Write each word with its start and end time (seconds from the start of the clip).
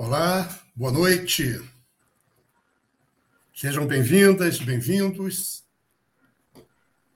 Olá, 0.00 0.48
boa 0.76 0.92
noite. 0.92 1.60
Sejam 3.52 3.84
bem-vindas, 3.84 4.60
bem-vindos 4.60 5.64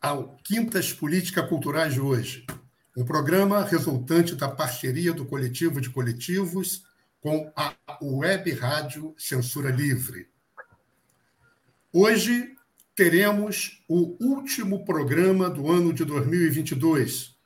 ao 0.01 0.37
Quintas 0.43 0.93
Política 0.93 1.47
Culturais 1.47 1.95
de 1.95 2.01
hoje, 2.01 2.45
um 2.97 3.05
programa 3.05 3.65
resultante 3.65 4.35
da 4.35 4.49
parceria 4.49 5.13
do 5.13 5.25
Coletivo 5.25 5.81
de 5.81 5.91
Coletivos 5.91 6.83
com 7.21 7.53
a 7.55 7.73
Web 8.03 8.51
Rádio 8.51 9.15
Censura 9.17 9.71
Livre. 9.71 10.29
Hoje 11.93 12.53
teremos 12.97 13.81
o 13.89 14.17
último 14.21 14.85
programa 14.85 15.49
do 15.49 15.71
ano 15.71 15.93
de 15.93 16.05
2022 16.05 17.37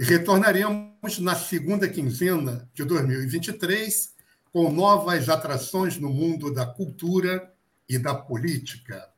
e 0.00 0.04
retornaremos 0.04 1.20
na 1.20 1.36
segunda 1.36 1.88
quinzena 1.88 2.68
de 2.74 2.84
2023 2.84 4.18
com 4.52 4.70
novas 4.70 5.28
atrações 5.28 5.96
no 5.98 6.10
mundo 6.10 6.52
da 6.52 6.66
cultura 6.66 7.52
e 7.88 7.98
da 7.98 8.14
política. 8.14 9.08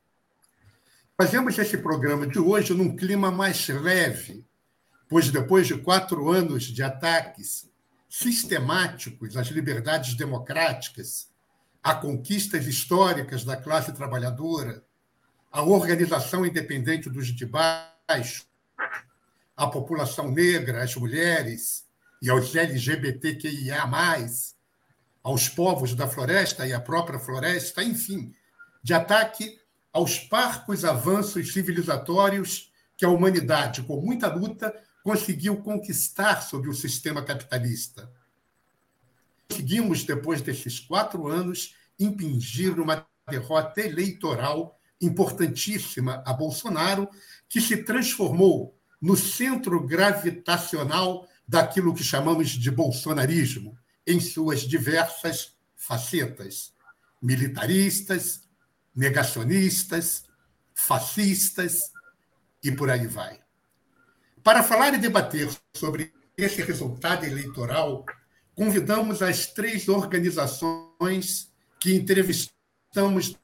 Fazemos 1.16 1.58
esse 1.58 1.78
programa 1.78 2.26
de 2.26 2.38
hoje 2.38 2.74
num 2.74 2.96
clima 2.96 3.30
mais 3.30 3.68
leve, 3.68 4.44
pois 5.08 5.30
depois 5.30 5.66
de 5.66 5.76
quatro 5.76 6.30
anos 6.30 6.64
de 6.64 6.82
ataques 6.82 7.70
sistemáticos 8.08 9.36
às 9.36 9.48
liberdades 9.48 10.14
democráticas, 10.14 11.30
a 11.82 11.94
conquistas 11.94 12.66
históricas 12.66 13.44
da 13.44 13.56
classe 13.56 13.92
trabalhadora, 13.92 14.84
a 15.50 15.62
organização 15.62 16.44
independente 16.46 17.10
dos 17.10 17.28
de 17.28 17.46
baixo, 17.46 18.46
a 19.56 19.66
população 19.66 20.30
negra, 20.30 20.82
as 20.82 20.94
mulheres 20.96 21.86
e 22.20 22.30
aos 22.30 22.54
LGBTQIA+, 22.54 23.86
aos 25.22 25.48
povos 25.48 25.94
da 25.94 26.08
floresta 26.08 26.66
e 26.66 26.72
à 26.72 26.80
própria 26.80 27.18
floresta, 27.18 27.82
enfim, 27.82 28.34
de 28.82 28.92
ataque 28.92 29.58
aos 29.92 30.18
parcos 30.18 30.84
avanços 30.84 31.52
civilizatórios 31.52 32.72
que 32.96 33.04
a 33.04 33.08
humanidade, 33.08 33.82
com 33.82 34.00
muita 34.00 34.32
luta, 34.32 34.74
conseguiu 35.02 35.56
conquistar 35.62 36.42
sobre 36.42 36.70
o 36.70 36.74
sistema 36.74 37.22
capitalista. 37.22 38.10
Conseguimos, 39.48 40.04
depois 40.04 40.40
desses 40.40 40.80
quatro 40.80 41.28
anos, 41.28 41.76
impingir 41.98 42.80
uma 42.80 43.06
derrota 43.28 43.80
eleitoral 43.80 44.78
importantíssima 45.00 46.22
a 46.24 46.32
Bolsonaro, 46.32 47.08
que 47.48 47.60
se 47.60 47.78
transformou 47.78 48.78
no 49.00 49.16
centro 49.16 49.84
gravitacional 49.84 51.28
daquilo 51.46 51.94
que 51.94 52.04
chamamos 52.04 52.50
de 52.50 52.70
bolsonarismo, 52.70 53.76
em 54.06 54.20
suas 54.20 54.60
diversas 54.60 55.54
facetas: 55.76 56.72
militaristas, 57.20 58.42
negacionistas, 58.94 60.24
fascistas 60.74 61.92
e 62.62 62.70
por 62.70 62.90
aí 62.90 63.06
vai. 63.06 63.40
Para 64.42 64.62
falar 64.62 64.94
e 64.94 64.98
debater 64.98 65.48
sobre 65.74 66.12
esse 66.36 66.62
resultado 66.62 67.24
eleitoral, 67.24 68.04
convidamos 68.54 69.22
as 69.22 69.46
três 69.46 69.88
organizações 69.88 71.52
que 71.80 71.94
entrevistamos 71.94 73.36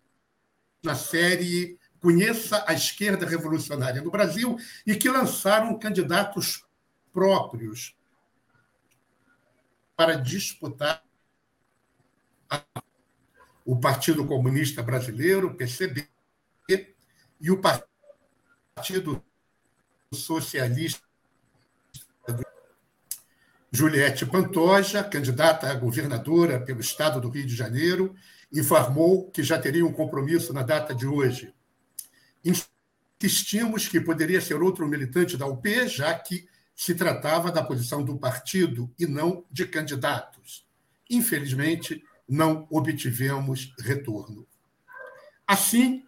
na 0.82 0.94
série 0.94 1.78
Conheça 2.00 2.64
a 2.66 2.72
Esquerda 2.72 3.26
Revolucionária 3.26 4.00
no 4.00 4.10
Brasil 4.10 4.56
e 4.86 4.94
que 4.94 5.08
lançaram 5.08 5.76
candidatos 5.78 6.64
próprios 7.12 7.97
para 9.98 10.14
disputar 10.14 11.02
o 13.66 13.74
Partido 13.80 14.24
Comunista 14.24 14.80
Brasileiro, 14.80 15.52
PCB, 15.56 16.08
e 17.40 17.50
o 17.50 17.60
Partido 18.76 19.20
Socialista. 20.14 21.02
Juliette 23.72 24.24
Pantoja, 24.24 25.02
candidata 25.02 25.68
a 25.68 25.74
governadora 25.74 26.60
pelo 26.60 26.80
estado 26.80 27.20
do 27.20 27.28
Rio 27.28 27.44
de 27.44 27.56
Janeiro, 27.56 28.14
informou 28.52 29.28
que 29.32 29.42
já 29.42 29.58
teria 29.58 29.84
um 29.84 29.92
compromisso 29.92 30.52
na 30.52 30.62
data 30.62 30.94
de 30.94 31.08
hoje. 31.08 31.52
Insistimos 32.44 33.88
que 33.88 34.00
poderia 34.00 34.40
ser 34.40 34.62
outro 34.62 34.86
militante 34.86 35.36
da 35.36 35.46
UP, 35.46 35.88
já 35.88 36.16
que 36.16 36.48
se 36.78 36.94
tratava 36.94 37.50
da 37.50 37.60
posição 37.60 38.04
do 38.04 38.16
partido 38.16 38.88
e 38.96 39.04
não 39.04 39.44
de 39.50 39.66
candidatos. 39.66 40.64
Infelizmente, 41.10 42.04
não 42.28 42.68
obtivemos 42.70 43.74
retorno. 43.80 44.46
Assim, 45.44 46.04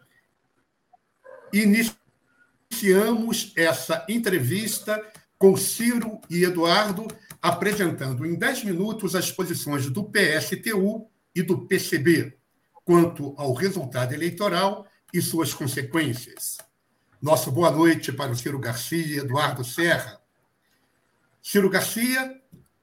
iniciamos 1.52 3.52
essa 3.56 4.06
entrevista 4.08 5.04
com 5.36 5.56
Ciro 5.56 6.20
e 6.30 6.44
Eduardo, 6.44 7.08
apresentando 7.42 8.24
em 8.24 8.36
10 8.36 8.62
minutos 8.62 9.16
as 9.16 9.32
posições 9.32 9.90
do 9.90 10.04
PSTU 10.04 11.10
e 11.34 11.42
do 11.42 11.66
PCB 11.66 12.38
quanto 12.84 13.34
ao 13.36 13.54
resultado 13.54 14.14
eleitoral 14.14 14.86
e 15.12 15.20
suas 15.20 15.52
consequências. 15.52 16.58
Nosso 17.20 17.50
boa 17.50 17.72
noite 17.72 18.12
para 18.12 18.30
o 18.30 18.36
Ciro 18.36 18.60
Garcia 18.60 19.04
e 19.04 19.18
Eduardo 19.18 19.64
Serra 19.64 20.20
Ciro 21.42 21.70
Garcia, 21.70 22.40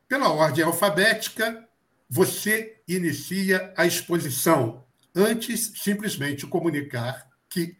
pela 0.07 0.29
ordem 0.29 0.63
alfabética, 0.63 1.67
você 2.09 2.81
inicia 2.87 3.73
a 3.77 3.85
exposição. 3.85 4.85
Antes, 5.15 5.73
simplesmente 5.75 6.47
comunicar 6.47 7.27
que 7.49 7.77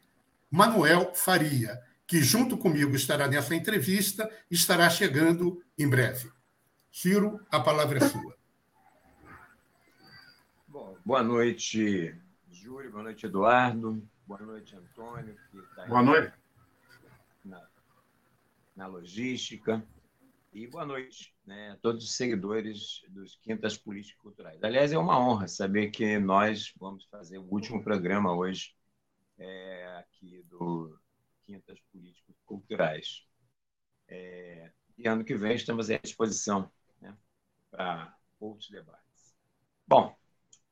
Manuel 0.49 1.13
Faria, 1.13 1.79
que 2.05 2.21
junto 2.21 2.57
comigo 2.57 2.95
estará 2.95 3.27
nessa 3.27 3.55
entrevista, 3.55 4.29
estará 4.49 4.89
chegando 4.89 5.63
em 5.77 5.87
breve. 5.87 6.31
Ciro, 6.91 7.39
a 7.51 7.59
palavra 7.59 7.99
é 7.99 8.07
sua. 8.07 8.35
Bom, 10.67 10.97
boa 11.05 11.23
noite, 11.23 12.15
Júlio, 12.51 12.91
boa 12.91 13.03
noite, 13.03 13.25
Eduardo, 13.25 14.01
boa 14.25 14.41
noite, 14.41 14.75
Antônio, 14.75 15.35
que 15.51 15.57
está 15.59 15.85
boa 15.85 16.01
noite. 16.01 16.33
Na, 17.43 17.61
na 18.75 18.87
logística. 18.87 19.83
E 20.57 20.65
boa 20.65 20.83
noite 20.83 21.35
né, 21.45 21.69
a 21.69 21.75
todos 21.75 22.03
os 22.03 22.15
seguidores 22.15 23.03
dos 23.09 23.35
Quintas 23.43 23.77
Políticas 23.77 24.19
Culturais. 24.19 24.63
Aliás, 24.63 24.91
é 24.91 24.97
uma 24.97 25.19
honra 25.19 25.47
saber 25.47 25.91
que 25.91 26.17
nós 26.17 26.73
vamos 26.79 27.05
fazer 27.11 27.37
o 27.37 27.43
último 27.43 27.83
programa 27.83 28.35
hoje 28.35 28.75
é, 29.37 29.85
aqui 29.99 30.41
do 30.49 30.99
Quintas 31.45 31.79
Políticas 31.91 32.35
Culturais. 32.43 33.23
É, 34.07 34.71
e 34.97 35.07
ano 35.07 35.23
que 35.23 35.35
vem 35.35 35.53
estamos 35.53 35.91
à 35.91 35.97
disposição 35.99 36.71
né, 36.99 37.15
para 37.69 38.17
outros 38.39 38.71
debates. 38.71 39.35
Bom, 39.85 40.17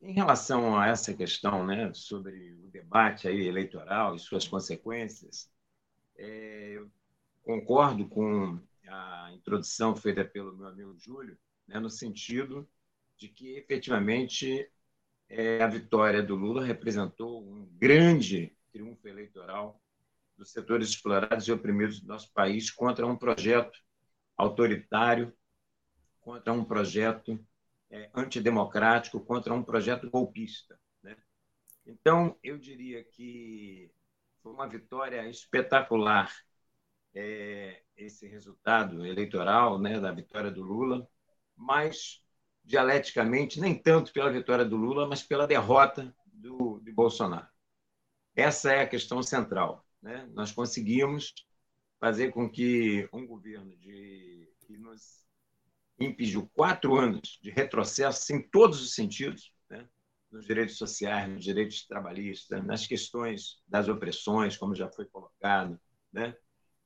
em 0.01 0.13
relação 0.13 0.79
a 0.79 0.87
essa 0.87 1.13
questão 1.13 1.63
né, 1.63 1.93
sobre 1.93 2.53
o 2.53 2.71
debate 2.71 3.27
aí 3.27 3.45
eleitoral 3.45 4.15
e 4.15 4.19
suas 4.19 4.47
consequências, 4.47 5.47
é, 6.17 6.71
eu 6.71 6.91
concordo 7.43 8.09
com 8.09 8.59
a 8.87 9.31
introdução 9.33 9.95
feita 9.95 10.23
pelo 10.23 10.55
meu 10.55 10.67
amigo 10.67 10.95
Júlio, 10.97 11.37
né, 11.67 11.79
no 11.79 11.89
sentido 11.89 12.67
de 13.17 13.29
que, 13.29 13.55
efetivamente, 13.55 14.69
é, 15.29 15.61
a 15.61 15.67
vitória 15.67 16.21
do 16.21 16.35
Lula 16.35 16.63
representou 16.63 17.41
um 17.41 17.65
grande 17.77 18.55
triunfo 18.71 19.07
eleitoral 19.07 19.81
dos 20.37 20.51
setores 20.51 20.89
explorados 20.89 21.47
e 21.47 21.51
oprimidos 21.51 22.01
do 22.01 22.07
nosso 22.07 22.31
país 22.33 22.69
contra 22.69 23.07
um 23.07 23.15
projeto 23.15 23.79
autoritário, 24.37 25.33
contra 26.19 26.51
um 26.51 26.63
projeto 26.63 27.39
é, 27.89 28.09
antidemocrático, 28.13 29.19
contra 29.19 29.53
um 29.53 29.63
projeto 29.63 30.09
golpista. 30.09 30.77
Né? 31.01 31.15
Então, 31.85 32.37
eu 32.43 32.57
diria 32.57 33.03
que 33.03 33.89
foi 34.43 34.51
uma 34.51 34.67
vitória 34.67 35.27
espetacular 35.29 36.31
é, 37.15 37.81
esse 37.95 38.27
resultado 38.27 39.05
eleitoral 39.05 39.79
né, 39.79 39.99
da 39.99 40.11
vitória 40.11 40.51
do 40.51 40.61
Lula, 40.61 41.07
mas 41.55 42.21
dialeticamente, 42.63 43.59
nem 43.59 43.73
tanto 43.73 44.11
pela 44.11 44.31
vitória 44.31 44.65
do 44.65 44.75
Lula, 44.75 45.07
mas 45.07 45.23
pela 45.23 45.47
derrota 45.47 46.13
do, 46.25 46.81
Bolsonaro. 46.93 47.47
Essa 48.35 48.73
é 48.73 48.81
a 48.81 48.87
questão 48.87 49.23
central. 49.23 49.85
Né? 50.01 50.27
Nós 50.33 50.51
conseguimos 50.51 51.33
fazer 51.99 52.31
com 52.31 52.49
que 52.49 53.07
um 53.13 53.25
governo 53.25 53.75
de, 53.77 54.51
que 54.67 54.77
nos 54.77 55.25
impediu 55.97 56.49
quatro 56.53 56.95
anos 56.95 57.39
de 57.41 57.49
retrocesso 57.49 58.33
em 58.33 58.41
todos 58.41 58.81
os 58.81 58.93
sentidos, 58.93 59.53
né? 59.69 59.87
nos 60.29 60.45
direitos 60.45 60.77
sociais, 60.77 61.31
nos 61.31 61.43
direitos 61.43 61.85
trabalhistas, 61.85 62.65
nas 62.65 62.85
questões 62.85 63.61
das 63.67 63.87
opressões, 63.87 64.57
como 64.57 64.75
já 64.75 64.89
foi 64.89 65.05
colocado, 65.05 65.79
né? 66.11 66.35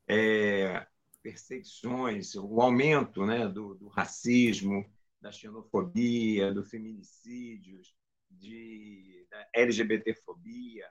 É, 0.10 0.88
perseguições, 1.22 2.36
o 2.36 2.62
aumento 2.62 3.26
né, 3.26 3.48
do, 3.48 3.76
do, 3.76 3.88
racismo, 3.88 4.86
da 5.22 5.32
xenofobia, 5.32 6.54
do 6.54 6.64
feminicídios, 6.64 7.94
de, 8.30 9.28
da 9.30 9.48
LGBTfobia, 9.54 10.88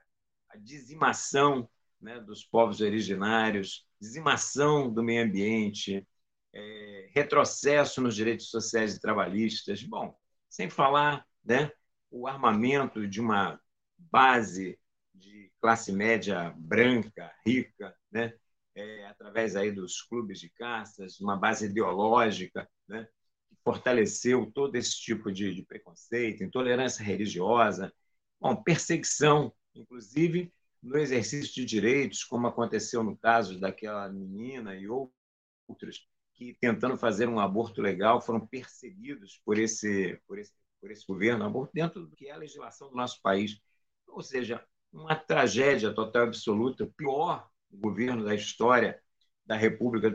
a 0.49 0.57
dizimação 0.57 1.69
né, 1.99 2.19
dos 2.19 2.43
povos 2.43 2.81
originários, 2.81 3.85
dizimação 3.99 4.91
do 4.91 5.03
meio 5.03 5.25
ambiente, 5.25 6.07
é, 6.53 7.09
retrocesso 7.13 8.01
nos 8.01 8.15
direitos 8.15 8.49
sociais 8.49 8.95
e 8.95 9.01
trabalhistas. 9.01 9.83
Bom, 9.83 10.17
sem 10.49 10.69
falar 10.69 11.25
né, 11.43 11.71
o 12.09 12.27
armamento 12.27 13.07
de 13.07 13.19
uma 13.19 13.59
base 13.97 14.79
de 15.13 15.51
classe 15.59 15.91
média 15.91 16.53
branca, 16.57 17.31
rica, 17.45 17.95
né, 18.11 18.33
é, 18.75 19.05
através 19.05 19.55
aí 19.55 19.71
dos 19.71 20.01
clubes 20.01 20.39
de 20.39 20.49
caças, 20.49 21.19
uma 21.19 21.35
base 21.35 21.65
ideológica, 21.65 22.69
né, 22.87 23.07
que 23.47 23.55
fortaleceu 23.63 24.51
todo 24.53 24.75
esse 24.75 24.95
tipo 24.97 25.31
de, 25.31 25.53
de 25.53 25.63
preconceito, 25.63 26.43
intolerância 26.43 27.03
religiosa, 27.03 27.93
bom, 28.39 28.55
perseguição, 28.55 29.53
inclusive 29.75 30.53
no 30.81 30.97
exercício 30.97 31.53
de 31.53 31.65
direitos, 31.65 32.23
como 32.23 32.47
aconteceu 32.47 33.03
no 33.03 33.17
caso 33.17 33.59
daquela 33.59 34.07
menina 34.09 34.75
e 34.75 34.87
outros 34.87 36.07
que, 36.33 36.53
tentando 36.61 36.97
fazer 36.97 37.27
um 37.27 37.39
aborto 37.39 37.81
legal, 37.81 38.21
foram 38.21 38.47
perseguidos 38.47 39.41
por 39.43 39.59
esse, 39.59 40.17
por 40.25 40.39
esse, 40.39 40.53
por 40.79 40.89
esse 40.89 41.05
governo, 41.05 41.43
aborto 41.43 41.73
dentro 41.73 42.05
do 42.05 42.15
que 42.15 42.27
é 42.27 42.31
a 42.31 42.37
legislação 42.37 42.89
do 42.89 42.95
nosso 42.95 43.21
país. 43.21 43.59
Ou 44.07 44.23
seja, 44.23 44.65
uma 44.91 45.15
tragédia 45.15 45.93
total 45.93 46.23
absoluta, 46.23 46.89
pior 46.95 47.49
governo 47.77 48.23
da 48.23 48.35
história 48.35 49.01
da 49.45 49.55
República 49.55 50.11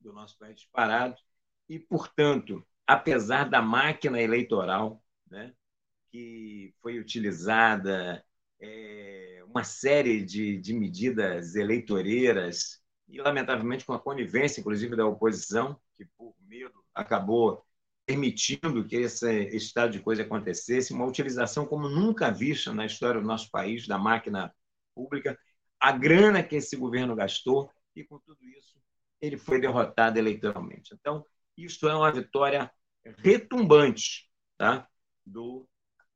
do 0.00 0.12
nosso 0.12 0.38
país 0.38 0.56
disparado, 0.56 1.16
e, 1.68 1.78
portanto, 1.78 2.64
apesar 2.86 3.48
da 3.48 3.62
máquina 3.62 4.20
eleitoral 4.20 5.02
né, 5.30 5.54
que 6.10 6.74
foi 6.82 6.98
utilizada, 6.98 8.24
é, 8.60 9.42
uma 9.46 9.64
série 9.64 10.24
de, 10.24 10.58
de 10.58 10.74
medidas 10.74 11.54
eleitoreiras 11.54 12.82
e, 13.08 13.20
lamentavelmente, 13.20 13.84
com 13.84 13.92
a 13.92 14.00
conivência, 14.00 14.60
inclusive, 14.60 14.96
da 14.96 15.06
oposição, 15.06 15.80
que, 15.94 16.04
por 16.16 16.34
medo, 16.46 16.84
acabou 16.94 17.64
permitindo 18.06 18.84
que 18.86 18.96
esse 18.96 19.48
estado 19.56 19.92
de 19.92 20.00
coisa 20.00 20.22
acontecesse, 20.22 20.92
uma 20.92 21.06
utilização 21.06 21.64
como 21.66 21.88
nunca 21.88 22.30
vista 22.30 22.72
na 22.72 22.84
história 22.84 23.20
do 23.20 23.26
nosso 23.26 23.50
país, 23.50 23.86
da 23.86 23.98
máquina 23.98 24.54
pública, 24.94 25.38
a 25.84 25.92
grana 25.92 26.42
que 26.42 26.56
esse 26.56 26.76
governo 26.76 27.14
gastou, 27.14 27.70
e, 27.94 28.02
com 28.02 28.18
tudo 28.18 28.42
isso, 28.42 28.74
ele 29.20 29.36
foi 29.36 29.60
derrotado 29.60 30.18
eleitoralmente. 30.18 30.94
Então, 30.94 31.26
isso 31.58 31.86
é 31.86 31.94
uma 31.94 32.10
vitória 32.10 32.72
retumbante 33.18 34.30
tá? 34.56 34.88
do 35.26 35.68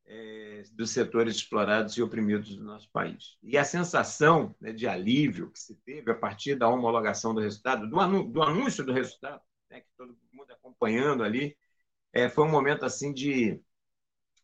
é, 0.06 0.64
dos 0.72 0.90
setores 0.90 1.36
explorados 1.36 1.94
e 1.98 2.02
oprimidos 2.02 2.56
do 2.56 2.64
nosso 2.64 2.90
país. 2.90 3.36
E 3.42 3.58
a 3.58 3.64
sensação 3.64 4.56
né, 4.58 4.72
de 4.72 4.88
alívio 4.88 5.50
que 5.50 5.58
se 5.58 5.74
teve 5.84 6.10
a 6.10 6.14
partir 6.14 6.54
da 6.54 6.66
homologação 6.66 7.34
do 7.34 7.42
resultado, 7.42 7.86
do, 7.86 8.22
do 8.24 8.42
anúncio 8.42 8.82
do 8.86 8.92
resultado, 8.94 9.42
né, 9.70 9.82
que 9.82 9.90
todo 9.98 10.18
mundo 10.32 10.50
acompanhando 10.50 11.22
ali, 11.22 11.54
é, 12.10 12.26
foi 12.30 12.46
um 12.46 12.50
momento 12.50 12.86
assim 12.86 13.12
de 13.12 13.60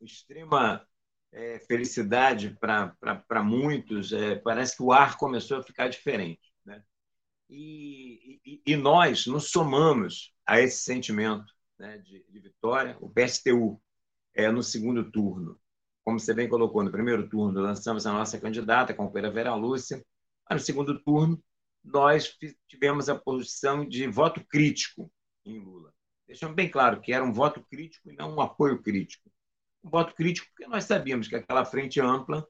extrema 0.02 0.86
é, 1.34 1.58
felicidade 1.58 2.56
para 2.60 3.42
muitos. 3.42 4.12
É, 4.12 4.36
parece 4.36 4.76
que 4.76 4.82
o 4.82 4.92
ar 4.92 5.18
começou 5.18 5.58
a 5.58 5.62
ficar 5.62 5.88
diferente. 5.88 6.52
Né? 6.64 6.82
E, 7.50 8.40
e, 8.44 8.62
e 8.66 8.76
nós 8.76 9.26
nos 9.26 9.50
somamos 9.50 10.32
a 10.46 10.60
esse 10.60 10.82
sentimento 10.82 11.52
né, 11.78 11.98
de, 11.98 12.24
de 12.30 12.38
vitória. 12.38 12.96
O 13.00 13.10
PSTU 13.10 13.80
é, 14.34 14.50
no 14.50 14.62
segundo 14.62 15.10
turno. 15.10 15.60
Como 16.04 16.20
você 16.20 16.32
bem 16.32 16.48
colocou, 16.48 16.84
no 16.84 16.92
primeiro 16.92 17.28
turno 17.28 17.60
lançamos 17.60 18.06
a 18.06 18.12
nossa 18.12 18.38
candidata, 18.38 18.92
a 18.92 18.96
companheira 18.96 19.34
Vera 19.34 19.54
Lúcia. 19.54 20.04
No 20.50 20.60
segundo 20.60 21.02
turno, 21.02 21.42
nós 21.82 22.36
tivemos 22.68 23.08
a 23.08 23.18
posição 23.18 23.86
de 23.88 24.06
voto 24.06 24.44
crítico 24.46 25.10
em 25.44 25.58
Lula. 25.58 25.92
Deixamos 26.26 26.54
bem 26.54 26.70
claro 26.70 27.00
que 27.00 27.12
era 27.12 27.24
um 27.24 27.32
voto 27.32 27.62
crítico 27.70 28.10
e 28.10 28.14
não 28.14 28.36
um 28.36 28.40
apoio 28.40 28.82
crítico. 28.82 29.30
Um 29.84 29.90
voto 29.90 30.14
crítico 30.14 30.48
porque 30.48 30.66
nós 30.66 30.84
sabíamos 30.84 31.28
que 31.28 31.36
aquela 31.36 31.64
frente 31.64 32.00
ampla 32.00 32.46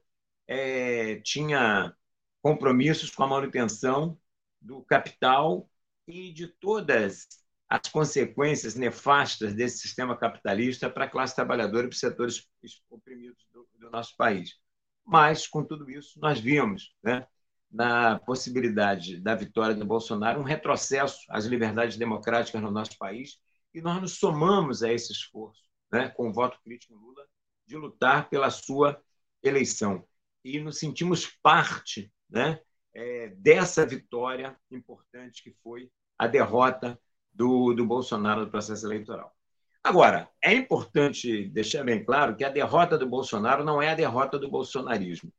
é, 0.47 1.17
tinha 1.17 1.93
compromissos 2.41 3.11
com 3.11 3.23
a 3.23 3.27
manutenção 3.27 4.17
do 4.61 4.81
capital 4.83 5.69
e 6.07 6.31
de 6.31 6.47
todas 6.47 7.27
as 7.67 7.89
consequências 7.91 8.75
nefastas 8.75 9.53
desse 9.53 9.79
sistema 9.79 10.15
capitalista 10.15 10.89
para 10.89 11.05
a 11.05 11.09
classe 11.09 11.35
trabalhadora 11.35 11.85
e 11.85 11.89
para 11.89 11.95
os 11.95 11.99
setores 11.99 12.47
oprimidos 12.89 13.45
do, 13.51 13.67
do, 13.79 13.89
nosso 13.89 14.15
país. 14.15 14.55
Mas, 15.03 15.47
com 15.47 15.63
tudo 15.63 15.89
isso, 15.89 16.19
nós 16.19 16.39
vimos 16.39 16.95
né, 17.03 17.27
na 17.69 18.19
possibilidade 18.19 19.19
da 19.19 19.35
vitória 19.35 19.75
do 19.75 19.85
Bolsonaro 19.85 20.39
um 20.39 20.43
retrocesso 20.43 21.19
às 21.29 21.45
liberdades 21.45 21.97
democráticas 21.97 22.61
no 22.61 22.71
nosso 22.71 22.97
país 22.97 23.39
e 23.73 23.81
nós 23.81 24.01
nos 24.01 24.17
somamos 24.17 24.83
a 24.83 24.93
esse 24.93 25.11
esforço, 25.11 25.61
né, 25.91 26.09
com 26.09 26.29
o 26.29 26.33
voto 26.33 26.59
crítico 26.63 26.95
Lula, 26.95 27.25
de 27.65 27.75
lutar 27.75 28.29
pela 28.29 28.49
sua 28.49 29.01
eleição. 29.41 30.07
E 30.43 30.59
nos 30.59 30.77
sentimos 30.79 31.27
parte 31.41 32.11
né, 32.29 32.59
é, 32.93 33.29
dessa 33.29 33.85
vitória 33.85 34.55
importante 34.69 35.43
que 35.43 35.51
foi 35.63 35.91
a 36.17 36.27
derrota 36.27 36.99
do, 37.33 37.73
do 37.73 37.85
Bolsonaro 37.85 38.41
no 38.41 38.51
processo 38.51 38.85
eleitoral. 38.85 39.35
Agora, 39.83 40.29
é 40.41 40.53
importante 40.53 41.47
deixar 41.49 41.83
bem 41.83 42.03
claro 42.03 42.35
que 42.35 42.43
a 42.43 42.49
derrota 42.49 42.97
do 42.97 43.07
Bolsonaro 43.07 43.63
não 43.63 43.81
é 43.81 43.89
a 43.89 43.95
derrota 43.95 44.39
do 44.39 44.49
bolsonarismo. 44.49 45.31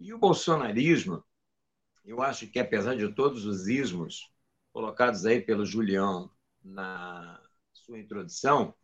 E 0.00 0.14
o 0.14 0.18
bolsonarismo, 0.18 1.22
eu 2.04 2.22
acho 2.22 2.46
que 2.46 2.58
apesar 2.58 2.94
de 2.94 3.12
todos 3.12 3.44
os 3.44 3.68
ismos 3.68 4.32
colocados 4.72 5.26
aí 5.26 5.40
pelo 5.40 5.66
Julião 5.66 6.30
na 6.62 7.38
sua 7.72 7.98
introdução, 7.98 8.74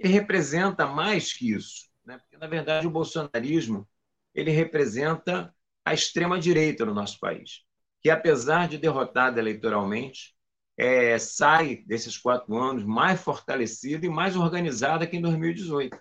ele 0.00 0.14
representa 0.14 0.86
mais 0.86 1.32
que 1.32 1.52
isso, 1.52 1.90
né? 2.04 2.18
Porque 2.18 2.38
na 2.38 2.46
verdade 2.46 2.86
o 2.86 2.90
bolsonarismo 2.90 3.86
ele 4.34 4.50
representa 4.50 5.54
a 5.84 5.92
extrema 5.92 6.40
direita 6.40 6.86
no 6.86 6.94
nosso 6.94 7.20
país, 7.20 7.62
que 8.00 8.08
apesar 8.08 8.66
de 8.66 8.78
derrotada 8.78 9.38
eleitoralmente, 9.38 10.34
é, 10.76 11.18
sai 11.18 11.84
desses 11.86 12.16
quatro 12.16 12.56
anos 12.56 12.82
mais 12.84 13.20
fortalecida 13.20 14.06
e 14.06 14.08
mais 14.08 14.36
organizada 14.36 15.06
que 15.06 15.18
em 15.18 15.20
2018. 15.20 15.98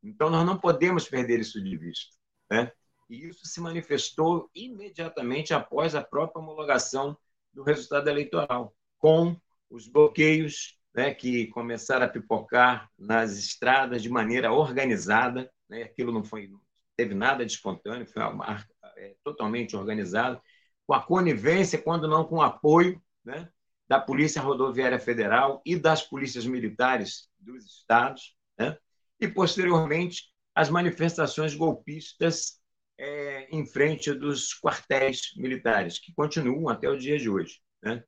Então, 0.00 0.30
nós 0.30 0.46
não 0.46 0.56
podemos 0.56 1.08
perder 1.08 1.40
isso 1.40 1.60
de 1.60 1.76
vista. 1.76 2.14
Né? 2.48 2.70
E 3.10 3.26
isso 3.26 3.44
se 3.46 3.60
manifestou 3.60 4.48
imediatamente 4.54 5.52
após 5.52 5.96
a 5.96 6.04
própria 6.04 6.40
homologação 6.40 7.18
do 7.52 7.64
resultado 7.64 8.08
eleitoral, 8.08 8.76
com 8.98 9.36
os 9.68 9.88
bloqueios 9.88 10.78
né, 10.94 11.12
que 11.12 11.48
começaram 11.48 12.06
a 12.06 12.08
pipocar 12.08 12.88
nas 12.98 13.36
estradas 13.36 14.02
de 14.02 14.08
maneira 14.08 14.52
organizada. 14.52 15.50
Né? 15.68 15.82
Aquilo 15.82 16.12
não 16.12 16.22
foi, 16.22 16.46
não 16.46 16.60
teve 16.96 17.14
nada 17.14 17.44
de 17.44 17.52
espontâneo, 17.52 18.06
foi 18.06 18.22
uma, 18.22 18.64
é, 18.96 19.16
totalmente 19.24 19.76
organizado, 19.76 20.40
com 20.86 20.94
a 20.94 21.02
conivência, 21.02 21.80
quando 21.80 22.06
não 22.06 22.24
com 22.24 22.40
apoio 22.40 23.02
né, 23.24 23.48
da 23.88 23.98
Polícia 23.98 24.40
Rodoviária 24.40 25.00
Federal 25.00 25.60
e 25.64 25.76
das 25.76 26.02
polícias 26.02 26.46
militares 26.46 27.28
dos 27.38 27.64
estados, 27.64 28.36
né? 28.58 28.76
e, 29.20 29.26
posteriormente, 29.26 30.32
as 30.54 30.70
manifestações 30.70 31.54
golpistas 31.54 32.60
é, 32.96 33.48
em 33.50 33.66
frente 33.66 34.12
dos 34.12 34.54
quartéis 34.60 35.32
militares, 35.36 35.98
que 35.98 36.14
continuam 36.14 36.68
até 36.68 36.88
o 36.88 36.96
dia 36.96 37.18
de 37.18 37.28
hoje. 37.28 37.60
Né? 37.82 38.04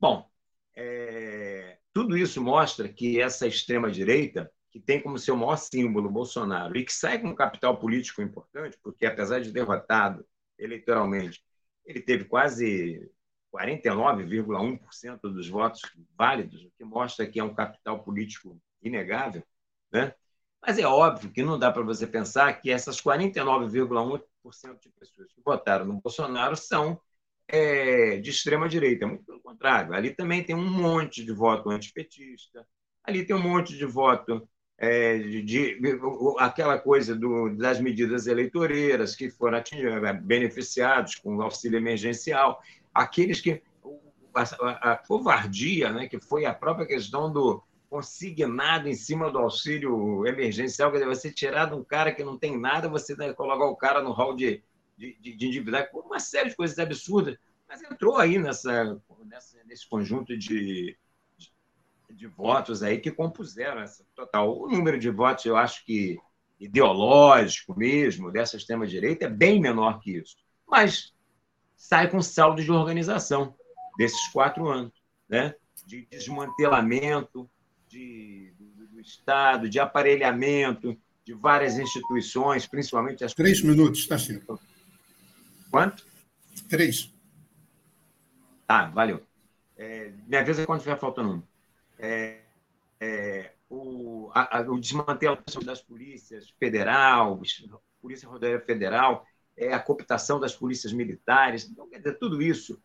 Bom, 0.00 0.26
é, 0.74 1.51
tudo 1.92 2.16
isso 2.16 2.42
mostra 2.42 2.88
que 2.88 3.20
essa 3.20 3.46
extrema-direita, 3.46 4.50
que 4.70 4.80
tem 4.80 5.02
como 5.02 5.18
seu 5.18 5.36
maior 5.36 5.56
símbolo 5.56 6.10
Bolsonaro, 6.10 6.76
e 6.76 6.84
que 6.84 6.92
sai 6.92 7.18
com 7.18 7.28
um 7.28 7.34
capital 7.34 7.78
político 7.78 8.22
importante, 8.22 8.78
porque, 8.82 9.04
apesar 9.04 9.40
de 9.40 9.52
derrotado 9.52 10.26
eleitoralmente, 10.58 11.44
ele 11.84 12.00
teve 12.00 12.24
quase 12.24 13.10
49,1% 13.54 15.20
dos 15.22 15.48
votos 15.48 15.82
válidos, 16.16 16.64
o 16.64 16.70
que 16.76 16.84
mostra 16.84 17.26
que 17.26 17.38
é 17.38 17.44
um 17.44 17.54
capital 17.54 18.02
político 18.02 18.58
inegável, 18.82 19.42
né? 19.92 20.14
Mas 20.64 20.78
é 20.78 20.86
óbvio 20.86 21.30
que 21.30 21.42
não 21.42 21.58
dá 21.58 21.72
para 21.72 21.82
você 21.82 22.06
pensar 22.06 22.52
que 22.54 22.70
essas 22.70 23.00
49,1% 23.02 24.80
de 24.80 24.88
pessoas 24.90 25.32
que 25.32 25.42
votaram 25.44 25.84
no 25.84 26.00
Bolsonaro 26.00 26.56
são 26.56 27.00
é, 27.52 28.16
de 28.16 28.30
extrema 28.30 28.66
direita. 28.66 29.06
Muito 29.06 29.24
pelo 29.24 29.40
contrário. 29.40 29.92
Ali 29.92 30.10
também 30.10 30.42
tem 30.42 30.56
um 30.56 30.70
monte 30.70 31.22
de 31.22 31.32
voto 31.32 31.68
antipetista, 31.70 32.66
ali 33.04 33.24
tem 33.24 33.36
um 33.36 33.42
monte 33.42 33.76
de 33.76 33.84
voto 33.84 34.48
é, 34.78 35.18
de, 35.18 35.42
de, 35.42 35.80
aquela 36.38 36.78
coisa 36.78 37.14
do, 37.14 37.54
das 37.54 37.78
medidas 37.78 38.26
eleitoreiras 38.26 39.14
que 39.14 39.30
foram 39.30 39.58
é, 39.58 40.12
beneficiados 40.14 41.14
com 41.16 41.36
o 41.36 41.42
auxílio 41.42 41.76
emergencial, 41.76 42.60
aqueles 42.92 43.40
que 43.40 43.62
a, 44.34 44.42
a, 44.42 44.92
a 44.92 44.96
covardia, 44.96 45.92
né, 45.92 46.08
que 46.08 46.18
foi 46.18 46.46
a 46.46 46.54
própria 46.54 46.86
questão 46.86 47.30
do 47.30 47.62
consignado 47.90 48.88
em 48.88 48.94
cima 48.94 49.30
do 49.30 49.38
auxílio 49.38 50.26
emergencial, 50.26 50.90
quer 50.90 50.98
dizer, 50.98 51.08
você 51.08 51.30
tirar 51.30 51.66
de 51.66 51.74
um 51.74 51.84
cara 51.84 52.10
que 52.10 52.24
não 52.24 52.38
tem 52.38 52.58
nada, 52.58 52.88
você 52.88 53.14
colocar 53.34 53.66
o 53.66 53.76
cara 53.76 54.02
no 54.02 54.12
hall 54.12 54.34
de, 54.34 54.62
de, 54.96 55.16
de, 55.20 55.36
de 55.36 55.46
endividar, 55.46 55.88
uma 55.92 56.20
série 56.20 56.50
de 56.50 56.56
coisas 56.56 56.78
absurdas, 56.78 57.36
mas 57.68 57.82
entrou 57.82 58.18
aí 58.18 58.38
nessa, 58.38 59.00
nessa 59.24 59.58
nesse 59.64 59.88
conjunto 59.88 60.36
de, 60.36 60.96
de, 61.38 61.46
de, 62.10 62.26
votos 62.26 62.82
aí 62.82 62.98
que 62.98 63.10
compuseram 63.10 63.80
essa 63.80 64.04
total. 64.14 64.58
O 64.58 64.68
número 64.68 64.98
de 64.98 65.10
votos, 65.10 65.44
eu 65.46 65.56
acho 65.56 65.84
que 65.84 66.18
ideológico 66.60 67.76
mesmo, 67.76 68.30
dessa 68.30 68.56
extrema-direita, 68.56 69.24
é 69.24 69.28
bem 69.28 69.60
menor 69.60 70.00
que 70.00 70.18
isso. 70.18 70.36
Mas 70.68 71.12
sai 71.76 72.08
com 72.08 72.22
saldo 72.22 72.62
de 72.62 72.70
organização 72.70 73.54
desses 73.98 74.28
quatro 74.28 74.68
anos, 74.68 74.92
né? 75.28 75.54
de 75.84 76.06
desmantelamento, 76.06 77.50
de, 77.88 78.52
do, 78.58 78.86
do 78.88 79.00
Estado, 79.00 79.68
de 79.68 79.80
aparelhamento 79.80 80.96
de 81.24 81.34
várias 81.34 81.78
instituições, 81.78 82.66
principalmente 82.66 83.24
as. 83.24 83.34
Três 83.34 83.62
minutos, 83.62 84.06
tá 84.06 84.18
certo. 84.18 84.58
Quanto? 85.72 86.04
Três. 86.68 87.10
Tá, 88.66 88.90
valeu. 88.90 89.22
É, 89.74 90.12
minha 90.28 90.44
vez 90.44 90.58
é 90.58 90.66
quando 90.66 90.80
estiver 90.80 90.98
faltando 90.98 91.30
um. 91.30 91.42
É, 91.98 92.40
é, 93.00 93.52
o, 93.70 94.30
a, 94.34 94.60
o 94.60 94.78
desmantelamento 94.78 95.64
das 95.64 95.80
polícias 95.80 96.50
federal, 96.60 97.40
Polícia 98.02 98.28
Rodoviária 98.28 98.60
Federal, 98.60 99.26
é, 99.56 99.72
a 99.72 99.80
cooptação 99.80 100.38
das 100.38 100.54
polícias 100.54 100.92
militares, 100.92 101.66
então, 101.70 101.88
quer 101.88 101.98
dizer, 101.98 102.18
tudo 102.18 102.42
isso, 102.42 102.78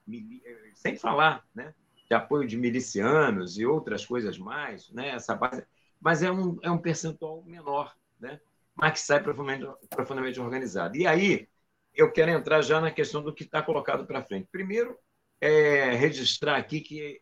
sem 0.74 0.96
falar, 0.96 1.46
né? 1.54 1.74
de 2.10 2.16
apoio 2.16 2.48
de 2.48 2.56
milicianos 2.56 3.58
e 3.58 3.66
outras 3.66 4.06
coisas 4.06 4.38
mais, 4.38 4.90
né? 4.92 5.10
Essa 5.10 5.36
base, 5.36 5.66
mas 6.00 6.24
é 6.24 6.32
um, 6.32 6.58
é 6.64 6.72
um 6.72 6.78
percentual 6.78 7.44
menor, 7.44 7.94
né? 8.18 8.40
Mas 8.74 8.94
que 8.94 9.00
sai 9.02 9.22
profundamente, 9.22 9.70
profundamente 9.90 10.40
organizado. 10.40 10.96
E 10.96 11.06
aí 11.06 11.50
eu 11.98 12.12
quero 12.12 12.32
entrar 12.32 12.62
já 12.62 12.80
na 12.80 12.92
questão 12.92 13.24
do 13.24 13.34
que 13.34 13.44
está 13.44 13.62
colocado 13.62 14.06
para 14.06 14.24
frente. 14.24 14.48
Primeiro, 14.52 14.96
é, 15.42 15.92
registrar 15.94 16.56
aqui 16.56 16.80
que 16.80 17.20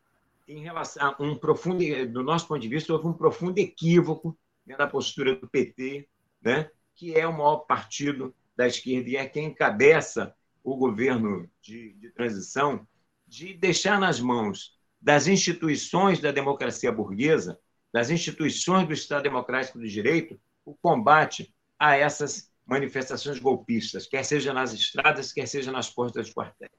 em 0.48 0.62
relação 0.62 1.16
a 1.18 1.24
um 1.24 1.36
profundo, 1.36 1.84
do 2.08 2.22
nosso 2.22 2.48
ponto 2.48 2.60
de 2.60 2.68
vista, 2.68 2.94
houve 2.94 3.08
um 3.08 3.14
profundo 3.14 3.58
equívoco 3.58 4.38
né, 4.66 4.76
na 4.78 4.86
postura 4.86 5.36
do 5.36 5.48
PT, 5.48 6.08
né? 6.42 6.70
Que 6.94 7.16
é 7.16 7.26
o 7.26 7.34
maior 7.34 7.60
partido 7.60 8.36
da 8.56 8.68
esquerda 8.68 9.10
e 9.10 9.16
é 9.16 9.26
quem 9.26 9.46
encabeça 9.46 10.36
o 10.64 10.76
governo 10.76 11.50
de, 11.62 11.94
de 11.94 12.10
transição 12.12 12.88
de 13.28 13.54
deixar 13.54 14.00
nas 14.00 14.20
mãos 14.20 14.76
das 15.02 15.28
instituições 15.28 16.20
da 16.20 16.32
democracia 16.32 16.92
burguesa, 16.92 17.60
das 17.94 18.10
instituições 18.10 18.88
do 18.88 18.94
Estado 18.94 19.24
Democrático 19.24 19.80
de 19.80 19.88
Direito, 19.88 20.40
o 20.64 20.76
combate 20.76 21.54
a 21.78 21.96
essas 21.96 22.52
manifestações 22.66 23.40
golpistas, 23.40 24.08
quer 24.08 24.24
seja 24.24 24.54
nas 24.54 24.74
estradas, 24.74 25.32
quer 25.32 25.48
seja 25.48 25.72
nas 25.72 25.90
portas 25.90 26.26
dos 26.26 26.34
quartéis. 26.34 26.72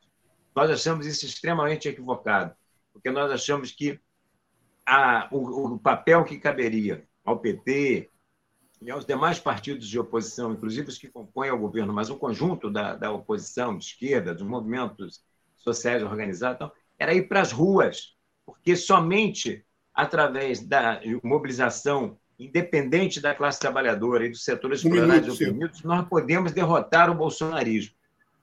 Nós 0.54 0.70
achamos 0.70 1.06
isso 1.06 1.24
extremamente 1.24 1.88
equivocado, 1.88 2.54
porque 2.92 3.10
nós 3.10 3.30
achamos 3.30 3.70
que 3.70 4.00
a, 4.84 5.28
o, 5.30 5.74
o 5.74 5.78
papel 5.78 6.24
que 6.24 6.38
caberia 6.38 7.06
ao 7.24 7.38
PT 7.38 8.10
e 8.82 8.90
aos 8.90 9.04
demais 9.04 9.38
partidos 9.38 9.88
de 9.88 9.98
oposição, 9.98 10.52
inclusive 10.52 10.88
os 10.88 10.98
que 10.98 11.08
compõem 11.08 11.50
o 11.50 11.58
governo, 11.58 11.92
mas 11.92 12.10
o 12.10 12.16
conjunto 12.16 12.70
da, 12.70 12.94
da 12.94 13.10
oposição 13.10 13.76
de 13.76 13.84
esquerda, 13.84 14.34
dos 14.34 14.46
movimentos 14.46 15.24
sociais 15.56 16.02
organizados, 16.02 16.56
então, 16.56 16.72
era 16.98 17.14
ir 17.14 17.28
para 17.28 17.40
as 17.40 17.52
ruas, 17.52 18.16
porque 18.44 18.76
somente 18.76 19.64
através 19.92 20.60
da 20.66 21.00
mobilização 21.22 22.18
independente 22.38 23.20
da 23.20 23.34
classe 23.34 23.58
trabalhadora 23.58 24.26
e 24.26 24.30
dos 24.30 24.44
setores 24.44 24.84
explorados 24.84 25.40
e 25.40 25.44
oprimidos, 25.44 25.82
nós 25.82 26.06
podemos 26.08 26.52
derrotar 26.52 27.10
o 27.10 27.14
bolsonarismo. 27.14 27.94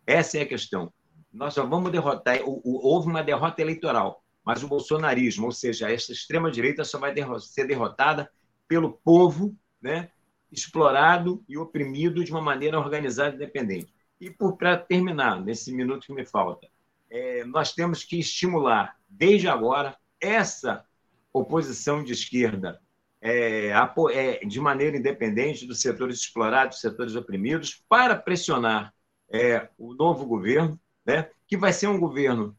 Essa 0.06 0.40
é 0.40 0.42
a 0.42 0.48
questão. 0.48 0.92
Nós 1.32 1.54
só 1.54 1.66
vamos 1.66 1.92
derrotar. 1.92 2.40
Houve 2.44 3.08
uma 3.08 3.24
derrota 3.24 3.62
eleitoral, 3.62 4.24
mas 4.46 4.64
o 4.64 4.68
bolsonarismo, 4.68 5.46
ou 5.46 5.52
seja, 5.52 5.92
essa 5.92 6.12
extrema-direita, 6.12 6.84
só 6.84 7.00
vai 7.00 7.14
ser 7.40 7.68
derrotada 7.68 8.30
pelo 8.68 8.94
povo 9.04 9.56
né, 9.82 10.10
explorado 10.52 11.44
e 11.48 11.58
oprimido 11.58 12.24
de 12.24 12.32
uma 12.32 12.42
maneira 12.42 12.80
organizada 12.80 13.32
e 13.32 13.36
independente. 13.36 13.94
E, 14.20 14.30
para 14.30 14.78
terminar, 14.78 15.42
nesse 15.42 15.74
minuto 15.74 16.08
que 16.08 16.14
me 16.14 16.26
falta, 16.26 16.68
é, 17.10 17.44
nós 17.46 17.74
temos 17.74 18.04
que 18.04 18.20
estimular, 18.20 18.96
desde 19.08 19.48
agora, 19.48 19.98
essa 20.20 20.86
oposição 21.32 22.04
de 22.04 22.14
esquerda 22.14 22.80
é, 23.24 23.72
é, 24.12 24.46
de 24.46 24.60
maneira 24.60 24.98
independente 24.98 25.65
dos 25.65 25.80
setores 25.80 26.20
explorados, 26.20 26.75
dos 26.75 26.82
setores 26.82 27.15
oprimidos, 27.15 27.82
para 27.88 28.18
pressionar 28.18 28.94
é, 29.32 29.70
o 29.77 29.94
novo 29.94 30.25
governo, 30.25 30.77
né, 31.06 31.30
que 31.48 31.56
vai 31.56 31.72
ser 31.72 31.88
um 31.88 32.00
governo 32.00 32.56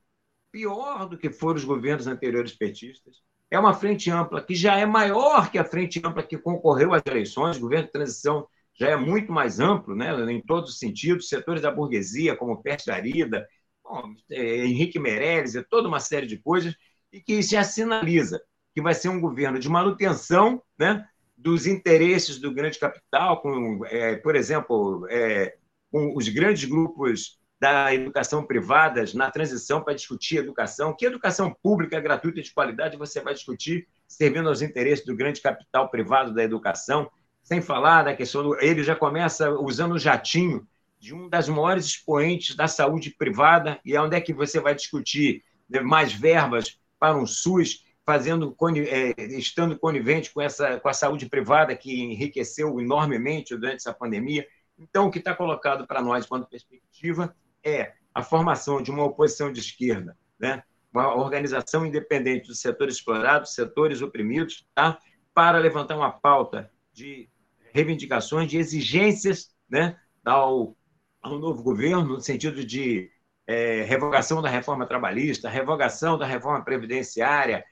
pior 0.50 1.06
do 1.06 1.18
que 1.18 1.30
foram 1.30 1.56
os 1.56 1.64
governos 1.64 2.06
anteriores 2.06 2.52
petistas. 2.52 3.18
É 3.50 3.58
uma 3.58 3.74
frente 3.74 4.10
ampla 4.10 4.42
que 4.42 4.54
já 4.54 4.78
é 4.78 4.86
maior 4.86 5.50
que 5.50 5.58
a 5.58 5.64
frente 5.64 6.00
ampla 6.02 6.22
que 6.22 6.38
concorreu 6.38 6.94
às 6.94 7.02
eleições. 7.04 7.58
O 7.58 7.60
governo 7.60 7.84
de 7.86 7.92
transição 7.92 8.48
já 8.74 8.88
é 8.88 8.96
muito 8.96 9.30
mais 9.30 9.60
amplo, 9.60 9.94
né, 9.94 10.10
em 10.32 10.40
todos 10.40 10.70
os 10.70 10.78
sentidos. 10.78 11.28
Setores 11.28 11.60
da 11.60 11.70
burguesia, 11.70 12.36
como 12.36 12.62
Pérez 12.62 12.88
Arida, 12.88 13.46
bom, 13.82 14.14
é, 14.30 14.64
Henrique 14.64 14.98
Meirelles, 14.98 15.54
e 15.54 15.62
toda 15.62 15.88
uma 15.88 16.00
série 16.00 16.26
de 16.26 16.38
coisas, 16.38 16.74
e 17.12 17.20
que 17.20 17.42
já 17.42 17.62
sinaliza 17.62 18.40
que 18.74 18.82
vai 18.82 18.92
ser 18.92 19.08
um 19.08 19.20
governo 19.20 19.58
de 19.58 19.68
manutenção 19.68 20.60
né, 20.78 21.06
dos 21.36 21.66
interesses 21.66 22.38
do 22.38 22.52
grande 22.52 22.78
capital, 22.78 23.40
com, 23.40 23.84
é, 23.86 24.16
por 24.16 24.34
exemplo, 24.34 25.06
é, 25.08 25.56
com 25.90 26.16
os 26.16 26.28
grandes 26.28 26.64
grupos 26.64 27.38
da 27.60 27.94
educação 27.94 28.44
privadas 28.44 29.14
na 29.14 29.30
transição 29.30 29.80
para 29.80 29.94
discutir 29.94 30.38
educação. 30.38 30.94
Que 30.94 31.06
educação 31.06 31.54
pública, 31.62 32.00
gratuita 32.00 32.40
e 32.40 32.42
de 32.42 32.52
qualidade 32.52 32.96
você 32.96 33.20
vai 33.20 33.32
discutir 33.32 33.86
servindo 34.08 34.48
aos 34.48 34.60
interesses 34.60 35.06
do 35.06 35.16
grande 35.16 35.40
capital 35.40 35.88
privado 35.88 36.34
da 36.34 36.42
educação? 36.42 37.08
Sem 37.42 37.62
falar 37.62 38.02
da 38.02 38.14
questão 38.14 38.42
do. 38.42 38.60
Ele 38.60 38.82
já 38.82 38.96
começa 38.96 39.50
usando 39.50 39.92
o 39.92 39.98
jatinho 39.98 40.66
de 40.98 41.14
um 41.14 41.28
das 41.28 41.48
maiores 41.48 41.84
expoentes 41.84 42.56
da 42.56 42.66
saúde 42.66 43.10
privada, 43.10 43.78
e 43.84 43.94
é 43.94 44.00
onde 44.00 44.16
é 44.16 44.20
que 44.20 44.32
você 44.32 44.58
vai 44.58 44.74
discutir 44.74 45.44
mais 45.82 46.12
verbas 46.12 46.78
para 46.98 47.16
um 47.16 47.26
SUS, 47.26 47.83
fazendo, 48.04 48.54
é, 48.86 49.14
estando 49.36 49.78
conivente 49.78 50.32
com, 50.32 50.40
essa, 50.40 50.78
com 50.78 50.88
a 50.88 50.92
saúde 50.92 51.28
privada 51.28 51.76
que 51.76 52.02
enriqueceu 52.02 52.78
enormemente 52.80 53.56
durante 53.56 53.76
essa 53.76 53.94
pandemia. 53.94 54.46
Então, 54.78 55.06
o 55.06 55.10
que 55.10 55.18
está 55.18 55.34
colocado 55.34 55.86
para 55.86 56.02
nós, 56.02 56.26
quanto 56.26 56.48
perspectiva, 56.48 57.34
é 57.62 57.92
a 58.14 58.22
formação 58.22 58.82
de 58.82 58.90
uma 58.90 59.04
oposição 59.04 59.52
de 59.52 59.60
esquerda, 59.60 60.16
né? 60.38 60.62
uma 60.92 61.14
organização 61.14 61.84
independente 61.84 62.46
dos 62.46 62.60
setores 62.60 62.96
explorados, 62.96 63.54
setores 63.54 64.02
oprimidos, 64.02 64.66
tá? 64.74 64.98
para 65.32 65.58
levantar 65.58 65.96
uma 65.96 66.12
pauta 66.12 66.70
de 66.92 67.28
reivindicações, 67.72 68.50
de 68.50 68.58
exigências 68.58 69.50
né? 69.68 69.96
ao 70.24 70.76
ao 71.24 71.38
novo 71.38 71.62
governo, 71.62 72.04
no 72.04 72.20
sentido 72.20 72.62
de 72.62 73.10
é, 73.46 73.82
revogação 73.82 74.42
da 74.42 74.48
reforma 74.50 74.86
trabalhista, 74.86 75.48
revogação 75.48 76.18
da 76.18 76.26
reforma 76.26 76.62
previdenciária, 76.62 77.64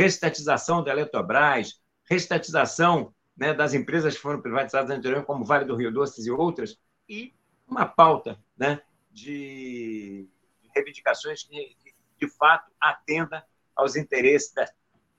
restatização 0.00 0.82
da 0.82 0.92
Eletrobras, 0.92 1.80
restatização 2.08 3.14
né, 3.36 3.52
das 3.52 3.74
empresas 3.74 4.14
que 4.14 4.20
foram 4.20 4.40
privatizadas 4.40 4.90
anteriormente, 4.90 5.26
como 5.26 5.44
Vale 5.44 5.66
do 5.66 5.76
Rio 5.76 5.92
Doces 5.92 6.26
e 6.26 6.30
outras, 6.30 6.78
e 7.08 7.34
uma 7.68 7.84
pauta 7.84 8.38
né, 8.56 8.80
de 9.12 10.26
reivindicações 10.74 11.42
que, 11.42 11.76
de 12.18 12.28
fato, 12.28 12.70
atenda 12.80 13.44
aos 13.76 13.94
interesses 13.94 14.54
da, 14.54 14.68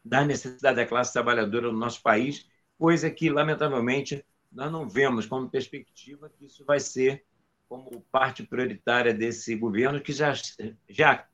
da 0.03 0.25
necessidade 0.25 0.77
da 0.77 0.85
classe 0.85 1.13
trabalhadora 1.13 1.71
no 1.71 1.77
nosso 1.77 2.01
país, 2.01 2.47
coisa 2.77 3.09
que, 3.11 3.29
lamentavelmente, 3.29 4.25
nós 4.51 4.71
não 4.71 4.89
vemos 4.89 5.27
como 5.27 5.49
perspectiva 5.49 6.29
que 6.29 6.45
isso 6.45 6.65
vai 6.65 6.79
ser 6.79 7.23
como 7.69 8.01
parte 8.11 8.43
prioritária 8.43 9.13
desse 9.13 9.55
governo, 9.55 10.01
que 10.01 10.11
já, 10.11 10.33
já 10.89 11.25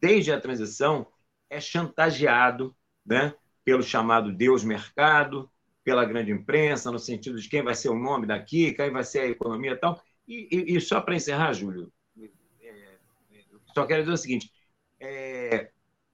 desde 0.00 0.32
a 0.32 0.40
transição, 0.40 1.06
é 1.48 1.60
chantageado 1.60 2.74
né, 3.04 3.34
pelo 3.64 3.82
chamado 3.82 4.32
Deus 4.32 4.64
Mercado, 4.64 5.50
pela 5.82 6.04
grande 6.04 6.32
imprensa, 6.32 6.90
no 6.90 6.98
sentido 6.98 7.40
de 7.40 7.48
quem 7.48 7.62
vai 7.62 7.74
ser 7.74 7.90
o 7.90 7.98
nome 7.98 8.26
daqui, 8.26 8.72
quem 8.72 8.90
vai 8.90 9.04
ser 9.04 9.20
a 9.20 9.26
economia 9.26 9.72
e 9.72 9.76
tal. 9.76 10.02
E, 10.26 10.48
e, 10.50 10.76
e 10.76 10.80
só 10.80 11.00
para 11.00 11.14
encerrar, 11.14 11.52
Júlio, 11.52 11.92
é, 12.62 12.96
só 13.74 13.86
quero 13.86 14.02
dizer 14.02 14.14
o 14.14 14.16
seguinte: 14.16 14.50
é, 14.98 15.70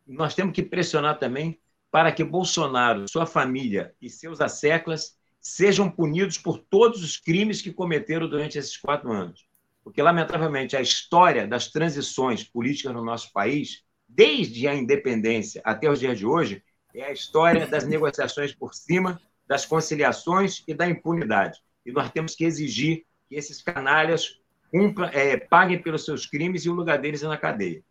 nós 0.07 0.35
temos 0.35 0.53
que 0.53 0.63
pressionar 0.63 1.19
também 1.19 1.61
para 1.91 2.13
que 2.13 2.25
Bolsonaro, 2.25 3.09
sua 3.09 3.27
família 3.27 3.95
e 4.01 4.09
seus 4.09 4.41
asseclas 4.41 5.19
sejam 5.41 5.91
punidos 5.91 6.37
por 6.37 6.59
todos 6.59 7.03
os 7.03 7.17
crimes 7.17 7.63
que 7.63 7.73
cometeram 7.73 8.29
durante 8.29 8.59
esses 8.59 8.77
quatro 8.77 9.13
anos. 9.13 9.49
Porque, 9.83 10.03
lamentavelmente, 10.03 10.77
a 10.77 10.81
história 10.81 11.47
das 11.47 11.69
transições 11.69 12.45
políticas 12.45 12.93
no 12.93 13.05
nosso 13.05 13.33
país, 13.33 13.83
desde 14.15 14.67
a 14.67 14.75
independência 14.75 15.61
até 15.65 15.91
os 15.91 16.01
dias 16.01 16.19
de 16.19 16.27
hoje, 16.27 16.63
é 16.95 17.05
a 17.05 17.13
história 17.13 17.67
das 17.67 17.87
negociações 17.87 18.53
por 18.53 18.75
cima, 18.75 19.21
das 19.47 19.65
conciliações 19.65 20.63
e 20.67 20.75
da 20.75 20.89
impunidade. 20.89 21.61
E 21.85 21.93
nós 21.93 22.11
temos 22.11 22.35
que 22.35 22.45
exigir 22.45 23.05
que 23.29 23.37
esses 23.37 23.63
canalhas 23.63 24.41
cumpram, 24.71 25.09
é, 25.09 25.37
paguem 25.37 25.81
pelos 25.81 26.05
seus 26.05 26.27
crimes 26.27 26.65
e 26.65 26.69
o 26.69 26.75
lugar 26.75 26.99
deles 26.99 27.23
é 27.23 27.29
na 27.29 27.37
cadeia. 27.37 27.83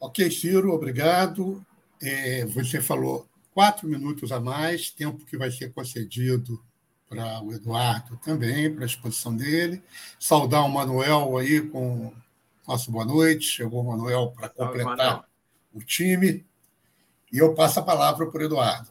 Ok, 0.00 0.30
Ciro, 0.30 0.72
obrigado. 0.72 1.64
É, 2.02 2.44
você 2.46 2.80
falou 2.80 3.28
quatro 3.52 3.88
minutos 3.88 4.32
a 4.32 4.40
mais, 4.40 4.90
tempo 4.90 5.24
que 5.24 5.36
vai 5.36 5.50
ser 5.50 5.72
concedido 5.72 6.62
para 7.08 7.40
o 7.42 7.52
Eduardo 7.52 8.16
também, 8.18 8.72
para 8.72 8.84
a 8.84 8.86
exposição 8.86 9.36
dele. 9.36 9.82
Saudar 10.18 10.64
o 10.64 10.68
Manuel 10.68 11.36
aí 11.38 11.60
com 11.60 12.12
nosso 12.66 12.90
boa 12.90 13.04
noite. 13.04 13.44
Chegou 13.44 13.82
o 13.82 13.84
Manuel 13.84 14.32
para 14.36 14.48
completar 14.48 15.24
o 15.72 15.80
time. 15.80 16.46
E 17.32 17.38
eu 17.38 17.54
passo 17.54 17.80
a 17.80 17.82
palavra 17.82 18.30
para 18.30 18.40
o 18.40 18.44
Eduardo. 18.44 18.90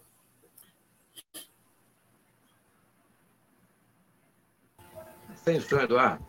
Tá 5.28 5.36
sem 5.36 5.60
som, 5.60 5.80
Eduardo. 5.80 6.26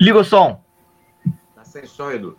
Liga 0.00 0.18
o 0.18 0.24
som. 0.24 0.64
Está 1.50 1.64
sem 1.64 1.86
som, 1.86 2.10
Edu. 2.10 2.38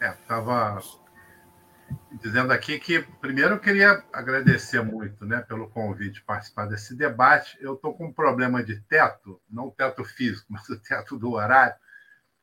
Estava 0.00 0.80
é, 0.80 2.16
dizendo 2.20 2.52
aqui 2.52 2.78
que, 2.78 3.02
primeiro, 3.20 3.54
eu 3.54 3.60
queria 3.60 4.04
agradecer 4.12 4.82
muito 4.82 5.24
né, 5.24 5.40
pelo 5.40 5.68
convite 5.70 6.14
de 6.14 6.22
participar 6.22 6.66
desse 6.66 6.94
debate. 6.94 7.56
Eu 7.60 7.74
estou 7.74 7.94
com 7.94 8.06
um 8.06 8.12
problema 8.12 8.62
de 8.62 8.80
teto, 8.82 9.40
não 9.48 9.70
teto 9.70 10.04
físico, 10.04 10.46
mas 10.50 10.68
o 10.68 10.78
teto 10.78 11.18
do 11.18 11.32
horário, 11.32 11.74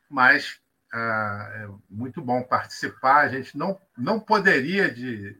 mas 0.10 0.60
ah, 0.92 1.52
é 1.56 1.70
muito 1.90 2.22
bom 2.22 2.44
participar. 2.44 3.26
A 3.26 3.30
gente 3.30 3.58
não, 3.58 3.80
não 3.98 4.20
poderia 4.20 4.92
de 4.92 5.38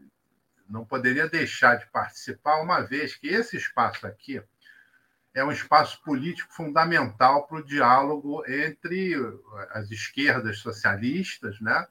não 0.70 0.86
poderia 0.86 1.28
deixar 1.28 1.78
de 1.78 1.88
participar, 1.88 2.62
uma 2.62 2.82
vez 2.82 3.16
que 3.16 3.28
esse 3.28 3.58
espaço 3.58 4.06
aqui 4.06 4.40
é 5.34 5.44
um 5.44 5.52
espaço 5.52 6.00
político 6.04 6.54
fundamental 6.54 7.48
para 7.48 7.58
o 7.58 7.66
diálogo 7.66 8.44
entre 8.48 9.16
as 9.72 9.90
esquerdas 9.90 10.60
socialistas, 10.60 11.60
né? 11.60 11.88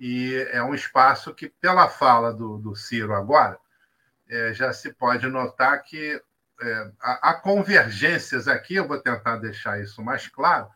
e 0.00 0.34
é 0.50 0.62
um 0.62 0.74
espaço 0.74 1.34
que, 1.34 1.50
pela 1.50 1.86
fala 1.86 2.32
do, 2.32 2.56
do 2.56 2.74
Ciro 2.74 3.14
agora, 3.14 3.58
é, 4.26 4.54
já 4.54 4.72
se 4.72 4.94
pode 4.94 5.26
notar 5.26 5.82
que 5.82 6.22
é, 6.62 6.90
há, 7.00 7.30
há 7.30 7.34
convergências 7.34 8.48
aqui, 8.48 8.76
eu 8.76 8.88
vou 8.88 8.98
tentar 8.98 9.36
deixar 9.36 9.78
isso 9.78 10.02
mais 10.02 10.26
claro, 10.26 10.70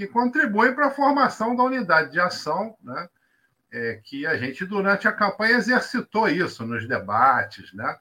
que 0.00 0.06
contribuem 0.06 0.74
para 0.74 0.86
a 0.86 0.90
formação 0.90 1.54
da 1.54 1.62
unidade 1.62 2.12
de 2.12 2.20
ação, 2.20 2.74
né? 2.82 3.08
É, 3.72 4.00
que 4.02 4.26
a 4.26 4.36
gente, 4.36 4.64
durante 4.64 5.06
a 5.06 5.12
campanha, 5.12 5.56
exercitou 5.56 6.28
isso 6.28 6.66
nos 6.66 6.88
debates, 6.88 7.72
né? 7.74 7.96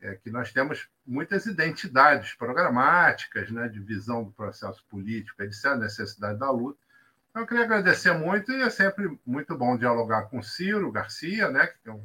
É, 0.00 0.16
que 0.16 0.30
nós 0.30 0.52
temos 0.52 0.88
muitas 1.06 1.46
identidades 1.46 2.34
programáticas, 2.34 3.50
né, 3.50 3.66
de 3.68 3.80
visão 3.80 4.24
do 4.24 4.30
processo 4.32 4.84
político, 4.90 5.42
etc., 5.42 5.66
a 5.66 5.76
necessidade 5.76 6.38
da 6.38 6.50
luta, 6.50 6.78
então, 7.36 7.42
eu 7.42 7.48
queria 7.48 7.64
agradecer 7.64 8.14
muito 8.14 8.50
e 8.50 8.62
é 8.62 8.70
sempre 8.70 9.20
muito 9.26 9.54
bom 9.58 9.76
dialogar 9.76 10.22
com 10.22 10.42
Ciro 10.42 10.90
Garcia, 10.90 11.50
né, 11.50 11.66
que 11.66 11.86
é 11.86 11.92
um, 11.92 12.02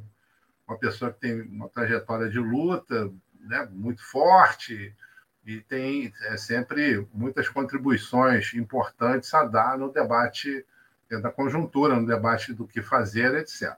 uma 0.68 0.78
pessoa 0.78 1.10
que 1.10 1.20
tem 1.20 1.40
uma 1.40 1.70
trajetória 1.70 2.28
de 2.28 2.38
luta 2.38 3.10
né, 3.40 3.66
muito 3.72 4.04
forte 4.04 4.94
e 5.44 5.60
tem 5.60 6.12
é, 6.22 6.36
sempre 6.36 7.06
muitas 7.12 7.48
contribuições 7.48 8.54
importantes 8.54 9.32
a 9.34 9.44
dar 9.44 9.78
no 9.78 9.92
debate 9.92 10.64
da 11.10 11.30
conjuntura, 11.30 11.96
no 11.96 12.06
debate 12.06 12.54
do 12.54 12.66
que 12.66 12.80
fazer, 12.80 13.34
etc. 13.34 13.76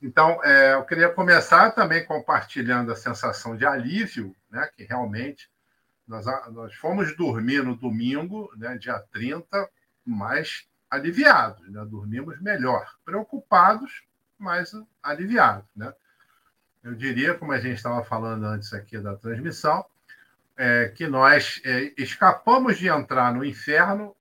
Então, 0.00 0.42
é, 0.42 0.74
eu 0.74 0.84
queria 0.84 1.10
começar 1.10 1.72
também 1.72 2.06
compartilhando 2.06 2.90
a 2.90 2.96
sensação 2.96 3.54
de 3.54 3.66
alívio, 3.66 4.34
né, 4.50 4.66
que 4.74 4.84
realmente 4.84 5.50
nós, 6.06 6.24
nós 6.52 6.74
fomos 6.74 7.14
dormir 7.14 7.62
no 7.62 7.76
domingo, 7.76 8.50
né, 8.56 8.78
dia 8.78 8.98
30, 9.12 9.68
mais 10.06 10.66
aliviados, 10.90 11.68
né? 11.68 11.84
dormimos 11.84 12.40
melhor, 12.40 12.96
preocupados, 13.04 14.02
mas 14.38 14.72
aliviados. 15.02 15.68
Né? 15.76 15.92
Eu 16.82 16.94
diria, 16.94 17.34
como 17.34 17.52
a 17.52 17.60
gente 17.60 17.76
estava 17.76 18.02
falando 18.04 18.44
antes 18.44 18.72
aqui 18.72 18.98
da 18.98 19.16
transmissão, 19.16 19.84
é, 20.58 20.88
que 20.88 21.06
nós 21.06 21.62
é, 21.64 21.92
escapamos 21.96 22.76
de 22.76 22.88
entrar 22.88 23.32
no 23.32 23.44
inferno, 23.44 24.14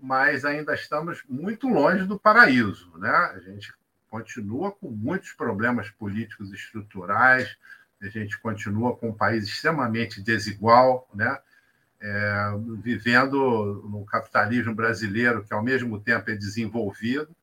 mas 0.00 0.44
ainda 0.44 0.74
estamos 0.74 1.24
muito 1.26 1.66
longe 1.66 2.04
do 2.04 2.20
paraíso. 2.20 2.92
Né? 2.98 3.08
A 3.08 3.40
gente 3.40 3.72
continua 4.10 4.70
com 4.70 4.90
muitos 4.90 5.32
problemas 5.32 5.88
políticos 5.90 6.52
estruturais, 6.52 7.56
a 8.02 8.08
gente 8.08 8.38
continua 8.38 8.94
com 8.94 9.08
um 9.08 9.14
país 9.14 9.44
extremamente 9.44 10.20
desigual, 10.20 11.08
né? 11.14 11.38
é, 12.02 12.52
vivendo 12.82 13.88
no 13.88 14.04
capitalismo 14.04 14.74
brasileiro, 14.74 15.44
que 15.44 15.54
ao 15.54 15.62
mesmo 15.62 16.00
tempo 16.00 16.30
é 16.30 16.34
desenvolvido, 16.34 17.34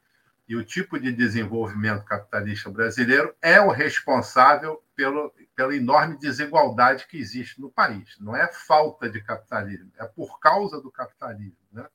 e 0.50 0.56
o 0.56 0.66
tipo 0.66 1.00
de 1.00 1.12
desenvolvimento 1.12 2.04
capitalista 2.04 2.72
brasileiro 2.72 3.36
é 3.40 3.62
o 3.62 3.70
responsável 3.70 4.84
pelo, 4.96 5.32
pela 5.56 5.76
enorme 5.76 6.18
desigualdade 6.18 7.06
que 7.06 7.18
existe 7.18 7.62
no 7.62 7.70
país. 7.70 8.18
Não 8.20 8.36
é 8.36 8.52
falta 8.52 9.08
de 9.08 9.22
capitalismo, 9.22 9.92
é 10.00 10.06
por 10.08 10.40
causa 10.40 10.82
do 10.82 10.92
capitalismo. 10.92 11.56
Né? 11.72 11.88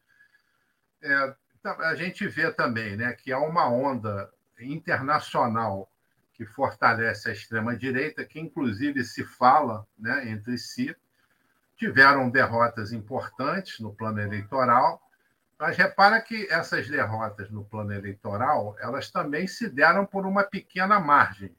É, 1.03 1.35
então, 1.59 1.81
a 1.81 1.97
gente 1.97 2.29
vê 2.29 2.49
também 2.53 2.97
né, 2.97 3.13
que 3.13 3.33
há 3.33 3.41
uma 3.41 3.69
onda 3.69 4.33
internacional 4.61 5.91
que 6.33 6.47
fortalece 6.47 7.29
a 7.29 7.33
extrema-direita, 7.33 8.25
que 8.25 8.39
inclusive 8.39 9.03
se 9.03 9.25
fala 9.25 9.85
né, 9.99 10.31
entre 10.31 10.57
si, 10.59 10.95
tiveram 11.77 12.31
derrotas 12.31 12.93
importantes 12.93 13.81
no 13.81 13.93
plano 13.93 14.21
eleitoral, 14.21 15.03
mas 15.65 15.79
repara 15.79 16.21
que 16.21 16.47
essas 16.51 16.87
derrotas 16.91 17.51
no 17.51 17.65
plano 17.65 17.91
eleitoral 17.91 18.77
elas 18.79 19.11
também 19.11 19.47
se 19.47 19.67
deram 19.67 20.05
por 20.05 20.27
uma 20.27 20.43
pequena 20.43 21.01
margem, 21.01 21.57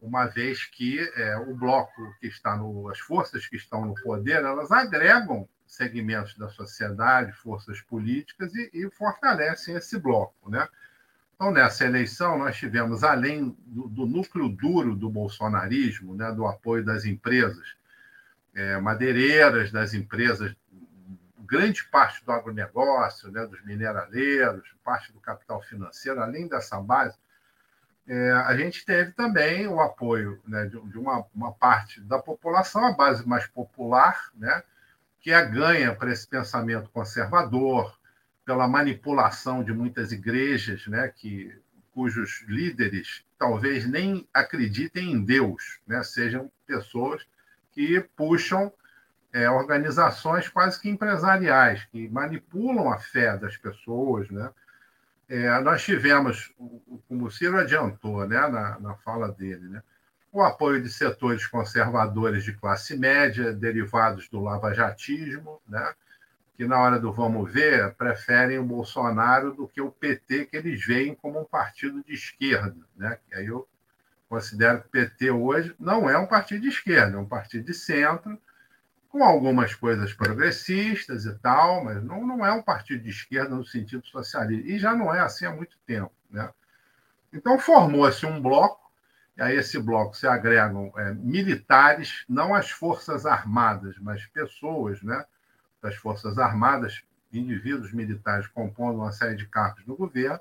uma 0.00 0.24
vez 0.24 0.64
que 0.64 0.98
é, 1.14 1.36
o 1.36 1.54
bloco 1.54 2.16
que 2.18 2.28
está 2.28 2.56
no, 2.56 2.88
as 2.88 2.98
forças 2.98 3.46
que 3.46 3.56
estão 3.56 3.84
no 3.84 3.94
poder, 3.94 4.42
elas 4.42 4.72
agregam 4.72 5.46
segmentos 5.66 6.34
da 6.38 6.48
sociedade, 6.48 7.32
forças 7.32 7.82
políticas 7.82 8.54
e, 8.54 8.70
e 8.72 8.90
fortalecem 8.90 9.74
esse 9.74 9.98
bloco, 9.98 10.48
né? 10.48 10.66
Então, 11.34 11.50
nessa 11.50 11.84
eleição, 11.84 12.38
nós 12.38 12.56
tivemos, 12.56 13.04
além 13.04 13.54
do, 13.66 13.86
do 13.86 14.06
núcleo 14.06 14.48
duro 14.48 14.96
do 14.96 15.10
bolsonarismo, 15.10 16.14
né, 16.14 16.32
do 16.32 16.46
apoio 16.46 16.82
das 16.82 17.04
empresas, 17.04 17.76
é, 18.54 18.80
madeireiras, 18.80 19.70
das 19.70 19.92
empresas, 19.92 20.54
grande 21.50 21.82
parte 21.84 22.24
do 22.24 22.30
agronegócio, 22.30 23.30
né, 23.32 23.44
dos 23.44 23.62
mineraleiros, 23.64 24.72
parte 24.84 25.12
do 25.12 25.18
capital 25.18 25.60
financeiro, 25.60 26.22
além 26.22 26.46
dessa 26.46 26.80
base, 26.80 27.18
é, 28.06 28.30
a 28.32 28.56
gente 28.56 28.84
teve 28.84 29.12
também 29.12 29.66
o 29.66 29.80
apoio 29.80 30.40
né, 30.46 30.66
de, 30.66 30.80
de 30.88 30.98
uma, 30.98 31.26
uma, 31.34 31.52
parte 31.52 32.00
da 32.00 32.18
população, 32.18 32.86
a 32.86 32.92
base 32.92 33.26
mais 33.26 33.46
popular, 33.48 34.30
né, 34.34 34.62
que 35.20 35.32
é 35.32 35.44
ganha 35.44 35.94
para 35.94 36.12
esse 36.12 36.26
pensamento 36.26 36.88
conservador, 36.90 37.98
pela 38.44 38.66
manipulação 38.66 39.62
de 39.62 39.72
muitas 39.72 40.12
igrejas, 40.12 40.86
né, 40.86 41.08
que, 41.08 41.52
cujos 41.92 42.44
líderes 42.46 43.24
talvez 43.36 43.86
nem 43.86 44.26
acreditem 44.32 45.12
em 45.12 45.24
Deus, 45.24 45.80
né, 45.86 46.02
sejam 46.04 46.50
pessoas 46.66 47.26
que 47.72 48.00
puxam 48.16 48.72
é, 49.32 49.48
organizações 49.48 50.48
quase 50.48 50.80
que 50.80 50.88
empresariais, 50.88 51.84
que 51.86 52.08
manipulam 52.08 52.92
a 52.92 52.98
fé 52.98 53.36
das 53.36 53.56
pessoas. 53.56 54.28
Né? 54.30 54.50
É, 55.28 55.60
nós 55.60 55.82
tivemos, 55.82 56.52
como 57.08 57.26
o 57.26 57.30
Ciro 57.30 57.58
adiantou 57.58 58.26
né, 58.26 58.40
na, 58.48 58.78
na 58.80 58.94
fala 58.96 59.30
dele, 59.30 59.68
né, 59.68 59.82
o 60.32 60.42
apoio 60.42 60.80
de 60.82 60.88
setores 60.88 61.46
conservadores 61.46 62.44
de 62.44 62.52
classe 62.52 62.96
média, 62.96 63.52
derivados 63.52 64.28
do 64.28 64.40
lavajatismo, 64.40 65.60
né, 65.68 65.94
que 66.56 66.66
na 66.66 66.78
hora 66.78 66.98
do 66.98 67.12
vamos 67.12 67.50
ver 67.50 67.94
preferem 67.94 68.58
o 68.58 68.64
Bolsonaro 68.64 69.54
do 69.54 69.66
que 69.66 69.80
o 69.80 69.90
PT, 69.90 70.46
que 70.46 70.56
eles 70.56 70.84
veem 70.84 71.14
como 71.14 71.40
um 71.40 71.44
partido 71.44 72.04
de 72.04 72.12
esquerda. 72.12 72.76
Né? 72.96 73.18
Aí 73.32 73.46
eu 73.46 73.66
considero 74.28 74.80
que 74.80 74.86
o 74.86 74.90
PT 74.90 75.30
hoje 75.30 75.74
não 75.80 76.08
é 76.08 76.18
um 76.18 76.26
partido 76.26 76.62
de 76.62 76.68
esquerda, 76.68 77.16
é 77.16 77.20
um 77.20 77.26
partido 77.26 77.64
de 77.64 77.74
centro, 77.74 78.38
com 79.10 79.24
algumas 79.24 79.74
coisas 79.74 80.14
progressistas 80.14 81.26
e 81.26 81.34
tal, 81.40 81.84
mas 81.84 82.02
não, 82.02 82.24
não 82.24 82.46
é 82.46 82.52
um 82.52 82.62
partido 82.62 83.02
de 83.02 83.10
esquerda 83.10 83.56
no 83.56 83.64
sentido 83.64 84.06
socialista. 84.06 84.68
E 84.68 84.78
já 84.78 84.94
não 84.94 85.12
é 85.12 85.20
assim 85.20 85.44
há 85.44 85.52
muito 85.52 85.76
tempo. 85.84 86.12
Né? 86.30 86.48
Então 87.32 87.58
formou-se 87.58 88.24
um 88.24 88.40
bloco, 88.40 88.88
e 89.36 89.42
a 89.42 89.52
esse 89.52 89.80
bloco 89.80 90.16
se 90.16 90.28
agregam 90.28 90.92
é, 90.96 91.12
militares, 91.12 92.24
não 92.28 92.54
as 92.54 92.70
Forças 92.70 93.26
Armadas, 93.26 93.96
mas 93.98 94.24
pessoas 94.26 95.02
né, 95.02 95.24
das 95.82 95.96
Forças 95.96 96.38
Armadas, 96.38 97.02
indivíduos 97.32 97.92
militares 97.92 98.46
compondo 98.46 98.98
uma 98.98 99.12
série 99.12 99.34
de 99.34 99.46
cargos 99.46 99.84
no 99.86 99.96
governo. 99.96 100.40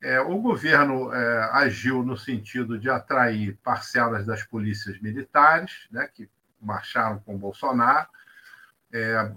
É, 0.00 0.18
o 0.20 0.38
governo 0.38 1.12
é, 1.12 1.50
agiu 1.52 2.02
no 2.02 2.16
sentido 2.16 2.78
de 2.78 2.88
atrair 2.88 3.56
parcelas 3.62 4.24
das 4.26 4.42
polícias 4.42 4.98
militares, 5.00 5.86
né, 5.90 6.08
que 6.12 6.28
marcharam 6.62 7.18
com 7.20 7.36
Bolsonaro, 7.36 8.08
é, 8.92 9.32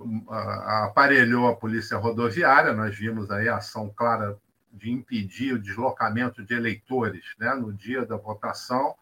aparelhou 0.83 1.47
a 1.47 1.55
polícia 1.55 1.97
rodoviária, 1.97 2.73
nós 2.73 2.95
vimos 2.95 3.31
aí 3.31 3.47
a 3.47 3.57
ação 3.57 3.89
clara 3.89 4.37
de 4.71 4.91
impedir 4.91 5.53
o 5.53 5.59
deslocamento 5.59 6.43
de 6.43 6.53
eleitores 6.53 7.23
né, 7.39 7.53
no 7.53 7.71
dia 7.71 8.05
da 8.05 8.17
votação, 8.17 8.95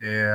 é, 0.00 0.32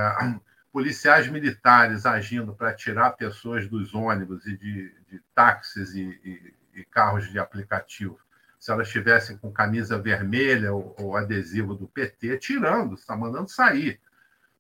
policiais 0.72 1.28
militares 1.28 2.06
agindo 2.06 2.54
para 2.54 2.74
tirar 2.74 3.12
pessoas 3.12 3.68
dos 3.68 3.96
ônibus 3.96 4.46
e 4.46 4.58
de, 4.58 4.94
de 5.10 5.22
táxis 5.34 5.96
e, 5.96 6.02
e, 6.24 6.54
e, 6.82 6.86
carros 6.86 7.32
de 7.32 7.40
aplicativo, 7.40 8.20
se 8.60 8.72
elas 8.72 8.88
estivessem 8.88 9.38
com 9.38 9.52
camisa 9.52 9.98
vermelha 9.98 10.74
ou, 10.74 10.96
ou 11.00 11.16
adesivo 11.16 11.74
do 11.74 11.88
PT, 11.88 12.38
tirando, 12.38 12.96
está 12.96 13.16
mandando 13.16 13.50
sair. 13.50 14.00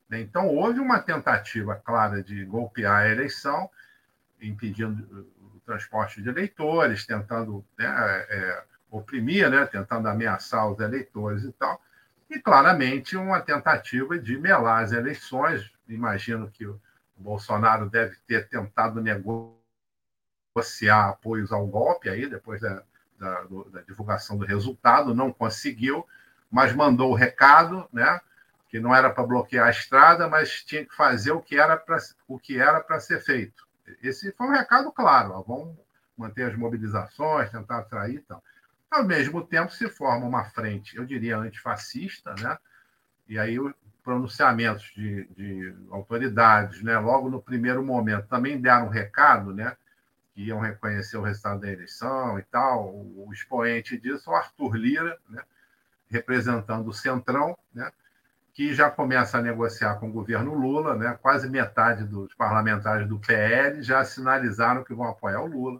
Né? 0.09 0.21
Então, 0.21 0.47
houve 0.47 0.79
uma 0.79 0.99
tentativa 0.99 1.75
clara 1.75 2.23
de 2.23 2.45
golpear 2.45 3.03
a 3.03 3.09
eleição, 3.09 3.69
impedindo 4.41 5.27
o 5.39 5.59
transporte 5.65 6.21
de 6.21 6.29
eleitores, 6.29 7.05
tentando 7.05 7.65
né, 7.77 7.85
é, 8.29 8.63
oprimir, 8.89 9.49
né, 9.49 9.65
tentando 9.65 10.07
ameaçar 10.07 10.69
os 10.69 10.79
eleitores 10.79 11.43
e 11.43 11.51
tal, 11.51 11.81
e 12.29 12.39
claramente 12.39 13.17
uma 13.17 13.41
tentativa 13.41 14.19
de 14.19 14.37
melar 14.37 14.83
as 14.83 14.91
eleições. 14.91 15.71
Imagino 15.87 16.49
que 16.51 16.65
o 16.65 16.79
Bolsonaro 17.15 17.89
deve 17.89 18.15
ter 18.27 18.47
tentado 18.47 19.01
negociar 19.01 19.57
apoios 21.09 21.51
ao 21.51 21.65
golpe 21.65 22.09
aí, 22.09 22.27
depois 22.27 22.61
da, 22.61 22.83
da, 23.17 23.43
da 23.71 23.81
divulgação 23.81 24.37
do 24.37 24.45
resultado, 24.45 25.15
não 25.15 25.31
conseguiu, 25.31 26.05
mas 26.51 26.73
mandou 26.73 27.11
o 27.11 27.15
recado, 27.15 27.87
né? 27.91 28.21
Que 28.69 28.79
não 28.79 28.93
era 28.93 29.09
para 29.09 29.25
bloquear 29.25 29.67
a 29.67 29.71
estrada, 29.71 30.27
mas 30.27 30.63
tinha 30.63 30.85
que 30.85 30.95
fazer 30.95 31.31
o 31.31 31.41
que 31.41 31.57
era 31.57 31.77
para 31.77 31.97
o 32.27 32.37
que 32.37 32.59
era 32.59 32.81
para 32.81 32.99
ser 32.99 33.21
feito. 33.21 33.67
Esse 34.01 34.31
foi 34.33 34.47
um 34.47 34.51
recado 34.51 34.91
claro. 34.91 35.31
Ó, 35.33 35.41
vamos 35.41 35.77
manter 36.17 36.51
as 36.51 36.57
mobilizações, 36.57 37.49
tentar 37.49 37.79
atrair 37.79 38.23
tal. 38.27 38.43
Ao 38.89 39.03
mesmo 39.03 39.45
tempo, 39.45 39.71
se 39.71 39.87
forma 39.89 40.25
uma 40.25 40.45
frente, 40.45 40.97
eu 40.97 41.05
diria, 41.05 41.37
antifascista, 41.37 42.33
né? 42.41 42.57
e 43.27 43.37
aí 43.37 43.57
pronunciamentos 44.03 44.91
de, 44.95 45.25
de 45.35 45.75
autoridades, 45.91 46.81
né? 46.81 46.97
logo 46.97 47.29
no 47.29 47.41
primeiro 47.41 47.83
momento, 47.83 48.27
também 48.27 48.59
deram 48.59 48.85
um 48.85 48.89
recado, 48.89 49.53
né? 49.53 49.75
que 50.33 50.43
iam 50.43 50.59
reconhecer 50.59 51.17
o 51.17 51.21
resultado 51.21 51.59
da 51.59 51.71
eleição 51.71 52.39
e 52.39 52.43
tal. 52.43 52.93
O, 52.95 53.29
expoente 53.33 53.97
disso, 53.97 54.31
o 54.31 54.35
Arthur 54.35 54.75
Lira, 54.75 55.17
né? 55.29 55.43
representando 56.09 56.87
o 56.87 56.93
Centrão, 56.93 57.57
né? 57.73 57.91
Que 58.57 58.73
já 58.73 58.89
começa 58.89 59.37
a 59.37 59.41
negociar 59.41 59.99
com 59.99 60.09
o 60.09 60.11
governo 60.11 60.55
Lula, 60.55 60.95
né? 60.95 61.15
quase 61.21 61.47
metade 61.47 62.03
dos 62.03 62.33
parlamentares 62.33 63.07
do 63.07 63.19
PL 63.19 63.83
já 63.83 64.03
sinalizaram 64.03 64.83
que 64.83 64.95
vão 64.95 65.07
apoiar 65.07 65.41
o 65.41 65.45
Lula. 65.45 65.79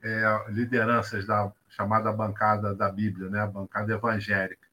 É, 0.00 0.44
lideranças 0.50 1.26
da 1.26 1.50
chamada 1.68 2.12
bancada 2.12 2.72
da 2.72 2.88
Bíblia, 2.92 3.28
né? 3.28 3.40
a 3.40 3.46
bancada 3.48 3.92
evangélica. 3.92 4.64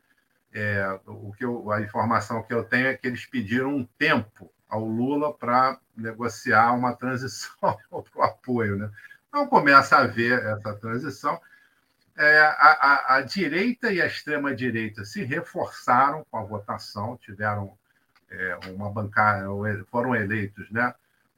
É, 0.54 1.00
o 1.08 1.34
que 1.34 1.44
eu, 1.44 1.72
a 1.72 1.82
informação 1.82 2.44
que 2.44 2.54
eu 2.54 2.64
tenho 2.64 2.86
é 2.86 2.94
que 2.94 3.08
eles 3.08 3.26
pediram 3.26 3.78
um 3.78 3.84
tempo 3.98 4.54
ao 4.70 4.86
Lula 4.86 5.34
para 5.34 5.80
negociar 5.98 6.72
uma 6.74 6.96
transição 6.96 7.58
para 7.90 8.04
o 8.16 8.22
apoio. 8.22 8.76
Né? 8.76 8.92
Então 9.28 9.48
começa 9.48 9.96
a 9.96 10.04
haver 10.04 10.38
essa 10.38 10.76
transição 10.76 11.42
é, 12.16 12.40
a, 12.40 12.50
a, 12.50 13.16
a, 13.16 13.22
direita 13.22 13.92
e 13.92 14.02
a 14.02 14.06
extrema-direita 14.06 15.04
se 15.04 15.24
reforçaram 15.24 16.26
com 16.30 16.38
a 16.38 16.44
votação, 16.44 17.18
tiveram 17.18 17.76
é, 18.30 18.60
uma 18.72 18.90
bancada, 18.90 19.48
foram 19.90 20.16
eleitos 20.16 20.70
né, 20.70 20.94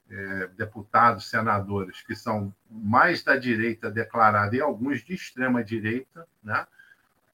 é, 0.09 0.47
deputados, 0.57 1.29
senadores 1.29 2.01
que 2.01 2.15
são 2.15 2.53
mais 2.69 3.23
da 3.23 3.37
direita 3.37 3.89
declarada 3.89 4.55
e 4.55 4.61
alguns 4.61 5.01
de 5.03 5.13
extrema-direita, 5.13 6.27
né, 6.43 6.67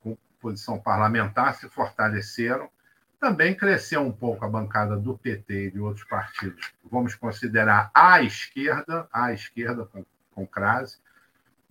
com 0.03 0.15
posição 0.39 0.79
parlamentar, 0.79 1.55
se 1.55 1.67
fortaleceram. 1.67 2.69
Também 3.19 3.55
cresceu 3.55 4.01
um 4.01 4.11
pouco 4.11 4.45
a 4.45 4.49
bancada 4.49 4.97
do 4.97 5.17
PT 5.17 5.67
e 5.67 5.71
de 5.71 5.79
outros 5.79 6.05
partidos. 6.05 6.73
Vamos 6.91 7.13
considerar 7.15 7.91
a 7.93 8.21
esquerda, 8.21 9.07
a 9.11 9.31
esquerda 9.33 9.85
com, 9.85 10.03
com 10.33 10.45
crase 10.45 10.97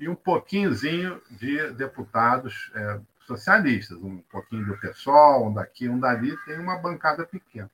e 0.01 0.09
um 0.09 0.15
pouquinhozinho 0.15 1.21
de 1.31 1.71
deputados 1.73 2.73
é, 2.75 3.01
socialistas, 3.27 3.99
um 3.99 4.19
pouquinho 4.31 4.65
do 4.65 4.77
PSOL, 4.79 5.49
um 5.49 5.55
daqui, 5.55 5.89
um 5.89 6.01
dali, 6.01 6.35
tem 6.47 6.59
uma 6.59 6.79
bancada 6.79 7.25
pequena. 7.27 7.71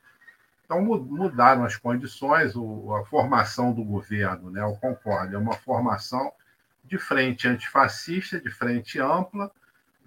Então, 0.65 0.83
mudaram 0.83 1.65
as 1.65 1.77
condições, 1.77 2.53
a 2.57 3.05
formação 3.05 3.73
do 3.73 3.85
governo, 3.85 4.51
né, 4.51 4.61
eu 4.61 4.75
concordo, 4.77 5.37
é 5.37 5.39
uma 5.39 5.55
formação 5.55 6.33
de 6.85 6.99
frente 6.99 7.47
antifascista, 7.47 8.41
de 8.41 8.51
frente 8.51 8.99
ampla, 8.99 9.49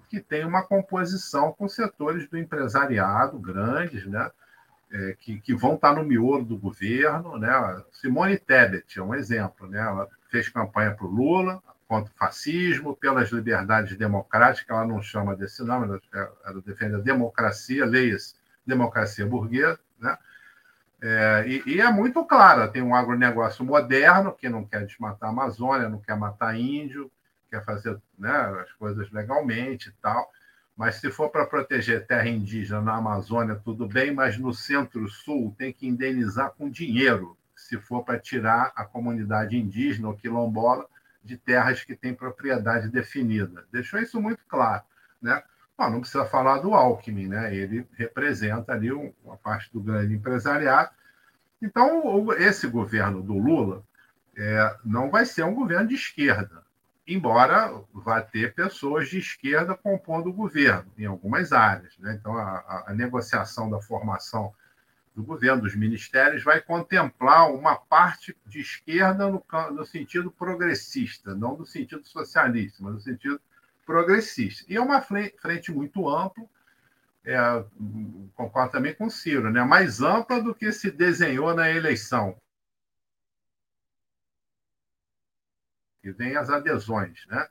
que 0.10 0.20
tem 0.20 0.44
uma 0.44 0.64
composição 0.64 1.54
com 1.54 1.70
setores 1.70 2.28
do 2.28 2.38
empresariado 2.38 3.40
grandes, 3.40 4.06
né, 4.06 4.30
é, 4.92 5.16
que, 5.20 5.40
que, 5.40 5.54
vão 5.54 5.76
estar 5.76 5.94
no 5.94 6.04
miolo 6.04 6.44
do 6.44 6.58
governo. 6.58 7.38
Né? 7.38 7.50
Simone 7.92 8.38
Tebet 8.38 8.98
é 8.98 9.04
um 9.04 9.14
exemplo. 9.14 9.68
Né? 9.68 9.80
Ela 9.80 10.08
fez 10.30 10.50
campanha 10.50 10.96
para 10.96 11.06
o 11.06 11.10
Lula, 11.10 11.62
contra 11.90 12.14
o 12.14 12.18
fascismo, 12.18 12.96
pelas 12.96 13.32
liberdades 13.32 13.98
democráticas, 13.98 14.70
ela 14.70 14.86
não 14.86 15.02
chama 15.02 15.36
desse 15.36 15.64
nome, 15.64 16.00
ela, 16.14 16.32
ela 16.46 16.62
defende 16.62 16.94
a 16.94 17.00
democracia, 17.00 17.84
leia-se, 17.84 18.36
democracia 18.64 19.26
burguesa, 19.26 19.80
né? 20.00 20.16
É, 21.02 21.46
e, 21.48 21.64
e, 21.66 21.82
é 21.82 21.92
muito 21.92 22.24
clara, 22.26 22.68
tem 22.68 22.84
um 22.84 22.94
agronegócio 22.94 23.66
moderno 23.66 24.34
que 24.34 24.48
não 24.50 24.64
quer 24.64 24.86
desmatar 24.86 25.30
a 25.30 25.32
Amazônia, 25.32 25.90
não 25.90 26.00
quer 26.00 26.16
matar 26.16 26.56
índio, 26.60 27.10
quer 27.50 27.66
fazer 27.66 27.98
né, 28.18 28.38
as 28.62 28.72
coisas 28.74 29.10
legalmente 29.10 29.90
e 29.90 29.94
tal. 29.94 30.30
Mas 30.78 30.96
se 30.96 31.10
for 31.10 31.30
para 31.30 31.46
proteger 31.46 32.06
terra 32.06 32.28
indígena 32.28 32.82
na 32.82 32.98
Amazônia, 32.98 33.60
tudo 33.64 33.88
bem, 33.88 34.14
mas 34.14 34.38
no 34.38 34.54
centro-sul 34.54 35.56
tem 35.58 35.74
que 35.74 35.88
indenizar 35.88 36.52
com 36.52 36.70
dinheiro, 36.70 37.36
se 37.56 37.78
for 37.78 38.04
para 38.04 38.20
tirar 38.20 38.74
a 38.76 38.84
comunidade 38.86 39.58
indígena 39.58 40.10
ou 40.10 40.16
quilombola 40.16 40.86
de 41.30 41.38
terras 41.38 41.84
que 41.84 41.96
têm 41.96 42.14
propriedade 42.14 42.90
definida. 42.90 43.66
Deixou 43.72 44.00
isso 44.00 44.20
muito 44.20 44.44
claro. 44.48 44.84
Né? 45.22 45.42
Bom, 45.78 45.90
não 45.92 46.02
precisa 46.02 46.26
falar 46.26 46.58
do 46.58 46.74
Alckmin, 46.74 47.28
né? 47.28 47.56
ele 47.56 47.88
representa 47.94 48.74
ali 48.74 48.92
uma 48.92 49.38
parte 49.38 49.72
do 49.72 49.80
grande 49.80 50.16
empresariado. 50.16 50.90
Então, 51.62 52.34
esse 52.34 52.68
governo 52.68 53.22
do 53.22 53.38
Lula 53.38 53.84
é, 54.36 54.76
não 54.84 55.12
vai 55.12 55.26
ser 55.26 55.44
um 55.44 55.54
governo 55.54 55.88
de 55.88 55.96
esquerda, 55.96 56.64
embora 57.06 57.74
vá 57.94 58.22
ter 58.22 58.56
pessoas 58.56 59.10
de 59.10 59.20
esquerda 59.20 59.76
compondo 59.76 60.30
o 60.30 60.34
governo 60.34 60.92
em 60.98 61.06
algumas 61.06 61.52
áreas. 61.54 61.98
Né? 62.00 62.18
Então, 62.20 62.36
a, 62.36 62.86
a 62.88 62.94
negociação 62.94 63.70
da 63.70 63.80
formação 63.80 64.54
do 65.20 65.24
governo, 65.26 65.64
dos 65.64 65.76
ministérios, 65.76 66.44
vai 66.44 66.62
contemplar 66.62 67.52
uma 67.52 67.76
parte 67.76 68.34
de 68.46 68.62
esquerda 68.62 69.30
no, 69.30 69.44
no 69.72 69.86
sentido 69.86 70.32
progressista, 70.32 71.36
não 71.36 71.58
no 71.58 71.66
sentido 71.66 72.08
socialista, 72.08 72.82
mas 72.82 72.94
no 72.94 73.00
sentido 73.02 73.42
progressista. 73.86 74.64
E 74.72 74.78
é 74.78 74.82
uma 74.82 75.02
frente 75.02 75.74
muito 75.74 76.08
ampla, 76.08 76.46
é, 77.26 77.38
concordo 78.34 78.72
também 78.72 78.96
com 78.96 79.08
o 79.08 79.12
Ciro, 79.12 79.52
né? 79.52 79.62
mais 79.62 80.00
ampla 80.00 80.42
do 80.42 80.56
que 80.56 80.72
se 80.72 80.90
desenhou 80.90 81.54
na 81.54 81.70
eleição. 81.70 82.40
E 86.02 86.12
vem 86.14 86.38
as 86.38 86.50
adesões, 86.50 87.26
né? 87.28 87.46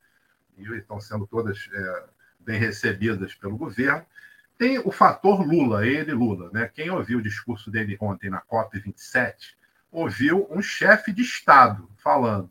e 0.56 0.62
estão 0.74 0.98
sendo 0.98 1.26
todas 1.26 1.68
é, 1.70 2.08
bem 2.40 2.58
recebidas 2.58 3.34
pelo 3.34 3.58
governo. 3.58 4.06
Tem 4.58 4.78
o 4.80 4.90
fator 4.90 5.46
Lula, 5.46 5.86
ele 5.86 6.12
Lula, 6.12 6.50
né? 6.52 6.68
Quem 6.74 6.90
ouviu 6.90 7.18
o 7.18 7.22
discurso 7.22 7.70
dele 7.70 7.96
ontem 8.00 8.28
na 8.28 8.42
COP27 8.42 9.54
ouviu 9.90 10.46
um 10.50 10.60
chefe 10.60 11.12
de 11.12 11.22
Estado 11.22 11.88
falando. 11.96 12.50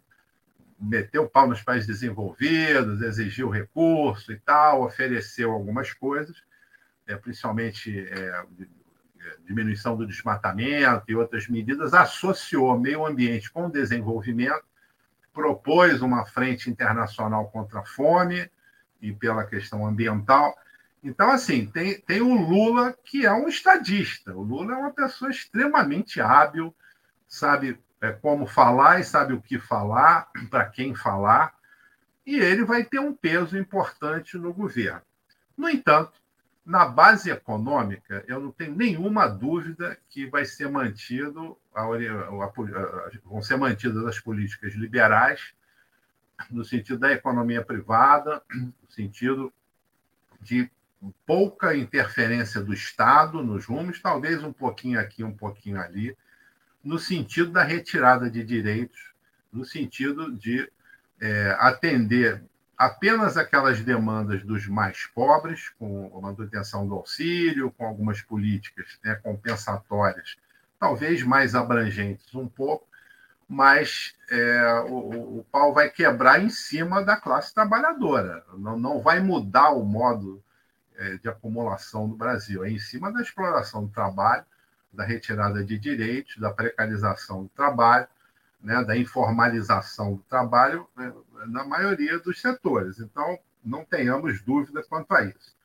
meteu 0.79 1.23
o 1.23 1.29
pau 1.29 1.47
nos 1.47 1.61
países 1.61 1.87
desenvolvidos, 1.87 3.01
exigiu 3.01 3.49
recurso 3.49 4.31
e 4.31 4.39
tal, 4.39 4.83
ofereceu 4.83 5.51
algumas 5.51 5.91
coisas, 5.91 6.43
é, 7.07 7.15
principalmente 7.15 8.07
é, 8.09 8.45
diminuição 9.45 9.97
do 9.97 10.05
desmatamento 10.05 11.03
e 11.07 11.15
outras 11.15 11.47
medidas, 11.47 11.93
associou 11.93 12.77
meio 12.79 13.05
ambiente 13.05 13.51
com 13.51 13.69
desenvolvimento, 13.69 14.63
propôs 15.33 16.01
uma 16.01 16.25
frente 16.25 16.69
internacional 16.69 17.49
contra 17.49 17.79
a 17.79 17.85
fome 17.85 18.49
e 19.01 19.11
pela 19.11 19.45
questão 19.45 19.85
ambiental. 19.85 20.55
Então, 21.07 21.31
assim, 21.31 21.65
tem, 21.67 22.01
tem 22.01 22.21
o 22.21 22.33
Lula, 22.33 22.93
que 23.05 23.25
é 23.25 23.31
um 23.31 23.47
estadista. 23.47 24.35
O 24.35 24.41
Lula 24.41 24.73
é 24.73 24.77
uma 24.77 24.91
pessoa 24.91 25.31
extremamente 25.31 26.19
hábil, 26.19 26.75
sabe 27.25 27.79
é, 28.01 28.11
como 28.11 28.45
falar 28.45 28.99
e 28.99 29.05
sabe 29.05 29.31
o 29.31 29.41
que 29.41 29.57
falar, 29.57 30.29
para 30.51 30.65
quem 30.65 30.93
falar, 30.93 31.55
e 32.25 32.35
ele 32.35 32.65
vai 32.65 32.83
ter 32.83 32.99
um 32.99 33.13
peso 33.13 33.57
importante 33.57 34.37
no 34.37 34.53
governo. 34.53 35.01
No 35.57 35.69
entanto, 35.69 36.11
na 36.65 36.85
base 36.85 37.31
econômica, 37.31 38.25
eu 38.27 38.41
não 38.41 38.51
tenho 38.51 38.75
nenhuma 38.75 39.27
dúvida 39.27 39.97
que 40.09 40.25
vai 40.25 40.43
ser 40.43 40.69
mantido 40.69 41.57
a, 41.73 41.83
a, 41.83 41.85
a, 41.85 43.11
vão 43.23 43.41
ser 43.41 43.55
mantidas 43.55 44.05
as 44.05 44.19
políticas 44.19 44.73
liberais 44.73 45.53
no 46.51 46.65
sentido 46.65 46.99
da 46.99 47.13
economia 47.13 47.63
privada, 47.63 48.43
no 48.51 48.73
sentido 48.89 49.53
de 50.41 50.69
pouca 51.25 51.75
interferência 51.75 52.61
do 52.61 52.73
Estado 52.73 53.43
nos 53.43 53.65
rumos, 53.65 54.01
talvez 54.01 54.43
um 54.43 54.53
pouquinho 54.53 54.99
aqui, 54.99 55.23
um 55.23 55.35
pouquinho 55.35 55.79
ali, 55.79 56.15
no 56.83 56.97
sentido 56.97 57.51
da 57.51 57.63
retirada 57.63 58.29
de 58.29 58.43
direitos, 58.43 59.11
no 59.51 59.65
sentido 59.65 60.31
de 60.31 60.71
é, 61.19 61.55
atender 61.59 62.43
apenas 62.77 63.37
aquelas 63.37 63.81
demandas 63.81 64.43
dos 64.43 64.67
mais 64.67 65.05
pobres, 65.07 65.69
com 65.79 66.15
a 66.15 66.21
manutenção 66.21 66.87
do 66.87 66.95
auxílio, 66.95 67.71
com 67.71 67.85
algumas 67.85 68.21
políticas 68.21 68.99
né, 69.03 69.15
compensatórias, 69.15 70.37
talvez 70.79 71.23
mais 71.23 71.55
abrangentes 71.55 72.33
um 72.35 72.47
pouco, 72.47 72.87
mas 73.49 74.13
é, 74.29 74.85
o, 74.89 75.39
o, 75.39 75.45
pau 75.51 75.73
vai 75.73 75.89
quebrar 75.89 76.43
em 76.43 76.49
cima 76.49 77.01
da 77.01 77.15
classe 77.15 77.53
trabalhadora. 77.53 78.43
Não, 78.57 78.77
não 78.77 78.99
vai 78.99 79.19
mudar 79.21 79.71
o 79.71 79.83
modo 79.83 80.43
de 81.21 81.29
acumulação 81.29 82.09
do 82.09 82.15
Brasil, 82.15 82.63
é 82.63 82.69
em 82.69 82.79
cima 82.79 83.11
da 83.11 83.21
exploração 83.21 83.85
do 83.85 83.91
trabalho 83.91 84.45
da 84.91 85.03
retirada 85.03 85.63
de 85.63 85.77
direitos, 85.77 86.37
da 86.37 86.51
precarização 86.51 87.43
do 87.43 87.49
trabalho, 87.49 88.07
né, 88.59 88.83
da 88.83 88.97
informalização 88.97 90.15
do 90.15 90.23
trabalho 90.23 90.87
né, 90.95 91.13
na 91.45 91.63
maioria 91.63 92.17
dos 92.19 92.41
setores. 92.41 92.99
Então, 92.99 93.37
não 93.63 93.85
tenhamos 93.85 94.41
dúvida 94.41 94.83
quanto 94.83 95.13
a 95.13 95.23
isso. 95.23 95.55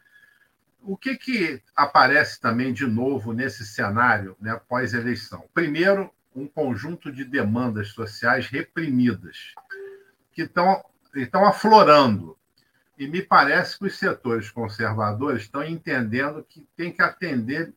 O 0.83 0.97
que, 0.97 1.17
que 1.17 1.63
aparece 1.75 2.41
também 2.41 2.73
de 2.73 2.87
novo 2.87 3.33
nesse 3.33 3.65
cenário 3.65 4.37
né, 4.41 4.61
pós-eleição? 4.69 5.49
Primeiro, 5.55 6.13
um 6.35 6.47
conjunto 6.47 7.11
de 7.11 7.25
demandas 7.25 7.89
sociais 7.89 8.49
reprimidas 8.49 9.55
que 10.33 10.43
estão 10.43 11.47
aflorando. 11.47 12.37
E 12.99 13.07
me 13.07 13.23
parece 13.23 13.79
que 13.79 13.87
os 13.87 13.99
setores 13.99 14.51
conservadores 14.51 15.43
estão 15.43 15.65
entendendo 15.65 16.45
que 16.49 16.67
tem 16.77 16.93
que 16.93 17.03
atender 17.03 17.73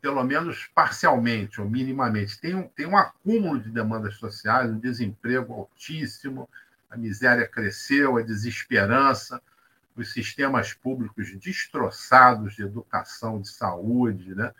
pelo 0.00 0.22
menos 0.22 0.68
parcialmente 0.72 1.60
ou 1.60 1.68
minimamente. 1.68 2.40
Tem 2.40 2.54
um, 2.54 2.68
tem 2.68 2.86
um 2.86 2.96
acúmulo 2.96 3.60
de 3.60 3.70
demandas 3.70 4.14
sociais, 4.16 4.70
um 4.70 4.78
desemprego 4.78 5.52
altíssimo, 5.52 6.48
a 6.88 6.96
miséria 6.96 7.46
cresceu, 7.48 8.16
a 8.16 8.22
desesperança, 8.22 9.42
os 9.96 10.12
sistemas 10.12 10.72
públicos 10.72 11.36
destroçados 11.38 12.54
de 12.54 12.62
educação, 12.62 13.40
de 13.40 13.48
saúde, 13.48 14.34
né? 14.34 14.52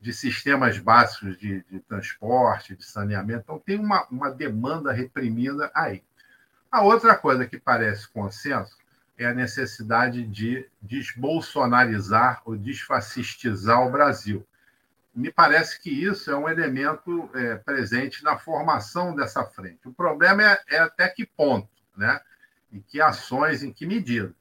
de 0.00 0.12
sistemas 0.12 0.78
básicos 0.78 1.36
de, 1.36 1.64
de 1.68 1.80
transporte, 1.80 2.76
de 2.76 2.84
saneamento. 2.84 3.40
Então, 3.42 3.58
tem 3.58 3.78
uma, 3.78 4.06
uma 4.08 4.30
demanda 4.30 4.92
reprimida 4.92 5.70
aí. 5.74 6.04
A 6.70 6.82
outra 6.82 7.16
coisa 7.16 7.46
que 7.46 7.58
parece 7.58 8.06
consenso 8.08 8.76
é 9.18 9.26
a 9.26 9.34
necessidade 9.34 10.22
de 10.24 10.68
desbolsonarizar 10.80 12.42
ou 12.44 12.56
desfascistizar 12.56 13.86
o 13.86 13.90
Brasil 13.90 14.46
me 15.16 15.32
parece 15.32 15.80
que 15.80 15.88
isso 15.88 16.30
é 16.30 16.36
um 16.36 16.46
elemento 16.46 17.30
é, 17.34 17.56
presente 17.56 18.22
na 18.22 18.36
formação 18.36 19.16
dessa 19.16 19.42
frente. 19.44 19.88
O 19.88 19.94
problema 19.94 20.42
é, 20.42 20.58
é, 20.68 20.78
até 20.78 21.08
que 21.08 21.24
ponto, 21.24 21.70
né? 21.96 22.20
em 22.70 22.82
que 22.82 23.00
ações, 23.00 23.62
em 23.62 23.72
que 23.72 23.86
medida. 23.86 24.34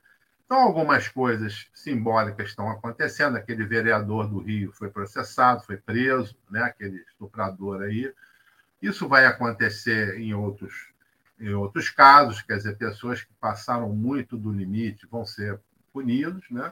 Então, 0.46 0.58
algumas 0.58 1.08
coisas 1.08 1.70
simbólicas 1.74 2.50
estão 2.50 2.70
acontecendo. 2.70 3.38
Aquele 3.38 3.66
vereador 3.66 4.28
do 4.28 4.40
Rio 4.40 4.74
foi 4.74 4.90
processado, 4.90 5.64
foi 5.64 5.78
preso, 5.78 6.36
né? 6.52 6.62
aquele 6.64 6.98
estuprador 7.08 7.82
aí. 7.82 8.14
Isso 8.82 9.08
vai 9.08 9.26
acontecer 9.26 10.20
em 10.20 10.34
outros, 10.34 10.90
em 11.40 11.54
outros 11.54 11.90
casos, 11.90 12.42
quer 12.42 12.58
dizer, 12.58 12.78
pessoas 12.78 13.22
que 13.22 13.34
passaram 13.40 13.90
muito 13.90 14.38
do 14.38 14.52
limite 14.52 15.08
vão 15.08 15.26
ser 15.26 15.60
punidos. 15.92 16.44
Né? 16.50 16.72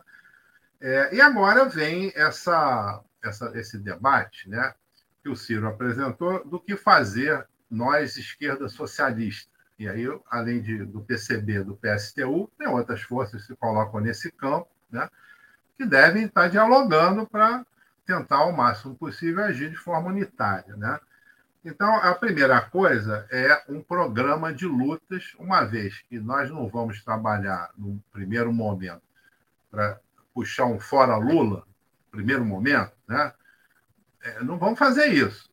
É, 0.79 1.15
e 1.15 1.21
agora 1.21 1.65
vem 1.65 2.11
essa 2.15 3.03
essa, 3.23 3.51
esse 3.57 3.77
debate 3.77 4.49
né, 4.49 4.73
que 5.23 5.29
o 5.29 5.35
Ciro 5.35 5.67
apresentou 5.67 6.45
do 6.45 6.59
que 6.59 6.75
fazer 6.75 7.47
nós, 7.71 8.17
esquerda 8.17 8.67
socialista. 8.67 9.51
E 9.79 9.87
aí, 9.87 10.05
além 10.29 10.61
de, 10.61 10.85
do 10.85 11.01
PCB, 11.01 11.63
do 11.63 11.75
PSTU, 11.75 12.51
tem 12.57 12.67
outras 12.67 13.01
forças 13.01 13.41
que 13.41 13.47
se 13.47 13.55
colocam 13.55 13.99
nesse 13.99 14.31
campo, 14.31 14.67
né, 14.91 15.09
que 15.75 15.85
devem 15.85 16.25
estar 16.25 16.49
dialogando 16.49 17.25
para 17.25 17.65
tentar, 18.05 18.37
ao 18.37 18.51
máximo 18.51 18.95
possível, 18.95 19.43
agir 19.43 19.71
de 19.71 19.77
forma 19.77 20.09
unitária. 20.09 20.75
Né? 20.75 20.99
Então, 21.65 21.95
a 21.95 22.13
primeira 22.13 22.59
coisa 22.59 23.25
é 23.31 23.63
um 23.69 23.81
programa 23.81 24.53
de 24.53 24.65
lutas, 24.65 25.33
uma 25.39 25.63
vez 25.63 26.01
que 26.09 26.19
nós 26.19 26.49
não 26.49 26.67
vamos 26.67 27.01
trabalhar, 27.01 27.71
no 27.77 28.03
primeiro 28.11 28.51
momento, 28.51 29.01
para 29.71 29.99
puxar 30.33 30.65
um 30.65 30.79
fora 30.79 31.15
Lula, 31.15 31.65
primeiro 32.11 32.43
momento, 32.43 32.91
né? 33.07 33.33
É, 34.21 34.43
não 34.43 34.57
vamos 34.57 34.77
fazer 34.77 35.07
isso. 35.07 35.49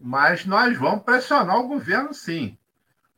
Mas 0.00 0.44
nós 0.44 0.76
vamos 0.76 1.04
pressionar 1.04 1.56
o 1.56 1.68
governo, 1.68 2.12
sim. 2.12 2.58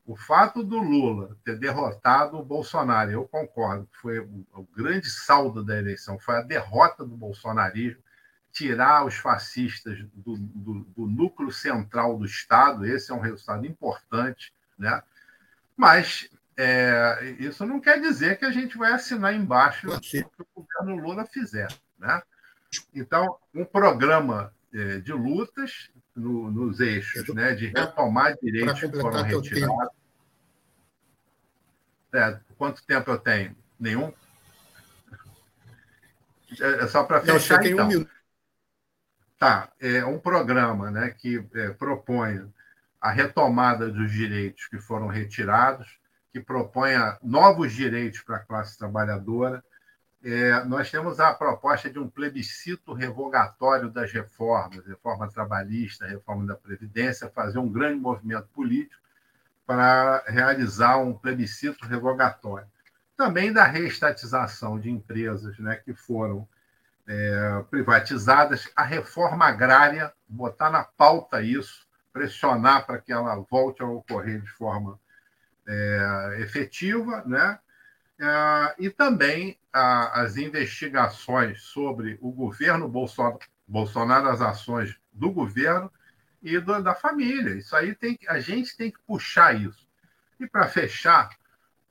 O 0.07 0.17
fato 0.17 0.63
do 0.63 0.79
Lula 0.79 1.37
ter 1.45 1.59
derrotado 1.59 2.39
o 2.39 2.45
Bolsonaro, 2.45 3.11
eu 3.11 3.27
concordo, 3.27 3.89
foi 4.01 4.21
o 4.21 4.67
grande 4.77 5.11
saldo 5.11 5.65
da 5.65 5.77
eleição, 5.77 6.19
foi 6.19 6.37
a 6.37 6.43
derrota 6.43 7.05
do 7.05 7.17
bolsonarismo, 7.17 8.03
tirar 8.53 9.05
os 9.05 9.15
fascistas 9.15 9.99
do, 10.15 10.37
do, 10.37 10.75
do, 10.97 11.07
núcleo 11.07 11.51
central 11.53 12.19
do 12.19 12.25
Estado, 12.25 12.87
esse 12.87 13.11
é 13.11 13.15
um 13.15 13.21
resultado 13.21 13.67
importante, 13.67 14.53
né? 14.79 15.03
mas 15.77 16.29
é, 16.57 17.37
isso 17.39 17.65
não 17.65 17.81
quer 17.81 18.01
dizer 18.01 18.39
que 18.39 18.45
a 18.45 18.51
gente 18.51 18.77
vai 18.77 18.93
assinar 18.93 19.35
embaixo 19.35 19.91
o 19.91 20.01
que 20.01 20.25
o 20.39 20.47
governo 20.63 21.03
Lula 21.03 21.25
fizer. 21.25 21.69
Né? 21.99 22.21
Então, 22.95 23.39
um 23.55 23.65
programa 23.65 24.53
é, 24.75 24.99
de 24.99 25.13
lutas 25.13 25.91
no, 26.15 26.51
nos 26.51 26.81
eixos, 26.81 27.29
né, 27.35 27.55
de 27.55 27.69
retomar 27.69 28.37
direitos 28.43 28.81
que 28.81 29.01
foram 29.01 29.23
retirados. 29.23 29.89
É, 32.13 32.41
quanto 32.57 32.85
tempo 32.85 33.11
eu 33.11 33.19
tenho? 33.19 33.57
Nenhum? 33.79 34.13
É, 36.61 36.85
é 36.85 36.87
só 36.89 37.05
para 37.05 37.21
fechar, 37.21 37.61
Não, 37.61 37.67
então. 37.67 37.89
Um 37.89 38.18
tá, 39.39 39.73
é 39.81 40.05
um 40.05 40.19
programa 40.19 40.91
né, 40.91 41.11
que 41.11 41.47
é, 41.55 41.71
propõe 41.71 42.51
a 43.01 43.11
retomada 43.11 43.89
dos 43.89 44.11
direitos 44.11 44.67
que 44.67 44.79
foram 44.79 45.07
retirados, 45.07 45.99
que 46.33 46.41
propõe 46.41 46.93
novos 47.23 47.73
direitos 47.73 48.21
para 48.23 48.37
a 48.37 48.45
classe 48.45 48.77
trabalhadora, 48.77 49.63
é, 50.23 50.65
nós 50.65 50.91
temos 50.91 51.21
a 51.21 51.33
proposta 51.33 51.89
de 51.89 51.99
um 51.99 52.09
plebiscito 52.09 52.93
revogatório 52.93 53.89
das 53.89 54.13
reformas, 54.13 54.85
reforma 54.85 55.31
trabalhista, 55.31 56.07
reforma 56.07 56.45
da 56.45 56.57
Previdência, 56.57 57.31
fazer 57.31 57.59
um 57.59 57.71
grande 57.71 58.01
movimento 58.01 58.49
político 58.49 59.01
para 59.65 60.25
realizar 60.27 60.97
um 60.99 61.15
plebiscito 61.15 61.87
revogatório. 61.87 62.67
Também 63.17 63.53
da 63.53 63.65
reestatização 63.65 64.79
de 64.79 64.91
empresas 64.91 65.57
né, 65.59 65.77
que 65.77 65.95
foram 65.95 66.49
é, 67.09 67.65
privatizadas, 67.71 68.71
a 68.77 68.85
reforma 68.85 69.47
agrária, 69.47 70.13
botar 70.29 70.69
na 70.69 70.85
pauta 70.85 71.43
isso, 71.43 71.89
pressionar 72.13 72.87
para 72.87 72.99
que 72.99 73.11
ela 73.11 73.35
volte 73.51 73.83
a 73.83 73.87
ocorrer 73.87 74.43
de 74.43 74.51
forma 74.51 75.01
é, 75.67 76.37
efetiva, 76.41 77.23
né? 77.25 77.59
É, 78.21 78.75
e 78.79 78.91
também 78.91 79.59
as 79.73 80.37
investigações 80.37 81.63
sobre 81.63 82.19
o 82.21 82.33
governo 82.33 82.89
Bolsonaro, 82.89 83.39
Bolsonaro, 83.67 84.29
as 84.29 84.41
ações 84.41 84.97
do 85.13 85.31
governo 85.31 85.91
e 86.43 86.59
do, 86.59 86.83
da 86.83 86.95
família. 86.95 87.55
Isso 87.55 87.77
aí 87.77 87.95
tem 87.95 88.19
a 88.29 88.41
gente 88.41 88.77
tem 88.77 88.91
que 88.91 88.99
puxar 89.07 89.55
isso. 89.55 89.87
E 90.41 90.47
para 90.47 90.67
fechar, 90.67 91.31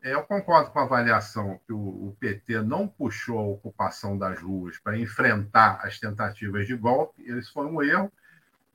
eu 0.02 0.24
concordo 0.24 0.72
com 0.72 0.80
a 0.80 0.84
avaliação 0.84 1.60
que 1.66 1.74
o, 1.74 2.16
PT 2.20 2.62
não 2.62 2.88
puxou 2.88 3.40
a 3.40 3.48
ocupação 3.48 4.18
das 4.18 4.40
ruas 4.40 4.78
para 4.78 4.98
enfrentar 4.98 5.80
as 5.84 6.00
tentativas 6.00 6.66
de 6.68 6.76
golpe, 6.76 7.24
eles 7.26 7.50
foram 7.50 7.76
um 7.76 7.82
erro. 7.82 8.12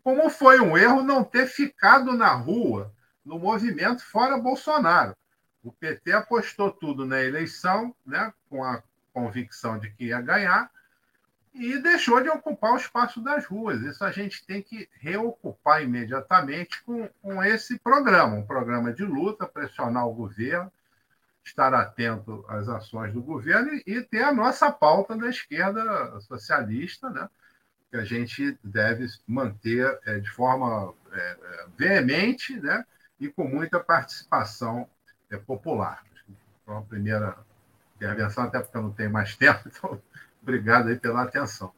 Como 0.03 0.29
foi 0.29 0.61
um 0.61 0.77
erro 0.77 1.03
não 1.03 1.25
ter 1.25 1.47
ficado 1.47 2.13
na 2.13 2.33
rua 2.33 2.93
no 3.25 3.39
movimento 3.39 4.05
fora 4.05 4.37
Bolsonaro. 4.37 5.17
O 5.63 5.71
PT 5.73 6.13
apostou 6.13 6.73
tudo 6.73 7.07
na 7.07 7.23
eleição, 7.23 7.95
né, 8.05 8.33
com 8.51 8.65
a 8.65 8.83
convicção 9.13 9.79
de 9.79 9.91
que 9.91 10.07
ia 10.07 10.21
ganhar, 10.21 10.71
e 11.55 11.79
deixou 11.79 12.21
de 12.21 12.29
ocupar 12.29 12.73
o 12.73 12.77
espaço 12.77 13.21
das 13.21 13.45
ruas. 13.47 13.81
Isso 13.83 14.05
a 14.05 14.11
gente 14.11 14.45
tem 14.45 14.63
que 14.63 14.89
reocupar 14.95 15.83
imediatamente 15.83 16.83
com, 16.83 17.09
com 17.21 17.43
esse 17.45 17.79
programa, 17.79 18.37
um 18.37 18.47
programa 18.47 18.93
de 18.93 19.05
luta, 19.05 19.47
pressionar 19.47 20.07
o 20.07 20.15
governo, 20.15 20.73
estar 21.45 21.75
atento 21.75 22.45
às 22.49 22.69
ações 22.69 23.13
do 23.13 23.23
governo 23.23 23.71
e, 23.87 24.01
ter 24.03 24.23
a 24.23 24.33
nossa 24.33 24.71
pauta 24.71 25.17
da 25.17 25.29
esquerda 25.29 26.21
socialista, 26.21 27.11
né? 27.11 27.29
que 27.91 27.97
a 27.97 28.05
gente 28.05 28.59
deve 28.65 29.07
manter 29.27 29.99
é, 30.07 30.19
de 30.19 30.31
forma 30.31 30.95
é, 31.13 31.37
veemente 31.77 32.59
né? 32.59 32.85
e 33.21 33.29
com 33.29 33.45
muita 33.45 33.81
participação 33.81 34.89
é, 35.31 35.37
popular. 35.37 36.03
Então, 36.63 36.79
a 36.79 36.83
primeira 36.83 37.37
intervenção, 37.97 38.45
até 38.45 38.61
porque 38.61 38.77
eu 38.77 38.83
não 38.83 38.93
tenho 38.93 39.11
mais 39.11 39.35
tempo, 39.37 39.63
então 39.67 40.01
Obrigado 40.43 40.89
aí 40.89 40.99
pela 40.99 41.23
atenção. 41.23 41.73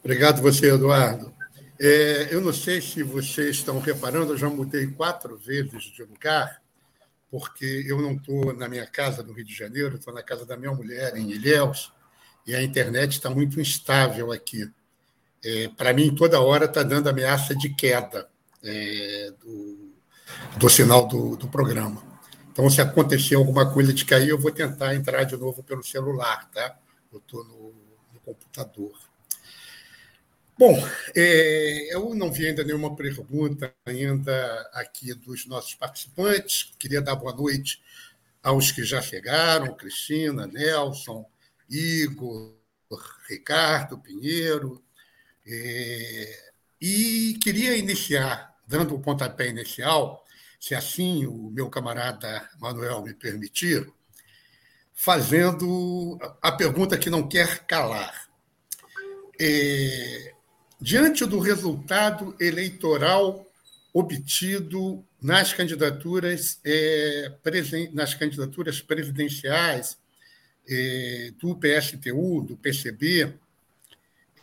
Obrigado 0.00 0.42
você, 0.42 0.70
Eduardo. 0.70 1.33
É, 1.78 2.28
eu 2.30 2.40
não 2.40 2.52
sei 2.52 2.80
se 2.80 3.02
vocês 3.02 3.56
estão 3.56 3.80
reparando, 3.80 4.32
eu 4.32 4.38
já 4.38 4.48
mudei 4.48 4.86
quatro 4.86 5.36
vezes 5.36 5.84
de 5.84 6.02
lugar, 6.02 6.62
porque 7.30 7.84
eu 7.86 8.00
não 8.00 8.12
estou 8.12 8.54
na 8.54 8.68
minha 8.68 8.86
casa 8.86 9.22
no 9.22 9.32
Rio 9.32 9.44
de 9.44 9.54
Janeiro, 9.54 9.96
estou 9.96 10.14
na 10.14 10.22
casa 10.22 10.46
da 10.46 10.56
minha 10.56 10.72
mulher, 10.72 11.16
em 11.16 11.30
Ilhéus, 11.30 11.92
e 12.46 12.54
a 12.54 12.62
internet 12.62 13.12
está 13.12 13.28
muito 13.28 13.60
instável 13.60 14.30
aqui. 14.30 14.70
É, 15.44 15.68
Para 15.68 15.92
mim, 15.92 16.14
toda 16.14 16.40
hora 16.40 16.66
está 16.66 16.82
dando 16.82 17.08
ameaça 17.08 17.54
de 17.54 17.68
queda 17.74 18.28
é, 18.62 19.32
do, 19.40 19.92
do 20.56 20.68
sinal 20.68 21.06
do, 21.06 21.36
do 21.36 21.48
programa. 21.48 22.02
Então, 22.50 22.70
se 22.70 22.80
acontecer 22.80 23.34
alguma 23.34 23.70
coisa 23.72 23.92
de 23.92 24.04
cair, 24.04 24.28
eu 24.28 24.38
vou 24.38 24.52
tentar 24.52 24.94
entrar 24.94 25.24
de 25.24 25.36
novo 25.36 25.62
pelo 25.64 25.82
celular, 25.82 26.48
tá? 26.50 26.78
Eu 27.12 27.18
estou 27.18 27.44
no, 27.44 27.74
no, 28.12 28.20
computador. 28.20 28.92
Bom, 30.56 30.72
é, 31.16 31.92
eu 31.92 32.14
não 32.14 32.30
vi 32.30 32.46
ainda 32.46 32.62
nenhuma 32.62 32.94
pergunta 32.94 33.74
ainda 33.84 34.70
aqui 34.72 35.12
dos 35.12 35.46
nossos 35.46 35.74
participantes. 35.74 36.72
Queria 36.78 37.02
dar 37.02 37.16
boa 37.16 37.34
noite 37.34 37.82
aos 38.40 38.70
que 38.70 38.84
já 38.84 39.02
chegaram, 39.02 39.74
Cristina, 39.74 40.46
Nelson, 40.46 41.28
Igor, 41.68 42.54
Ricardo, 43.28 43.98
Pinheiro. 43.98 44.80
É, 45.44 46.52
e 46.80 47.36
queria 47.42 47.76
iniciar, 47.76 48.56
dando 48.64 48.94
o 48.94 49.00
pontapé 49.00 49.48
inicial, 49.48 50.24
se 50.60 50.72
assim 50.72 51.26
o 51.26 51.50
meu 51.50 51.68
camarada 51.68 52.48
Manuel 52.60 53.02
me 53.02 53.12
permitir, 53.12 53.92
fazendo 54.92 56.16
a 56.40 56.52
pergunta 56.52 56.96
que 56.96 57.10
não 57.10 57.26
quer 57.26 57.66
calar. 57.66 58.28
É, 59.40 60.34
diante 60.80 61.24
do 61.24 61.38
resultado 61.38 62.36
eleitoral 62.40 63.46
obtido 63.92 65.04
nas 65.22 65.52
candidaturas, 65.52 66.58
é, 66.64 67.32
nas 67.92 68.12
candidaturas 68.12 68.80
presidenciais 68.80 69.96
é, 70.68 71.32
do 71.38 71.56
PSTU, 71.56 72.42
do 72.42 72.56
PCB, 72.56 73.34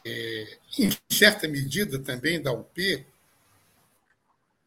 é, 0.05 0.57
em 0.79 0.89
certa 1.09 1.47
medida 1.47 1.99
também 1.99 2.41
da 2.41 2.51
UP, 2.51 3.05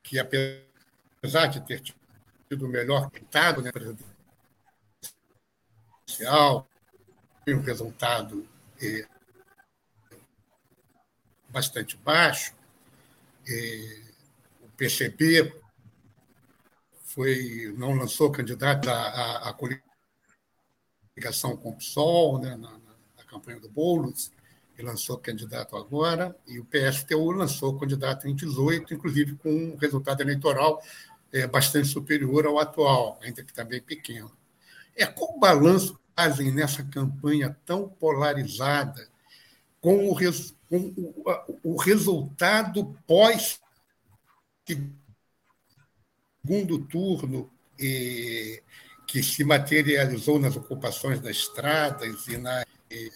que 0.02 0.18
apesar 0.18 1.46
de 1.46 1.60
ter 1.66 1.80
tido 1.80 2.66
o 2.66 2.68
melhor 2.68 3.10
resultado 3.10 3.62
né, 3.62 3.72
presidencial, 6.06 6.68
tem 7.44 7.54
um 7.54 7.62
resultado 7.62 8.46
é, 8.80 9.06
bastante 11.54 11.96
baixo. 11.96 12.52
É, 13.48 14.00
o 14.60 14.68
PCB 14.76 15.54
foi, 17.04 17.72
não 17.78 17.94
lançou 17.94 18.32
candidato 18.32 18.90
à, 18.90 19.48
à 19.48 19.54
coligação 21.14 21.56
com 21.56 21.70
o 21.70 21.76
PSOL 21.76 22.40
né, 22.40 22.56
na, 22.56 22.72
na 23.16 23.24
campanha 23.24 23.60
do 23.60 23.68
Boulos, 23.68 24.32
e 24.76 24.82
lançou 24.82 25.16
candidato 25.18 25.76
agora, 25.76 26.36
e 26.48 26.58
o 26.58 26.64
PSTU 26.64 27.30
lançou 27.30 27.78
candidato 27.78 28.26
em 28.26 28.34
18, 28.34 28.92
inclusive 28.92 29.36
com 29.36 29.48
um 29.48 29.76
resultado 29.76 30.20
eleitoral 30.20 30.82
é, 31.32 31.46
bastante 31.46 31.86
superior 31.86 32.44
ao 32.44 32.58
atual, 32.58 33.20
ainda 33.22 33.44
que 33.44 33.52
também 33.52 33.80
pequeno. 33.80 34.32
É 34.96 35.06
qual 35.06 35.38
balanço 35.38 35.96
fazem 36.16 36.50
nessa 36.50 36.82
campanha 36.82 37.56
tão 37.64 37.88
polarizada 37.88 39.08
com 39.80 40.08
o, 40.08 40.16
o, 41.62 41.76
resultado 41.76 42.96
pós 43.06 43.60
segundo 46.42 46.78
turno 46.86 47.50
que 49.06 49.22
se 49.22 49.44
materializou 49.44 50.38
nas 50.38 50.56
ocupações 50.56 51.20
das 51.20 51.36
estradas 51.36 52.26
e 52.28 52.36
nas 52.36 52.64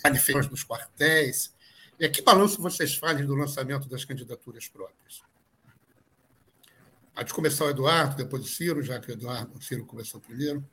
manifestações 0.05 0.47
dos 0.47 0.65
quartéis. 0.65 1.55
E 1.99 2.09
que 2.09 2.23
balanço 2.23 2.63
vocês 2.63 2.95
fazem 2.95 3.27
do 3.27 3.35
lançamento 3.35 3.89
das 3.89 4.05
candidaturas 4.05 4.69
próprias? 4.69 5.23
Pode 7.15 7.35
começar 7.35 7.65
o 7.65 7.71
Eduardo, 7.71 8.17
depois 8.17 8.45
o 8.45 8.47
Ciro, 8.47 8.81
já 8.83 9.01
que 9.01 9.11
o 9.11 9.15
Eduardo, 9.15 9.59
o 9.59 9.63
Ciro 9.63 9.85
começou 9.85 10.21
primeiro. 10.21 10.65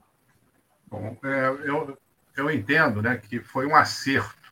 Bom, 0.86 1.18
é, 1.24 1.48
eu, 1.68 1.98
eu 2.38 2.52
entendo 2.52 3.02
né, 3.02 3.18
que 3.18 3.40
foi 3.40 3.66
um 3.66 3.76
acerto 3.76 4.45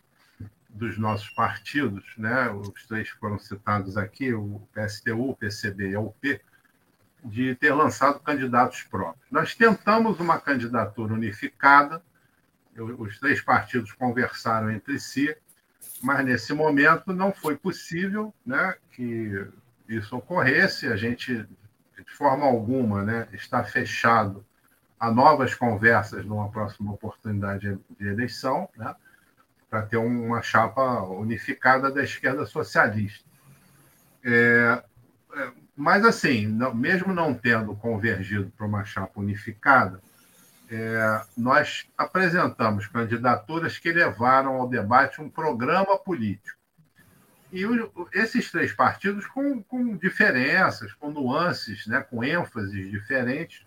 dos 0.74 0.98
nossos 0.98 1.30
partidos, 1.30 2.04
né, 2.18 2.50
os 2.50 2.86
três 2.88 3.08
foram 3.10 3.38
citados 3.38 3.96
aqui, 3.96 4.34
o 4.34 4.62
PSTU, 4.74 5.30
o 5.30 5.36
PCB 5.36 5.92
e 5.92 5.96
a 5.96 6.00
UP, 6.00 6.42
de 7.24 7.56
ter 7.56 7.74
lançado 7.74 8.20
candidatos 8.20 8.82
próprios. 8.84 9.26
Nós 9.32 9.56
tentamos 9.56 10.20
uma 10.20 10.40
candidatura 10.40 11.14
unificada, 11.14 12.04
os 12.98 13.20
três 13.20 13.40
partidos 13.40 13.92
conversaram 13.92 14.72
entre 14.72 15.00
si, 15.00 15.36
mas 16.02 16.26
nesse 16.26 16.54
momento 16.54 17.14
não 17.14 17.32
foi 17.32 17.56
possível 17.56 18.34
né, 18.46 18.76
que 18.92 19.48
isso 19.88 20.18
ocorresse. 20.18 20.88
A 20.88 20.98
gente 20.98 21.48
de 21.98 22.12
forma 22.12 22.46
alguma, 22.46 23.04
né, 23.04 23.28
está 23.32 23.64
fechado 23.64 24.46
a 25.00 25.12
novas 25.12 25.54
conversas 25.54 26.26
numa 26.26 26.50
próxima 26.50 26.92
oportunidade 26.92 27.78
de 28.00 28.08
eleição, 28.08 28.68
né, 28.76 28.94
para 29.74 29.82
ter 29.82 29.98
uma 29.98 30.40
chapa 30.44 31.02
unificada 31.02 31.90
da 31.90 32.04
esquerda 32.04 32.46
socialista. 32.46 33.28
É, 34.24 34.84
é, 35.36 35.52
mas, 35.76 36.06
assim, 36.06 36.46
não, 36.46 36.76
mesmo 36.76 37.12
não 37.12 37.34
tendo 37.34 37.76
convergido 37.78 38.54
para 38.56 38.68
uma 38.68 38.86
chapa 38.86 39.20
unificada, 39.20 40.00
é, 40.70 41.22
nós 41.36 41.88
apresentamos 41.98 42.86
candidaturas 42.86 43.80
que 43.80 43.92
levaram 43.92 44.58
ao 44.58 44.70
debate 44.70 45.20
um 45.20 45.28
programa 45.28 45.98
político 45.98 46.60
e 47.52 47.66
o, 47.66 48.08
esses 48.14 48.52
três 48.52 48.72
partidos 48.72 49.26
com, 49.26 49.64
com 49.64 49.98
diferenças, 49.98 50.94
com 50.94 51.10
nuances, 51.10 51.88
né, 51.88 52.00
com 52.02 52.24
ênfases 52.24 52.92
diferentes, 52.92 53.66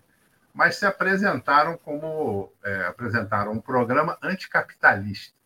mas 0.53 0.77
se 0.77 0.85
apresentaram 0.85 1.77
como 1.77 2.49
é, 2.63 2.85
apresentaram 2.85 3.51
um 3.51 3.59
programa 3.59 4.17
anticapitalista. 4.23 5.36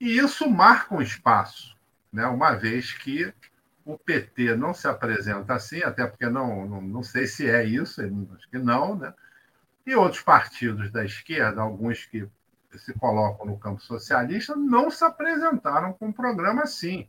E 0.00 0.18
isso 0.18 0.48
marca 0.48 0.94
um 0.94 1.02
espaço, 1.02 1.76
né, 2.12 2.26
uma 2.26 2.54
vez 2.54 2.92
que 2.92 3.32
o 3.84 3.96
PT 3.96 4.56
não 4.56 4.74
se 4.74 4.86
apresenta 4.88 5.54
assim, 5.54 5.82
até 5.82 6.06
porque 6.06 6.28
não, 6.28 6.66
não, 6.66 6.80
não 6.80 7.02
sei 7.02 7.26
se 7.26 7.48
é 7.48 7.64
isso, 7.64 8.02
acho 8.34 8.50
que 8.50 8.58
não, 8.58 8.96
né? 8.96 9.14
E 9.86 9.94
outros 9.94 10.22
partidos 10.22 10.90
da 10.90 11.04
esquerda, 11.04 11.62
alguns 11.62 12.04
que 12.04 12.28
se 12.76 12.92
colocam 12.94 13.46
no 13.46 13.58
campo 13.58 13.80
socialista, 13.80 14.56
não 14.56 14.90
se 14.90 15.04
apresentaram 15.04 15.92
com 15.92 16.08
um 16.08 16.12
programa 16.12 16.62
assim 16.62 17.06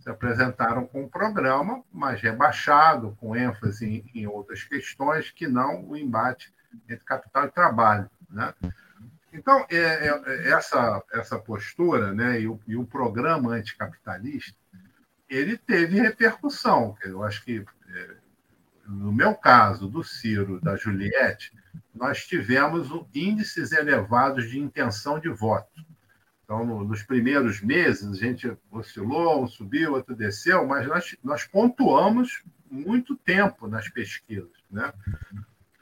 se 0.00 0.10
apresentaram 0.10 0.86
com 0.86 1.04
um 1.04 1.08
programa 1.08 1.82
mais 1.92 2.20
rebaixado, 2.20 3.16
com 3.20 3.36
ênfase 3.36 3.86
em, 3.86 4.20
em, 4.20 4.26
outras 4.26 4.64
questões 4.64 5.30
que 5.30 5.46
não 5.46 5.84
o 5.84 5.96
embate 5.96 6.52
entre 6.88 7.04
capital 7.04 7.46
e 7.46 7.50
trabalho. 7.50 8.10
Né? 8.28 8.52
Então, 9.36 9.66
é, 9.70 9.76
é, 9.76 10.22
é 10.26 10.50
essa, 10.50 11.02
essa 11.12 11.38
postura 11.38 12.12
né, 12.12 12.40
e, 12.40 12.48
o, 12.48 12.58
e 12.66 12.76
o 12.76 12.86
programa 12.86 13.52
anticapitalista 13.52 14.56
ele 15.28 15.56
teve 15.56 16.00
repercussão. 16.00 16.96
Eu 17.02 17.22
acho 17.22 17.44
que, 17.44 17.64
é, 17.88 18.16
no 18.86 19.12
meu 19.12 19.34
caso, 19.34 19.88
do 19.88 20.02
Ciro, 20.02 20.60
da 20.60 20.76
Juliette, 20.76 21.52
nós 21.94 22.24
tivemos 22.26 22.88
índices 23.14 23.72
elevados 23.72 24.48
de 24.48 24.58
intenção 24.58 25.18
de 25.18 25.28
voto. 25.28 25.84
Então, 26.44 26.64
nos 26.84 27.02
primeiros 27.02 27.60
meses, 27.60 28.08
a 28.08 28.14
gente 28.14 28.56
oscilou, 28.70 29.42
um 29.42 29.48
subiu, 29.48 29.94
outro 29.94 30.14
desceu, 30.14 30.64
mas 30.64 30.86
nós, 30.86 31.16
nós 31.22 31.44
pontuamos 31.44 32.44
muito 32.70 33.16
tempo 33.16 33.66
nas 33.66 33.88
pesquisas. 33.88 34.50
Né? 34.70 34.92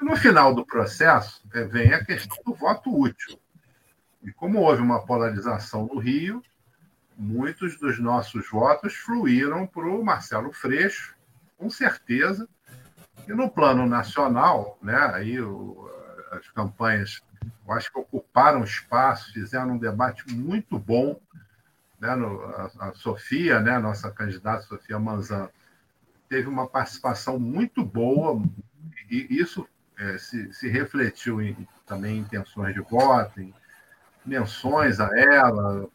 No 0.00 0.16
final 0.16 0.54
do 0.54 0.64
processo, 0.64 1.46
é, 1.52 1.64
vem 1.64 1.92
a 1.92 2.02
questão 2.02 2.38
do 2.44 2.54
voto 2.54 2.98
útil. 2.98 3.38
E 4.24 4.32
como 4.32 4.60
houve 4.60 4.80
uma 4.80 5.04
polarização 5.04 5.86
no 5.86 5.98
Rio, 5.98 6.42
muitos 7.16 7.78
dos 7.78 7.98
nossos 7.98 8.48
votos 8.50 8.94
fluíram 8.94 9.66
para 9.66 9.86
o 9.86 10.04
Marcelo 10.04 10.52
Freixo, 10.52 11.14
com 11.58 11.68
certeza. 11.70 12.48
E 13.28 13.32
no 13.32 13.50
plano 13.50 13.86
nacional, 13.86 14.78
né, 14.82 14.98
aí 15.14 15.40
o, 15.40 15.88
as 16.32 16.48
campanhas, 16.50 17.22
eu 17.66 17.72
acho 17.74 17.92
que 17.92 17.98
ocuparam 17.98 18.64
espaço, 18.64 19.32
fizeram 19.32 19.72
um 19.72 19.78
debate 19.78 20.24
muito 20.32 20.78
bom. 20.78 21.20
Né, 22.00 22.14
no, 22.16 22.42
a, 22.44 22.70
a, 22.80 22.94
Sofia, 22.94 23.60
né, 23.60 23.78
nossa 23.78 24.10
candidata 24.10 24.62
Sofia 24.62 24.98
Manzan, 24.98 25.48
teve 26.28 26.48
uma 26.48 26.66
participação 26.66 27.38
muito 27.38 27.84
boa, 27.84 28.42
e 29.10 29.26
isso 29.30 29.68
é, 29.98 30.18
se, 30.18 30.52
se, 30.52 30.68
refletiu 30.68 31.40
em, 31.40 31.68
também 31.86 32.16
em 32.16 32.20
intenções 32.20 32.74
de 32.74 32.80
voto, 32.80 33.40
em 33.40 33.54
menções 34.24 35.00
a 35.00 35.08
ela, 35.18 35.88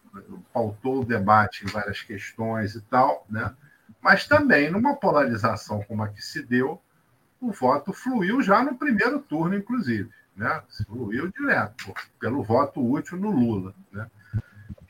pautou 0.53 1.01
o 1.01 1.05
debate 1.05 1.65
em 1.65 1.67
várias 1.67 2.01
questões 2.01 2.75
e 2.75 2.81
tal, 2.81 3.25
né? 3.29 3.53
mas 4.01 4.27
também 4.27 4.69
numa 4.69 4.95
polarização 4.95 5.83
como 5.83 6.03
a 6.03 6.09
que 6.09 6.21
se 6.21 6.41
deu, 6.41 6.81
o 7.41 7.51
voto 7.51 7.93
fluiu 7.93 8.41
já 8.41 8.63
no 8.63 8.77
primeiro 8.77 9.19
turno, 9.19 9.55
inclusive. 9.55 10.09
Né? 10.35 10.61
Fluiu 10.85 11.31
direto, 11.31 11.93
pelo 12.19 12.43
voto 12.43 12.81
útil 12.81 13.17
no 13.17 13.29
Lula. 13.29 13.73
Né? 13.91 14.09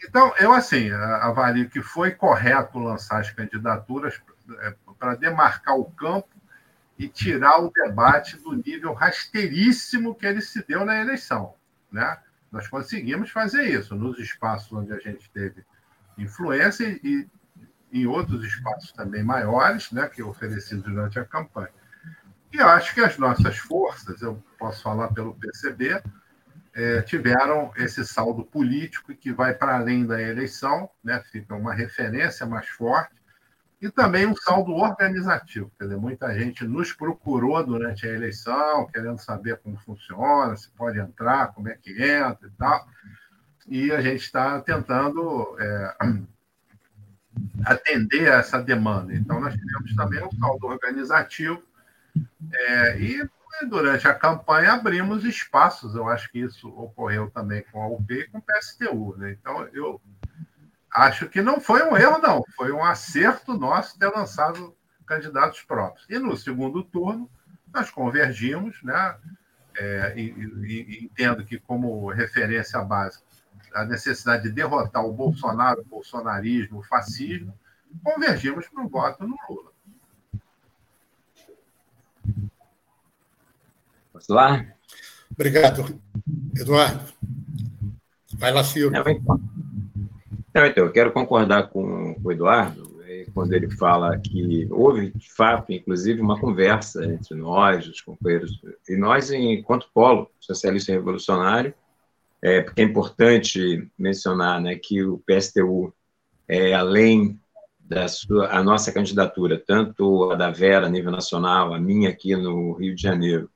Então, 0.07 0.33
eu, 0.39 0.53
assim, 0.53 0.91
avalio 0.91 1.69
que 1.69 1.81
foi 1.81 2.11
correto 2.11 2.79
lançar 2.79 3.19
as 3.19 3.31
candidaturas 3.31 4.19
é, 4.61 4.75
para 4.97 5.15
demarcar 5.15 5.75
o 5.75 5.91
campo 5.91 6.29
e 6.97 7.07
tirar 7.07 7.61
o 7.61 7.71
debate 7.71 8.37
do 8.37 8.53
nível 8.53 8.93
rasteiríssimo 8.93 10.15
que 10.15 10.25
ele 10.25 10.41
se 10.41 10.65
deu 10.65 10.85
na 10.85 10.99
eleição. 10.99 11.53
Né? 11.91 12.17
Nós 12.51 12.67
conseguimos 12.67 13.29
fazer 13.29 13.63
isso 13.63 13.95
nos 13.95 14.19
espaços 14.19 14.71
onde 14.71 14.91
a 14.93 14.99
gente 14.99 15.29
teve 15.31 15.63
influência 16.17 16.99
e 17.03 17.27
em 17.91 18.05
outros 18.05 18.43
espaços 18.43 18.91
também 18.91 19.23
maiores, 19.23 19.91
né, 19.91 20.07
que 20.07 20.21
oferecidos 20.21 20.83
durante 20.83 21.19
a 21.19 21.25
campanha. 21.25 21.71
E 22.51 22.59
acho 22.59 22.93
que 22.93 23.01
as 23.01 23.17
nossas 23.17 23.57
forças, 23.57 24.21
eu 24.21 24.43
posso 24.57 24.81
falar 24.81 25.09
pelo 25.09 25.35
PCB, 25.35 26.01
é, 26.73 27.01
tiveram 27.01 27.71
esse 27.75 28.05
saldo 28.05 28.43
político 28.43 29.13
que 29.15 29.31
vai 29.31 29.53
para 29.53 29.75
além 29.75 30.05
da 30.05 30.21
eleição, 30.21 30.89
né, 31.03 31.21
fica 31.31 31.55
uma 31.55 31.73
referência 31.73 32.45
mais 32.45 32.67
forte, 32.67 33.18
e 33.81 33.89
também 33.89 34.25
um 34.25 34.35
saldo 34.35 34.73
organizativo. 34.73 35.71
Quer 35.77 35.85
dizer, 35.85 35.97
muita 35.97 36.33
gente 36.37 36.65
nos 36.65 36.91
procurou 36.91 37.63
durante 37.65 38.05
a 38.05 38.13
eleição, 38.13 38.87
querendo 38.87 39.19
saber 39.19 39.57
como 39.57 39.77
funciona, 39.77 40.55
se 40.57 40.69
pode 40.71 40.99
entrar, 40.99 41.53
como 41.53 41.69
é 41.69 41.75
que 41.75 41.91
entra 41.91 42.47
e 42.47 42.51
tal. 42.57 42.87
E 43.67 43.91
a 43.91 44.01
gente 44.01 44.21
está 44.21 44.59
tentando 44.61 45.55
é, 45.59 45.95
atender 47.65 48.27
essa 48.27 48.61
demanda. 48.61 49.13
Então, 49.13 49.39
nós 49.39 49.53
tivemos 49.53 49.95
também 49.95 50.23
um 50.23 50.31
saldo 50.31 50.67
organizativo 50.67 51.63
é, 52.51 52.99
e 52.99 53.29
durante 53.69 54.07
a 54.07 54.13
campanha 54.13 54.73
abrimos 54.73 55.23
espaços. 55.23 55.95
Eu 55.95 56.09
acho 56.09 56.29
que 56.31 56.39
isso 56.39 56.67
ocorreu 56.67 57.29
também 57.31 57.63
com 57.71 57.81
a 57.81 57.87
UP 57.87 58.11
e 58.11 58.27
com 58.27 58.39
o 58.39 58.41
PSTU. 58.41 59.15
Né? 59.17 59.37
Então, 59.39 59.67
eu 59.71 60.01
acho 60.91 61.29
que 61.29 61.41
não 61.41 61.59
foi 61.59 61.83
um 61.83 61.95
erro, 61.95 62.19
não. 62.19 62.43
Foi 62.55 62.71
um 62.71 62.83
acerto 62.83 63.57
nosso 63.57 63.97
ter 63.97 64.07
lançado 64.07 64.75
candidatos 65.05 65.61
próprios. 65.61 66.05
E 66.09 66.19
no 66.19 66.35
segundo 66.37 66.83
turno, 66.83 67.29
nós 67.73 67.89
convergimos, 67.89 68.81
né? 68.83 69.15
É, 69.77 70.13
e, 70.17 70.29
e, 70.67 71.05
entendo 71.05 71.45
que, 71.45 71.57
como 71.59 72.09
referência 72.09 72.81
básica, 72.81 73.23
a 73.73 73.85
necessidade 73.85 74.43
de 74.43 74.51
derrotar 74.51 75.05
o 75.05 75.13
Bolsonaro, 75.13 75.81
o 75.81 75.85
bolsonarismo, 75.85 76.79
o 76.79 76.83
fascismo, 76.83 77.57
convergimos 78.03 78.67
para 78.67 78.83
o 78.83 78.89
voto 78.89 79.27
no 79.27 79.37
Lula. 79.49 79.71
Posso 84.11 84.33
lá? 84.33 84.65
Obrigado, 85.31 86.01
Eduardo. 86.55 87.13
Vai 88.33 88.51
lá, 88.51 88.63
Silvio. 88.63 88.97
É, 88.97 89.03
não, 90.53 90.65
então, 90.65 90.85
eu 90.85 90.91
quero 90.91 91.11
concordar 91.11 91.69
com, 91.69 92.15
o 92.23 92.31
Eduardo 92.31 93.01
é, 93.05 93.25
quando 93.33 93.53
ele 93.53 93.69
fala 93.69 94.17
que 94.17 94.67
houve, 94.71 95.11
de 95.11 95.31
fato, 95.31 95.71
inclusive, 95.71 96.21
uma 96.21 96.39
conversa 96.39 97.05
entre 97.05 97.35
nós, 97.35 97.87
os 97.87 98.01
companheiros, 98.01 98.59
e 98.87 98.95
nós, 98.95 99.31
enquanto 99.31 99.89
polo 99.93 100.29
socialista 100.39 100.91
revolucionário, 100.91 101.73
é, 102.41 102.61
porque 102.61 102.81
é 102.81 102.85
importante 102.85 103.87
mencionar 103.97 104.61
né, 104.61 104.75
que 104.75 105.03
o 105.03 105.21
PSTU, 105.25 105.93
é, 106.47 106.73
além 106.73 107.39
da 107.79 108.07
sua, 108.07 108.49
a 108.49 108.63
nossa 108.63 108.91
candidatura, 108.91 109.57
tanto 109.57 110.31
a 110.31 110.35
da 110.35 110.51
Vera 110.51 110.85
a 110.85 110.89
nível 110.89 111.11
nacional, 111.11 111.73
a 111.73 111.79
minha 111.79 112.09
aqui 112.09 112.35
no 112.35 112.73
Rio 112.73 112.95
de 112.95 113.01
Janeiro, 113.01 113.49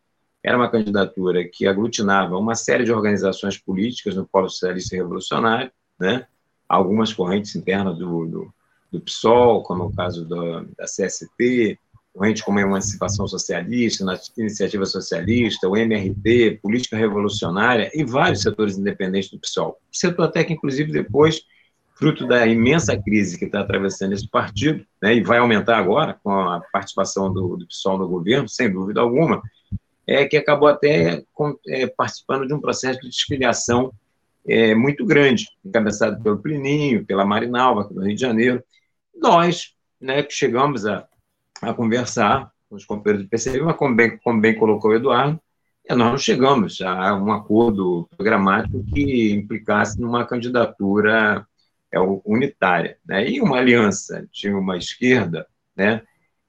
era 0.43 0.57
uma 0.57 0.69
candidatura 0.69 1.47
que 1.47 1.65
aglutinava 1.65 2.37
uma 2.37 2.55
série 2.55 2.83
de 2.83 2.91
organizações 2.91 3.57
políticas 3.57 4.15
no 4.15 4.27
Polo 4.27 4.49
Socialista 4.49 4.95
Revolucionário, 4.95 5.71
né? 5.97 6.27
Algumas 6.76 7.13
correntes 7.13 7.55
internas 7.55 7.97
do, 7.97 8.26
do, 8.26 8.53
do 8.91 9.01
PSOL, 9.01 9.63
como 9.63 9.84
é 9.84 9.86
o 9.86 9.91
caso 9.91 10.26
da, 10.26 10.65
da 10.78 10.86
CST, 10.86 11.80
corrente 12.13 12.43
como 12.43 12.59
a 12.59 12.61
Emancipação 12.61 13.28
Socialista, 13.28 14.05
na 14.05 14.19
Iniciativa 14.38 14.86
Socialista, 14.86 15.67
o 15.67 15.76
MRT, 15.76 16.59
Política 16.61 16.95
Revolucionária 16.95 17.89
e 17.93 18.03
vários 18.03 18.41
setores 18.41 18.78
independentes 18.78 19.32
do 19.32 19.39
PSOL. 19.39 19.80
Setor 19.91 20.26
até 20.26 20.43
que, 20.43 20.53
inclusive, 20.53 20.91
depois, 20.91 21.41
fruto 21.95 22.28
da 22.28 22.45
imensa 22.45 22.95
crise 22.95 23.38
que 23.38 23.45
está 23.45 23.61
atravessando 23.61 24.13
esse 24.13 24.28
partido, 24.28 24.86
né, 25.01 25.15
e 25.15 25.24
vai 25.24 25.39
aumentar 25.39 25.78
agora 25.78 26.15
com 26.24 26.32
a 26.32 26.61
participação 26.71 27.34
do, 27.34 27.57
do 27.57 27.67
PSOL 27.67 27.97
no 27.97 28.07
governo, 28.07 28.47
sem 28.47 28.71
dúvida 28.71 29.01
alguma, 29.01 29.41
é 30.05 30.26
que 30.26 30.38
acabou 30.38 30.67
até 30.67 31.24
é, 31.67 31.88
participando 31.88 32.45
de 32.45 32.53
um 32.53 32.59
processo 32.59 32.99
de 33.01 33.09
desfiliação 33.09 33.91
é, 34.47 34.75
muito 34.75 35.05
grande, 35.05 35.47
encabeçado 35.63 36.21
pelo 36.21 36.39
Plininho, 36.39 37.05
pela 37.05 37.25
Marinalva, 37.25 37.81
aqui 37.81 37.93
no 37.93 38.01
Rio 38.01 38.15
de 38.15 38.21
Janeiro. 38.21 38.63
Nós, 39.15 39.73
né, 39.99 40.23
que 40.23 40.33
chegamos 40.33 40.85
a, 40.85 41.07
a 41.61 41.73
conversar 41.73 42.51
com 42.69 42.75
os 42.75 42.85
companheiros 42.85 43.25
do 43.25 43.29
PCB, 43.29 43.61
mas 43.61 43.77
como 43.77 43.95
bem, 43.95 44.17
como 44.17 44.41
bem 44.41 44.55
colocou 44.55 44.91
o 44.91 44.95
Eduardo, 44.95 45.39
é, 45.85 45.95
nós 45.95 46.11
não 46.11 46.17
chegamos 46.17 46.79
a 46.81 47.15
um 47.15 47.31
acordo 47.31 48.07
programático 48.15 48.83
que 48.85 49.33
implicasse 49.33 49.99
numa 49.99 50.25
candidatura 50.25 51.45
é, 51.91 51.99
unitária. 52.25 52.97
Né? 53.05 53.29
E 53.29 53.41
uma 53.41 53.57
aliança 53.57 54.27
de 54.31 54.49
uma 54.49 54.77
esquerda, 54.77 55.47
né, 55.75 56.01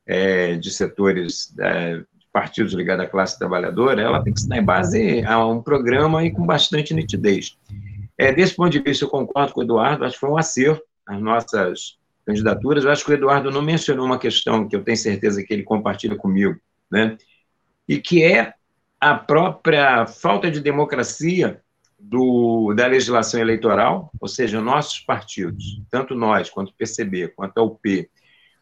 é, 0.07 0.57
de 0.57 0.70
setores 0.70 1.55
é, 1.59 2.05
partidos 2.35 2.72
ligados 2.72 3.05
à 3.05 3.09
classe 3.09 3.39
trabalhadora, 3.39 4.03
ela 4.03 4.20
tem 4.20 4.32
que 4.32 4.41
se 4.41 4.49
dar 4.49 4.59
em 4.59 4.64
base 4.64 5.24
a 5.24 5.47
um 5.47 5.62
programa 5.62 6.24
e 6.24 6.32
com 6.32 6.45
bastante 6.45 6.93
nitidez. 6.93 7.57
É, 8.18 8.32
desse 8.32 8.57
ponto 8.57 8.70
de 8.70 8.80
vista, 8.80 9.05
eu 9.05 9.09
concordo 9.09 9.53
com 9.53 9.61
o 9.61 9.62
Eduardo, 9.62 10.05
acho 10.05 10.14
que 10.14 10.20
foi 10.20 10.30
um 10.30 10.37
acerto 10.37 10.82
as 11.07 11.20
nossas 11.20 11.97
candidaturas. 12.26 12.85
Eu 12.85 12.91
acho 12.91 13.05
que 13.05 13.12
o 13.12 13.14
Eduardo 13.14 13.53
não 13.53 13.62
mencionou 13.62 14.05
uma 14.05 14.18
questão 14.18 14.66
que 14.66 14.74
eu 14.74 14.82
tenho 14.82 14.97
certeza 14.97 15.45
que 15.45 15.55
ele 15.55 15.62
compartilha 15.62 16.16
comigo, 16.16 16.59
né? 16.91 17.16
e 17.89 17.99
que 17.99 18.24
é 18.24 18.55
a 19.01 19.14
própria 19.14 20.07
falta 20.07 20.51
de 20.51 20.61
democracia 20.61 21.61
do, 21.99 22.72
da 22.74 22.87
legislação 22.87 23.41
eleitoral, 23.41 24.11
ou 24.20 24.28
seja, 24.28 24.61
nossos 24.61 25.01
partidos, 25.01 25.80
tanto 25.91 26.14
nós, 26.14 26.51
quanto 26.51 26.70
o 26.70 26.74
PCB, 26.74 27.28
quanto 27.28 27.59
a 27.59 27.62
UP, 27.62 28.11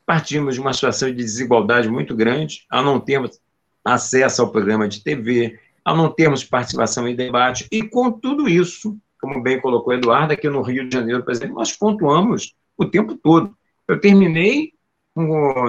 partimos 0.04 0.56
de 0.56 0.60
uma 0.60 0.72
situação 0.72 1.08
de 1.08 1.16
desigualdade 1.16 1.88
muito 1.88 2.14
grande, 2.14 2.66
ao 2.68 2.84
não 2.84 3.00
termos 3.00 3.40
acesso 3.84 4.42
ao 4.42 4.50
programa 4.50 4.88
de 4.88 5.02
TV, 5.02 5.58
ao 5.84 5.96
não 5.96 6.10
termos 6.10 6.44
participação 6.44 7.08
em 7.08 7.16
debate, 7.16 7.66
e 7.70 7.82
com 7.82 8.10
tudo 8.10 8.48
isso, 8.48 8.96
como 9.20 9.42
bem 9.42 9.60
colocou 9.60 9.92
Eduardo, 9.92 10.32
aqui 10.32 10.48
no 10.48 10.62
Rio 10.62 10.88
de 10.88 10.94
Janeiro, 10.94 11.24
por 11.24 11.32
exemplo, 11.32 11.56
nós 11.56 11.72
pontuamos 11.72 12.54
o 12.76 12.84
tempo 12.84 13.16
todo. 13.16 13.56
Eu 13.88 14.00
terminei 14.00 14.72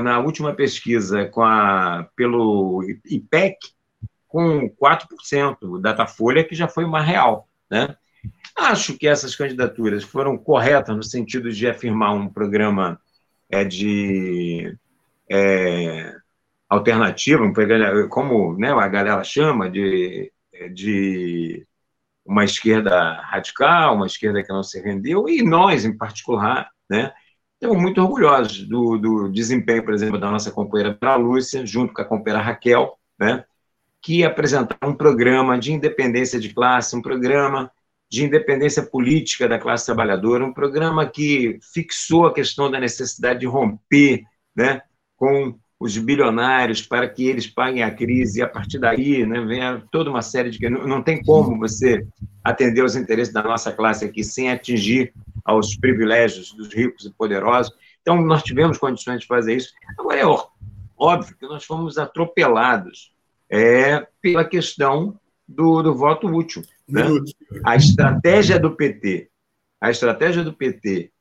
na 0.03 0.19
última 0.19 0.53
pesquisa 0.53 1.25
com 1.25 1.41
a, 1.41 2.07
pelo 2.15 2.83
IPEC 3.05 3.57
com 4.27 4.67
4%, 4.69 5.57
o 5.61 5.77
Datafolha, 5.77 6.43
que 6.43 6.55
já 6.55 6.67
foi 6.67 6.83
uma 6.85 7.01
real. 7.01 7.47
Né? 7.69 7.95
Acho 8.57 8.97
que 8.97 9.07
essas 9.07 9.35
candidaturas 9.35 10.03
foram 10.03 10.37
corretas 10.37 10.95
no 10.95 11.03
sentido 11.03 11.51
de 11.51 11.67
afirmar 11.67 12.13
um 12.13 12.27
programa 12.27 12.99
é 13.49 13.63
de 13.63 14.75
é, 15.29 16.15
alternativa, 16.73 17.43
como 18.09 18.57
né, 18.57 18.71
a 18.71 18.87
galera 18.87 19.23
chama, 19.23 19.69
de, 19.69 20.31
de 20.73 21.65
uma 22.25 22.43
esquerda 22.43 23.21
radical, 23.21 23.95
uma 23.95 24.07
esquerda 24.07 24.43
que 24.43 24.51
não 24.51 24.63
se 24.63 24.81
rendeu, 24.81 25.27
e 25.27 25.41
nós, 25.43 25.85
em 25.85 25.95
particular, 25.95 26.69
né, 26.89 27.13
estamos 27.53 27.81
muito 27.81 28.01
orgulhosos 28.01 28.67
do, 28.67 28.97
do 28.97 29.29
desempenho, 29.29 29.83
por 29.83 29.93
exemplo, 29.93 30.19
da 30.19 30.31
nossa 30.31 30.51
companheira 30.51 30.97
Vera 30.99 31.15
Lúcia, 31.15 31.65
junto 31.65 31.93
com 31.93 32.01
a 32.01 32.05
companheira 32.05 32.43
Raquel, 32.43 32.97
né, 33.19 33.45
que 34.01 34.23
apresentaram 34.23 34.91
um 34.91 34.95
programa 34.95 35.57
de 35.57 35.71
independência 35.71 36.39
de 36.39 36.53
classe, 36.53 36.95
um 36.95 37.01
programa 37.01 37.71
de 38.09 38.23
independência 38.23 38.83
política 38.83 39.47
da 39.47 39.57
classe 39.57 39.85
trabalhadora, 39.85 40.45
um 40.45 40.53
programa 40.53 41.05
que 41.09 41.57
fixou 41.73 42.27
a 42.27 42.33
questão 42.33 42.69
da 42.69 42.79
necessidade 42.79 43.39
de 43.39 43.47
romper 43.47 44.23
né, 44.55 44.81
com 45.15 45.57
os 45.83 45.97
bilionários 45.97 46.81
para 46.81 47.09
que 47.09 47.27
eles 47.27 47.45
paguem 47.45 47.83
a 47.83 47.91
crise, 47.91 48.39
e 48.39 48.41
a 48.41 48.47
partir 48.47 48.79
daí 48.79 49.25
né, 49.25 49.41
vem 49.41 49.59
toda 49.91 50.09
uma 50.09 50.21
série 50.21 50.49
de. 50.49 50.69
Não, 50.69 50.87
não 50.87 51.03
tem 51.03 51.21
como 51.21 51.59
você 51.59 52.07
atender 52.41 52.79
aos 52.79 52.95
interesses 52.95 53.33
da 53.33 53.43
nossa 53.43 53.69
classe 53.69 54.05
aqui 54.05 54.23
sem 54.23 54.49
atingir 54.49 55.13
aos 55.43 55.75
privilégios 55.75 56.53
dos 56.53 56.73
ricos 56.73 57.05
e 57.05 57.11
poderosos. 57.11 57.73
Então, 58.01 58.21
nós 58.21 58.43
tivemos 58.43 58.77
condições 58.77 59.19
de 59.19 59.27
fazer 59.27 59.57
isso. 59.57 59.73
Agora, 59.97 60.19
é 60.19 60.25
óbvio 60.97 61.35
que 61.37 61.45
nós 61.45 61.65
fomos 61.65 61.97
atropelados 61.97 63.13
é, 63.49 64.07
pela 64.21 64.45
questão 64.45 65.19
do, 65.45 65.81
do 65.81 65.93
voto 65.93 66.27
útil. 66.27 66.63
Né? 66.87 67.03
A 67.65 67.75
estratégia 67.75 68.57
do 68.57 68.73
PT, 68.73 69.29
a 69.81 69.91
estratégia 69.91 70.45
do 70.45 70.53
PT, 70.53 71.11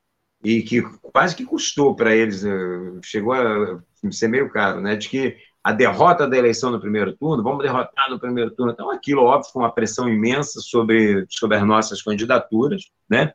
e 0.45 0.63
que 0.63 0.83
quase 1.01 1.37
que 1.37 1.45
custou 1.45 1.95
para 1.95 2.15
eles, 2.15 2.45
eh, 2.45 3.01
chegou 3.03 3.33
a 3.33 3.81
ser 4.11 4.29
meio 4.29 4.51
caro, 4.51 4.81
né? 4.81 4.97
De 4.97 5.09
que 5.09 5.37
a 5.63 5.73
derrota 5.73 6.27
da 6.27 6.37
eleição 6.37 6.71
no 6.73 6.81
primeiro 6.81 7.17
turno, 7.17 7.43
vamos 7.43 7.63
derrotar 7.63 8.11
no 8.11 8.19
primeiro 8.19 8.51
turno. 8.51 8.73
Então, 8.73 8.91
aquilo, 8.91 9.23
óbvio, 9.23 9.53
foi 9.53 9.63
uma 9.63 9.73
pressão 9.73 10.09
imensa 10.09 10.61
sobre, 10.61 11.25
sobre 11.29 11.57
as 11.57 11.65
nossas 11.65 12.03
candidaturas, 12.03 12.91
né? 13.09 13.33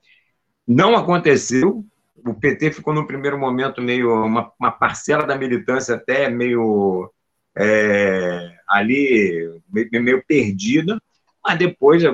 Não 0.68 0.96
aconteceu. 0.98 1.86
O 2.26 2.34
PT 2.34 2.72
ficou 2.74 2.94
no 2.94 3.08
primeiro 3.08 3.40
momento 3.40 3.82
meio 3.82 4.26
uma, 4.26 4.52
uma 4.60 4.72
parcela 4.72 5.26
da 5.26 5.38
militância 5.38 5.96
até 5.96 6.30
meio 6.30 7.10
é, 7.58 8.54
ali 8.68 9.62
meio, 9.72 10.04
meio, 10.04 10.24
perdida, 10.28 11.02
mas 11.44 11.58
depois 11.58 12.04
a, 12.04 12.12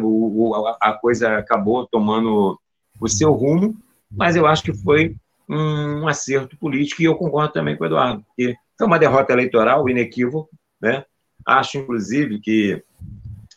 a 0.79 0.93
coisa 0.93 1.37
acabou 1.37 1.87
tomando 1.87 2.59
o 3.01 3.07
seu 3.09 3.31
rumo. 3.33 3.75
Mas 4.16 4.36
eu 4.36 4.45
acho 4.45 4.64
que 4.64 4.74
foi 4.74 5.16
um 5.49 6.07
acerto 6.07 6.57
político, 6.57 7.01
e 7.01 7.05
eu 7.05 7.16
concordo 7.16 7.53
também 7.53 7.76
com 7.76 7.84
o 7.84 7.88
Eduardo, 7.88 8.24
porque 8.24 8.55
foi 8.78 8.88
uma 8.88 8.99
derrota 8.99 9.34
eleitoral 9.34 9.88
inequívoca, 9.89 10.49
né? 10.82 11.05
Acho, 11.45 11.78
inclusive, 11.78 12.39
que 12.39 12.82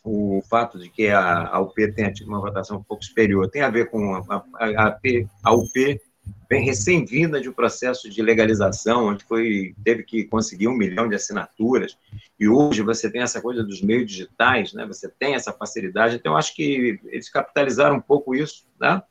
o 0.03 0.41
fato 0.49 0.79
de 0.79 0.89
que 0.89 1.09
a, 1.09 1.59
UP 1.59 1.75
tenha 1.93 2.11
tido 2.11 2.27
uma 2.27 2.39
votação 2.39 2.77
um 2.77 2.83
pouco 2.83 3.03
superior 3.03 3.49
tem 3.49 3.61
a 3.61 3.69
ver 3.69 3.89
com 3.89 4.15
a, 4.15 4.45
a, 4.55 4.99
a, 5.43 5.53
UP 5.53 5.99
vem 6.49 6.63
recém-vinda 6.63 7.41
de 7.41 7.49
um 7.49 7.53
processo 7.53 8.09
de 8.09 8.21
legalização, 8.21 9.07
onde 9.07 9.23
foi, 9.25 9.75
teve 9.83 10.03
que 10.03 10.23
conseguir 10.25 10.69
um 10.69 10.77
milhão 10.77 11.09
de 11.09 11.15
assinaturas, 11.15 11.97
e 12.39 12.47
hoje 12.47 12.81
você 12.81 13.09
tem 13.09 13.21
essa 13.21 13.41
coisa 13.41 13.63
dos 13.63 13.81
meios 13.81 14.09
digitais, 14.09 14.73
né? 14.73 14.85
você 14.85 15.09
tem 15.09 15.35
essa 15.35 15.51
facilidade, 15.51 16.15
então 16.15 16.37
acho 16.37 16.55
que 16.55 16.99
eles 17.05 17.29
capitalizaram 17.29 17.97
um 17.97 18.01
pouco 18.01 18.33
isso, 18.33 18.65
né? 18.79 19.01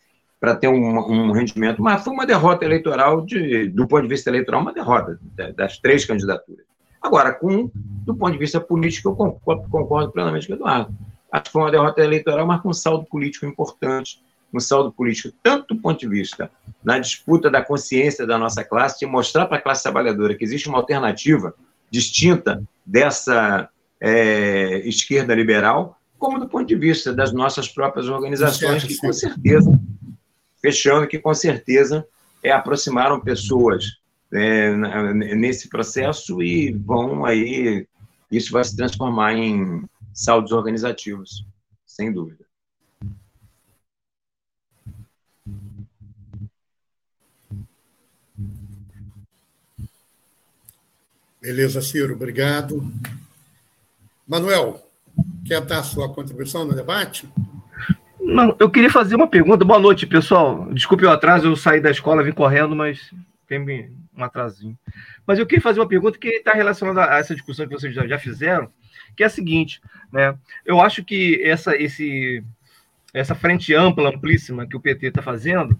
Para 0.40 0.54
ter 0.54 0.68
um, 0.68 0.98
um, 0.98 1.32
rendimento, 1.32 1.82
mas 1.82 2.04
foi 2.04 2.12
uma 2.12 2.26
derrota 2.26 2.64
eleitoral, 2.64 3.24
de, 3.24 3.68
do 3.68 3.86
ponto 3.86 4.02
de 4.02 4.08
vista 4.08 4.30
eleitoral, 4.30 4.60
uma 4.60 4.72
derrota 4.72 5.18
das 5.56 5.78
três 5.78 6.04
candidaturas. 6.04 6.64
Agora, 7.00 7.32
com, 7.32 7.70
do 7.74 8.14
ponto 8.14 8.32
de 8.32 8.38
vista 8.38 8.60
político, 8.60 9.08
eu 9.08 9.14
concordo, 9.14 9.68
concordo 9.68 10.12
plenamente 10.12 10.46
com 10.46 10.52
o 10.52 10.56
Eduardo. 10.56 10.94
Acho 11.32 11.44
que 11.44 11.50
foi 11.52 11.62
uma 11.62 11.70
derrota 11.70 12.02
eleitoral, 12.02 12.46
mas 12.46 12.60
com 12.60 12.68
um 12.68 12.74
saldo 12.74 13.06
político 13.06 13.46
importante, 13.46 14.22
um 14.52 14.60
saldo 14.60 14.92
político, 14.92 15.34
tanto 15.42 15.74
do 15.74 15.80
ponto 15.80 15.98
de 15.98 16.08
vista 16.08 16.50
na 16.82 16.98
disputa 16.98 17.50
da 17.50 17.62
consciência 17.62 18.26
da 18.26 18.38
nossa 18.38 18.64
classe, 18.64 19.00
de 19.00 19.06
mostrar 19.06 19.46
para 19.46 19.58
a 19.58 19.60
classe 19.60 19.82
trabalhadora 19.82 20.34
que 20.34 20.44
existe 20.44 20.68
uma 20.68 20.78
alternativa 20.78 21.54
distinta 21.90 22.62
dessa 22.84 23.68
é, 24.00 24.78
esquerda 24.86 25.34
liberal, 25.34 25.98
como 26.18 26.38
do 26.38 26.48
ponto 26.48 26.66
de 26.66 26.76
vista 26.76 27.12
das 27.12 27.32
nossas 27.32 27.68
próprias 27.68 28.08
organizações, 28.08 28.84
que 28.84 28.96
com 28.96 29.12
certeza 29.12 29.78
fechando 30.66 31.06
que 31.06 31.20
com 31.20 31.32
certeza 31.32 32.04
é, 32.42 32.50
aproximaram 32.50 33.20
pessoas 33.20 34.00
é, 34.32 34.74
nesse 35.14 35.68
processo 35.68 36.42
e 36.42 36.72
vão 36.72 37.24
aí, 37.24 37.86
isso 38.32 38.50
vai 38.50 38.64
se 38.64 38.74
transformar 38.74 39.34
em 39.34 39.88
saldos 40.12 40.50
organizativos, 40.50 41.46
sem 41.86 42.12
dúvida. 42.12 42.44
Beleza, 51.40 51.80
Ciro, 51.80 52.14
obrigado. 52.14 52.92
Manuel, 54.26 54.84
quer 55.44 55.60
dar 55.60 55.84
sua 55.84 56.12
contribuição 56.12 56.64
no 56.64 56.74
debate? 56.74 57.28
Não, 58.26 58.56
eu 58.58 58.68
queria 58.68 58.90
fazer 58.90 59.14
uma 59.14 59.28
pergunta. 59.28 59.64
Boa 59.64 59.78
noite, 59.78 60.04
pessoal. 60.04 60.66
Desculpe 60.72 61.06
o 61.06 61.10
atraso, 61.10 61.46
eu 61.46 61.54
saí 61.54 61.80
da 61.80 61.92
escola, 61.92 62.24
vim 62.24 62.32
correndo, 62.32 62.74
mas 62.74 63.14
tem 63.46 63.60
um 64.16 64.24
atrasinho. 64.24 64.76
Mas 65.24 65.38
eu 65.38 65.46
queria 65.46 65.62
fazer 65.62 65.78
uma 65.78 65.86
pergunta 65.86 66.18
que 66.18 66.26
está 66.28 66.52
relacionada 66.52 67.08
a 67.08 67.18
essa 67.18 67.36
discussão 67.36 67.68
que 67.68 67.72
vocês 67.72 67.94
já, 67.94 68.18
fizeram, 68.18 68.68
que 69.16 69.22
é 69.22 69.26
a 69.26 69.30
seguinte, 69.30 69.80
né? 70.12 70.36
Eu 70.64 70.80
acho 70.80 71.04
que 71.04 71.40
essa, 71.40 71.76
esse, 71.76 72.42
essa 73.14 73.32
frente 73.32 73.72
ampla, 73.72 74.08
amplíssima 74.08 74.66
que 74.66 74.76
o 74.76 74.80
PT 74.80 75.06
está 75.06 75.22
fazendo, 75.22 75.78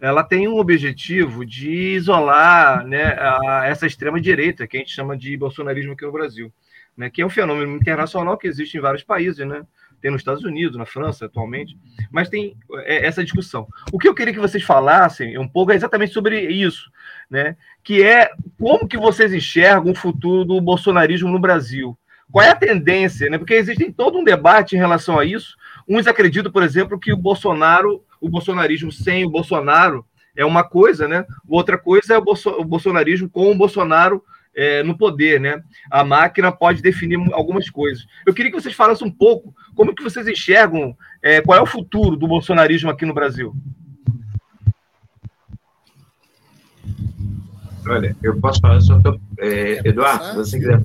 ela 0.00 0.22
tem 0.22 0.46
um 0.46 0.56
objetivo 0.56 1.44
de 1.44 1.96
isolar 1.96 2.86
né, 2.86 3.16
a, 3.18 3.62
essa 3.66 3.88
extrema 3.88 4.20
direita 4.20 4.68
que 4.68 4.76
a 4.76 4.80
gente 4.80 4.94
chama 4.94 5.16
de 5.16 5.36
bolsonarismo 5.36 5.94
aqui 5.94 6.06
no 6.06 6.12
Brasil, 6.12 6.52
né? 6.96 7.10
Que 7.10 7.22
é 7.22 7.26
um 7.26 7.30
fenômeno 7.30 7.74
internacional 7.74 8.38
que 8.38 8.46
existe 8.46 8.78
em 8.78 8.80
vários 8.80 9.02
países, 9.02 9.44
né? 9.44 9.66
Tem 10.00 10.10
nos 10.10 10.20
Estados 10.20 10.44
Unidos, 10.44 10.76
na 10.76 10.86
França 10.86 11.26
atualmente, 11.26 11.76
mas 12.10 12.28
tem 12.28 12.56
é, 12.84 13.06
essa 13.06 13.22
discussão. 13.22 13.66
O 13.92 13.98
que 13.98 14.08
eu 14.08 14.14
queria 14.14 14.32
que 14.32 14.40
vocês 14.40 14.62
falassem 14.62 15.38
um 15.38 15.48
pouco 15.48 15.72
é 15.72 15.74
exatamente 15.74 16.12
sobre 16.12 16.40
isso, 16.40 16.90
né? 17.30 17.56
Que 17.82 18.02
é 18.02 18.30
como 18.58 18.88
que 18.88 18.96
vocês 18.96 19.32
enxergam 19.32 19.92
o 19.92 19.96
futuro 19.96 20.44
do 20.44 20.60
bolsonarismo 20.60 21.28
no 21.28 21.38
Brasil? 21.38 21.98
Qual 22.30 22.44
é 22.44 22.50
a 22.50 22.56
tendência, 22.56 23.30
né? 23.30 23.38
Porque 23.38 23.54
existe 23.54 23.90
todo 23.92 24.18
um 24.18 24.24
debate 24.24 24.76
em 24.76 24.78
relação 24.78 25.18
a 25.18 25.24
isso. 25.24 25.56
Uns 25.88 26.06
acreditam, 26.06 26.52
por 26.52 26.62
exemplo, 26.62 26.98
que 26.98 27.12
o 27.12 27.16
Bolsonaro, 27.16 28.04
o 28.20 28.28
bolsonarismo 28.28 28.92
sem 28.92 29.24
o 29.24 29.30
Bolsonaro 29.30 30.04
é 30.36 30.44
uma 30.44 30.62
coisa, 30.62 31.08
né? 31.08 31.24
Outra 31.48 31.78
coisa 31.78 32.14
é 32.14 32.18
o, 32.18 32.22
bolso 32.22 32.50
o 32.50 32.64
bolsonarismo 32.64 33.28
com 33.28 33.50
o 33.50 33.56
Bolsonaro 33.56 34.22
é, 34.58 34.82
no 34.82 34.98
poder, 34.98 35.40
né? 35.40 35.62
A 35.88 36.02
máquina 36.02 36.50
pode 36.50 36.82
definir 36.82 37.16
algumas 37.32 37.70
coisas. 37.70 38.04
Eu 38.26 38.34
queria 38.34 38.50
que 38.50 38.60
vocês 38.60 38.74
falassem 38.74 39.06
um 39.06 39.10
pouco 39.10 39.54
como 39.76 39.94
que 39.94 40.02
vocês 40.02 40.26
enxergam, 40.26 40.96
é, 41.22 41.40
qual 41.40 41.56
é 41.56 41.62
o 41.62 41.66
futuro 41.66 42.16
do 42.16 42.26
bolsonarismo 42.26 42.90
aqui 42.90 43.06
no 43.06 43.14
Brasil. 43.14 43.54
Olha, 47.88 48.16
eu 48.20 48.38
posso 48.40 48.60
falar, 48.60 48.80
só 48.80 49.00
tô, 49.00 49.20
é, 49.38 49.80
Eduardo, 49.88 50.24
se 50.24 50.34
você 50.34 50.58
quiser. 50.58 50.84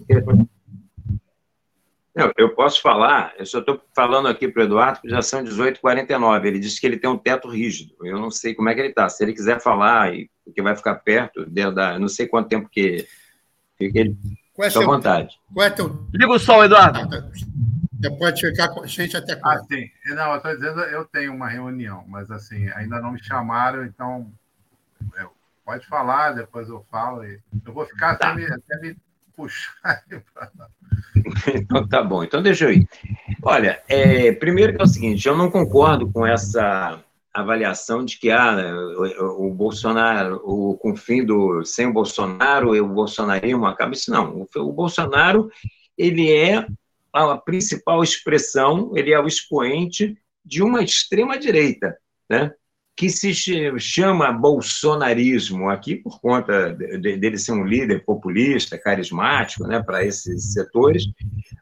Não, 2.16 2.32
eu 2.38 2.54
posso 2.54 2.80
falar, 2.80 3.34
eu 3.40 3.46
só 3.46 3.58
estou 3.58 3.82
falando 3.96 4.28
aqui 4.28 4.48
para 4.48 4.62
o 4.62 4.66
Eduardo, 4.66 5.02
que 5.02 5.10
já 5.10 5.24
são 5.24 5.44
18h49. 5.44 6.46
Ele 6.46 6.60
disse 6.60 6.80
que 6.80 6.86
ele 6.86 6.98
tem 6.98 7.10
um 7.10 7.18
teto 7.18 7.50
rígido. 7.50 7.96
Eu 8.04 8.20
não 8.20 8.30
sei 8.30 8.54
como 8.54 8.70
é 8.70 8.76
que 8.76 8.82
ele 8.82 8.90
está. 8.90 9.10
Se 9.10 9.24
ele 9.24 9.34
quiser 9.34 9.60
falar, 9.60 10.14
e 10.14 10.30
que 10.54 10.62
vai 10.62 10.76
ficar 10.76 10.94
perto, 10.96 11.44
da, 11.48 11.98
não 11.98 12.08
sei 12.08 12.28
quanto 12.28 12.50
tempo 12.50 12.70
que 12.72 13.08
Fique 13.92 14.16
Qual 14.54 14.70
é 14.70 14.72
à 14.72 14.86
vontade. 14.86 15.40
Qual 15.52 15.66
é 15.66 15.70
teu... 15.70 16.08
Liga 16.14 16.32
o 16.32 16.40
som, 16.40 16.64
Eduardo. 16.64 17.00
Você 18.00 18.10
pode 18.18 18.42
ficar 18.42 18.70
com 18.70 18.84
a 18.84 18.88
gente 18.88 19.18
até 19.18 19.36
quando? 19.36 19.58
Ah, 19.58 19.64
sim. 19.64 19.90
Não, 20.14 20.32
eu 20.32 20.38
estou 20.38 20.56
dizendo, 20.56 20.80
eu 20.82 21.06
tenho 21.06 21.34
uma 21.34 21.48
reunião, 21.48 22.04
mas 22.08 22.30
assim, 22.30 22.70
ainda 22.72 23.00
não 23.00 23.14
me 23.14 23.24
chamaram, 23.24 23.86
então 23.86 24.32
eu, 25.18 25.32
pode 25.66 25.88
falar, 25.88 26.34
depois 26.34 26.70
eu 26.70 26.86
falo. 26.92 27.24
E 27.26 27.40
eu 27.66 27.74
vou 27.74 27.86
ficar 27.86 28.16
tá. 28.18 28.32
até, 28.32 28.42
me, 28.42 28.46
até 28.46 28.80
me 28.82 28.98
puxar. 29.36 30.04
então 31.56 31.88
tá 31.88 32.04
bom, 32.04 32.24
então 32.24 32.44
deixa 32.44 32.66
eu 32.66 32.74
ir. 32.74 32.88
Olha, 33.42 33.82
é, 33.88 34.34
primeiro 34.34 34.76
que 34.76 34.82
é 34.82 34.84
o 34.84 34.88
seguinte, 34.88 35.28
eu 35.28 35.36
não 35.36 35.50
concordo 35.50 36.12
com 36.12 36.26
essa 36.26 37.02
avaliação 37.34 38.06
de 38.06 38.20
que 38.20 38.30
ah, 38.30 38.56
o, 39.20 39.50
Bolsonaro, 39.50 40.42
o, 40.44 40.78
com 40.78 40.92
o 40.92 40.96
fim 40.96 41.26
do 41.26 41.66
sem 41.66 41.88
o 41.88 41.94
Bolsonaro, 41.94 42.72
o 42.72 42.88
bolsonarismo 42.88 43.66
acaba 43.66 43.94
isso 43.94 44.12
não. 44.12 44.48
O, 44.56 44.60
o 44.62 44.72
Bolsonaro 44.72 45.50
ele 45.98 46.32
é 46.32 46.66
a 47.12 47.38
principal 47.38 48.04
expressão, 48.04 48.92
ele 48.96 49.12
é 49.12 49.20
o 49.20 49.28
expoente 49.28 50.18
de 50.46 50.62
uma 50.62 50.84
extrema 50.84 51.38
direita, 51.38 51.98
né? 52.30 52.52
que 52.96 53.10
se 53.10 53.34
chama 53.80 54.32
bolsonarismo 54.32 55.70
aqui 55.70 55.96
por 55.96 56.22
conta 56.22 56.72
dele 56.74 57.38
ser 57.40 57.54
um 57.54 57.66
líder 57.66 58.06
populista, 58.06 58.78
carismático, 58.78 59.66
né, 59.66 59.82
para 59.82 60.06
esses 60.06 60.54
setores, 60.54 61.06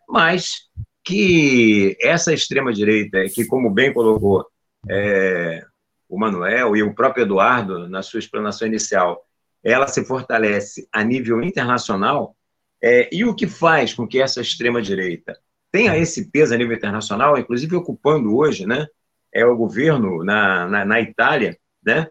mas 0.09 0.69
que 1.03 1.95
essa 2.01 2.33
extrema 2.33 2.73
direita, 2.73 3.23
que 3.29 3.45
como 3.45 3.69
bem 3.69 3.93
colocou 3.93 4.45
é, 4.89 5.63
o 6.07 6.19
Manuel 6.19 6.75
e 6.75 6.83
o 6.83 6.93
próprio 6.93 7.23
Eduardo 7.23 7.87
na 7.87 8.01
sua 8.01 8.19
explanação 8.19 8.67
inicial, 8.67 9.25
ela 9.63 9.87
se 9.87 10.03
fortalece 10.03 10.87
a 10.91 11.03
nível 11.03 11.41
internacional. 11.41 12.35
É, 12.83 13.09
e 13.11 13.23
o 13.23 13.35
que 13.35 13.47
faz 13.47 13.93
com 13.93 14.07
que 14.07 14.19
essa 14.19 14.41
extrema 14.41 14.81
direita 14.81 15.37
tenha 15.71 15.97
esse 15.97 16.29
peso 16.31 16.53
a 16.53 16.57
nível 16.57 16.75
internacional, 16.75 17.37
inclusive 17.37 17.75
ocupando 17.75 18.35
hoje, 18.35 18.65
né, 18.65 18.87
é 19.33 19.45
o 19.45 19.55
governo 19.55 20.23
na, 20.23 20.67
na, 20.67 20.85
na 20.85 20.99
Itália, 20.99 21.57
né? 21.83 22.07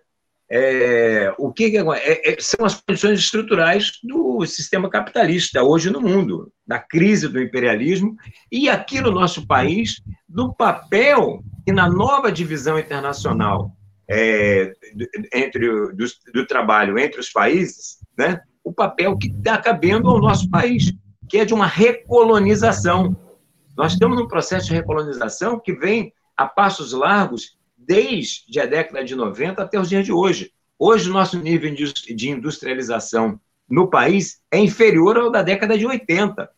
É, 0.53 1.33
o 1.39 1.53
que, 1.53 1.71
que 1.71 1.79
é, 1.79 2.33
é, 2.33 2.37
são 2.41 2.66
as 2.66 2.81
condições 2.81 3.21
estruturais 3.21 3.93
do 4.03 4.45
sistema 4.45 4.91
capitalista 4.91 5.62
hoje 5.62 5.91
no 5.91 6.01
mundo, 6.01 6.53
da 6.66 6.77
crise 6.77 7.29
do 7.29 7.41
imperialismo 7.41 8.16
e 8.51 8.68
aqui 8.68 9.01
no 9.01 9.12
nosso 9.12 9.47
país 9.47 10.03
do 10.29 10.53
papel 10.53 11.45
que 11.71 11.73
na 11.73 11.89
nova 11.89 12.33
divisão 12.33 12.77
internacional 12.77 13.71
é, 14.11 14.73
entre 15.33 15.68
do, 15.93 16.05
do, 16.35 16.45
trabalho 16.45 16.99
entre 16.99 17.21
os 17.21 17.31
países, 17.31 17.99
né, 18.18 18.41
o 18.64 18.73
papel 18.73 19.16
que 19.16 19.29
está 19.29 19.57
cabendo 19.57 20.11
ao 20.11 20.21
nosso 20.21 20.51
país, 20.51 20.93
que 21.29 21.39
é 21.39 21.45
de 21.45 21.55
uma 21.55 21.66
recolonização. 21.66 23.16
Nós 23.77 23.93
estamos 23.93 24.18
num 24.18 24.27
processo 24.27 24.66
de 24.66 24.75
recolonização 24.75 25.61
que 25.61 25.73
vem 25.73 26.12
a 26.37 26.45
passos 26.45 26.93
largos 26.93 27.57
desde 27.79 28.59
a 28.59 28.66
década 28.66 29.05
de 29.05 29.14
90 29.14 29.62
até 29.62 29.79
os 29.79 29.89
dias 29.89 30.05
de 30.05 30.12
hoje. 30.12 30.51
Hoje, 30.77 31.09
o 31.09 31.12
nosso 31.12 31.39
nível 31.39 31.73
de 31.73 32.31
industrialização 32.31 33.41
no 33.68 33.89
país 33.89 34.41
é 34.51 34.59
inferior 34.59 35.16
ao 35.16 35.31
da 35.31 35.43
década 35.43 35.79
de 35.79 35.87
80. 35.87 36.51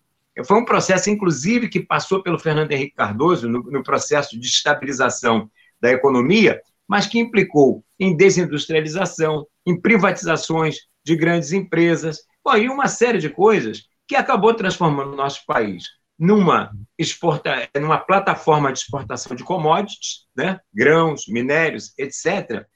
Foi 0.46 0.56
um 0.58 0.64
processo, 0.64 1.10
inclusive, 1.10 1.68
que 1.68 1.80
passou 1.80 2.22
pelo 2.22 2.38
Fernando 2.38 2.72
Henrique 2.72 2.94
Cardoso 2.94 3.48
no, 3.48 3.62
no 3.62 3.82
processo 3.82 4.38
de 4.38 4.46
estabilização 4.46 5.50
da 5.80 5.90
economia, 5.90 6.60
mas 6.88 7.06
que 7.06 7.18
implicou 7.18 7.84
em 7.98 8.16
desindustrialização, 8.16 9.46
em 9.66 9.78
privatizações 9.78 10.78
de 11.04 11.16
grandes 11.16 11.52
empresas, 11.52 12.20
bom, 12.44 12.56
e 12.56 12.68
uma 12.68 12.88
série 12.88 13.18
de 13.18 13.28
coisas 13.28 13.84
que 14.06 14.16
acabou 14.16 14.54
transformando 14.54 15.12
o 15.12 15.16
nosso 15.16 15.44
país 15.46 15.84
numa, 16.18 16.70
exporta, 16.98 17.68
numa 17.78 17.98
plataforma 17.98 18.72
de 18.72 18.78
exportação 18.78 19.34
de 19.34 19.42
commodities, 19.42 20.26
né? 20.36 20.60
grãos, 20.72 21.26
minérios, 21.26 21.92
etc., 21.98 22.66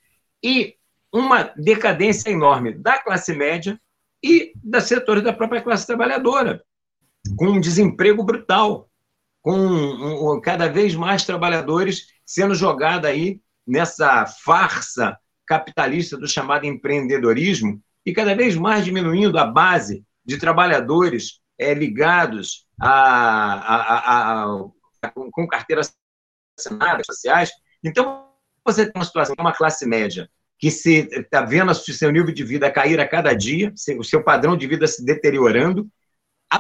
e 0.43 0.75
uma 1.13 1.45
decadência 1.57 2.31
enorme 2.31 2.73
da 2.73 2.99
classe 2.99 3.33
média 3.35 3.81
e 4.23 4.53
das 4.57 4.85
setores 4.85 5.23
da 5.23 5.33
própria 5.33 5.63
classe 5.63 5.87
trabalhadora, 5.87 6.63
com 7.35 7.47
um 7.49 7.61
desemprego 7.61 8.23
brutal, 8.23 8.89
com 9.43 10.41
cada 10.43 10.69
vez 10.69 10.95
mais 10.95 11.25
trabalhadores 11.25 12.09
sendo 12.25 12.55
jogados 12.55 13.09
aí 13.09 13.41
nessa 13.67 14.27
farsa 14.27 15.19
capitalista 15.47 16.17
do 16.17 16.27
chamado 16.27 16.67
empreendedorismo 16.67 17.81
e 18.05 18.13
cada 18.13 18.35
vez 18.35 18.57
mais 18.57 18.85
diminuindo 18.85 19.39
a 19.39 19.47
base 19.47 20.05
de 20.25 20.37
trabalhadores 20.39 21.41
é, 21.59 21.73
ligados 21.73 22.67
a, 22.81 22.91
a, 22.91 23.99
a, 23.99 24.45
a, 25.03 25.11
com 25.31 25.47
carteiras 25.47 25.95
assinadas 26.59 27.07
sociais. 27.07 27.51
Então, 27.83 28.27
você 28.65 28.85
tem 28.85 28.93
uma 28.97 29.05
situação, 29.05 29.35
uma 29.39 29.53
classe 29.53 29.87
média 29.87 30.29
que 30.59 30.71
se 30.71 31.09
está 31.13 31.43
vendo 31.43 31.71
o 31.71 31.75
seu 31.75 32.11
nível 32.11 32.33
de 32.33 32.43
vida 32.43 32.71
cair 32.71 32.99
a 32.99 33.07
cada 33.07 33.35
dia, 33.35 33.73
o 33.99 34.05
seu 34.05 34.25
padrão 34.25 34.57
de 34.57 34.67
vida 34.67 34.87
se 34.87 35.05
deteriorando, 35.05 35.89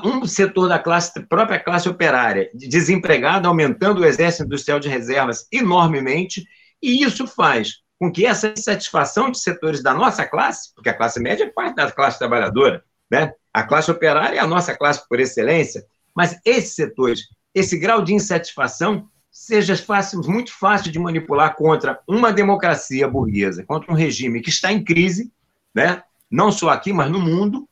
um 0.05 0.26
setor 0.26 0.68
da 0.68 0.78
classe, 0.78 1.20
própria 1.26 1.61
classe 1.61 1.89
operária, 1.89 2.51
desempregada, 2.55 3.49
aumentando 3.49 4.01
o 4.01 4.05
exército 4.05 4.45
industrial 4.45 4.80
de 4.80 4.89
reservas 4.89 5.47
enormemente, 5.53 6.47
e 6.82 7.03
isso 7.03 7.26
faz 7.26 7.82
com 7.99 8.12
que 8.12 8.26
essa 8.26 8.49
insatisfação 8.49 9.30
de 9.30 9.39
setores 9.39 9.82
da 9.82 9.95
nossa 9.95 10.26
classe, 10.26 10.74
porque 10.74 10.89
a 10.89 10.95
classe 10.95 11.20
média 11.20 11.45
é 11.45 11.49
parte 11.49 11.76
da 11.76 11.91
classe 11.91 12.18
trabalhadora, 12.18 12.84
né? 13.11 13.32
a 13.53 13.62
classe 13.62 13.91
operária 13.91 14.37
é 14.37 14.41
a 14.41 14.47
nossa 14.47 14.76
classe 14.76 15.09
por 15.09 15.18
excelência, 15.18 15.84
mas 16.14 16.39
esses 16.45 16.74
setores, 16.74 17.22
esse 17.55 17.78
grau 17.78 18.03
de 18.03 18.12
insatisfação, 18.12 19.09
seja 19.30 19.76
fácil, 19.76 20.20
muito 20.20 20.53
fácil 20.53 20.91
de 20.93 20.99
manipular 20.99 21.55
contra 21.55 22.01
uma 22.07 22.32
democracia 22.32 23.09
burguesa, 23.09 23.64
contra 23.64 23.91
um 23.91 23.95
regime 23.95 24.43
que 24.43 24.51
está 24.51 24.72
em 24.72 24.84
crise, 24.84 25.32
né? 25.74 26.03
não 26.30 26.51
só 26.51 26.70
aqui, 26.70 26.93
mas 26.93 27.11
no 27.11 27.20
mundo. 27.20 27.66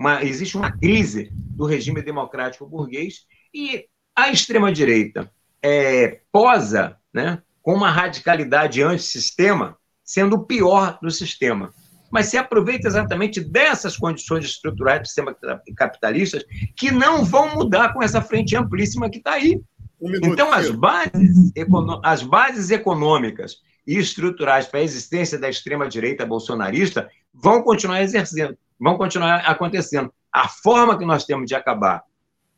Uma, 0.00 0.24
existe 0.24 0.56
uma 0.56 0.72
crise 0.72 1.30
do 1.34 1.66
regime 1.66 2.00
democrático 2.00 2.66
burguês 2.66 3.26
e 3.52 3.84
a 4.16 4.32
extrema-direita 4.32 5.30
é, 5.62 6.22
posa 6.32 6.96
né, 7.12 7.42
com 7.60 7.74
uma 7.74 7.90
radicalidade 7.90 8.82
antissistema, 8.82 9.76
sendo 10.02 10.36
o 10.36 10.46
pior 10.46 10.98
do 11.02 11.10
sistema 11.10 11.70
mas 12.10 12.26
se 12.26 12.36
aproveita 12.36 12.88
exatamente 12.88 13.40
dessas 13.40 13.96
condições 13.96 14.44
estruturais 14.44 15.00
do 15.00 15.06
sistema 15.06 15.36
capitalista 15.76 16.44
que 16.76 16.90
não 16.90 17.24
vão 17.24 17.54
mudar 17.54 17.92
com 17.92 18.02
essa 18.02 18.20
frente 18.20 18.56
amplíssima 18.56 19.08
que 19.08 19.18
está 19.18 19.34
aí. 19.34 19.62
Um 20.00 20.10
então, 20.16 20.52
as 20.52 20.70
bases, 20.70 21.52
as 22.02 22.22
bases 22.22 22.70
econômicas 22.70 23.58
e 23.86 23.98
estruturais 23.98 24.66
para 24.66 24.80
a 24.80 24.82
existência 24.82 25.38
da 25.38 25.48
extrema-direita 25.48 26.26
bolsonarista 26.26 27.08
vão 27.32 27.62
continuar 27.62 28.02
exercendo, 28.02 28.56
vão 28.78 28.96
continuar 28.96 29.36
acontecendo. 29.46 30.12
A 30.32 30.48
forma 30.48 30.98
que 30.98 31.04
nós 31.04 31.24
temos 31.24 31.46
de 31.46 31.54
acabar 31.54 32.02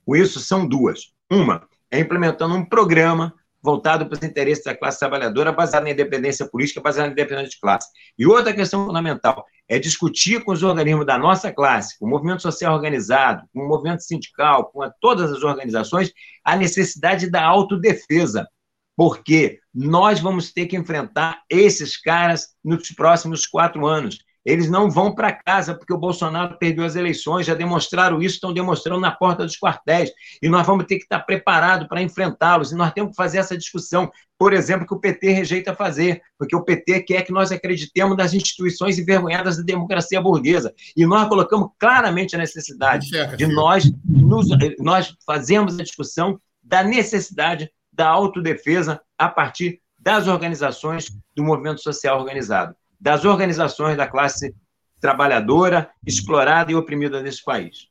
com 0.05 0.16
isso 0.16 0.41
são 0.41 0.66
duas. 0.66 1.12
Uma 1.31 1.66
é 1.91 2.01
implementando 2.01 2.55
um 2.55 2.64
programa 2.64 3.35
voltado 3.62 4.07
para 4.07 4.14
os 4.14 4.23
interesses 4.23 4.64
da 4.64 4.77
classe 4.77 4.99
trabalhadora, 4.99 5.53
baseado 5.53 5.85
na 5.85 5.91
independência 5.91 6.47
política, 6.49 6.81
baseado 6.81 7.07
na 7.07 7.12
independência 7.12 7.51
de 7.51 7.61
classe. 7.61 7.89
E 8.18 8.27
outra 8.27 8.53
questão 8.53 8.85
fundamental 8.85 9.47
é 9.68 9.79
discutir 9.79 10.43
com 10.43 10.53
os 10.53 10.64
organismos 10.64 11.07
da 11.07 11.16
nossa 11.16 11.53
classe, 11.53 11.97
com 11.99 12.07
o 12.07 12.09
movimento 12.09 12.43
social 12.43 12.75
organizado, 12.75 13.45
com 13.55 13.61
o 13.61 13.68
movimento 13.68 14.03
sindical, 14.03 14.66
com 14.73 14.81
todas 15.01 15.31
as 15.31 15.45
organizações, 15.45 16.12
a 16.45 16.57
necessidade 16.57 17.31
da 17.31 17.45
autodefesa, 17.45 18.49
porque 18.97 19.61
nós 19.73 20.18
vamos 20.18 20.53
ter 20.53 20.66
que 20.66 20.77
enfrentar 20.77 21.43
esses 21.49 21.97
caras 21.97 22.49
nos 22.64 22.91
próximos 22.91 23.47
quatro 23.47 23.87
anos. 23.87 24.18
Eles 24.45 24.68
não 24.68 24.90
vão 24.90 25.14
para 25.14 25.32
casa 25.32 25.74
porque 25.74 25.93
o 25.93 25.99
Bolsonaro 25.99 26.59
perdeu 26.59 26.84
as 26.84 26.97
eleições, 26.97 27.47
já 27.47 27.55
demonstraram 27.55 28.20
isso, 28.20 28.34
estão 28.34 28.53
demonstrando 28.53 29.01
na 29.01 29.11
porta 29.11 29.45
dos 29.45 29.57
quartéis. 29.57 30.11
E 30.43 30.49
nós 30.49 30.66
vamos 30.66 30.86
ter 30.86 30.97
que 30.97 31.05
estar 31.05 31.20
preparados 31.20 31.86
para 31.86 32.03
enfrentá-los. 32.03 32.72
E 32.72 32.74
nós 32.74 32.93
temos 32.93 33.11
que 33.11 33.16
fazer 33.16 33.38
essa 33.38 33.57
discussão, 33.57 34.11
por 34.36 34.53
exemplo, 34.53 34.86
que 34.86 34.95
o 34.95 34.99
PT 34.99 35.30
rejeita 35.30 35.74
fazer, 35.74 36.20
porque 36.36 36.57
o 36.57 36.64
PT 36.64 37.03
quer 37.03 37.22
que 37.22 37.32
nós 37.32 37.53
acreditemos 37.53 38.16
nas 38.16 38.34
instituições 38.34 38.99
envergonhadas 38.99 39.57
da 39.57 39.62
democracia 39.62 40.20
burguesa. 40.20 40.74
E 40.97 41.07
nós 41.07 41.28
colocamos 41.28 41.70
claramente 41.78 42.34
a 42.34 42.38
necessidade 42.38 43.09
de 43.36 43.47
nós, 43.47 43.84
nos, 44.05 44.49
nós 44.78 45.14
fazemos 45.24 45.78
a 45.78 45.84
discussão 45.84 46.40
da 46.62 46.82
necessidade 46.82 47.70
da 47.93 48.09
autodefesa 48.09 49.01
a 49.16 49.28
partir 49.28 49.80
das 49.99 50.26
organizações 50.26 51.12
do 51.36 51.45
movimento 51.45 51.80
social 51.80 52.18
organizado 52.18 52.74
das 53.03 53.24
organizações 53.24 53.96
da 53.96 54.07
classe 54.07 54.55
trabalhadora 55.00 55.90
explorada 56.07 56.70
e 56.70 56.76
oprimida 56.76 57.20
nesse 57.20 57.42
país. 57.42 57.88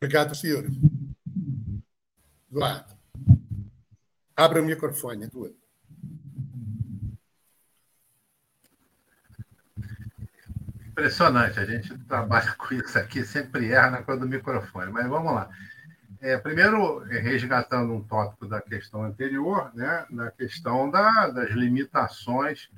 Obrigado, 0.00 0.34
senhor. 0.34 0.64
Eduardo. 2.50 2.96
Abra 4.34 4.62
o 4.62 4.64
microfone, 4.64 5.24
Eduardo. 5.24 5.58
Impressionante, 10.86 11.60
a 11.60 11.66
gente 11.66 11.96
trabalha 12.04 12.54
com 12.54 12.74
isso 12.74 12.98
aqui, 12.98 13.22
sempre 13.22 13.70
erra 13.70 13.90
na 13.90 14.02
coisa 14.02 14.22
do 14.22 14.26
microfone, 14.26 14.90
mas 14.90 15.06
vamos 15.06 15.34
lá. 15.34 15.50
É, 16.20 16.36
primeiro, 16.36 16.98
resgatando 16.98 17.92
um 17.92 18.02
tópico 18.02 18.46
da 18.46 18.60
questão 18.60 19.04
anterior, 19.04 19.70
né, 19.74 20.04
na 20.10 20.30
questão 20.32 20.90
da, 20.90 21.28
das 21.28 21.50
limitações 21.50 22.68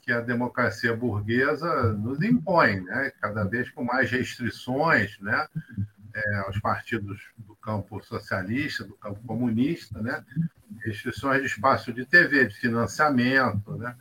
que 0.00 0.10
a 0.10 0.20
democracia 0.20 0.94
burguesa 0.94 1.92
nos 1.92 2.20
impõe, 2.20 2.80
né, 2.80 3.12
cada 3.20 3.44
vez 3.44 3.70
com 3.70 3.84
mais 3.84 4.10
restrições 4.10 5.18
né, 5.20 5.46
é, 6.14 6.34
aos 6.40 6.58
partidos 6.58 7.22
do 7.38 7.54
campo 7.56 8.02
socialista, 8.02 8.84
do 8.84 8.94
campo 8.94 9.20
comunista, 9.24 10.02
né, 10.02 10.24
restrições 10.84 11.42
de 11.42 11.46
espaço 11.46 11.92
de 11.92 12.04
TV, 12.04 12.46
de 12.46 12.56
financiamento, 12.56 13.76
né, 13.76 13.94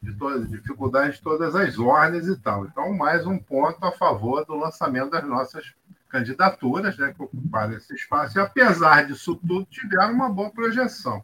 de 0.00 0.14
todas, 0.14 0.48
dificuldades 0.48 1.16
de 1.16 1.22
todas 1.22 1.56
as 1.56 1.76
ordens 1.76 2.28
e 2.28 2.36
tal. 2.36 2.66
Então, 2.66 2.92
mais 2.94 3.26
um 3.26 3.36
ponto 3.36 3.84
a 3.84 3.90
favor 3.90 4.46
do 4.46 4.54
lançamento 4.54 5.10
das 5.10 5.24
nossas 5.24 5.74
candidaturas 6.16 6.96
né, 6.96 7.12
que 7.12 7.22
ocuparam 7.22 7.74
esse 7.74 7.94
espaço, 7.94 8.38
e 8.38 8.40
apesar 8.40 9.06
disso 9.06 9.36
tudo, 9.36 9.66
tiveram 9.66 10.14
uma 10.14 10.30
boa 10.30 10.50
projeção. 10.50 11.22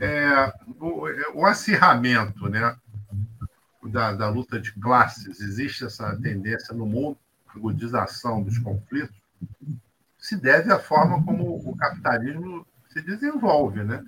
é, 0.00 0.52
o, 0.80 1.40
o, 1.40 1.46
acirramento 1.46 2.48
né, 2.48 2.76
da, 3.84 4.12
da 4.12 4.28
luta 4.28 4.58
de 4.58 4.72
classes, 4.72 5.40
existe 5.40 5.84
essa 5.84 6.16
tendência 6.16 6.74
no 6.74 6.86
mundo, 6.86 7.16
agudização 7.54 8.42
dos 8.42 8.58
conflitos, 8.58 9.16
se 10.18 10.36
deve 10.36 10.72
à 10.72 10.78
forma 10.78 11.22
como 11.22 11.56
o 11.68 11.76
capitalismo 11.76 12.66
se 12.88 13.00
desenvolve. 13.00 13.84
Né? 13.84 14.02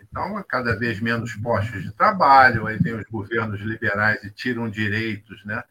Então, 0.00 0.42
cada 0.48 0.74
vez 0.74 1.00
menos 1.00 1.34
postos 1.34 1.82
de 1.82 1.92
trabalho, 1.92 2.66
aí 2.66 2.78
tem 2.78 2.94
os 2.94 3.04
governos 3.10 3.60
liberais 3.60 4.24
e 4.24 4.30
tiram 4.30 4.70
direitos 4.70 5.44
né, 5.44 5.62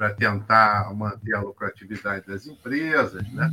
para 0.00 0.14
tentar 0.14 0.94
manter 0.94 1.34
a 1.34 1.42
lucratividade 1.42 2.26
das 2.26 2.46
empresas. 2.46 3.22
Né? 3.34 3.52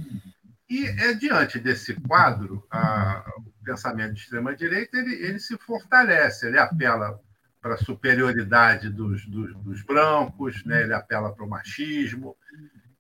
E 0.69 0.85
é 0.85 1.13
diante 1.13 1.59
desse 1.59 1.93
quadro, 1.95 2.65
a, 2.71 3.33
o 3.39 3.65
pensamento 3.65 4.13
de 4.13 4.21
extrema-direita 4.21 4.97
ele, 4.97 5.13
ele 5.15 5.39
se 5.41 5.57
fortalece, 5.57 6.47
ele 6.47 6.57
apela 6.57 7.19
para 7.61 7.73
a 7.73 7.77
superioridade 7.77 8.89
dos, 8.89 9.25
dos, 9.25 9.53
dos 9.57 9.81
brancos, 9.83 10.63
né? 10.63 10.83
ele 10.83 10.93
apela 10.93 11.33
para 11.33 11.43
o 11.43 11.49
machismo, 11.49 12.33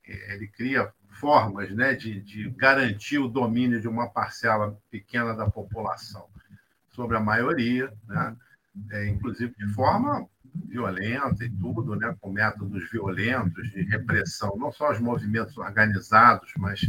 ele 0.03 0.49
cria 0.49 0.91
formas 1.11 1.71
né, 1.71 1.93
de, 1.93 2.19
de 2.19 2.49
garantir 2.49 3.17
o 3.17 3.29
domínio 3.29 3.79
de 3.79 3.87
uma 3.87 4.09
parcela 4.09 4.77
pequena 4.91 5.33
da 5.33 5.49
população 5.49 6.27
sobre 6.89 7.15
a 7.15 7.21
maioria, 7.21 7.93
né? 8.05 8.35
É, 8.91 9.07
inclusive 9.07 9.55
de 9.57 9.73
forma 9.73 10.27
violenta 10.65 11.43
e 11.43 11.49
tudo, 11.49 11.95
né? 11.95 12.15
com 12.19 12.31
métodos 12.31 12.89
violentos 12.89 13.69
de 13.71 13.81
repressão, 13.83 14.55
não 14.57 14.71
só 14.71 14.91
os 14.91 14.99
movimentos 14.99 15.57
organizados, 15.57 16.51
mas 16.57 16.81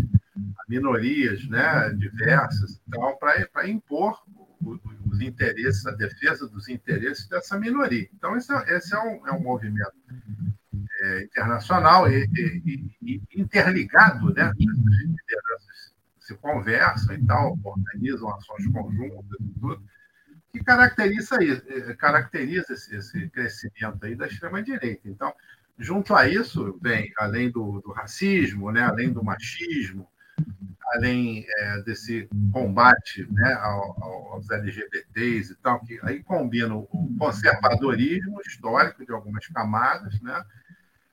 minorias 0.68 1.46
né? 1.48 1.90
diversas 1.94 2.80
para 3.20 3.68
impor 3.68 4.22
os 5.10 5.20
interesses, 5.20 5.86
a 5.86 5.92
defesa 5.92 6.48
dos 6.48 6.68
interesses 6.68 7.26
dessa 7.28 7.58
minoria. 7.58 8.08
Então, 8.14 8.36
esse 8.36 8.52
é, 8.52 8.76
esse 8.76 8.94
é, 8.94 8.98
um, 8.98 9.26
é 9.26 9.32
um 9.32 9.40
movimento 9.40 9.92
é, 11.00 11.22
internacional 11.22 12.10
e, 12.10 12.28
e, 12.34 12.96
e, 13.02 13.22
interligado, 13.36 14.32
né? 14.34 14.42
As 14.42 14.56
lideranças 14.56 15.94
se 16.20 16.34
conversam 16.34 17.14
e 17.14 17.24
tal, 17.24 17.56
organizam 17.62 18.28
ações 18.34 18.66
conjuntas 18.66 19.40
e 19.40 19.60
tudo, 19.60 19.82
que 20.52 20.62
caracteriza, 20.62 21.38
é, 21.42 21.94
caracteriza 21.94 22.72
esse, 22.72 22.94
esse 22.94 23.28
crescimento 23.28 24.04
aí 24.04 24.14
da 24.14 24.26
extrema-direita. 24.26 25.08
Então, 25.08 25.32
junto 25.78 26.14
a 26.14 26.28
isso, 26.28 26.78
vem, 26.82 27.12
além 27.18 27.50
do, 27.50 27.80
do 27.80 27.92
racismo, 27.92 28.70
né? 28.72 28.82
além 28.82 29.12
do 29.12 29.22
machismo, 29.22 30.08
além 30.94 31.44
é, 31.46 31.82
desse 31.82 32.28
combate 32.52 33.26
né, 33.30 33.52
aos 33.54 34.48
LGBTs 34.50 35.52
e 35.52 35.56
tal, 35.56 35.80
que 35.80 35.98
aí 36.02 36.22
combina 36.22 36.74
o 36.74 36.88
conservadorismo 37.18 38.40
histórico 38.40 39.04
de 39.04 39.12
algumas 39.12 39.46
camadas, 39.48 40.18
né, 40.20 40.42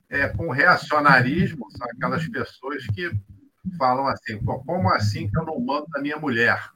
é, 0.08 0.28
com 0.28 0.48
o 0.48 0.52
reacionarismo, 0.52 1.70
são 1.72 1.86
aquelas 1.90 2.26
pessoas 2.28 2.86
que 2.86 3.10
falam 3.76 4.06
assim, 4.06 4.38
como 4.38 4.88
assim 4.92 5.28
que 5.28 5.38
eu 5.38 5.44
não 5.44 5.60
mando 5.60 5.86
a 5.94 6.00
minha 6.00 6.16
mulher? 6.16 6.70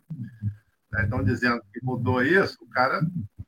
Né, 0.92 1.04
estão 1.04 1.22
dizendo 1.22 1.62
que 1.72 1.84
mudou 1.84 2.22
isso, 2.22 2.58
o 2.62 2.68
cara 2.68 3.00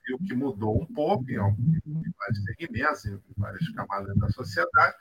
viu 0.07 0.18
que 0.18 0.34
mudou 0.34 0.80
um 0.80 0.86
pouco 0.86 1.30
em, 1.30 1.34
em 1.34 2.12
vários 2.18 2.45
segmentos, 2.45 3.05
em 3.05 3.20
várias 3.36 3.68
camadas 3.70 4.16
da 4.16 4.28
sociedade, 4.30 4.95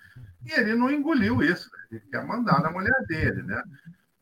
e 0.46 0.52
ele 0.52 0.76
não 0.76 0.90
engoliu 0.90 1.44
isso, 1.44 1.70
ele 1.92 2.02
quer 2.12 2.26
mandar 2.26 2.62
na 2.62 2.72
mulher 2.72 3.06
dele, 3.08 3.44
né? 3.44 3.62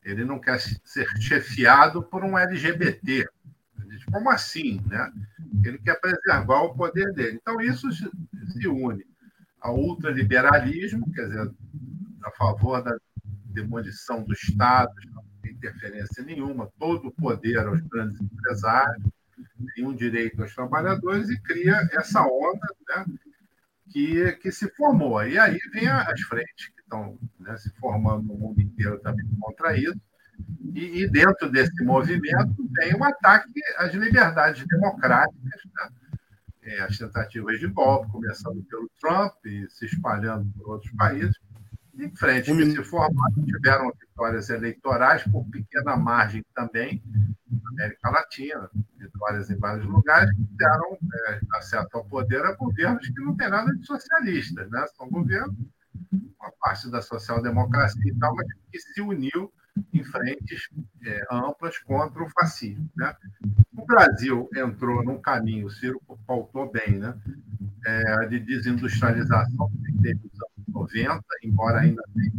Ele 0.03 0.26
não 0.26 0.39
quer 0.39 0.59
ser 0.59 1.07
chefiado 1.20 2.01
por 2.01 2.24
um 2.24 2.38
LGBT. 2.38 3.28
Como 4.11 4.30
assim? 4.30 4.82
Né? 4.88 5.11
Ele 5.63 5.78
quer 5.78 5.99
preservar 5.99 6.61
o 6.61 6.74
poder 6.74 7.13
dele. 7.13 7.38
Então, 7.41 7.59
isso 7.61 7.91
se 7.91 8.67
une 8.67 9.05
ao 9.61 9.78
ultraliberalismo, 9.78 11.11
quer 11.11 11.28
dizer, 11.28 11.51
a 12.24 12.32
favor 12.32 12.82
da 12.82 12.95
demolição 13.45 14.24
do 14.24 14.34
Estado, 14.34 14.91
interferência 15.60 16.24
nenhuma, 16.24 16.72
todo 16.80 17.10
o 17.10 17.12
poder 17.12 17.60
aos 17.60 17.82
grandes 17.82 18.20
empresários, 18.20 19.03
nenhum 19.76 19.93
direito 19.93 20.41
aos 20.41 20.53
trabalhadores, 20.55 21.30
e 21.30 21.39
cria 21.41 21.88
essa 21.91 22.24
onda 22.24 22.68
né, 22.89 23.05
que, 23.91 24.32
que 24.34 24.51
se 24.51 24.70
formou. 24.76 25.24
E 25.24 25.38
aí 25.38 25.60
vem 25.74 25.88
as 25.88 26.22
frentes 26.22 26.72
estão 26.89 27.18
né, 27.39 27.55
se 27.57 27.70
formando 27.80 28.24
no 28.24 28.34
mundo 28.34 28.60
inteiro 28.60 28.99
também 28.99 29.26
contra 29.39 29.78
isso. 29.78 29.99
E, 30.74 31.03
e, 31.03 31.10
dentro 31.10 31.49
desse 31.51 31.84
movimento 31.84 32.55
tem 32.76 32.95
um 32.95 33.03
ataque 33.03 33.62
às 33.78 33.93
liberdades 33.93 34.66
democráticas, 34.66 35.62
né? 35.76 35.89
é, 36.64 36.82
as 36.82 36.97
tentativas 36.97 37.60
de 37.60 37.68
golpe, 37.68 38.12
começando 38.12 38.64
pelo 38.64 38.89
Trump 38.99 39.34
e 39.45 39.68
se 39.70 39.86
espalhando 39.86 40.49
por 40.57 40.74
outros 40.74 40.91
países. 40.93 41.36
Em 42.00 42.16
frente 42.16 42.56
que 42.56 42.72
se 42.72 42.84
formaram, 42.84 43.45
tiveram 43.45 43.91
vitórias 44.00 44.50
eleitorais 44.50 45.24
por 45.24 45.45
pequena 45.45 45.97
margem 45.97 46.43
também, 46.56 47.04
na 47.52 47.70
América 47.72 48.10
Latina, 48.10 48.70
vitórias 48.97 49.50
em 49.50 49.58
vários 49.58 49.86
lugares, 49.86 50.34
que 50.34 50.47
deram 50.52 50.97
é, 51.28 51.39
acesso 51.54 51.89
ao 51.93 52.06
poder 52.06 52.41
a 52.45 52.54
governos 52.54 53.06
que 53.06 53.22
não 53.22 53.36
têm 53.36 53.50
nada 53.50 53.76
de 53.76 53.86
socialistas, 53.86 54.70
né? 54.70 54.86
são 54.95 55.10
governos 55.10 55.56
uma 56.39 56.52
parte 56.60 56.89
da 56.89 57.02
social-democracia 57.02 58.02
e 58.12 58.16
tal, 58.16 58.34
mas 58.34 58.47
que 58.72 58.80
se 58.80 59.02
uniu 59.02 59.52
em 59.93 60.04
frentes 60.04 60.70
é, 61.06 61.26
amplas 61.32 61.78
contra 61.80 62.24
o 62.24 62.30
fascismo. 62.30 62.89
Né? 62.95 63.14
O 63.76 63.86
Brasil 63.86 64.50
entrou 64.56 65.04
num 65.04 65.22
caminho, 65.22 65.68
o 65.68 65.70
Ciro 65.70 66.02
pautou 66.26 66.72
bem, 66.72 66.97
né? 66.97 67.16
É, 67.86 68.26
de 68.28 68.39
desindustrialização 68.41 69.72
que 69.86 70.02
teve 70.02 70.20
nos 70.22 70.49
90, 70.93 71.23
embora 71.43 71.81
ainda 71.81 72.03
tenha 72.13 72.31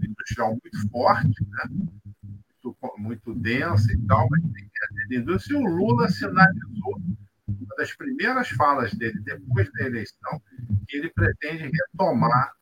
industrial 0.00 0.50
muito 0.50 0.90
forte, 0.90 1.46
né? 1.48 1.64
muito, 1.70 2.76
muito 2.98 3.34
densa 3.34 3.92
e 3.92 3.98
tal, 4.06 4.26
mas 4.30 4.42
tem 4.42 4.52
que 4.52 5.08
ter 5.08 5.18
indústria. 5.18 5.56
E 5.56 5.62
o 5.62 5.66
Lula 5.66 6.08
sinalizou 6.08 7.00
uma 7.48 7.76
das 7.78 7.94
primeiras 7.94 8.48
falas 8.50 8.92
dele 8.94 9.20
depois 9.20 9.70
da 9.72 9.86
eleição, 9.86 10.42
que 10.88 10.96
ele 10.96 11.10
pretende 11.10 11.70
retomar 11.70 12.52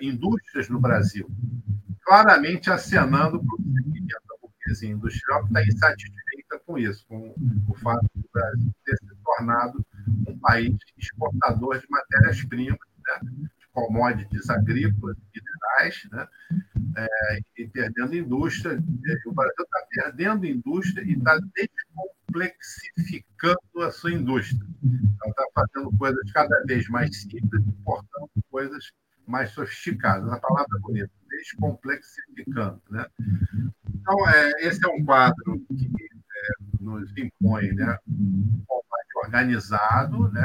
indústrias 0.00 0.68
no 0.68 0.80
Brasil, 0.80 1.30
claramente 2.02 2.70
acenando 2.70 3.38
para 3.38 3.54
o 3.54 3.62
segmento 3.62 4.06
da 4.28 4.36
burguesia 4.40 4.90
industrial, 4.90 5.42
que 5.42 5.48
está 5.48 5.62
insatisfeita 5.62 6.60
com 6.66 6.78
isso, 6.78 7.04
com 7.06 7.34
o 7.68 7.74
fato 7.74 8.08
do 8.14 8.28
Brasil 8.32 8.74
ter 8.84 8.96
se 8.96 9.14
tornado 9.24 9.84
um 10.26 10.38
país 10.38 10.74
exportador 10.96 11.78
de 11.78 11.86
matérias-primas, 11.88 12.78
né, 13.06 13.30
de 13.58 13.66
commodities 13.72 14.50
agrícolas 14.50 15.16
minerais, 15.34 16.08
né, 16.10 16.28
é, 16.96 17.40
e 17.58 17.68
perdendo 17.68 18.16
indústria. 18.16 18.82
O 19.26 19.32
Brasil 19.32 19.64
está 19.64 19.86
perdendo 19.90 20.46
indústria 20.46 21.02
e 21.04 21.12
está 21.12 21.38
complexificando 22.26 23.82
a 23.82 23.92
sua 23.92 24.12
indústria. 24.12 24.66
Ela 25.22 25.30
está 25.30 25.44
fazendo 25.54 25.96
coisas 25.96 26.32
cada 26.32 26.62
vez 26.64 26.88
mais 26.88 27.16
simples, 27.22 27.66
importando 27.66 28.30
coisas 28.50 28.90
mais 29.26 29.50
sofisticadas. 29.50 30.30
A 30.30 30.38
palavra 30.38 30.76
é 30.76 30.80
bonita, 30.80 31.10
descomplexificando. 31.28 32.82
Né? 32.90 33.06
Então, 33.94 34.28
é, 34.28 34.50
esse 34.66 34.84
é 34.84 34.88
um 34.88 35.04
quadro 35.04 35.60
que 35.68 35.86
é, 35.86 36.48
nos 36.80 37.10
impõe 37.16 37.72
né, 37.72 37.98
um 38.06 38.62
organizado, 39.24 40.30
né, 40.30 40.44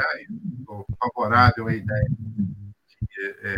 favorável 0.98 1.68
à 1.68 1.74
ideia 1.74 2.08
de 2.08 3.36
é, 3.42 3.56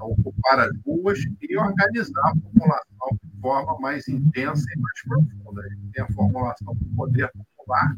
ocupar 0.00 0.60
as 0.60 0.70
ruas 0.84 1.18
e 1.40 1.56
organizar 1.56 2.28
a 2.28 2.34
população 2.34 3.18
de 3.22 3.40
forma 3.40 3.78
mais 3.80 4.08
intensa 4.08 4.64
e 4.74 4.80
mais 4.80 5.02
profunda. 5.04 5.62
A 5.62 5.68
gente 5.68 5.92
tem 5.92 6.04
a 6.04 6.12
formulação 6.12 6.74
do 6.74 6.96
poder 6.96 7.30
popular 7.32 7.96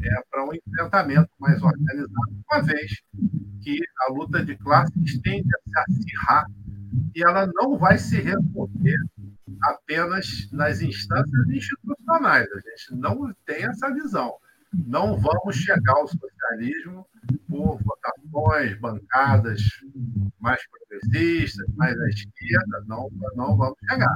é, 0.00 0.22
para 0.30 0.44
um 0.44 0.50
enfrentamento 0.54 1.30
mais 1.38 1.62
organizado, 1.62 2.44
uma 2.50 2.62
vez 2.62 3.02
que 3.62 3.78
a 4.06 4.12
luta 4.12 4.44
de 4.44 4.56
classes 4.56 5.20
tende 5.22 5.48
a 5.54 5.58
se 5.62 5.92
acirrar 5.92 6.46
e 7.14 7.22
ela 7.24 7.46
não 7.54 7.78
vai 7.78 7.96
se 7.98 8.20
resolver 8.20 8.98
apenas 9.62 10.48
nas 10.52 10.80
instâncias 10.80 11.48
institucionais. 11.48 12.46
A 12.52 12.60
gente 12.60 13.00
não 13.00 13.32
tem 13.46 13.64
essa 13.64 13.92
visão. 13.92 14.34
Não 14.86 15.16
vamos 15.16 15.56
chegar 15.56 15.94
ao 15.96 16.08
socialismo 16.08 17.06
por 17.48 17.78
votações, 17.82 18.78
bancadas 18.80 19.62
mais 20.40 20.60
progressistas, 20.68 21.66
mais 21.76 21.98
à 21.98 22.08
esquerda, 22.08 22.84
não, 22.86 23.08
não 23.34 23.56
vamos 23.56 23.76
chegar. 23.88 24.14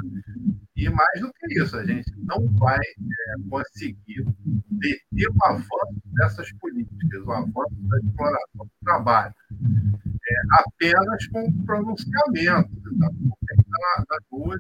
E 0.77 0.89
mais 0.91 1.21
do 1.21 1.33
que 1.33 1.61
isso, 1.61 1.77
a 1.77 1.85
gente 1.85 2.13
não 2.19 2.47
vai 2.53 2.79
é, 2.79 3.49
conseguir 3.51 4.25
deter 4.71 5.29
o 5.35 5.47
avanço 5.47 6.03
dessas 6.13 6.53
políticas, 6.55 7.23
o 7.25 7.33
avanço 7.33 7.75
da 7.89 7.99
exploração 7.99 8.65
do 8.65 8.71
trabalho, 8.85 9.35
é, 9.51 10.35
apenas 10.61 11.27
com 11.29 11.53
pronunciamento. 11.65 12.69
Tá? 13.01 13.09
Vamos 13.11 13.35
ter 13.47 13.57
que 13.57 13.63
estar 13.63 14.05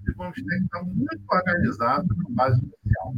e 0.09 0.14
vamos 0.16 0.36
ter 0.36 0.59
que 0.59 0.64
estar 0.64 0.82
muito 0.82 1.22
organizados 1.30 2.16
na 2.16 2.30
base 2.30 2.61
social. 2.61 3.14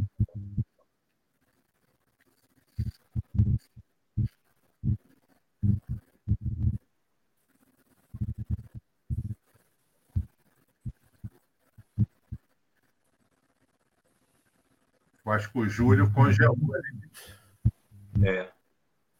Eu 15.25 15.31
acho 15.31 15.51
que 15.51 15.59
o 15.59 15.69
Júlio 15.69 16.11
congelou 16.11 16.57
ali. 16.75 18.27
É. 18.27 18.51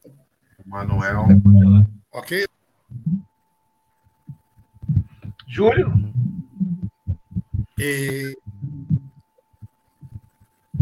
O 0.04 0.68
Manuel. 0.68 1.26
Ok? 2.12 2.46
Júlio? 5.46 5.92
E... 7.78 8.36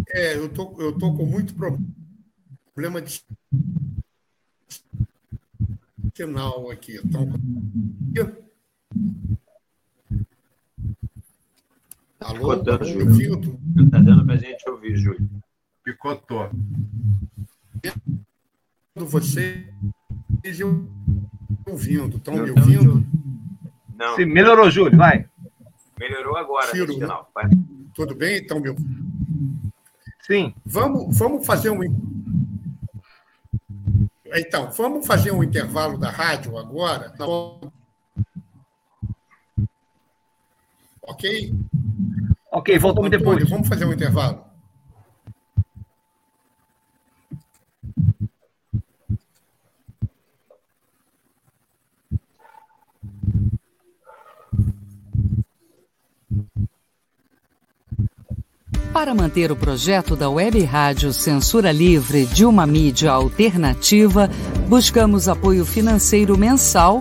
É, 0.09 0.37
eu 0.37 0.53
tô, 0.53 0.81
eu 0.81 0.99
tô 0.99 1.14
com 1.14 1.27
muito 1.27 1.55
problema 1.55 3.01
de 3.03 3.23
sinal 6.14 6.71
aqui. 6.71 7.01
Então... 7.05 7.27
Alô, 12.21 12.35
Picotando, 12.35 12.79
tá 12.79 12.85
me 12.85 12.91
Júlio. 12.93 13.07
ouvindo? 13.09 13.61
Está 13.85 13.99
dando 13.99 14.27
para 14.27 14.35
a 14.35 14.39
gente 14.39 14.68
ouvir, 14.68 14.97
Júlio. 14.97 15.29
Picotou. 15.83 16.51
Vocês 18.95 19.66
ouvindo, 21.66 22.16
estão 22.18 22.35
me 22.35 22.51
ouvindo? 22.51 23.07
Não, 23.97 24.16
Sim, 24.16 24.27
melhorou, 24.27 24.71
Júlio, 24.71 24.97
vai. 24.97 25.27
melhorou 25.99 26.37
agora 26.37 26.71
Ciro, 26.71 26.89
no 26.93 27.01
final. 27.01 27.31
Vai. 27.35 27.49
Tudo 27.95 28.14
bem? 28.14 28.37
Estão 28.37 28.61
me 28.61 28.68
ouvindo? 28.68 29.73
Sim. 30.21 30.55
Vamos, 30.64 31.16
vamos 31.18 31.47
fazer 31.47 31.71
um. 31.71 31.81
Então, 34.33 34.71
vamos 34.73 35.07
fazer 35.07 35.33
um 35.33 35.43
intervalo 35.43 35.97
da 35.99 36.11
rádio 36.11 36.57
agora. 36.59 37.12
Ok? 41.03 41.53
Ok, 42.53 42.78
voltamos 42.78 43.07
Antônio, 43.07 43.18
depois. 43.18 43.48
Vamos 43.48 43.68
fazer 43.68 43.84
um 43.84 43.92
intervalo. 43.92 44.51
Para 58.92 59.14
manter 59.14 59.53
o 59.53 59.57
projeto 59.57 60.16
da 60.16 60.28
Web 60.28 60.62
Rádio 60.64 61.12
Censura 61.12 61.70
Livre 61.70 62.26
de 62.26 62.44
uma 62.44 62.66
mídia 62.66 63.12
alternativa, 63.12 64.28
buscamos 64.68 65.28
apoio 65.28 65.64
financeiro 65.64 66.36
mensal 66.36 67.01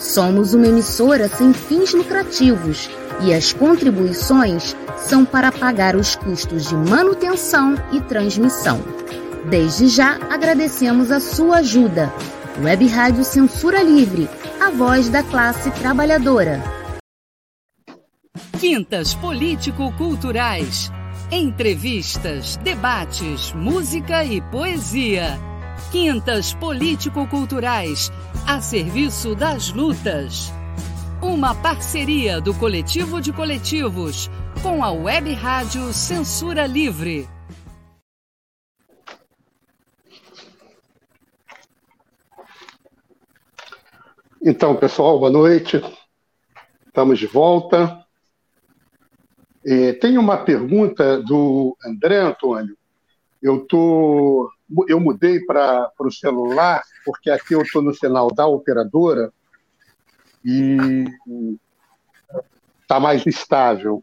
Somos 0.00 0.54
uma 0.54 0.68
emissora 0.68 1.28
sem 1.28 1.52
fins 1.52 1.92
lucrativos 1.92 2.88
e 3.20 3.34
as 3.34 3.52
contribuições 3.52 4.76
são 4.96 5.24
para 5.24 5.50
pagar 5.50 5.96
os 5.96 6.14
custos 6.14 6.68
de 6.68 6.76
manutenção 6.76 7.74
e 7.92 8.00
transmissão. 8.00 8.80
Desde 9.50 9.88
já 9.88 10.18
agradecemos 10.30 11.10
a 11.10 11.18
sua 11.18 11.58
ajuda. 11.58 12.12
Web 12.62 12.86
Rádio 12.86 13.24
Censura 13.24 13.82
Livre, 13.82 14.28
a 14.60 14.70
voz 14.70 15.08
da 15.08 15.22
classe 15.22 15.70
trabalhadora. 15.72 16.62
Quintas 18.58 19.14
Político-Culturais. 19.14 20.90
Entrevistas, 21.30 22.56
debates, 22.56 23.52
música 23.52 24.24
e 24.24 24.40
poesia. 24.40 25.47
Quintas 25.90 26.52
Político-Culturais, 26.52 28.12
a 28.46 28.60
serviço 28.60 29.34
das 29.34 29.72
lutas. 29.72 30.52
Uma 31.22 31.54
parceria 31.54 32.42
do 32.42 32.52
Coletivo 32.52 33.22
de 33.22 33.32
Coletivos 33.32 34.28
com 34.62 34.84
a 34.84 34.90
Web 34.92 35.32
Rádio 35.32 35.90
Censura 35.94 36.66
Livre. 36.66 37.26
Então, 44.42 44.76
pessoal, 44.76 45.18
boa 45.18 45.30
noite. 45.30 45.82
Estamos 46.86 47.18
de 47.18 47.26
volta. 47.26 48.04
É, 49.66 49.94
tem 49.94 50.18
uma 50.18 50.36
pergunta 50.36 51.22
do 51.22 51.74
André 51.82 52.18
Antônio. 52.20 52.76
Eu, 53.40 53.64
tô, 53.66 54.50
eu 54.88 55.00
mudei 55.00 55.40
para 55.40 55.90
o 55.98 56.10
celular, 56.10 56.82
porque 57.04 57.30
aqui 57.30 57.54
eu 57.54 57.62
estou 57.62 57.82
no 57.82 57.94
sinal 57.94 58.28
da 58.28 58.46
operadora 58.46 59.32
e 60.44 61.04
está 62.82 63.00
mais 63.00 63.26
estável. 63.26 64.02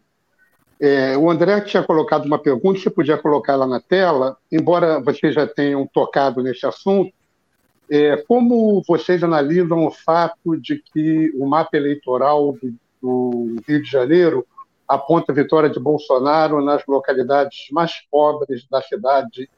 É, 0.80 1.18
o 1.18 1.30
André 1.30 1.61
tinha 1.61 1.84
colocado 1.84 2.26
uma 2.26 2.38
pergunta, 2.38 2.80
você 2.80 2.89
podia 2.89 3.18
colocar 3.18 3.53
ela 3.53 3.66
na 3.66 3.80
tela, 3.80 4.38
embora 4.51 4.99
vocês 4.99 5.34
já 5.34 5.47
tenham 5.47 5.88
tocado 5.88 6.43
nesse 6.43 6.66
assunto, 6.66 7.13
é, 7.89 8.18
como 8.28 8.84
vocês 8.88 9.24
analisam 9.24 9.86
o 9.86 9.91
fato 9.91 10.57
de 10.59 10.82
que 10.82 11.32
o 11.38 11.45
mapa 11.47 11.78
eleitoral 11.78 12.53
do, 12.53 12.74
do 13.01 13.61
Rio 13.68 13.82
de 13.82 13.89
Janeiro 13.89 14.45
aponta 14.88 15.32
a 15.32 15.36
vitória 15.36 15.70
de 15.70 15.80
Bolsonaro 15.80 16.63
nas 16.63 16.86
localidades 16.88 17.68
mais 17.72 17.93
pobres 18.11 18.68
da 18.70 18.82
cidade 18.82 19.49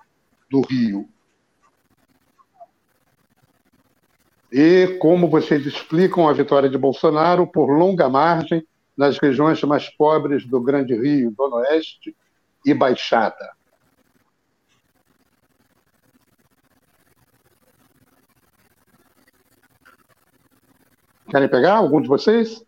do 0.50 0.62
Rio? 0.62 1.10
E 4.52 4.98
como 5.00 5.30
vocês 5.30 5.66
explicam 5.66 6.28
a 6.28 6.34
vitória 6.34 6.70
de 6.70 6.78
Bolsonaro 6.78 7.46
por 7.46 7.68
longa 7.68 8.08
margem 8.08 8.66
nas 8.96 9.18
regiões 9.18 9.62
mais 9.64 9.90
pobres 9.90 10.46
do 10.46 10.62
Grande 10.62 10.96
Rio, 10.96 11.34
Zona 11.36 11.58
Oeste 11.58 12.16
e 12.66 12.74
Baixada? 12.74 13.56
Querem 21.30 21.50
pegar 21.50 21.76
algum 21.76 22.02
de 22.02 22.08
vocês? 22.08 22.66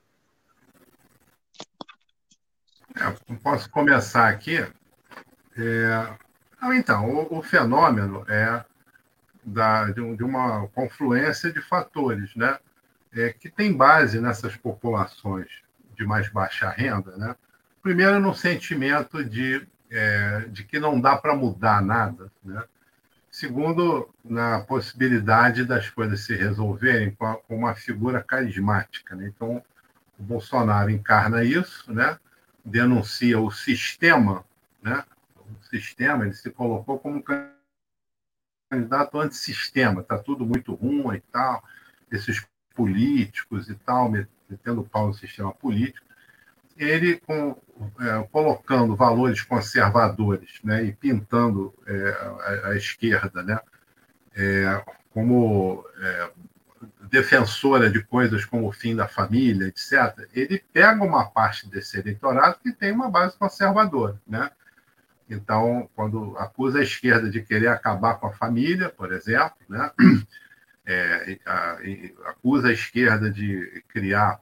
É, 2.98 3.36
posso 3.42 3.70
começar 3.72 4.28
aqui. 4.28 4.58
É... 5.58 6.29
Ah, 6.62 6.76
então, 6.76 7.10
o, 7.10 7.40
o, 7.40 7.42
fenômeno 7.42 8.26
é 8.28 8.64
da, 9.44 9.86
de, 9.86 10.16
de, 10.16 10.24
uma 10.24 10.68
confluência 10.70 11.52
de 11.52 11.62
fatores, 11.62 12.36
né? 12.36 12.58
É, 13.12 13.34
que 13.34 13.50
tem 13.50 13.76
base 13.76 14.20
nessas 14.20 14.56
populações 14.56 15.48
de 15.96 16.06
mais 16.06 16.30
baixa 16.30 16.70
renda, 16.70 17.18
né? 17.18 17.36
Primeiro, 17.82 18.20
no 18.20 18.36
sentimento 18.36 19.24
de, 19.24 19.66
é, 19.90 20.42
de 20.50 20.64
que 20.64 20.80
não 20.80 21.00
dá 21.00 21.18
para 21.18 21.36
mudar 21.36 21.82
nada, 21.82 22.32
né? 22.44 22.64
Segundo, 23.32 24.10
na 24.26 24.60
possibilidade 24.62 25.64
das 25.64 25.90
coisas 25.90 26.22
se 26.22 26.36
resolverem 26.36 27.12
com, 27.12 27.26
a, 27.26 27.36
com 27.36 27.58
uma 27.58 27.76
figura 27.76 28.24
carismática. 28.24 29.16
Né? 29.16 29.28
Então, 29.28 29.64
o 30.18 30.24
Bolsonaro 30.24 30.90
encarna 30.90 31.44
isso, 31.44 31.94
né? 31.94 32.18
denuncia 32.66 33.40
o 33.40 33.52
sistema, 33.52 34.44
né? 34.82 35.04
Sistema, 35.70 36.26
ele 36.26 36.34
se 36.34 36.50
colocou 36.50 37.00
como 37.00 37.24
candidato 38.70 39.20
antissistema, 39.20 40.02
está 40.02 40.18
tudo 40.18 40.46
muito 40.46 40.74
ruim 40.74 41.16
e 41.16 41.22
tal, 41.32 41.64
esses 42.12 42.46
políticos 42.76 43.70
e 43.70 43.76
tal, 43.76 44.12
metendo 44.50 44.84
pau 44.84 45.08
no 45.08 45.14
sistema 45.14 45.52
político. 45.54 46.08
Ele, 46.78 47.18
com, 47.18 47.62
é, 48.00 48.28
colocando 48.32 48.96
valores 48.96 49.42
conservadores 49.42 50.60
né, 50.64 50.86
e 50.86 50.94
pintando 50.94 51.74
é, 51.86 52.10
a, 52.10 52.68
a, 52.70 52.76
esquerda 52.78 53.44
né, 53.44 53.60
é, 54.34 54.82
como 55.12 55.84
é, 55.98 56.32
defensora 57.10 57.90
de 57.90 58.02
coisas 58.02 58.46
como 58.46 58.68
o 58.68 58.72
fim 58.72 58.96
da 58.96 59.08
família, 59.08 59.68
etc., 59.68 60.28
ele 60.34 60.64
pega 60.72 61.04
uma 61.04 61.30
parte 61.30 61.68
desse 61.68 62.00
eleitorado 62.00 62.60
que 62.64 62.72
tem 62.72 62.92
uma 62.92 63.10
base 63.10 63.38
conservadora. 63.38 64.20
Né? 64.26 64.50
Então, 65.30 65.90
quando 65.96 66.36
acusa 66.38 66.80
a 66.80 66.84
esquerda 66.84 67.30
de 67.30 67.42
querer 67.42 67.68
acabar 67.68 68.16
com 68.16 68.28
a 68.28 68.34
família, 68.34 68.90
por 68.90 69.12
exemplo, 69.14 69.58
né? 69.68 69.92
É, 70.92 71.38
a, 71.46 71.78
acusa 72.32 72.70
a 72.70 72.74
esquerda 72.74 73.30
de 73.30 73.84
criar 73.90 74.42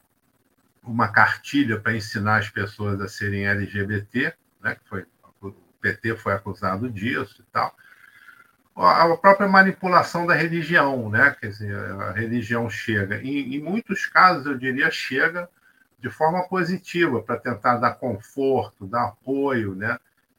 uma 0.81 1.09
cartilha 1.09 1.77
para 1.77 1.93
ensinar 1.93 2.37
as 2.37 2.49
pessoas 2.49 3.01
a 3.01 3.09
serem 3.09 3.45
LGBT, 3.45 4.33
né? 4.63 4.75
que 4.75 4.87
foi, 4.87 5.05
o 5.41 5.51
PT 5.81 6.15
foi 6.15 6.31
acusado 6.31 6.89
disso 6.89 7.41
e 7.41 7.51
tal 7.51 7.75
a 8.77 9.17
própria 9.17 9.47
manipulação 9.47 10.27
da 10.27 10.35
religião, 10.35 11.09
né? 11.09 11.35
Quer 11.39 11.47
dizer, 11.47 11.75
a 11.75 12.11
religião 12.11 12.69
chega, 12.69 13.17
em, 13.21 13.55
em 13.55 13.61
muitos 13.61 14.05
casos, 14.05 14.45
eu 14.45 14.57
diria, 14.57 14.91
chega 14.91 15.49
de 15.99 16.09
forma 16.11 16.47
positiva 16.47 17.21
para 17.23 17.39
tentar 17.39 17.77
dar 17.77 17.95
conforto, 17.95 18.85
dar 18.85 19.05
apoio, 19.05 19.73
né? 19.73 19.97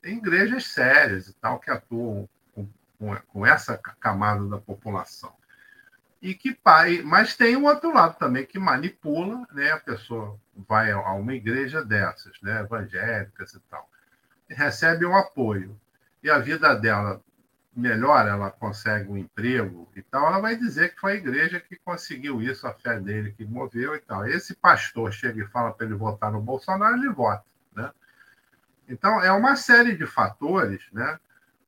Tem 0.09 0.17
igrejas 0.17 0.65
sérias 0.69 1.29
e 1.29 1.35
tal 1.35 1.59
que 1.59 1.71
atuam 1.71 2.27
com, 2.55 2.67
com, 2.99 3.15
com 3.29 3.47
essa 3.47 3.77
camada 3.77 4.43
da 4.49 4.57
população. 4.57 5.31
E 6.23 6.33
que 6.33 6.59
mas 7.05 7.37
tem 7.37 7.55
um 7.59 7.67
outro 7.67 7.93
lado 7.93 8.17
também 8.19 8.47
que 8.47 8.59
manipula, 8.59 9.47
né? 9.53 9.71
A 9.71 9.79
pessoa 9.79 10.41
vai 10.67 10.91
a 10.91 11.13
uma 11.13 11.35
igreja 11.35 11.85
dessas, 11.85 12.41
né? 12.41 12.61
Evangélicas 12.61 13.53
e 13.53 13.61
tal, 13.69 13.87
e 14.49 14.55
recebe 14.55 15.05
um 15.05 15.15
apoio 15.15 15.79
e 16.23 16.31
a 16.31 16.39
vida 16.39 16.75
dela 16.75 17.21
melhor 17.77 18.27
ela 18.27 18.51
consegue 18.51 19.11
um 19.11 19.19
emprego 19.19 19.93
e 19.95 20.01
tal, 20.01 20.29
ela 20.29 20.41
vai 20.41 20.57
dizer 20.57 20.95
que 20.95 21.01
foi 21.01 21.13
a 21.13 21.17
igreja 21.17 21.61
que 21.61 21.77
conseguiu 21.77 22.41
isso, 22.41 22.67
a 22.67 22.73
fé 22.73 22.99
dele 22.99 23.35
que 23.37 23.45
moveu 23.45 23.95
e 23.95 24.01
tal. 24.01 24.27
Esse 24.27 24.55
pastor 24.55 25.13
chega 25.13 25.43
e 25.43 25.49
fala 25.49 25.71
para 25.71 25.85
ele 25.85 25.95
votar 25.95 26.33
no 26.33 26.41
Bolsonaro, 26.41 26.97
ele 26.97 27.11
vota. 27.11 27.45
Né? 27.77 27.93
Então, 28.89 29.22
é 29.22 29.30
uma 29.30 29.55
série 29.55 29.97
de 29.97 30.07
fatores 30.07 30.80
né, 30.93 31.18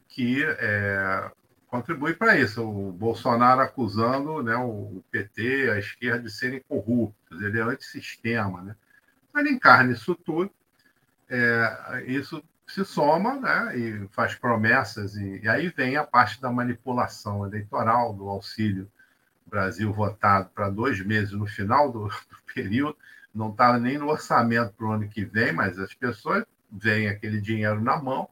que 0.08 0.42
é, 0.44 1.30
contribui 1.68 2.14
para 2.14 2.38
isso. 2.38 2.62
O 2.62 2.92
Bolsonaro 2.92 3.60
acusando 3.60 4.42
né, 4.42 4.56
o 4.56 5.02
PT, 5.10 5.70
a 5.70 5.78
esquerda, 5.78 6.22
de 6.22 6.30
serem 6.30 6.62
corruptos, 6.68 7.40
ele 7.42 7.58
é 7.58 7.62
antissistema. 7.62 8.62
Né? 8.62 8.76
Ele 9.36 9.50
encarna 9.50 9.92
isso 9.92 10.14
tudo. 10.14 10.50
É, 11.28 12.04
isso 12.06 12.42
se 12.66 12.84
soma 12.84 13.34
né, 13.34 13.76
e 13.76 14.08
faz 14.08 14.34
promessas, 14.34 15.16
e, 15.16 15.40
e, 15.42 15.48
aí 15.48 15.68
vem 15.68 15.96
a 15.96 16.04
parte 16.04 16.40
da 16.40 16.52
manipulação 16.52 17.44
eleitoral, 17.44 18.12
do 18.12 18.28
auxílio 18.28 18.90
Brasil 19.44 19.92
votado 19.92 20.48
para 20.54 20.70
dois 20.70 21.04
meses 21.04 21.32
no 21.32 21.46
final 21.46 21.90
do, 21.90 22.06
do 22.06 22.54
período, 22.54 22.96
não 23.34 23.50
estava 23.50 23.78
nem 23.78 23.98
no 23.98 24.08
orçamento 24.08 24.72
para 24.74 24.86
o 24.86 24.92
ano 24.92 25.08
que 25.08 25.24
vem, 25.24 25.52
mas 25.52 25.78
as 25.78 25.92
pessoas 25.92 26.44
veem 26.70 27.08
aquele 27.08 27.40
dinheiro 27.40 27.80
na 27.80 27.96
mão, 27.96 28.28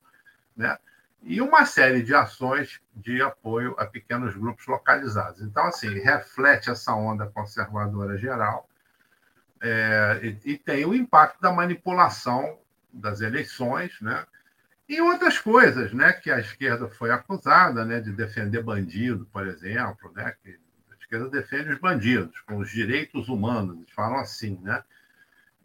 né? 0.56 0.76
e 1.22 1.40
uma 1.40 1.66
série 1.66 2.02
de 2.02 2.14
ações 2.14 2.80
de 2.94 3.20
apoio 3.20 3.74
a 3.78 3.86
pequenos 3.86 4.36
grupos 4.36 4.66
localizados. 4.66 5.42
Então, 5.42 5.64
assim, 5.66 5.88
reflete 5.98 6.70
essa 6.70 6.94
onda 6.94 7.26
conservadora 7.26 8.16
geral 8.16 8.68
é, 9.60 10.20
e, 10.22 10.52
e 10.52 10.58
tem 10.58 10.84
o 10.84 10.94
impacto 10.94 11.40
da 11.40 11.52
manipulação 11.52 12.58
das 12.92 13.20
eleições, 13.20 14.00
né? 14.00 14.24
E 14.88 15.00
outras 15.02 15.38
coisas, 15.38 15.92
né, 15.92 16.14
que 16.14 16.30
a 16.30 16.40
esquerda 16.40 16.88
foi 16.88 17.10
acusada, 17.10 17.84
né, 17.84 18.00
de 18.00 18.10
defender 18.10 18.62
bandido, 18.62 19.26
por 19.26 19.46
exemplo, 19.46 20.10
né, 20.14 20.34
que 20.42 20.58
a 20.90 20.94
esquerda 20.98 21.28
defende 21.28 21.70
os 21.70 21.78
bandidos 21.78 22.40
com 22.40 22.56
os 22.56 22.70
direitos 22.70 23.28
humanos, 23.28 23.76
eles 23.76 23.90
falam 23.90 24.18
assim, 24.18 24.58
né? 24.62 24.82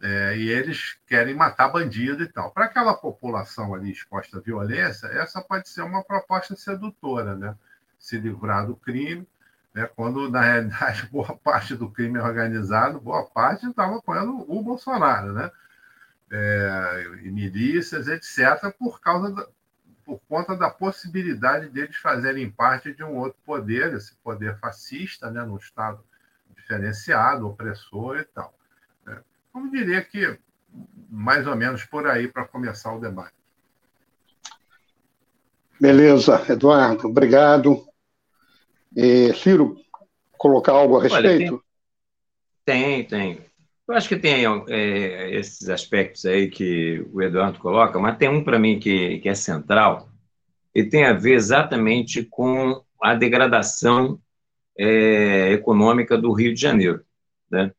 É, 0.06 0.36
e 0.36 0.50
eles 0.50 0.98
querem 1.08 1.34
matar 1.34 1.70
bandido 1.70 2.24
e 2.24 2.28
tal. 2.28 2.52
Para 2.52 2.66
aquela 2.66 2.94
população 2.94 3.74
ali 3.74 3.92
exposta 3.92 4.38
à 4.38 4.42
violência, 4.42 5.08
essa 5.08 5.42
pode 5.42 5.70
ser 5.70 5.82
uma 5.82 6.04
proposta 6.04 6.56
sedutora, 6.58 7.36
né? 7.36 7.56
Se 7.98 8.18
livrar 8.18 8.68
do 8.68 8.76
crime, 8.76 9.26
né? 9.74 9.90
quando 9.96 10.30
na 10.30 10.42
realidade 10.42 11.08
boa 11.12 11.38
parte 11.38 11.76
do 11.76 11.90
crime 11.90 12.20
é 12.20 12.22
organizado, 12.22 13.00
boa 13.00 13.26
parte 13.26 13.66
estava 13.66 13.98
apoiando 13.98 14.46
o 14.52 14.62
Bolsonaro, 14.62 15.32
né? 15.32 15.50
é, 16.34 17.06
e 17.24 17.32
milícias, 17.32 18.08
etc., 18.08 18.74
por 18.78 19.00
causa 19.00 19.32
da, 19.32 19.48
por 20.04 20.20
conta 20.28 20.56
da 20.58 20.70
possibilidade 20.70 21.70
deles 21.70 21.96
fazerem 21.96 22.50
parte 22.50 22.92
de 22.94 23.04
um 23.04 23.16
outro 23.18 23.40
poder, 23.46 23.94
esse 23.94 24.16
poder 24.16 24.58
fascista, 24.58 25.30
né, 25.30 25.44
num 25.44 25.58
Estado 25.58 26.04
diferenciado, 26.56 27.48
opressor 27.48 28.18
e 28.18 28.24
tal. 28.26 28.54
Né? 29.06 29.22
Como 29.54 29.72
diria 29.72 30.04
que 30.04 30.38
mais 31.10 31.46
ou 31.46 31.56
menos 31.56 31.86
por 31.86 32.08
aí 32.08 32.28
para 32.28 32.44
começar 32.46 32.92
o 32.94 33.00
debate. 33.00 33.36
Beleza, 35.80 36.44
Eduardo, 36.50 37.08
obrigado. 37.08 37.88
E, 38.96 39.32
Ciro, 39.36 39.78
colocar 40.38 40.72
algo 40.72 40.98
a 40.98 41.04
respeito? 41.04 41.54
Olha, 41.54 41.62
tem, 42.66 43.06
tem, 43.06 43.36
tem. 43.36 43.46
Eu 43.88 43.96
acho 43.96 44.10
que 44.10 44.18
tem 44.18 44.46
é, 44.70 45.36
esses 45.36 45.70
aspectos 45.70 46.26
aí 46.26 46.50
que 46.50 47.06
o 47.12 47.22
Eduardo 47.22 47.60
coloca, 47.60 48.00
mas 48.00 48.18
tem 48.18 48.30
um 48.30 48.44
para 48.44 48.58
mim 48.58 48.80
que, 48.80 49.20
que 49.20 49.30
é 49.30 49.36
central 49.36 50.10
e 50.74 50.84
tem 50.84 51.06
a 51.06 51.14
ver 51.14 51.34
exatamente 51.34 52.24
com 52.24 52.82
a 53.02 53.14
degradação 53.14 54.20
é, 54.78 55.52
econômica 55.52 56.18
do 56.18 56.32
Rio 56.32 56.54
de 56.54 56.62
Janeiro. 56.62 57.06
Né? 57.52 57.72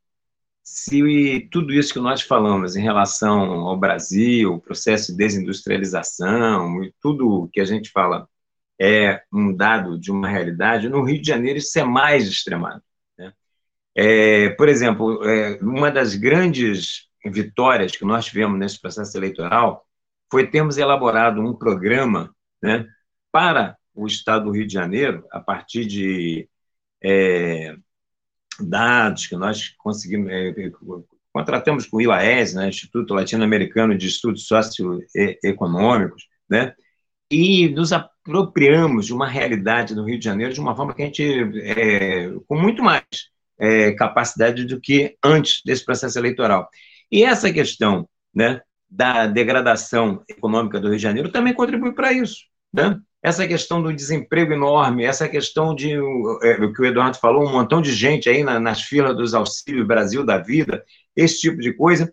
Se 0.65 1.49
tudo 1.53 1.73
isso 1.73 1.93
que 1.93 2.01
nós 2.01 2.23
falamos 2.23 2.75
em 2.75 2.83
relação 2.83 3.69
ao 3.69 3.77
Brasil, 3.77 4.59
processo 4.61 5.13
de 5.13 5.19
desindustrialização 5.19 6.83
e 6.83 6.93
tudo 7.01 7.49
que 7.53 7.61
a 7.61 7.65
gente 7.65 7.91
fala 7.91 8.29
é 8.81 9.23
um 9.33 9.55
dado 9.55 9.99
de 9.99 10.11
uma 10.11 10.27
realidade, 10.29 10.89
no 10.89 11.05
Rio 11.05 11.21
de 11.21 11.29
Janeiro 11.29 11.59
isso 11.59 11.79
é 11.79 11.85
mais 11.85 12.27
extremado. 12.27 12.83
É, 13.95 14.49
por 14.51 14.69
exemplo, 14.69 15.23
é, 15.25 15.57
uma 15.63 15.91
das 15.91 16.17
grandes 16.17 17.09
vitórias 17.25 17.97
que 17.97 18.05
nós 18.05 18.27
tivemos 18.27 18.59
nesse 18.59 18.81
processo 18.81 19.17
eleitoral 19.17 19.87
foi 20.31 20.51
termos 20.51 20.79
elaborado 20.79 21.41
um 21.41 21.55
programa 21.55 22.35
né, 22.61 22.87
para 23.31 23.77
o 23.95 24.07
Estado 24.07 24.47
do 24.47 24.51
Rio 24.51 24.67
de 24.67 24.73
Janeiro, 24.73 25.25
a 25.31 25.41
partir 25.41 25.85
de 25.87 26.49
é, 27.03 27.77
dados 28.61 29.27
que 29.27 29.37
nós 29.37 29.75
conseguimos, 29.79 30.31
é, 30.31 30.53
contratamos 31.33 31.87
com 31.87 31.97
o 31.97 32.01
ILAES, 32.01 32.55
né, 32.55 32.69
Instituto 32.69 33.15
Latino-Americano 33.15 33.97
de 33.97 34.07
Estudos 34.07 34.47
Socioeconômicos, 34.47 36.29
né, 36.49 36.75
e 37.31 37.69
nos 37.69 37.93
apropriamos 37.93 39.07
de 39.07 39.13
uma 39.13 39.29
realidade 39.29 39.95
do 39.95 40.05
Rio 40.05 40.19
de 40.19 40.25
Janeiro 40.25 40.53
de 40.53 40.61
uma 40.61 40.77
forma 40.77 40.95
que 40.95 41.03
a 41.03 41.07
gente, 41.07 41.25
é, 41.63 42.31
com 42.47 42.57
muito 42.57 42.83
mais 42.83 43.05
é, 43.59 43.93
capacidade 43.93 44.65
do 44.65 44.81
que 44.81 45.17
antes 45.25 45.61
desse 45.65 45.85
processo 45.85 46.19
eleitoral. 46.19 46.69
E 47.11 47.25
essa 47.25 47.53
questão 47.53 48.09
né, 48.35 48.61
da 48.89 49.27
degradação 49.27 50.23
econômica 50.29 50.81
do 50.81 50.89
Rio 50.89 50.97
de 50.97 51.03
Janeiro 51.03 51.31
também 51.31 51.55
contribui 51.55 51.93
para 51.93 52.13
isso. 52.13 52.45
Né? 52.73 52.99
Essa 53.25 53.49
questão 53.49 53.83
do 53.83 53.91
desemprego 53.91 54.53
enorme, 54.53 55.03
essa 55.03 55.27
questão 55.27 55.75
de 55.75 55.95
é, 55.95 56.63
o 56.63 56.75
que 56.75 56.83
o 56.83 56.85
Eduardo 56.85 57.17
falou, 57.17 57.43
um 57.43 57.51
montão 57.51 57.81
de 57.81 57.91
gente 57.91 58.29
aí 58.29 58.45
na, 58.45 58.61
nas 58.61 58.83
filas 58.83 59.17
dos 59.17 59.33
auxílios 59.33 59.87
Brasil 59.87 60.27
da 60.27 60.37
vida, 60.37 60.85
esse 61.17 61.41
tipo 61.41 61.57
de 61.57 61.73
coisa, 61.73 62.13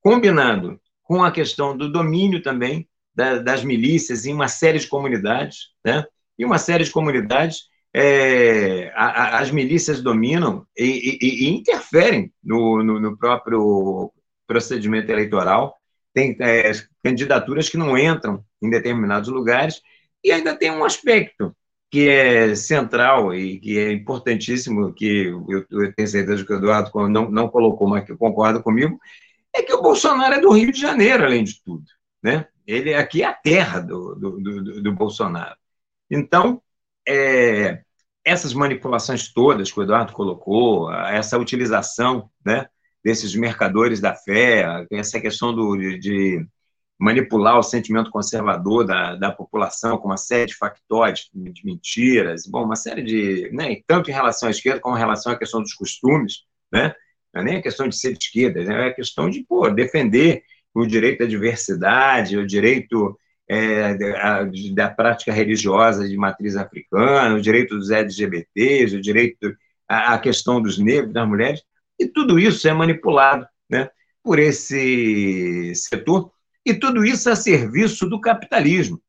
combinado 0.00 0.80
com 1.02 1.24
a 1.24 1.32
questão 1.32 1.76
do 1.76 1.90
domínio 1.90 2.40
também 2.40 2.88
da, 3.12 3.38
das 3.38 3.64
milícias 3.64 4.24
em 4.24 4.32
uma 4.32 4.46
série 4.46 4.78
de 4.78 4.86
comunidades, 4.86 5.70
né? 5.84 6.04
E 6.38 6.44
uma 6.44 6.58
série 6.58 6.84
de 6.84 6.92
comunidades 6.92 7.62
é, 7.92 8.92
a, 8.94 9.06
a, 9.06 9.38
as 9.40 9.50
milícias 9.50 10.00
dominam 10.00 10.64
e, 10.78 11.18
e, 11.20 11.44
e 11.46 11.48
interferem 11.48 12.32
no, 12.44 12.84
no, 12.84 13.00
no, 13.00 13.16
próprio 13.16 14.12
procedimento 14.46 15.10
eleitoral, 15.10 15.76
tem 16.14 16.36
é, 16.38 16.70
candidaturas 17.02 17.68
que 17.68 17.76
não 17.76 17.98
entram 17.98 18.44
em 18.62 18.70
determinados 18.70 19.28
lugares, 19.28 19.80
e 20.26 20.32
ainda 20.32 20.56
tem 20.56 20.72
um 20.72 20.84
aspecto 20.84 21.56
que 21.88 22.08
é 22.08 22.52
central 22.56 23.32
e 23.32 23.60
que 23.60 23.78
é 23.78 23.92
importantíssimo, 23.92 24.92
que 24.92 25.28
eu, 25.28 25.64
eu 25.70 25.94
tenho 25.94 26.08
certeza 26.08 26.44
que 26.44 26.52
o 26.52 26.56
Eduardo 26.56 26.90
não, 27.08 27.30
não 27.30 27.48
colocou, 27.48 27.88
mas 27.88 28.04
que 28.04 28.16
concorda 28.16 28.60
comigo, 28.60 28.98
é 29.54 29.62
que 29.62 29.72
o 29.72 29.80
Bolsonaro 29.80 30.34
é 30.34 30.40
do 30.40 30.50
Rio 30.50 30.72
de 30.72 30.80
Janeiro, 30.80 31.24
além 31.24 31.44
de 31.44 31.62
tudo. 31.62 31.84
Né? 32.20 32.44
Ele 32.66 32.92
aqui 32.92 33.22
é 33.22 33.26
a 33.26 33.32
terra 33.32 33.78
do, 33.78 34.16
do, 34.16 34.40
do, 34.40 34.82
do 34.82 34.92
Bolsonaro. 34.92 35.56
Então, 36.10 36.60
é, 37.06 37.82
essas 38.24 38.52
manipulações 38.52 39.32
todas 39.32 39.70
que 39.70 39.78
o 39.78 39.82
Eduardo 39.84 40.12
colocou, 40.12 40.92
essa 40.92 41.38
utilização 41.38 42.28
né, 42.44 42.66
desses 43.04 43.36
mercadores 43.36 44.00
da 44.00 44.12
fé, 44.12 44.84
essa 44.90 45.20
questão 45.20 45.54
do, 45.54 45.76
de 45.76 46.44
manipular 46.98 47.58
o 47.58 47.62
sentimento 47.62 48.10
conservador 48.10 48.86
da, 48.86 49.14
da 49.16 49.30
população 49.30 49.98
com 49.98 50.08
uma 50.08 50.16
série 50.16 50.46
de 50.46 50.56
factores, 50.56 51.28
de 51.32 51.64
mentiras, 51.64 52.46
bom, 52.46 52.64
uma 52.64 52.76
série 52.76 53.02
de, 53.02 53.50
né, 53.52 53.76
tanto 53.86 54.10
em 54.10 54.14
relação 54.14 54.48
à 54.48 54.50
esquerda 54.50 54.80
como 54.80 54.96
em 54.96 54.98
relação 54.98 55.32
à 55.32 55.36
questão 55.36 55.60
dos 55.60 55.74
costumes, 55.74 56.44
né, 56.72 56.94
não 57.34 57.42
é 57.42 57.44
nem 57.44 57.56
a 57.56 57.62
questão 57.62 57.86
de 57.86 57.96
ser 57.96 58.14
de 58.14 58.24
esquerda, 58.24 58.64
né, 58.64 58.86
é 58.86 58.88
a 58.88 58.94
questão 58.94 59.28
de 59.28 59.44
pô, 59.44 59.68
defender 59.68 60.42
o 60.74 60.86
direito 60.86 61.22
à 61.22 61.26
diversidade, 61.26 62.38
o 62.38 62.46
direito 62.46 63.18
é, 63.48 63.94
da, 63.94 64.44
da, 64.74 64.90
prática 64.90 65.32
religiosa 65.32 66.08
de 66.08 66.16
matriz 66.16 66.56
africana, 66.56 67.34
o 67.34 67.40
direito 67.40 67.76
dos 67.76 67.90
LGBTs, 67.90 68.96
o 68.96 69.00
direito 69.00 69.54
à 69.86 70.18
questão 70.18 70.60
dos 70.60 70.78
negros, 70.78 71.12
das 71.12 71.28
mulheres, 71.28 71.62
e 71.98 72.06
tudo 72.06 72.38
isso 72.38 72.66
é 72.66 72.72
manipulado 72.72 73.46
né, 73.70 73.88
por 74.22 74.38
esse 74.38 75.72
setor 75.74 76.32
e 76.66 76.74
tudo 76.74 77.04
isso 77.04 77.30
a 77.30 77.36
serviço 77.36 78.08
do 78.08 78.20
capitalismo, 78.20 79.00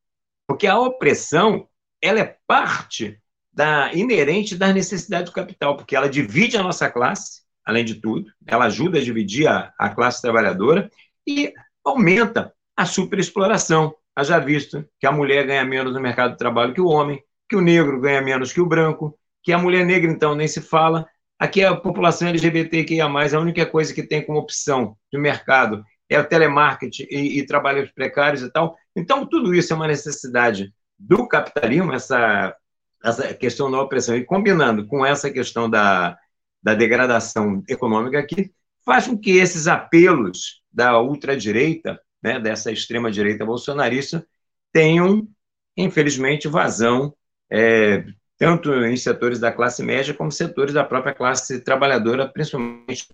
porque 0.46 0.68
a 0.68 0.78
opressão 0.78 1.68
ela 2.00 2.20
é 2.20 2.36
parte 2.46 3.20
da 3.52 3.92
inerente 3.92 4.54
das 4.54 4.72
necessidades 4.72 5.30
do 5.30 5.34
capital, 5.34 5.76
porque 5.76 5.96
ela 5.96 6.08
divide 6.08 6.56
a 6.56 6.62
nossa 6.62 6.88
classe, 6.88 7.42
além 7.64 7.84
de 7.84 7.96
tudo, 7.96 8.30
ela 8.46 8.66
ajuda 8.66 8.98
a 8.98 9.02
dividir 9.02 9.48
a, 9.48 9.72
a 9.76 9.90
classe 9.90 10.22
trabalhadora 10.22 10.88
e 11.26 11.52
aumenta 11.84 12.54
a 12.76 12.86
superexploração. 12.86 13.92
Haja 14.14 14.38
visto 14.38 14.88
que 15.00 15.06
a 15.06 15.12
mulher 15.12 15.44
ganha 15.44 15.64
menos 15.64 15.92
no 15.92 16.00
mercado 16.00 16.32
de 16.32 16.38
trabalho 16.38 16.72
que 16.72 16.80
o 16.80 16.86
homem, 16.86 17.20
que 17.48 17.56
o 17.56 17.60
negro 17.60 18.00
ganha 18.00 18.22
menos 18.22 18.52
que 18.52 18.60
o 18.60 18.66
branco, 18.66 19.18
que 19.42 19.52
a 19.52 19.58
mulher 19.58 19.84
negra, 19.84 20.10
então, 20.10 20.36
nem 20.36 20.46
se 20.46 20.60
fala. 20.60 21.08
Aqui 21.36 21.64
a 21.64 21.74
população 21.74 22.28
LGBTQIA+, 22.28 23.06
a 23.06 23.40
única 23.40 23.66
coisa 23.66 23.92
que 23.92 24.02
tem 24.04 24.24
como 24.24 24.38
opção 24.38 24.96
de 25.12 25.18
mercado 25.18 25.84
é 26.08 26.18
o 26.18 26.24
telemarketing 26.24 27.06
e, 27.10 27.38
e 27.38 27.46
trabalhos 27.46 27.90
precários 27.90 28.42
e 28.42 28.50
tal. 28.50 28.76
Então, 28.96 29.26
tudo 29.26 29.54
isso 29.54 29.72
é 29.72 29.76
uma 29.76 29.86
necessidade 29.86 30.72
do 30.98 31.28
capitalismo, 31.28 31.92
essa, 31.92 32.56
essa 33.04 33.34
questão 33.34 33.70
da 33.70 33.80
opressão, 33.80 34.16
e 34.16 34.24
combinando 34.24 34.86
com 34.86 35.04
essa 35.04 35.30
questão 35.30 35.68
da, 35.68 36.18
da 36.62 36.74
degradação 36.74 37.62
econômica 37.68 38.18
aqui, 38.18 38.50
faz 38.84 39.06
com 39.06 39.16
que 39.16 39.32
esses 39.32 39.68
apelos 39.68 40.62
da 40.72 41.00
ultradireita, 41.00 42.00
né, 42.22 42.40
dessa 42.40 42.72
extrema-direita 42.72 43.44
bolsonarista, 43.44 44.26
tenham, 44.72 45.28
infelizmente, 45.76 46.48
vazão, 46.48 47.14
é, 47.50 48.04
tanto 48.36 48.72
em 48.72 48.96
setores 48.96 49.38
da 49.38 49.52
classe 49.52 49.82
média 49.82 50.14
como 50.14 50.32
setores 50.32 50.72
da 50.72 50.84
própria 50.84 51.14
classe 51.14 51.60
trabalhadora, 51.60 52.28
principalmente 52.28 53.06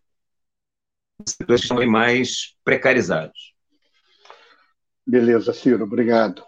setores 1.27 1.61
que 1.62 1.73
estão 1.73 1.87
mais 1.87 2.55
precarizados. 2.65 3.55
Beleza, 5.07 5.53
Ciro, 5.53 5.85
obrigado. 5.85 6.43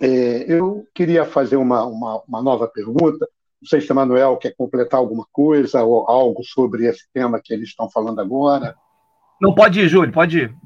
É, 0.00 0.50
eu 0.50 0.86
queria 0.94 1.24
fazer 1.24 1.56
uma, 1.56 1.84
uma, 1.84 2.22
uma, 2.26 2.42
nova 2.42 2.66
pergunta. 2.66 3.28
Não 3.60 3.68
sei 3.68 3.80
se 3.80 3.92
o 3.92 3.94
Manuel 3.94 4.36
quer 4.38 4.54
completar 4.56 4.98
alguma 4.98 5.26
coisa 5.30 5.84
ou 5.84 6.08
algo 6.08 6.42
sobre 6.42 6.86
esse 6.86 7.06
tema 7.12 7.40
que 7.42 7.52
eles 7.52 7.68
estão 7.68 7.90
falando 7.90 8.20
agora. 8.20 8.74
Não, 9.40 9.54
pode 9.54 9.80
ir, 9.80 9.88
Júlio, 9.88 10.12
pode 10.12 10.38
ir. 10.38 10.56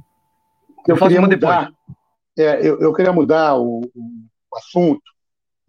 Eu, 0.87 0.97
eu 0.97 0.99
queria 0.99 1.21
mudar, 1.21 1.73
é, 2.39 2.67
eu, 2.67 2.81
eu, 2.81 2.93
queria 2.93 3.13
mudar 3.13 3.57
o, 3.57 3.81
o 3.81 4.57
assunto 4.57 5.03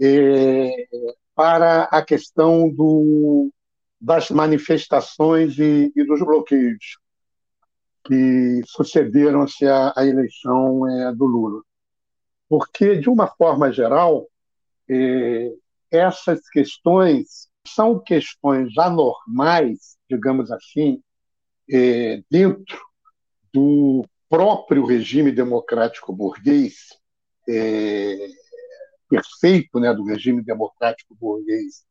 é, 0.01 0.87
para 1.33 1.83
a 1.83 2.01
questão 2.03 2.69
do, 2.69 3.49
das 4.05 4.29
manifestações 4.29 5.57
e, 5.57 5.91
e 5.95 6.03
dos 6.05 6.19
bloqueios 6.19 6.99
que 8.03 8.61
sucederam-se 8.67 9.65
à, 9.65 9.93
à, 9.95 10.05
eleição 10.05 10.87
é, 10.87 11.11
do 11.11 11.25
Lula. 11.25 11.63
Porque, 12.47 12.97
de 12.97 13.09
uma 13.09 13.25
forma 13.25 13.71
geral, 13.71 14.27
é, 14.87 15.51
essas 15.89 16.47
questões 16.49 17.49
são 17.67 17.97
questões 17.97 18.77
anormais, 18.77 19.97
digamos 20.07 20.51
assim, 20.51 21.01
é, 21.67 22.21
dentro 22.29 22.77
do 23.51 24.05
próprio 24.29 24.85
regime 24.85 25.31
democrático 25.31 26.13
burguês, 26.13 26.75
é, 27.49 28.27
perfeito 29.09 29.79
né, 29.79 29.91
do 29.95 30.03
regime 30.03 30.43
democrático 30.43 31.15
burguês 31.19 31.83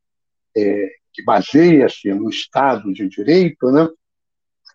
é, 0.55 0.87
que 1.15 1.23
baseia-se 1.23 2.13
no 2.13 2.29
Estado 2.29 2.93
de 2.93 3.07
Direito, 3.07 3.71
né? 3.71 3.87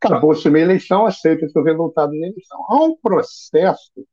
acabou-se 0.03 0.49
uma 0.49 0.59
eleição, 0.59 1.05
aceita-se 1.05 1.57
o 1.59 1.63
resultado 1.63 2.11
da 2.11 2.17
eleição. 2.17 2.65
Há 2.69 2.85
um 2.85 2.97
processo 2.97 4.07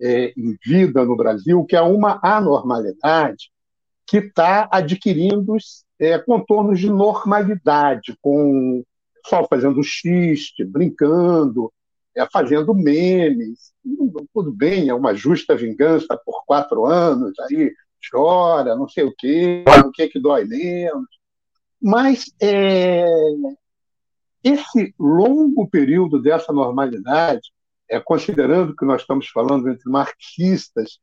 é, 0.00 0.32
em 0.36 0.56
vida 0.64 1.04
no 1.04 1.16
Brasil 1.16 1.64
que 1.64 1.74
é 1.74 1.80
uma 1.80 2.20
anormalidade 2.22 3.50
que 4.06 4.18
está 4.18 4.68
adquirindo 4.70 5.56
é, 5.98 6.18
contornos 6.18 6.78
de 6.78 6.90
normalidade, 6.90 8.16
com 8.20 8.82
só 9.26 9.46
fazendo 9.46 9.82
xiste, 9.82 10.64
brincando, 10.64 11.72
é, 12.16 12.26
fazendo 12.30 12.74
memes. 12.74 13.72
Tudo 14.34 14.52
bem, 14.52 14.88
é 14.88 14.94
uma 14.94 15.14
justa 15.14 15.54
vingança 15.54 16.18
por 16.24 16.44
quatro 16.44 16.86
anos, 16.86 17.38
aí 17.40 17.72
chora, 18.10 18.74
não 18.74 18.88
sei 18.88 19.04
o 19.04 19.14
quê, 19.16 19.62
o 19.86 19.92
que 19.92 20.02
é 20.02 20.08
que 20.08 20.18
dói 20.18 20.44
menos. 20.44 21.19
Mas 21.80 22.32
é, 22.40 23.06
esse 24.42 24.94
longo 24.98 25.68
período 25.68 26.20
dessa 26.20 26.52
normalidade, 26.52 27.50
é, 27.88 27.98
considerando 28.00 28.74
que 28.76 28.84
nós 28.84 29.02
estamos 29.02 29.28
falando 29.28 29.68
entre 29.68 29.90
marxistas 29.90 30.98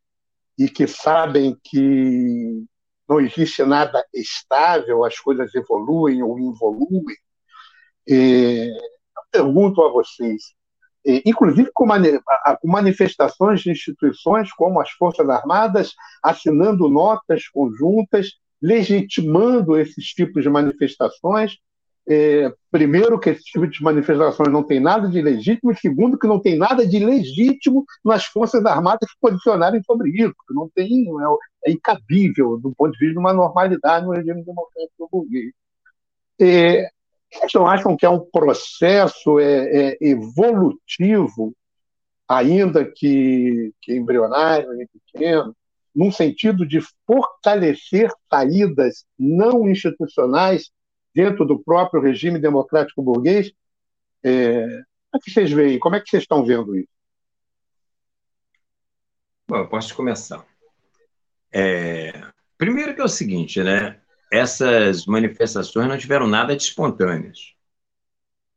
e 0.58 0.70
que 0.70 0.88
sabem 0.88 1.58
que 1.64 2.64
não 3.08 3.20
existe 3.20 3.64
nada 3.64 4.06
estável, 4.14 5.06
as 5.06 5.18
coisas 5.20 5.54
evoluem 5.56 6.22
ou 6.22 6.40
involuem, 6.40 7.16
é, 8.10 8.68
eu 8.70 9.24
pergunto 9.32 9.82
a 9.82 9.90
vocês, 9.92 10.54
é, 11.06 11.22
inclusive 11.26 11.70
com, 11.74 11.86
com 11.88 12.68
manifestações 12.68 13.62
de 13.62 13.72
instituições 13.72 14.52
como 14.54 14.80
as 14.80 14.90
Forças 14.92 15.28
Armadas 15.30 15.94
assinando 16.24 16.90
notas 16.90 17.48
conjuntas 17.48 18.32
legitimando 18.62 19.78
esses 19.78 20.06
tipos 20.06 20.44
de 20.44 20.50
manifestações. 20.50 21.58
É, 22.10 22.54
primeiro, 22.72 23.20
que 23.20 23.32
esse 23.32 23.44
tipo 23.44 23.68
de 23.68 23.84
manifestações 23.84 24.50
não 24.50 24.64
tem 24.64 24.80
nada 24.80 25.10
de 25.10 25.22
legítimo, 25.22 25.76
segundo, 25.76 26.18
que 26.18 26.26
não 26.26 26.40
tem 26.40 26.58
nada 26.58 26.88
de 26.88 27.00
legítimo 27.00 27.86
nas 28.04 28.26
Forças 28.26 28.66
Armadas 28.66 29.10
se 29.10 29.18
posicionarem 29.20 29.84
sobre 29.84 30.10
isso, 30.12 30.34
que 30.48 30.54
não 30.54 30.70
tem, 30.74 31.06
é, 31.06 31.70
é 31.70 31.72
incabível 31.72 32.58
do 32.58 32.74
ponto 32.74 32.94
de 32.94 33.00
vista 33.00 33.14
de 33.14 33.20
uma 33.20 33.34
normalidade 33.34 34.06
no 34.06 34.14
regime 34.14 34.44
democrático 34.44 35.10
burguês. 35.12 35.52
É, 36.40 36.90
não 37.54 37.68
acham 37.68 37.98
que 37.98 38.06
é 38.06 38.10
um 38.10 38.20
processo 38.20 39.40
é, 39.40 39.90
é, 39.90 39.98
evolutivo, 40.02 41.54
ainda 42.28 42.86
que, 42.86 43.74
que 43.82 43.96
embrionário 43.96 44.70
e 44.82 44.88
pequeno, 44.88 45.56
num 45.98 46.12
sentido 46.12 46.64
de 46.64 46.80
fortalecer 47.08 48.12
saídas 48.32 49.04
não 49.18 49.68
institucionais 49.68 50.70
dentro 51.12 51.44
do 51.44 51.58
próprio 51.58 52.00
regime 52.00 52.38
democrático 52.38 53.02
burguês. 53.02 53.52
É, 54.24 54.62
como 54.62 55.16
é 55.16 55.20
que 55.20 55.32
vocês 55.32 55.52
veem? 55.52 55.80
Como 55.80 55.96
é 55.96 56.00
que 56.00 56.08
vocês 56.08 56.22
estão 56.22 56.46
vendo 56.46 56.78
isso? 56.78 56.88
Bom, 59.48 59.58
eu 59.58 59.68
posso 59.68 59.96
começar. 59.96 60.46
É, 61.52 62.14
primeiro 62.60 62.94
que 62.94 63.02
é 63.02 63.04
o 63.04 63.10
seguinte, 63.10 63.64
né? 63.64 64.00
Essas 64.32 65.08
manifestações 65.08 65.88
não 65.88 65.98
tiveram 65.98 66.28
nada 66.28 66.56
de 66.56 66.62
espontâneas. 66.62 67.56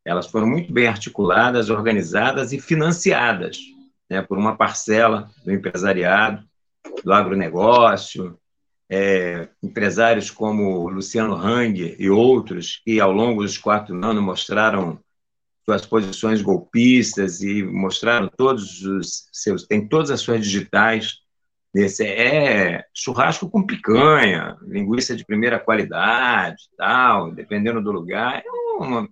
Elas 0.05 0.27
foram 0.27 0.47
muito 0.47 0.71
bem 0.71 0.89
articuladas, 0.89 1.71
organizadas 1.71 2.53
e 2.53 2.61
financiadas 2.61 3.59
né, 4.11 4.21
por 4.21 4.37
uma 4.37 4.59
parcela 4.59 5.31
do 5.43 5.51
empresariado 5.53 6.50
do 7.05 7.13
agronegócio, 7.13 8.39
é, 8.91 9.49
empresários 9.63 10.31
como 10.31 10.89
Luciano 10.89 11.35
Hang 11.35 11.97
e 11.97 12.11
outros, 12.11 12.83
que 12.85 12.99
ao 12.99 13.13
longo 13.13 13.43
dos 13.43 13.57
quatro 13.57 13.95
anos 14.05 14.23
mostraram 14.23 14.99
suas 15.65 15.87
posições 15.87 16.43
golpistas 16.43 17.41
e 17.41 17.63
mostraram 17.63 18.29
todos 18.37 18.83
os 18.83 19.29
seus, 19.33 19.65
tem 19.65 19.87
todas 19.87 20.11
as 20.11 20.21
suas 20.21 20.45
digitais. 20.45 21.19
Esse 21.73 22.05
é 22.05 22.85
churrasco 22.93 23.49
com 23.49 23.65
picanha, 23.65 24.57
linguiça 24.63 25.15
de 25.15 25.25
primeira 25.25 25.61
qualidade, 25.61 26.65
tal, 26.77 27.31
dependendo 27.31 27.81
do 27.81 27.93
lugar. 27.93 28.43
É 28.45 28.83
uma, 28.83 29.09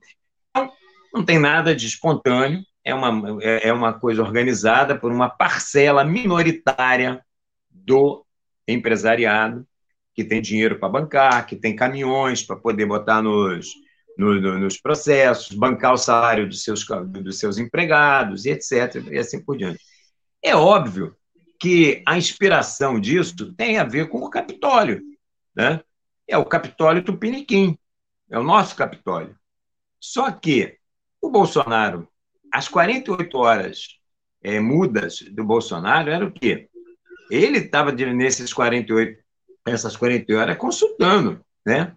não 1.14 1.24
tem 1.24 1.38
nada 1.38 1.72
de 1.72 1.86
espontâneo, 1.86 2.64
é 2.84 2.92
uma, 2.92 3.40
é, 3.40 3.68
é 3.68 3.72
uma 3.72 3.92
coisa 3.92 4.22
organizada 4.22 4.98
por 4.98 5.12
uma 5.12 5.28
parcela 5.28 6.02
minoritária 6.02 7.24
do 7.84 8.24
empresariado 8.66 9.66
que 10.14 10.24
tem 10.24 10.42
dinheiro 10.42 10.78
para 10.78 10.88
bancar, 10.88 11.46
que 11.46 11.54
tem 11.54 11.76
caminhões 11.76 12.42
para 12.42 12.56
poder 12.56 12.86
botar 12.86 13.22
nos, 13.22 13.68
no, 14.18 14.40
no, 14.40 14.58
nos 14.58 14.76
processos, 14.76 15.56
bancar 15.56 15.92
o 15.92 15.96
salário 15.96 16.48
dos 16.48 16.64
seus, 16.64 16.84
dos 16.84 17.38
seus 17.38 17.56
empregados, 17.56 18.44
e 18.44 18.50
etc., 18.50 18.96
e 19.12 19.16
assim 19.16 19.42
por 19.42 19.56
diante. 19.56 19.80
É 20.42 20.56
óbvio 20.56 21.16
que 21.60 22.02
a 22.06 22.18
inspiração 22.18 23.00
disso 23.00 23.52
tem 23.54 23.78
a 23.78 23.84
ver 23.84 24.08
com 24.08 24.18
o 24.18 24.30
Capitólio. 24.30 25.00
Né? 25.54 25.80
É 26.26 26.36
o 26.36 26.44
Capitólio 26.44 27.04
Tupiniquim, 27.04 27.78
é 28.28 28.38
o 28.38 28.44
nosso 28.44 28.74
Capitólio. 28.74 29.36
Só 30.00 30.30
que 30.32 30.78
o 31.20 31.30
Bolsonaro, 31.30 32.08
as 32.52 32.68
48 32.68 33.38
horas 33.38 33.98
é, 34.42 34.60
mudas 34.60 35.20
do 35.32 35.44
Bolsonaro, 35.44 36.10
era 36.10 36.24
o 36.24 36.32
quê? 36.32 36.67
Ele 37.30 37.58
estava 37.58 37.92
nesses 37.92 38.52
48, 38.52 39.22
essas 39.66 39.96
48 39.96 40.40
horas 40.40 40.56
consultando, 40.56 41.40
né? 41.64 41.94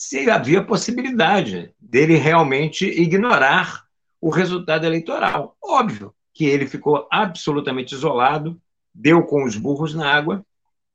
se 0.00 0.30
havia 0.30 0.64
possibilidade 0.64 1.74
dele 1.78 2.14
realmente 2.14 2.86
ignorar 2.86 3.84
o 4.18 4.30
resultado 4.30 4.86
eleitoral. 4.86 5.54
Óbvio 5.62 6.14
que 6.32 6.46
ele 6.46 6.66
ficou 6.66 7.06
absolutamente 7.12 7.94
isolado, 7.94 8.58
deu 8.94 9.22
com 9.24 9.44
os 9.44 9.58
burros 9.58 9.94
na 9.94 10.10
água, 10.10 10.42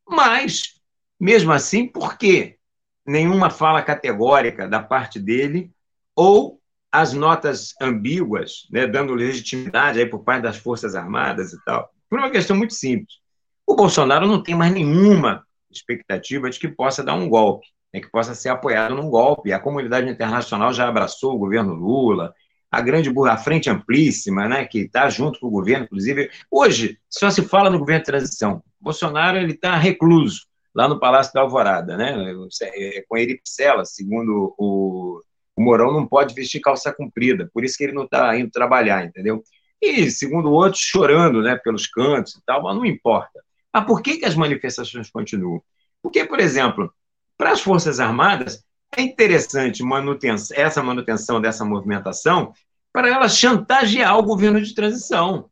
mas, 0.09 0.81
mesmo 1.19 1.51
assim, 1.51 1.87
por 1.87 2.17
quê? 2.17 2.57
Nenhuma 3.05 3.51
fala 3.51 3.83
categórica 3.83 4.67
da 4.67 4.81
parte 4.81 5.19
dele 5.19 5.71
ou 6.15 6.59
as 6.91 7.13
notas 7.13 7.75
ambíguas, 7.79 8.67
né, 8.71 8.87
dando 8.87 9.13
legitimidade 9.13 9.99
aí 9.99 10.07
por 10.07 10.23
parte 10.23 10.41
das 10.41 10.57
Forças 10.57 10.95
Armadas 10.95 11.53
e 11.53 11.63
tal, 11.63 11.93
por 12.09 12.17
uma 12.17 12.31
questão 12.31 12.57
muito 12.57 12.73
simples. 12.73 13.19
O 13.67 13.75
Bolsonaro 13.75 14.27
não 14.27 14.41
tem 14.41 14.55
mais 14.55 14.71
nenhuma 14.71 15.45
expectativa 15.71 16.49
de 16.49 16.59
que 16.59 16.67
possa 16.67 17.03
dar 17.03 17.15
um 17.15 17.27
golpe 17.27 17.67
né, 17.95 18.01
que 18.01 18.11
possa 18.11 18.35
ser 18.35 18.49
apoiado 18.49 18.93
num 18.93 19.09
golpe. 19.09 19.53
A 19.53 19.59
comunidade 19.59 20.09
internacional 20.09 20.73
já 20.73 20.87
abraçou 20.87 21.33
o 21.33 21.37
governo 21.37 21.73
Lula, 21.73 22.33
a 22.69 22.81
grande 22.81 23.09
a 23.29 23.37
frente 23.37 23.69
amplíssima, 23.69 24.49
né, 24.49 24.65
que 24.65 24.79
está 24.79 25.09
junto 25.09 25.39
com 25.39 25.47
o 25.47 25.51
governo, 25.51 25.85
inclusive. 25.85 26.29
Hoje, 26.51 26.99
só 27.09 27.29
se 27.29 27.41
fala 27.41 27.69
no 27.69 27.79
governo 27.79 28.01
de 28.01 28.05
transição. 28.05 28.61
Bolsonaro 28.81 29.37
ele 29.37 29.53
está 29.53 29.77
recluso 29.77 30.41
lá 30.75 30.89
no 30.89 30.99
Palácio 30.99 31.33
da 31.33 31.39
Alvorada, 31.39 31.95
né, 31.95 32.33
é, 32.63 33.03
com 33.07 33.17
eripicela, 33.17 33.85
segundo 33.85 34.53
o, 34.57 35.21
o 35.55 35.77
não 35.77 36.05
pode 36.05 36.35
vestir 36.35 36.59
calça 36.59 36.91
comprida, 36.91 37.49
por 37.53 37.63
isso 37.63 37.77
que 37.77 37.85
ele 37.85 37.93
não 37.93 38.03
está 38.03 38.37
indo 38.37 38.51
trabalhar, 38.51 39.05
entendeu? 39.05 39.41
E, 39.81 40.11
segundo 40.11 40.51
outros, 40.51 40.81
chorando 40.81 41.41
né, 41.41 41.55
pelos 41.63 41.87
cantos 41.87 42.35
e 42.35 42.43
tal, 42.45 42.61
mas 42.61 42.75
não 42.75 42.85
importa. 42.85 43.44
Mas 43.75 43.85
por 43.85 44.01
que, 44.01 44.19
que 44.19 44.25
as 44.25 44.35
manifestações 44.35 45.09
continuam? 45.09 45.61
Porque, 46.01 46.23
por 46.23 46.39
exemplo, 46.39 46.93
para 47.37 47.51
as 47.51 47.59
Forças 47.59 47.99
Armadas, 47.99 48.63
é 48.95 49.01
interessante 49.01 49.83
manutenção, 49.83 50.55
essa 50.55 50.81
manutenção 50.81 51.41
dessa 51.41 51.65
movimentação 51.65 52.53
para 52.93 53.09
ela 53.09 53.27
chantagear 53.27 54.17
o 54.17 54.23
governo 54.23 54.61
de 54.61 54.73
transição. 54.73 55.49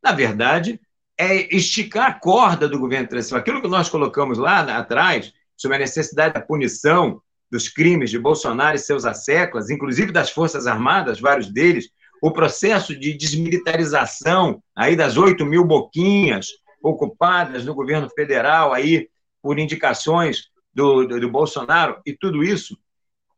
Na 0.00 0.12
verdade, 0.12 0.80
é 1.18 1.52
esticar 1.52 2.06
a 2.06 2.14
corda 2.14 2.68
do 2.68 2.78
governo 2.78 3.06
de 3.06 3.10
transição. 3.10 3.36
Aquilo 3.36 3.60
que 3.60 3.66
nós 3.66 3.88
colocamos 3.88 4.38
lá 4.38 4.60
atrás, 4.78 5.32
sobre 5.56 5.78
a 5.78 5.80
necessidade 5.80 6.34
da 6.34 6.40
punição 6.40 7.20
dos 7.50 7.68
crimes 7.68 8.08
de 8.08 8.20
Bolsonaro 8.20 8.76
e 8.76 8.78
seus 8.78 9.04
asseclas, 9.04 9.68
inclusive 9.68 10.12
das 10.12 10.30
Forças 10.30 10.68
Armadas, 10.68 11.18
vários 11.18 11.48
deles, 11.48 11.90
o 12.22 12.30
processo 12.30 12.96
de 12.96 13.14
desmilitarização 13.14 14.62
aí 14.76 14.94
das 14.94 15.16
8 15.16 15.44
mil 15.44 15.64
boquinhas 15.64 16.46
ocupadas 16.82 17.64
no 17.64 17.74
governo 17.74 18.08
federal 18.10 18.72
aí 18.72 19.08
por 19.42 19.58
indicações 19.58 20.50
do, 20.72 21.06
do, 21.06 21.20
do 21.20 21.30
Bolsonaro 21.30 22.00
e 22.04 22.12
tudo 22.12 22.42
isso, 22.42 22.78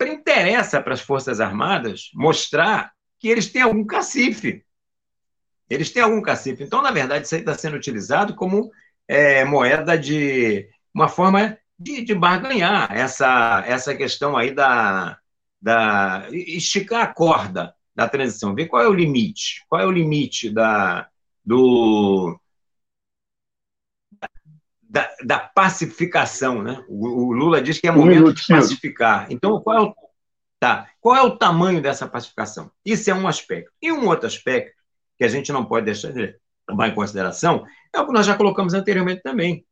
interessa 0.07 0.81
para 0.81 0.95
as 0.95 1.01
Forças 1.01 1.41
Armadas 1.41 2.11
mostrar 2.15 2.93
que 3.19 3.29
eles 3.29 3.51
têm 3.51 3.63
algum 3.63 3.85
cacife. 3.85 4.65
Eles 5.69 5.91
têm 5.91 6.03
algum 6.03 6.23
cacife. 6.23 6.63
Então, 6.65 6.83
na 6.83 6.91
verdade, 6.91 7.27
isso 7.27 7.35
aí 7.35 7.41
está 7.41 7.55
sendo 7.55 7.77
utilizado 7.77 8.35
como 8.35 8.71
é, 9.07 9.45
moeda 9.45 9.97
de 9.97 10.69
uma 10.93 11.09
forma 11.09 11.57
de, 11.79 12.03
de 12.03 12.15
barganhar 12.15 12.91
essa, 12.93 13.63
essa 13.67 13.95
questão 13.95 14.37
aí 14.37 14.53
da, 14.53 15.19
da 15.61 16.27
esticar 16.31 17.03
a 17.03 17.07
corda 17.07 17.75
da 17.95 18.09
transição, 18.09 18.55
ver 18.55 18.67
qual 18.67 18.83
é 18.83 18.89
o 18.89 18.95
limite, 18.95 19.65
qual 19.69 19.81
é 19.81 19.87
o 19.87 19.91
limite 19.91 20.51
da, 20.51 21.09
do, 21.45 22.39
da, 24.91 25.09
da, 25.25 25.39
pacificação, 25.39 26.63
né? 26.63 26.85
O, 26.89 27.29
o, 27.29 27.33
Lula 27.33 27.63
diz 27.63 27.79
que 27.79 27.87
é 27.87 27.93
momento 27.93 28.31
um 28.31 28.33
de 28.33 28.45
pacificar. 28.45 29.29
Então, 29.31 29.61
qual 29.61 29.77
é, 29.77 29.81
o, 29.81 29.95
tá, 30.59 30.91
qual 31.01 31.17
é 31.17 31.23
o 31.23 31.37
tamanho 31.37 31.81
dessa 31.81 32.09
pacificação? 32.09 32.73
Isso 32.85 33.09
é 33.09 33.15
um 33.15 33.29
aspecto. 33.29 33.71
E 33.81 33.93
um 33.93 34.09
outro 34.09 34.27
aspecto 34.27 34.75
que 35.17 35.23
a 35.23 35.29
gente 35.29 35.53
não 35.53 35.65
pode 35.65 35.87
deixar 35.87 36.13
de 36.13 36.35
levar 36.69 36.89
em 36.89 36.95
consideração 36.95 37.65
é 37.95 38.01
o 38.01 38.07
que 38.07 38.13
nós 38.13 38.27
já 38.27 38.37
colocamos 38.37 38.75
anteriormente 38.75 39.23
também. 39.23 39.65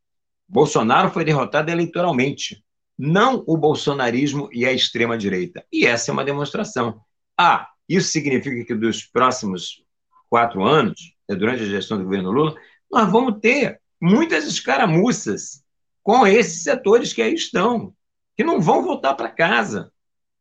Bolsonaro 0.47 1.11
foi 1.11 1.25
derrotado 1.25 1.69
eleitoralmente, 1.69 2.63
não 2.97 3.43
o 3.45 3.57
bolsonarismo 3.57 4.49
e 4.53 4.65
a 4.65 4.71
extrema-direita. 4.71 5.65
E 5.71 5.85
essa 5.85 6.11
é 6.11 6.13
uma 6.13 6.23
demonstração. 6.23 7.01
Ah, 7.37 7.67
isso 7.89 8.09
significa 8.09 8.63
que 8.63 8.73
dos 8.73 9.03
próximos 9.03 9.83
quatro 10.29 10.63
anos, 10.63 11.13
né, 11.27 11.35
durante 11.35 11.63
a 11.63 11.67
gestão 11.67 11.97
do 11.97 12.05
governo 12.05 12.31
Lula, 12.31 12.55
nós 12.89 13.11
vamos 13.11 13.39
ter 13.41 13.81
muitas 14.01 14.45
escaramuças 14.45 15.63
com 16.03 16.25
esses 16.25 16.63
setores 16.63 17.13
que 17.13 17.21
aí 17.21 17.33
estão, 17.33 17.93
que 18.35 18.43
não 18.43 18.61
vão 18.61 18.81
voltar 18.81 19.13
para 19.13 19.29
casa, 19.29 19.91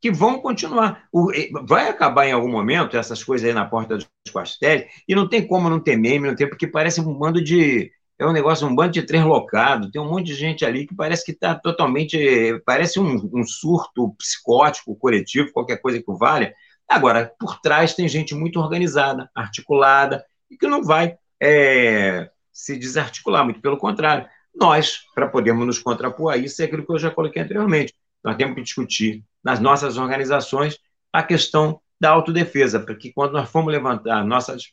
que 0.01 0.11
vão 0.11 0.41
continuar. 0.41 1.07
O, 1.13 1.31
vai 1.67 1.89
acabar 1.89 2.27
em 2.27 2.33
algum 2.33 2.51
momento 2.51 2.97
essas 2.97 3.23
coisas 3.23 3.47
aí 3.47 3.53
na 3.53 3.67
porta 3.67 3.97
dos 3.97 4.09
quartéis, 4.31 4.91
e 5.07 5.15
não 5.15 5.29
tem 5.29 5.47
como 5.47 5.69
não 5.69 5.81
ter 5.81 5.97
meme, 5.97 6.29
não 6.29 6.37
tem, 6.37 6.49
porque 6.49 6.67
parece 6.67 7.01
um 7.01 7.15
bando 7.15 7.43
de. 7.43 7.91
É 8.21 8.27
um 8.27 8.33
negócio, 8.33 8.67
um 8.67 8.75
bando 8.75 8.93
de 8.93 9.03
translocado, 9.03 9.91
tem 9.93 10.01
um 10.03 10.11
monte 10.11 10.27
de 10.27 10.35
gente 10.35 10.65
ali 10.65 10.87
que 10.87 10.95
parece 10.95 11.25
que 11.25 11.33
está 11.33 11.55
totalmente. 11.55 12.61
Parece 12.65 12.99
um, 12.99 13.31
um, 13.33 13.45
surto 13.45 14.15
psicótico, 14.19 14.97
coletivo, 14.97 15.53
qualquer 15.53 15.77
coisa 15.77 16.03
que 16.03 16.13
valha. 16.19 16.55
Agora, 16.89 17.33
por 17.39 17.61
trás 17.61 17.95
tem 17.95 18.09
gente 18.09 18.35
muito 18.35 18.59
organizada, 18.59 19.31
articulada, 19.35 20.25
e 20.51 20.57
que 20.57 20.67
não 20.67 20.83
vai 20.83 21.17
é, 21.41 22.31
se 22.59 22.77
desarticular, 22.77 23.45
muito 23.45 23.61
pelo 23.61 23.79
contrário. 23.79 24.29
Nós, 24.53 25.03
para 25.15 25.29
podermos 25.29 25.65
nos 25.65 25.79
contrapor 25.79 26.33
a 26.33 26.37
isso, 26.37 26.61
é 26.61 26.65
aquilo 26.65 26.85
que 26.85 26.93
eu 26.93 26.99
já 26.99 27.09
coloquei 27.09 27.41
anteriormente. 27.41 27.95
Nós 28.23 28.37
temos 28.37 28.57
que 28.57 28.63
discutir 28.63 29.25
nas 29.45 29.61
nossas 29.61 29.97
organizações 29.97 30.77
a 31.13 31.23
questão 31.23 31.81
da 32.01 32.11
autodefesa, 32.11 32.81
porque 32.81 33.13
quando 33.13 33.35
nós 33.35 33.49
formos 33.49 33.73
levantar 33.73 34.25
nossas 34.25 34.65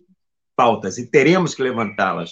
pautas, 0.55 0.97
e 0.97 1.09
teremos 1.11 1.53
que 1.53 1.61
levantá-las 1.61 2.31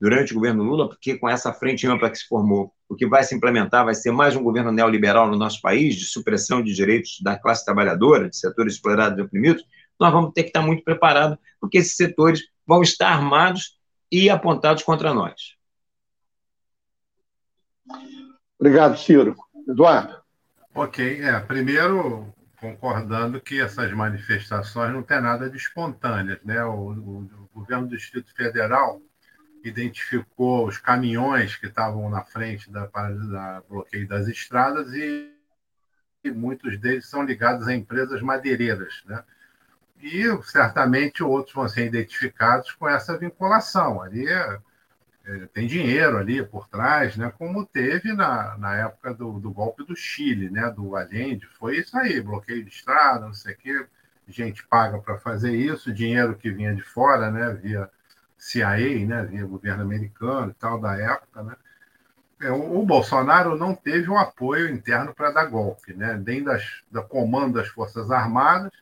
durante 0.00 0.32
o 0.32 0.36
governo 0.36 0.62
Lula, 0.62 0.88
porque 0.88 1.18
com 1.18 1.28
essa 1.28 1.52
frente 1.52 1.86
ampla 1.86 2.08
que 2.08 2.16
se 2.16 2.26
formou, 2.26 2.72
o 2.88 2.96
que 2.96 3.06
vai 3.06 3.22
se 3.24 3.34
implementar 3.34 3.84
vai 3.84 3.94
ser 3.94 4.10
mais 4.10 4.34
um 4.34 4.42
governo 4.42 4.72
neoliberal 4.72 5.28
no 5.28 5.36
nosso 5.36 5.60
país, 5.60 5.96
de 5.96 6.06
supressão 6.06 6.62
de 6.62 6.72
direitos 6.72 7.18
da 7.22 7.38
classe 7.38 7.62
trabalhadora, 7.62 8.30
de 8.30 8.38
setores 8.38 8.74
explorados 8.74 9.18
e 9.18 9.22
oprimidos, 9.22 9.62
nós 10.00 10.10
vamos 10.10 10.32
ter 10.32 10.44
que 10.44 10.48
estar 10.48 10.62
muito 10.62 10.82
preparados, 10.82 11.36
porque 11.60 11.76
esses 11.76 11.94
setores 11.94 12.40
vão 12.66 12.80
estar 12.80 13.08
armados 13.08 13.78
e 14.10 14.30
apontados 14.30 14.82
contra 14.82 15.12
nós. 15.12 15.56
Obrigado, 18.58 18.96
Ciro. 18.98 19.36
Eduardo. 19.68 20.22
Ok, 20.74 21.22
é, 21.22 21.38
primeiro 21.40 22.32
concordando 22.60 23.40
que 23.40 23.60
essas 23.60 23.92
manifestações 23.92 24.92
não 24.92 25.02
têm 25.02 25.20
nada 25.20 25.50
de 25.50 25.56
espontâneas, 25.58 26.42
né? 26.42 26.64
O, 26.64 26.92
o, 26.92 27.48
o 27.52 27.60
governo 27.60 27.86
do 27.86 27.96
Distrito 27.96 28.34
Federal 28.34 29.02
identificou 29.62 30.66
os 30.66 30.78
caminhões 30.78 31.56
que 31.56 31.66
estavam 31.66 32.08
na 32.08 32.24
frente 32.24 32.70
da, 32.70 32.86
da 32.86 33.62
bloqueio 33.68 34.08
das 34.08 34.28
estradas 34.28 34.92
e, 34.94 35.30
e 36.22 36.30
muitos 36.30 36.78
deles 36.78 37.06
são 37.06 37.22
ligados 37.22 37.68
a 37.68 37.74
empresas 37.74 38.22
madeireiras, 38.22 39.02
né? 39.04 39.22
E 40.04 40.42
certamente 40.42 41.24
outros 41.24 41.54
vão 41.54 41.66
ser 41.66 41.86
identificados 41.86 42.72
com 42.72 42.86
essa 42.86 43.16
vinculação. 43.16 44.02
Ali 44.02 44.28
é, 44.28 44.58
é, 45.24 45.46
tem 45.46 45.66
dinheiro 45.66 46.18
ali 46.18 46.44
por 46.44 46.68
trás, 46.68 47.16
né? 47.16 47.32
como 47.38 47.64
teve 47.64 48.12
na, 48.12 48.58
na 48.58 48.76
época 48.76 49.14
do, 49.14 49.40
do 49.40 49.50
golpe 49.50 49.82
do 49.82 49.96
Chile, 49.96 50.50
né? 50.50 50.70
do 50.70 50.94
Allende. 50.94 51.46
Foi 51.58 51.78
isso 51.78 51.96
aí, 51.96 52.20
bloqueio 52.20 52.62
de 52.62 52.70
estrada, 52.70 53.24
não 53.24 53.32
sei 53.32 53.54
o 53.54 53.56
quê. 53.56 53.86
gente 54.28 54.66
paga 54.66 54.98
para 54.98 55.16
fazer 55.16 55.56
isso, 55.56 55.90
dinheiro 55.90 56.36
que 56.36 56.50
vinha 56.50 56.74
de 56.74 56.82
fora, 56.82 57.30
né, 57.30 57.54
via 57.54 57.90
CIA, 58.36 59.06
né, 59.06 59.24
via 59.24 59.46
governo 59.46 59.82
americano 59.82 60.50
e 60.50 60.54
tal 60.54 60.78
da 60.78 60.96
época, 60.96 61.42
né. 61.42 61.56
É, 62.40 62.50
o 62.50 62.84
Bolsonaro 62.84 63.56
não 63.56 63.74
teve 63.74 64.10
um 64.10 64.18
apoio 64.18 64.68
interno 64.68 65.14
para 65.14 65.30
dar 65.30 65.46
golpe, 65.46 65.94
né, 65.94 66.20
nem 66.26 66.42
das, 66.42 66.82
da 66.90 67.02
comando 67.02 67.54
das 67.54 67.68
Forças 67.68 68.10
Armadas, 68.10 68.72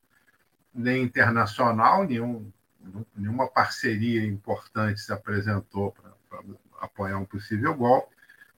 nem 0.74 1.02
internacional, 1.02 2.04
nenhum, 2.04 2.50
nenhuma 3.16 3.48
parceria 3.48 4.24
importante 4.24 5.00
se 5.00 5.12
apresentou 5.12 5.92
para 5.92 6.40
apoiar 6.80 7.18
um 7.18 7.24
possível 7.24 7.74
golpe 7.74 8.12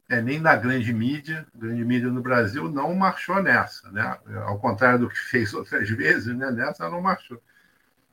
é, 0.09 0.21
nem 0.21 0.41
da 0.41 0.55
grande 0.55 0.93
mídia, 0.93 1.47
a 1.55 1.59
grande 1.59 1.85
mídia 1.85 2.11
no 2.11 2.21
Brasil 2.21 2.71
não 2.71 2.95
marchou 2.95 3.43
nessa, 3.43 3.91
né? 3.91 4.19
Ao 4.45 4.59
contrário 4.59 5.01
do 5.01 5.09
que 5.09 5.19
fez 5.19 5.55
outras 5.55 5.89
vezes, 5.89 6.35
né? 6.37 6.51
Nessa 6.51 6.89
não 6.91 7.01
marchou. 7.01 7.43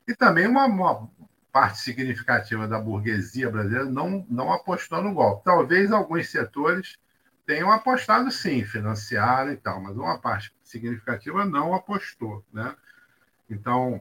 E 0.08 0.14
também 0.14 0.46
uma, 0.46 0.64
uma 0.66 1.08
parte 1.52 1.78
significativa 1.78 2.66
da 2.66 2.78
burguesia 2.78 3.50
brasileira 3.50 3.84
não, 3.84 4.26
não 4.28 4.52
apostou 4.52 5.02
no 5.02 5.12
golpe. 5.12 5.44
Talvez 5.44 5.92
alguns 5.92 6.30
setores 6.30 6.98
tenham 7.46 7.70
apostado 7.70 8.30
sim, 8.30 8.64
financiaram 8.64 9.52
e 9.52 9.56
tal, 9.56 9.80
mas 9.80 9.96
uma 9.96 10.18
parte 10.18 10.52
significativa 10.64 11.44
não 11.44 11.74
apostou, 11.74 12.44
né? 12.52 12.74
Então, 13.52 14.00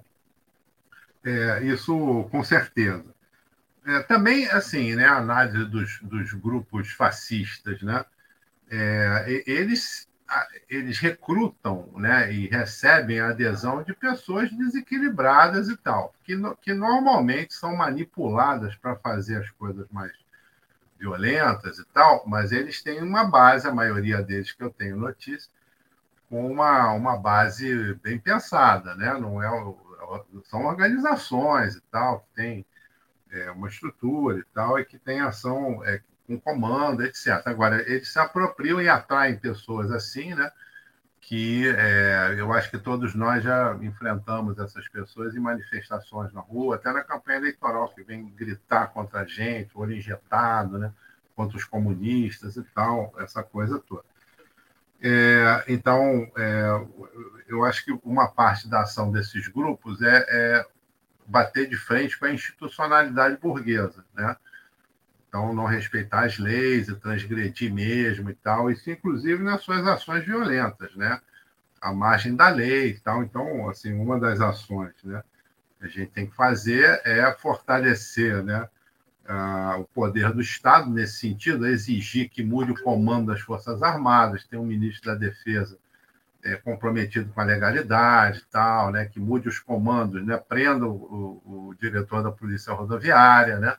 é, 1.24 1.64
isso 1.64 2.28
com 2.32 2.44
certeza. 2.44 3.14
É, 3.86 4.02
também, 4.04 4.48
assim, 4.50 4.96
né, 4.96 5.06
a 5.06 5.18
análise 5.18 5.66
dos, 5.66 6.00
dos 6.02 6.34
grupos 6.34 6.92
fascistas, 6.92 7.82
né, 7.82 8.06
é, 8.70 9.44
eles, 9.46 10.08
eles 10.70 11.00
recrutam 11.00 11.92
né, 11.96 12.32
e 12.32 12.48
recebem 12.48 13.20
a 13.20 13.30
adesão 13.30 13.84
de 13.84 13.94
pessoas 13.94 14.52
desequilibradas 14.52 15.68
e 15.68 15.76
tal, 15.78 16.14
que, 16.24 16.36
que 16.62 16.74
normalmente 16.74 17.54
são 17.54 17.76
manipuladas 17.76 18.76
para 18.76 18.96
fazer 18.96 19.38
as 19.38 19.50
coisas 19.52 19.88
mais 19.92 20.14
violentas 20.98 21.80
e 21.80 21.86
tal, 21.86 22.24
mas 22.28 22.52
eles 22.52 22.82
têm 22.82 23.02
uma 23.02 23.26
base, 23.26 23.68
a 23.68 23.74
maioria 23.74 24.22
deles 24.22 24.52
que 24.52 24.64
eu 24.64 24.70
tenho 24.70 24.96
notícia, 24.96 25.52
com 26.32 26.50
uma, 26.50 26.94
uma 26.94 27.18
base 27.18 27.94
bem 27.96 28.18
pensada, 28.18 28.96
né? 28.96 29.14
Não 29.20 29.44
é, 29.44 29.50
são 30.46 30.64
organizações 30.64 31.76
e 31.76 31.82
tal, 31.92 32.22
que 32.22 32.36
têm 32.36 32.66
é, 33.30 33.52
uma 33.52 33.68
estrutura 33.68 34.40
e 34.40 34.44
tal, 34.54 34.80
e 34.80 34.86
que 34.86 34.98
tem 34.98 35.20
ação 35.20 35.84
é, 35.84 36.02
com 36.26 36.40
comando, 36.40 37.04
etc. 37.04 37.42
Agora, 37.46 37.82
eles 37.82 38.14
se 38.14 38.18
apropriam 38.18 38.82
e 38.82 38.88
atraem 38.88 39.38
pessoas 39.38 39.92
assim, 39.92 40.34
né? 40.34 40.50
Que 41.20 41.68
é, 41.68 42.36
eu 42.38 42.54
acho 42.54 42.72
que 42.72 42.78
todos 42.80 43.14
nós 43.14 43.44
já 43.44 43.78
enfrentamos 43.82 44.58
essas 44.58 44.88
pessoas 44.88 45.36
em 45.36 45.40
manifestações 45.40 46.32
na 46.32 46.40
rua, 46.40 46.76
até 46.76 46.94
na 46.94 47.04
campanha 47.04 47.40
eleitoral, 47.40 47.90
que 47.94 48.04
vem 48.04 48.30
gritar 48.30 48.88
contra 48.88 49.20
a 49.20 49.26
gente, 49.26 49.72
olho 49.76 49.94
injetado, 49.94 50.80
né? 50.80 50.94
contra 51.36 51.58
os 51.58 51.66
comunistas 51.66 52.56
e 52.56 52.64
tal, 52.64 53.14
essa 53.18 53.44
coisa 53.44 53.80
toda. 53.80 54.11
É, 55.02 55.64
então, 55.68 56.32
é, 56.38 56.86
eu 57.48 57.66
acho 57.66 57.84
que 57.84 58.00
uma 58.04 58.28
parte 58.28 58.70
da 58.70 58.82
ação 58.82 59.12
desses 59.12 59.48
grupos 59.48 60.02
é, 60.02 60.26
é 60.30 60.66
bater 61.26 61.68
de 61.68 61.76
frente 61.76 62.20
com 62.20 62.26
a 62.26 62.34
institucionalidade 62.34 63.38
burguesa, 63.38 64.06
né? 64.14 64.36
Então, 65.28 65.54
não 65.54 65.66
respeitar 65.66 66.26
as 66.26 66.38
leis 66.38 66.88
e 66.90 66.96
transgredir 66.96 67.74
mesmo 67.74 68.30
e 68.30 68.36
tal, 68.36 68.70
isso 68.70 68.92
inclusive 68.92 69.42
nas 69.42 69.62
suas 69.62 69.88
ações 69.88 70.26
violentas, 70.26 70.96
né? 70.96 71.20
A 71.82 71.92
margem 71.92 72.36
da 72.36 72.50
lei 72.50 72.90
e 72.90 73.00
tal. 73.00 73.24
Então, 73.24 73.70
assim, 73.70 73.94
uma 73.94 74.20
das 74.20 74.40
ações, 74.40 74.94
né? 75.04 75.24
Que 75.80 75.86
a 75.86 75.88
gente 75.88 76.12
tem 76.12 76.28
que 76.28 76.36
fazer 76.36 77.02
é 77.04 77.32
fortalecer, 77.34 78.44
né? 78.44 78.70
O 79.80 79.84
poder 79.86 80.32
do 80.34 80.42
Estado 80.42 80.90
nesse 80.90 81.20
sentido, 81.20 81.68
exigir 81.68 82.30
que 82.30 82.44
mude 82.44 82.72
o 82.72 82.84
comando 82.84 83.32
das 83.32 83.42
Forças 83.42 83.82
Armadas, 83.82 84.46
tem 84.46 84.60
um 84.60 84.66
ministro 84.66 85.12
da 85.12 85.16
Defesa 85.16 85.78
é, 86.44 86.56
comprometido 86.56 87.32
com 87.32 87.42
a 87.42 87.46
legalidade 87.46 88.44
tal, 88.52 88.92
né, 88.92 89.06
que 89.06 89.20
mude 89.20 89.48
os 89.48 89.60
comandos, 89.60 90.26
né, 90.26 90.38
prenda 90.38 90.88
o, 90.88 91.42
o, 91.46 91.68
o 91.70 91.76
diretor 91.76 92.24
da 92.24 92.32
Polícia 92.32 92.74
Rodoviária, 92.74 93.60
né, 93.60 93.76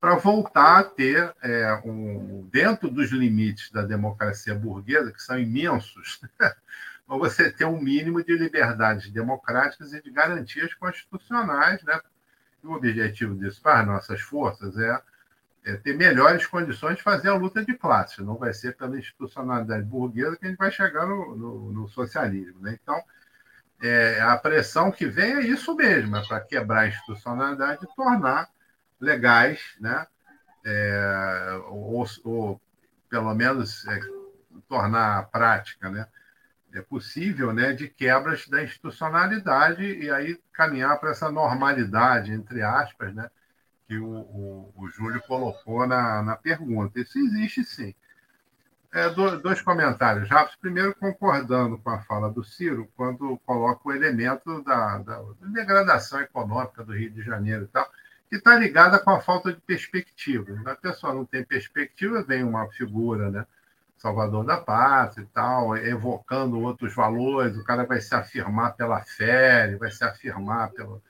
para 0.00 0.16
voltar 0.16 0.80
a 0.80 0.84
ter, 0.84 1.32
é, 1.42 1.80
um, 1.84 2.48
dentro 2.50 2.90
dos 2.90 3.10
limites 3.12 3.70
da 3.70 3.82
democracia 3.82 4.54
burguesa, 4.54 5.12
que 5.12 5.22
são 5.22 5.38
imensos, 5.38 6.20
você 7.06 7.50
ter 7.52 7.66
um 7.66 7.80
mínimo 7.80 8.24
de 8.24 8.36
liberdades 8.36 9.10
democráticas 9.10 9.92
e 9.92 10.02
de 10.02 10.10
garantias 10.10 10.74
constitucionais. 10.74 11.82
Né? 11.84 12.00
O 12.62 12.74
objetivo 12.74 13.34
disso 13.34 13.60
para 13.60 13.80
as 13.80 13.86
nossas 13.86 14.20
forças 14.20 14.76
é 14.78 15.02
é, 15.64 15.76
ter 15.76 15.96
melhores 15.96 16.46
condições 16.46 16.96
de 16.96 17.02
fazer 17.02 17.28
a 17.28 17.34
luta 17.34 17.64
de 17.64 17.74
classes. 17.74 18.18
Não 18.18 18.36
vai 18.36 18.52
ser 18.52 18.76
pela 18.76 18.98
institucionalidade 18.98 19.84
burguesa 19.84 20.36
que 20.36 20.46
a 20.46 20.48
gente 20.48 20.58
vai 20.58 20.70
chegar 20.70 21.06
no, 21.06 21.36
no, 21.36 21.72
no 21.72 21.88
socialismo. 21.88 22.60
Né? 22.60 22.78
Então, 22.82 23.00
é, 23.80 24.20
a 24.20 24.36
pressão 24.36 24.90
que 24.90 25.06
vem 25.06 25.34
é 25.34 25.40
isso 25.40 25.74
mesmo, 25.74 26.16
é 26.16 26.26
para 26.26 26.40
quebrar 26.40 26.80
a 26.80 26.88
institucionalidade 26.88 27.84
e 27.84 27.96
tornar 27.96 28.48
legais, 29.00 29.60
né? 29.80 30.06
É, 30.64 31.60
ou, 31.66 32.06
ou, 32.22 32.60
pelo 33.10 33.34
menos 33.34 33.84
é, 33.88 33.98
tornar 34.68 35.18
a 35.18 35.22
prática, 35.24 35.90
né? 35.90 36.06
É 36.74 36.80
possível, 36.80 37.52
né, 37.52 37.72
de 37.72 37.88
quebras 37.88 38.48
da 38.48 38.62
institucionalidade 38.62 39.82
e 39.82 40.10
aí 40.10 40.40
caminhar 40.52 40.98
para 40.98 41.10
essa 41.10 41.30
normalidade, 41.30 42.32
entre 42.32 42.62
aspas, 42.62 43.14
né, 43.14 43.30
que 43.86 43.98
o, 43.98 44.06
o, 44.06 44.72
o 44.76 44.88
Júlio 44.88 45.20
colocou 45.22 45.86
na, 45.86 46.22
na 46.22 46.36
pergunta. 46.36 46.98
Isso 46.98 47.18
existe 47.18 47.62
sim. 47.64 47.94
É, 48.92 49.08
dois 49.10 49.62
comentários 49.62 50.28
rápidos. 50.28 50.56
Primeiro, 50.56 50.94
concordando 50.94 51.78
com 51.78 51.90
a 51.90 52.00
fala 52.02 52.30
do 52.30 52.44
Ciro, 52.44 52.90
quando 52.94 53.38
coloca 53.46 53.80
o 53.88 53.92
elemento 53.92 54.62
da, 54.62 54.98
da 54.98 55.22
degradação 55.40 56.20
econômica 56.20 56.84
do 56.84 56.92
Rio 56.94 57.10
de 57.10 57.22
Janeiro 57.22 57.64
e 57.64 57.68
tal, 57.68 57.90
que 58.28 58.36
está 58.36 58.54
ligada 58.54 58.98
com 58.98 59.10
a 59.10 59.20
falta 59.20 59.52
de 59.52 59.60
perspectiva. 59.60 60.46
A 60.70 60.74
pessoa 60.74 61.14
não 61.14 61.24
tem 61.24 61.44
perspectiva, 61.44 62.22
vem 62.22 62.44
uma 62.44 62.66
figura, 62.68 63.30
né? 63.30 63.46
Salvador 64.02 64.44
da 64.44 64.56
Pátria 64.56 65.22
e 65.22 65.26
tal, 65.26 65.76
evocando 65.76 66.60
outros 66.60 66.92
valores, 66.92 67.56
o 67.56 67.62
cara 67.62 67.86
vai 67.86 68.00
se 68.00 68.12
afirmar 68.12 68.74
pela 68.74 69.00
fé, 69.00 69.76
vai 69.76 69.92
se 69.92 70.02
afirmar 70.02 70.72
pelo, 70.72 71.00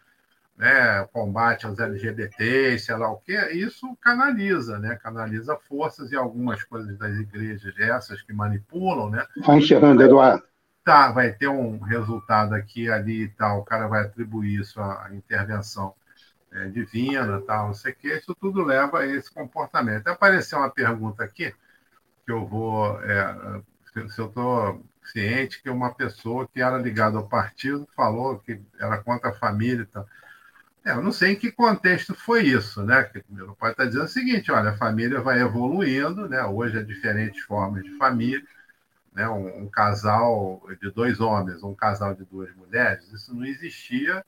né, 0.58 1.02
combate 1.10 1.64
aos 1.64 1.78
LGBT, 1.78 2.78
sei 2.78 2.94
lá 2.94 3.10
o 3.10 3.16
quê, 3.16 3.50
isso 3.52 3.96
canaliza, 3.98 4.78
né? 4.78 4.94
Canaliza 4.96 5.56
forças 5.66 6.12
e 6.12 6.16
algumas 6.16 6.62
coisas 6.64 6.98
das 6.98 7.16
igrejas, 7.16 7.74
essas 7.78 8.20
que 8.20 8.32
manipulam, 8.34 9.08
né? 9.08 9.26
Vai 9.38 9.56
encerrando, 9.56 10.02
Eduardo. 10.02 10.44
Tá, 10.84 11.10
vai 11.10 11.32
ter 11.32 11.48
um 11.48 11.78
resultado 11.78 12.54
aqui, 12.54 12.90
ali 12.90 13.22
e 13.22 13.28
tal, 13.28 13.60
o 13.60 13.64
cara 13.64 13.86
vai 13.86 14.02
atribuir 14.02 14.60
isso 14.60 14.78
à 14.80 15.08
intervenção 15.12 15.94
é, 16.52 16.66
divina, 16.66 17.40
tal, 17.40 17.68
não 17.68 17.74
sei 17.74 17.92
o 17.92 17.96
quê, 17.96 18.18
isso 18.18 18.34
tudo 18.34 18.62
leva 18.62 18.98
a 18.98 19.06
esse 19.06 19.32
comportamento. 19.32 20.08
Apareceu 20.08 20.58
uma 20.58 20.68
pergunta 20.68 21.24
aqui, 21.24 21.54
que 22.24 22.32
eu 22.32 22.46
vou. 22.46 23.00
É, 23.02 23.62
se 24.08 24.18
eu 24.18 24.26
estou 24.26 24.82
ciente 25.04 25.62
que 25.62 25.70
uma 25.70 25.94
pessoa 25.94 26.48
que 26.48 26.60
era 26.60 26.78
ligada 26.78 27.18
ao 27.18 27.28
partido 27.28 27.86
falou 27.94 28.38
que 28.38 28.60
era 28.78 28.98
contra 28.98 29.30
a 29.30 29.34
família 29.34 29.82
e 29.82 29.86
tal. 29.86 30.06
É, 30.84 30.92
eu 30.92 31.02
não 31.02 31.12
sei 31.12 31.32
em 31.32 31.36
que 31.36 31.52
contexto 31.52 32.14
foi 32.14 32.42
isso, 32.42 32.82
né? 32.82 33.08
Meu 33.28 33.54
pai 33.54 33.72
está 33.72 33.84
dizendo 33.84 34.04
o 34.04 34.08
seguinte: 34.08 34.50
olha, 34.50 34.70
a 34.70 34.76
família 34.76 35.20
vai 35.20 35.40
evoluindo, 35.40 36.28
né? 36.28 36.44
Hoje 36.44 36.78
há 36.78 36.82
diferentes 36.82 37.42
formas 37.44 37.84
de 37.84 37.96
família, 37.96 38.44
né? 39.14 39.28
Um, 39.28 39.64
um, 39.64 39.68
casal 39.70 40.62
de 40.80 40.90
dois 40.90 41.20
homens, 41.20 41.62
um 41.62 41.74
casal 41.74 42.14
de 42.14 42.24
duas 42.24 42.54
mulheres, 42.56 43.12
isso 43.12 43.34
não 43.34 43.44
existia 43.44 44.24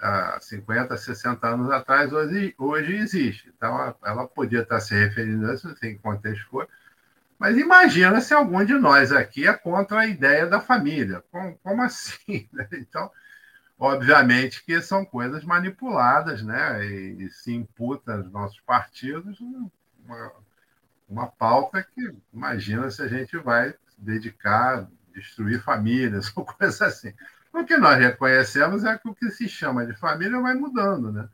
há 0.00 0.38
50, 0.40 0.96
60 0.96 1.46
anos 1.46 1.70
atrás, 1.70 2.12
hoje, 2.12 2.54
hoje 2.58 2.94
existe. 2.96 3.52
Então, 3.56 3.94
ela 4.04 4.26
podia 4.28 4.60
estar 4.60 4.80
se 4.80 4.94
referindo 4.94 5.50
a 5.50 5.54
isso, 5.54 5.68
não 5.68 5.76
sei 5.76 5.92
em 5.92 5.96
que 5.96 6.02
contexto 6.02 6.46
foi, 6.48 6.66
mas 7.38 7.56
imagina 7.56 8.20
se 8.20 8.34
algum 8.34 8.64
de 8.64 8.74
nós 8.74 9.12
aqui 9.12 9.46
é 9.46 9.52
contra 9.52 10.00
a 10.00 10.06
ideia 10.06 10.46
da 10.46 10.60
família. 10.60 11.22
Como, 11.30 11.56
como 11.58 11.82
assim? 11.82 12.48
Né? 12.52 12.68
Então 12.72 13.10
Obviamente 13.78 14.64
que 14.64 14.80
são 14.82 15.04
coisas 15.04 15.44
manipuladas, 15.44 16.42
né? 16.42 16.84
E, 16.84 17.26
e 17.26 17.30
se 17.30 17.54
imputa 17.54 18.14
aos 18.14 18.30
nossos 18.32 18.60
partidos 18.60 19.38
uma, 19.40 20.32
uma 21.08 21.26
pauta 21.28 21.82
que 21.84 22.12
imagina 22.32 22.90
se 22.90 23.00
a 23.02 23.06
gente 23.06 23.36
vai 23.38 23.72
dedicar, 23.96 24.88
destruir 25.14 25.62
famílias 25.62 26.32
ou 26.36 26.44
coisas 26.44 26.82
assim. 26.82 27.14
O 27.52 27.64
que 27.64 27.76
nós 27.76 27.98
reconhecemos 27.98 28.84
é 28.84 28.98
que 28.98 29.08
o 29.08 29.14
que 29.14 29.30
se 29.30 29.48
chama 29.48 29.86
de 29.86 29.94
família 29.94 30.40
vai 30.40 30.54
mudando, 30.54 31.12
né? 31.12 31.28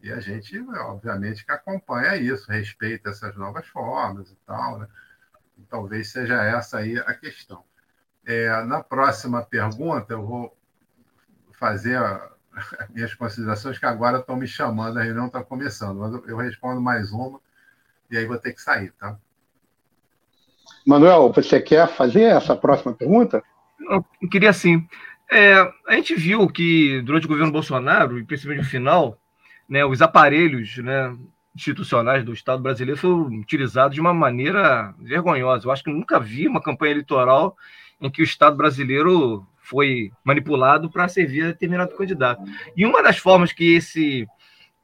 E 0.00 0.12
a 0.12 0.20
gente, 0.20 0.58
obviamente, 0.60 1.44
que 1.44 1.52
acompanha 1.52 2.16
isso, 2.16 2.50
respeita 2.50 3.10
essas 3.10 3.36
novas 3.36 3.66
formas 3.68 4.30
e 4.30 4.36
tal, 4.46 4.80
né? 4.80 4.88
Talvez 5.68 6.10
seja 6.10 6.42
essa 6.42 6.78
aí 6.78 6.98
a 6.98 7.14
questão. 7.14 7.62
É, 8.24 8.62
na 8.64 8.82
próxima 8.82 9.42
pergunta, 9.42 10.12
eu 10.12 10.26
vou 10.26 10.56
fazer 11.58 11.98
minhas 12.94 13.14
considerações, 13.14 13.78
que 13.78 13.86
agora 13.86 14.18
estão 14.18 14.36
me 14.36 14.46
chamando, 14.46 14.98
a 14.98 15.02
reunião 15.02 15.26
está 15.26 15.42
começando, 15.42 15.98
mas 15.98 16.28
eu 16.28 16.36
respondo 16.36 16.80
mais 16.80 17.10
uma 17.10 17.40
e 18.10 18.16
aí 18.16 18.24
vou 18.26 18.38
ter 18.38 18.52
que 18.52 18.60
sair, 18.60 18.92
tá? 18.92 19.18
Manuel, 20.86 21.32
você 21.32 21.60
quer 21.60 21.86
fazer 21.88 22.22
essa 22.22 22.56
próxima 22.56 22.94
pergunta? 22.94 23.42
Eu 23.90 24.04
queria 24.30 24.52
sim. 24.52 24.86
É, 25.30 25.54
a 25.86 25.92
gente 25.92 26.14
viu 26.14 26.48
que 26.48 27.02
durante 27.02 27.26
o 27.26 27.28
governo 27.28 27.52
Bolsonaro, 27.52 28.18
e 28.18 28.24
principalmente 28.24 28.64
no 28.64 28.70
final, 28.70 29.18
né, 29.68 29.84
os 29.84 30.00
aparelhos 30.00 30.78
né, 30.78 31.14
institucionais 31.58 32.24
do 32.24 32.32
Estado 32.32 32.62
brasileiro 32.62 32.98
foram 32.98 33.26
utilizados 33.26 33.94
de 33.94 34.00
uma 34.00 34.14
maneira 34.14 34.94
vergonhosa. 34.98 35.66
Eu 35.66 35.72
acho 35.72 35.82
que 35.82 35.90
nunca 35.90 36.20
vi 36.20 36.46
uma 36.46 36.62
campanha 36.62 36.92
eleitoral 36.92 37.56
em 38.00 38.08
que 38.08 38.22
o 38.22 38.24
Estado 38.24 38.56
brasileiro 38.56 39.44
foi 39.60 40.12
manipulado 40.24 40.88
para 40.88 41.08
servir 41.08 41.42
a 41.42 41.46
determinado 41.48 41.96
candidato. 41.96 42.42
E 42.76 42.86
uma 42.86 43.02
das 43.02 43.18
formas 43.18 43.52
que, 43.52 43.74
esse, 43.74 44.26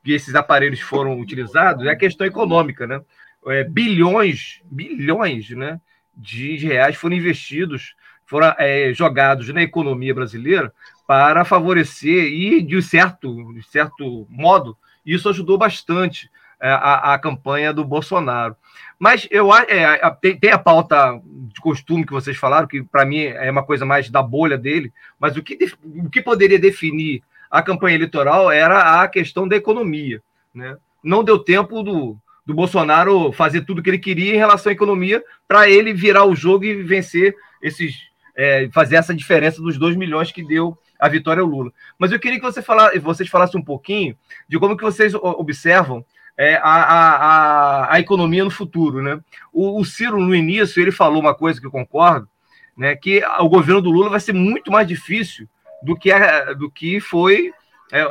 que 0.03 0.13
esses 0.13 0.35
aparelhos 0.35 0.81
foram 0.81 1.19
utilizados 1.21 1.87
é 1.87 1.91
a 1.91 1.97
questão 1.97 2.27
econômica, 2.27 2.87
né? 2.87 3.01
É, 3.47 3.63
bilhões, 3.63 4.63
bilhões, 4.65 5.51
né, 5.51 5.79
de 6.17 6.57
reais 6.57 6.97
foram 6.97 7.15
investidos, 7.15 7.95
foram 8.25 8.55
é, 8.59 8.93
jogados 8.95 9.49
na 9.51 9.63
economia 9.63 10.15
brasileira 10.15 10.73
para 11.07 11.45
favorecer 11.45 12.25
e 12.25 12.63
de 12.63 12.81
certo, 12.81 13.53
de 13.53 13.63
certo 13.65 14.27
modo 14.31 14.77
isso 15.05 15.29
ajudou 15.29 15.59
bastante 15.59 16.31
a, 16.71 17.15
a 17.15 17.19
campanha 17.19 17.73
do 17.73 17.85
Bolsonaro. 17.85 18.57
Mas 18.99 19.29
eu 19.31 19.55
é, 19.55 19.99
tem, 20.21 20.39
tem, 20.39 20.51
a 20.51 20.59
pauta 20.59 21.21
de 21.25 21.61
costume 21.61 22.07
que 22.07 22.13
vocês 22.13 22.37
falaram, 22.37 22.67
que 22.67 22.83
para 22.83 23.05
mim 23.05 23.25
é 23.25 23.51
uma 23.51 23.65
coisa 23.65 23.85
mais 23.85 24.09
da 24.09 24.23
bolha 24.23 24.57
dele, 24.57 24.93
mas 25.19 25.37
o 25.37 25.43
que, 25.43 25.59
o 25.85 26.09
que 26.09 26.23
poderia 26.23 26.59
definir 26.59 27.23
a 27.51 27.63
campanha 27.63 27.97
eleitoral 27.97 28.51
era 28.51 29.03
a 29.03 29.09
questão 29.09 29.47
da 29.47 29.57
economia. 29.57 30.23
Né? 30.55 30.77
Não 31.03 31.23
deu 31.23 31.39
tempo 31.39 31.83
do, 31.83 32.17
do 32.47 32.55
Bolsonaro 32.55 33.33
fazer 33.33 33.63
tudo 33.63 33.81
o 33.81 33.83
que 33.83 33.91
ele 33.91 33.99
queria 33.99 34.35
em 34.35 34.39
relação 34.39 34.71
à 34.71 34.73
economia 34.73 35.23
para 35.47 35.69
ele 35.69 35.93
virar 35.93 36.25
o 36.25 36.35
jogo 36.35 36.65
e 36.65 36.83
vencer 36.83 37.35
esses. 37.63 38.13
É, 38.37 38.69
fazer 38.73 38.97
essa 38.97 39.15
diferença 39.15 39.63
dos 39.63 39.79
2 39.79 39.95
milhões 39.95 40.33
que 40.33 40.43
deu 40.43 40.77
a 40.99 41.09
vitória 41.09 41.41
ao 41.41 41.47
Lula. 41.47 41.73
Mas 41.97 42.11
eu 42.11 42.19
queria 42.19 42.41
que 42.41 42.45
você 42.45 42.61
fala, 42.61 42.91
vocês 42.99 43.29
falassem 43.29 43.61
um 43.61 43.65
pouquinho 43.65 44.17
de 44.49 44.59
como 44.59 44.77
que 44.77 44.83
vocês 44.83 45.15
observam 45.15 46.05
é, 46.37 46.57
a, 46.57 46.61
a, 46.63 47.95
a, 47.95 48.01
economia 48.01 48.45
no 48.45 48.51
futuro. 48.51 49.03
Né? 49.03 49.21
O, 49.53 49.81
o, 49.81 49.85
Ciro, 49.85 50.21
no 50.21 50.35
início, 50.35 50.81
ele 50.81 50.93
falou 50.93 51.21
uma 51.21 51.35
coisa 51.35 51.61
que 51.61 51.67
eu 51.67 51.71
concordo, 51.71 52.29
né, 52.77 52.97
que 52.97 53.23
o 53.39 53.49
governo 53.49 53.81
do 53.81 53.91
Lula 53.91 54.11
vai 54.11 54.21
ser 54.21 54.33
muito 54.33 54.71
mais 54.71 54.87
difícil 54.87 55.49
do 55.83 55.97
que, 55.97 56.11
a, 56.11 56.53
do 56.55 56.69
que 56.69 56.99
foi 56.99 57.53
é, 57.93 58.05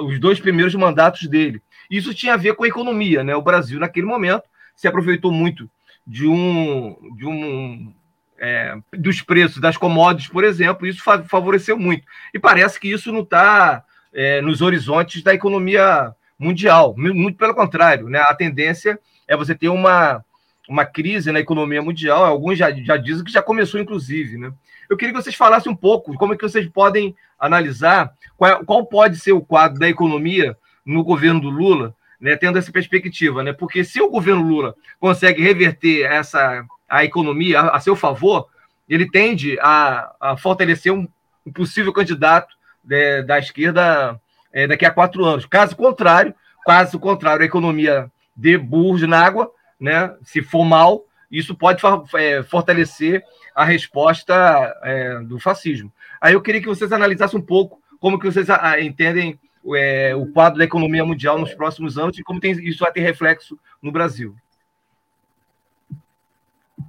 os 0.00 0.18
dois 0.18 0.40
primeiros 0.40 0.74
mandatos 0.74 1.28
dele. 1.28 1.62
Isso 1.90 2.14
tinha 2.14 2.34
a 2.34 2.36
ver 2.36 2.54
com 2.54 2.64
a 2.64 2.68
economia. 2.68 3.22
Né? 3.22 3.34
O 3.36 3.42
Brasil, 3.42 3.78
naquele 3.78 4.06
momento, 4.06 4.44
se 4.74 4.88
aproveitou 4.88 5.30
muito 5.30 5.70
de 6.06 6.26
um, 6.26 6.96
de 7.16 7.26
um 7.26 7.94
é, 8.38 8.76
dos 8.96 9.20
preços 9.20 9.60
das 9.60 9.76
commodities, 9.76 10.30
por 10.30 10.42
exemplo, 10.42 10.86
isso 10.86 11.02
favoreceu 11.28 11.78
muito. 11.78 12.04
E 12.32 12.38
parece 12.38 12.80
que 12.80 12.90
isso 12.90 13.12
não 13.12 13.20
está 13.20 13.84
é, 14.12 14.40
nos 14.40 14.62
horizontes 14.62 15.22
da 15.22 15.34
economia 15.34 16.14
mundial. 16.40 16.94
Muito 16.96 17.36
pelo 17.36 17.54
contrário, 17.54 18.08
né? 18.08 18.18
A 18.20 18.34
tendência 18.34 18.98
é 19.28 19.36
você 19.36 19.54
ter 19.54 19.68
uma, 19.68 20.24
uma 20.66 20.86
crise 20.86 21.30
na 21.30 21.38
economia 21.38 21.82
mundial. 21.82 22.24
Alguns 22.24 22.58
já, 22.58 22.70
já 22.70 22.96
dizem 22.96 23.22
que 23.22 23.30
já 23.30 23.42
começou, 23.42 23.78
inclusive, 23.78 24.38
né? 24.38 24.50
Eu 24.88 24.96
queria 24.96 25.14
que 25.14 25.22
vocês 25.22 25.36
falassem 25.36 25.70
um 25.70 25.76
pouco 25.76 26.14
como 26.14 26.32
é 26.32 26.36
que 26.36 26.42
vocês 26.42 26.66
podem 26.66 27.14
analisar 27.38 28.12
qual, 28.36 28.64
qual 28.64 28.86
pode 28.86 29.18
ser 29.18 29.32
o 29.32 29.40
quadro 29.40 29.78
da 29.78 29.88
economia 29.88 30.56
no 30.84 31.04
governo 31.04 31.40
do 31.40 31.50
Lula, 31.50 31.94
né, 32.20 32.36
tendo 32.36 32.58
essa 32.58 32.72
perspectiva, 32.72 33.42
né? 33.42 33.52
Porque 33.52 33.84
se 33.84 34.00
o 34.00 34.10
governo 34.10 34.42
Lula 34.42 34.74
consegue 34.98 35.42
reverter 35.42 36.02
essa 36.02 36.64
a 36.88 37.04
economia 37.04 37.60
a, 37.60 37.76
a 37.76 37.80
seu 37.80 37.94
favor, 37.94 38.48
ele 38.88 39.08
tende 39.08 39.58
a, 39.60 40.12
a 40.20 40.36
fortalecer 40.36 40.92
um, 40.92 41.06
um 41.46 41.52
possível 41.52 41.92
candidato 41.92 42.56
de, 42.82 43.22
da 43.22 43.38
esquerda 43.38 44.20
é, 44.52 44.66
daqui 44.66 44.84
a 44.84 44.90
quatro 44.90 45.24
anos. 45.24 45.46
Caso 45.46 45.76
contrário, 45.76 46.34
caso 46.64 46.98
contrário, 46.98 47.42
a 47.42 47.46
economia 47.46 48.10
dê 48.34 48.56
burros 48.56 49.02
na 49.02 49.18
água, 49.18 49.50
né? 49.78 50.14
Se 50.22 50.42
for 50.42 50.64
mal, 50.64 51.04
isso 51.30 51.54
pode 51.54 51.82
é, 52.14 52.42
fortalecer 52.42 53.24
a 53.54 53.64
resposta 53.64 54.34
é, 54.82 55.20
do 55.20 55.38
fascismo. 55.38 55.92
Aí 56.20 56.34
eu 56.34 56.42
queria 56.42 56.60
que 56.60 56.68
vocês 56.68 56.92
analisassem 56.92 57.38
um 57.38 57.42
pouco 57.42 57.80
como 58.00 58.18
que 58.18 58.26
vocês 58.26 58.46
entendem 58.80 59.38
é, 59.76 60.14
o 60.14 60.26
quadro 60.32 60.58
da 60.58 60.64
economia 60.64 61.04
mundial 61.04 61.38
nos 61.38 61.54
próximos 61.54 61.98
anos 61.98 62.18
e 62.18 62.22
como 62.22 62.40
tem, 62.40 62.52
isso 62.66 62.80
vai 62.80 62.92
ter 62.92 63.00
reflexo 63.00 63.58
no 63.82 63.92
Brasil. 63.92 64.34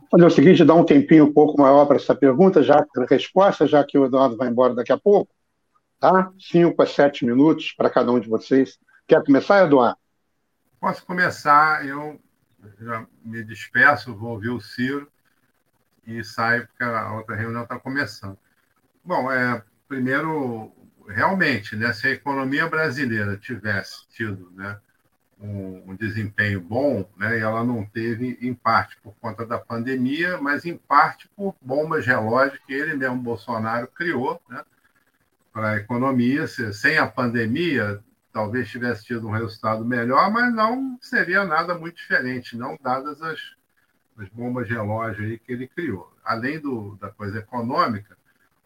Fazer 0.09 0.25
o 0.25 0.29
seguinte, 0.29 0.63
dar 0.63 0.75
um 0.75 0.83
tempinho 0.83 1.25
um 1.25 1.33
pouco 1.33 1.61
maior 1.61 1.85
para 1.85 1.97
essa 1.97 2.15
pergunta, 2.15 2.63
já 2.63 2.75
a 2.75 3.05
resposta, 3.09 3.67
já 3.67 3.83
que 3.83 3.97
o 3.97 4.05
Eduardo 4.05 4.35
vai 4.37 4.49
embora 4.49 4.73
daqui 4.73 4.91
a 4.91 4.97
pouco 4.97 5.29
tá? 6.01 6.33
Cinco 6.39 6.81
a 6.81 6.87
sete 6.87 7.23
minutos 7.23 7.73
para 7.77 7.89
cada 7.89 8.11
um 8.11 8.19
de 8.19 8.27
vocês. 8.27 8.79
Quer 9.07 9.23
começar, 9.23 9.63
Eduardo? 9.63 9.97
Posso 10.79 11.05
começar. 11.05 11.85
Eu 11.85 12.19
já 12.79 13.05
me 13.23 13.43
despeço, 13.43 14.15
vou 14.15 14.31
ouvir 14.31 14.49
o 14.49 14.59
Ciro 14.59 15.07
e 16.05 16.23
saio 16.23 16.67
porque 16.67 16.83
a 16.83 17.13
outra 17.13 17.35
reunião 17.35 17.63
está 17.63 17.79
começando. 17.79 18.37
Bom, 19.05 19.31
é, 19.31 19.63
primeiro, 19.87 20.71
realmente, 21.07 21.75
né, 21.75 21.93
se 21.93 22.07
a 22.07 22.11
economia 22.11 22.67
brasileira 22.67 23.37
tivesse 23.37 24.07
tido 24.09 24.51
né, 24.55 24.79
um, 25.39 25.91
um, 25.91 25.95
desempenho 25.95 26.59
bom, 26.59 27.07
né, 27.15 27.37
e 27.37 27.41
ela 27.41 27.63
não 27.63 27.85
teve, 27.85 28.37
em 28.41 28.53
parte 28.53 28.97
por 29.03 29.13
conta 29.21 29.45
da 29.45 29.59
pandemia, 29.59 30.39
mas 30.39 30.65
em 30.65 30.77
parte 30.77 31.27
por 31.35 31.55
bombas 31.61 32.05
relógio 32.05 32.59
que 32.65 32.73
ele 32.73 32.95
mesmo, 32.95 33.17
Bolsonaro, 33.17 33.87
criou, 33.87 34.41
né, 34.49 34.63
para 35.51 35.71
a 35.71 35.77
economia. 35.77 36.47
Sem 36.47 36.97
a 36.97 37.07
pandemia, 37.07 37.99
talvez 38.31 38.69
tivesse 38.69 39.05
tido 39.05 39.27
um 39.27 39.31
resultado 39.31 39.83
melhor, 39.85 40.31
mas 40.31 40.53
não 40.53 40.97
seria 41.01 41.43
nada 41.43 41.77
muito 41.77 41.95
diferente, 41.95 42.57
não 42.57 42.77
dadas 42.81 43.21
as, 43.21 43.39
as 44.17 44.29
bombas 44.29 44.67
de 44.67 44.73
relógio 44.73 45.25
aí 45.25 45.37
que 45.37 45.51
ele 45.51 45.67
criou. 45.67 46.11
Além 46.23 46.59
do, 46.59 46.97
da 46.99 47.09
coisa 47.09 47.39
econômica, 47.39 48.17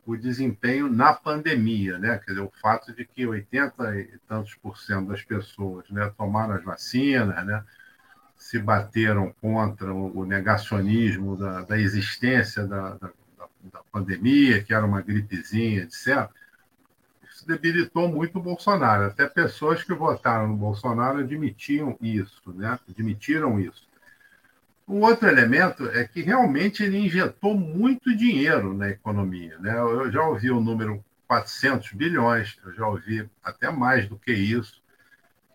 o 0.06 0.16
desempenho 0.16 0.88
na 0.88 1.14
pandemia, 1.14 1.98
né? 1.98 2.20
Quer 2.20 2.32
dizer, 2.32 2.42
o 2.42 2.52
fato 2.62 2.94
de 2.94 3.06
que 3.06 3.26
80 3.26 4.00
e 4.00 4.20
tantos 4.28 4.54
por 4.54 4.78
cento 4.78 5.08
das 5.08 5.24
pessoas 5.24 5.90
né, 5.90 6.14
tomaram 6.16 6.54
as 6.54 6.64
vacinas, 6.64 7.44
né? 7.46 7.64
se 8.38 8.60
bateram 8.60 9.34
contra 9.42 9.92
o 9.92 10.24
negacionismo 10.26 11.36
da, 11.38 11.62
da 11.62 11.80
existência 11.80 12.68
da, 12.68 12.96
da, 12.96 13.10
da 13.74 13.80
pandemia, 13.92 14.62
que 14.62 14.74
era 14.74 14.86
uma 14.86 15.02
gripezinha, 15.02 15.84
etc 15.84 16.30
debilitou 17.46 18.08
muito 18.08 18.40
o 18.40 18.42
Bolsonaro. 18.42 19.06
Até 19.06 19.28
pessoas 19.28 19.84
que 19.84 19.94
votaram 19.94 20.48
no 20.48 20.56
Bolsonaro 20.56 21.20
admitiam 21.20 21.98
isso, 22.02 22.54
né? 22.54 22.80
admitiram 22.90 23.60
isso. 23.60 23.88
O 24.88 25.00
outro 25.00 25.28
elemento 25.28 25.88
é 25.90 26.08
que 26.08 26.22
realmente 26.22 26.84
ele 26.84 26.98
injetou 26.98 27.58
muito 27.58 28.16
dinheiro 28.16 28.74
na 28.74 28.90
economia. 28.90 29.58
Né? 29.60 29.76
Eu 29.78 30.12
já 30.12 30.22
ouvi 30.24 30.52
o 30.52 30.62
número 30.62 31.04
400 31.28 31.92
bilhões, 31.94 32.58
eu 32.64 32.74
já 32.74 32.88
ouvi 32.88 33.28
até 33.44 33.72
mais 33.72 34.08
do 34.08 34.16
que 34.16 34.32
isso, 34.32 34.84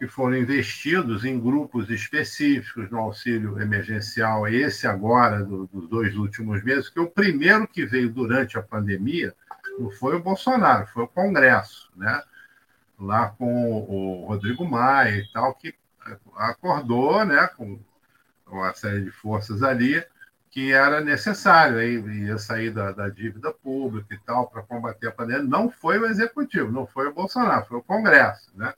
que 0.01 0.09
foram 0.09 0.37
investidos 0.37 1.25
em 1.25 1.39
grupos 1.39 1.91
específicos 1.91 2.91
no 2.91 2.99
auxílio 2.99 3.61
emergencial, 3.61 4.49
esse 4.49 4.87
agora, 4.87 5.45
do, 5.45 5.67
dos 5.67 5.89
dois 5.89 6.17
últimos 6.17 6.65
meses, 6.65 6.89
que 6.89 6.99
o 6.99 7.07
primeiro 7.07 7.69
que 7.69 7.85
veio 7.85 8.11
durante 8.11 8.59
a 8.59 8.63
pandemia 8.63 9.35
não 9.81 9.91
foi 9.91 10.17
o 10.17 10.23
Bolsonaro, 10.23 10.87
foi 10.87 11.05
o 11.05 11.09
Congresso, 11.09 11.91
né? 11.97 12.23
lá 13.01 13.31
com 13.31 13.73
o 13.73 14.27
Rodrigo 14.27 14.65
Maia 14.65 15.17
e 15.17 15.33
tal, 15.33 15.55
que 15.55 15.75
acordou 16.37 17.25
né, 17.25 17.47
com 17.57 17.81
uma 18.47 18.75
série 18.75 19.05
de 19.05 19.11
forças 19.11 19.63
ali 19.63 20.05
que 20.51 20.73
era 20.73 21.01
necessário, 21.01 21.79
aí 21.79 22.01
ia 22.25 22.37
sair 22.37 22.71
da, 22.71 22.91
da 22.91 23.09
dívida 23.09 23.53
pública 23.53 24.13
e 24.13 24.19
tal 24.19 24.49
para 24.49 24.63
combater 24.63 25.07
a 25.07 25.13
pandemia. 25.13 25.45
Não 25.45 25.71
foi 25.71 25.99
o 25.99 26.07
executivo, 26.07 26.73
não 26.73 26.87
foi 26.87 27.07
o 27.07 27.15
Bolsonaro, 27.15 27.67
foi 27.67 27.79
o 27.79 27.83
Congresso, 27.83 28.51
né? 28.57 28.75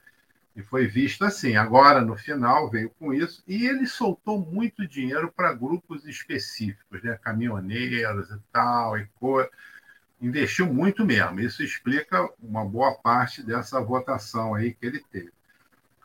E 0.54 0.62
foi 0.62 0.86
visto 0.86 1.24
assim. 1.24 1.56
Agora, 1.56 2.02
no 2.02 2.14
final, 2.14 2.68
veio 2.68 2.90
com 2.90 3.14
isso 3.14 3.42
e 3.48 3.66
ele 3.66 3.86
soltou 3.86 4.38
muito 4.38 4.86
dinheiro 4.86 5.32
para 5.34 5.54
grupos 5.54 6.04
específicos, 6.04 7.02
né? 7.02 7.18
Caminhoneiros 7.22 8.28
e 8.30 8.38
tal, 8.52 8.98
e 8.98 9.06
coisa 9.18 9.48
investiu 10.22 10.72
muito 10.72 11.04
mesmo. 11.04 11.40
Isso 11.40 11.62
explica 11.62 12.28
uma 12.40 12.64
boa 12.64 12.94
parte 12.94 13.42
dessa 13.42 13.80
votação 13.80 14.54
aí 14.54 14.72
que 14.72 14.86
ele 14.86 15.04
teve. 15.10 15.32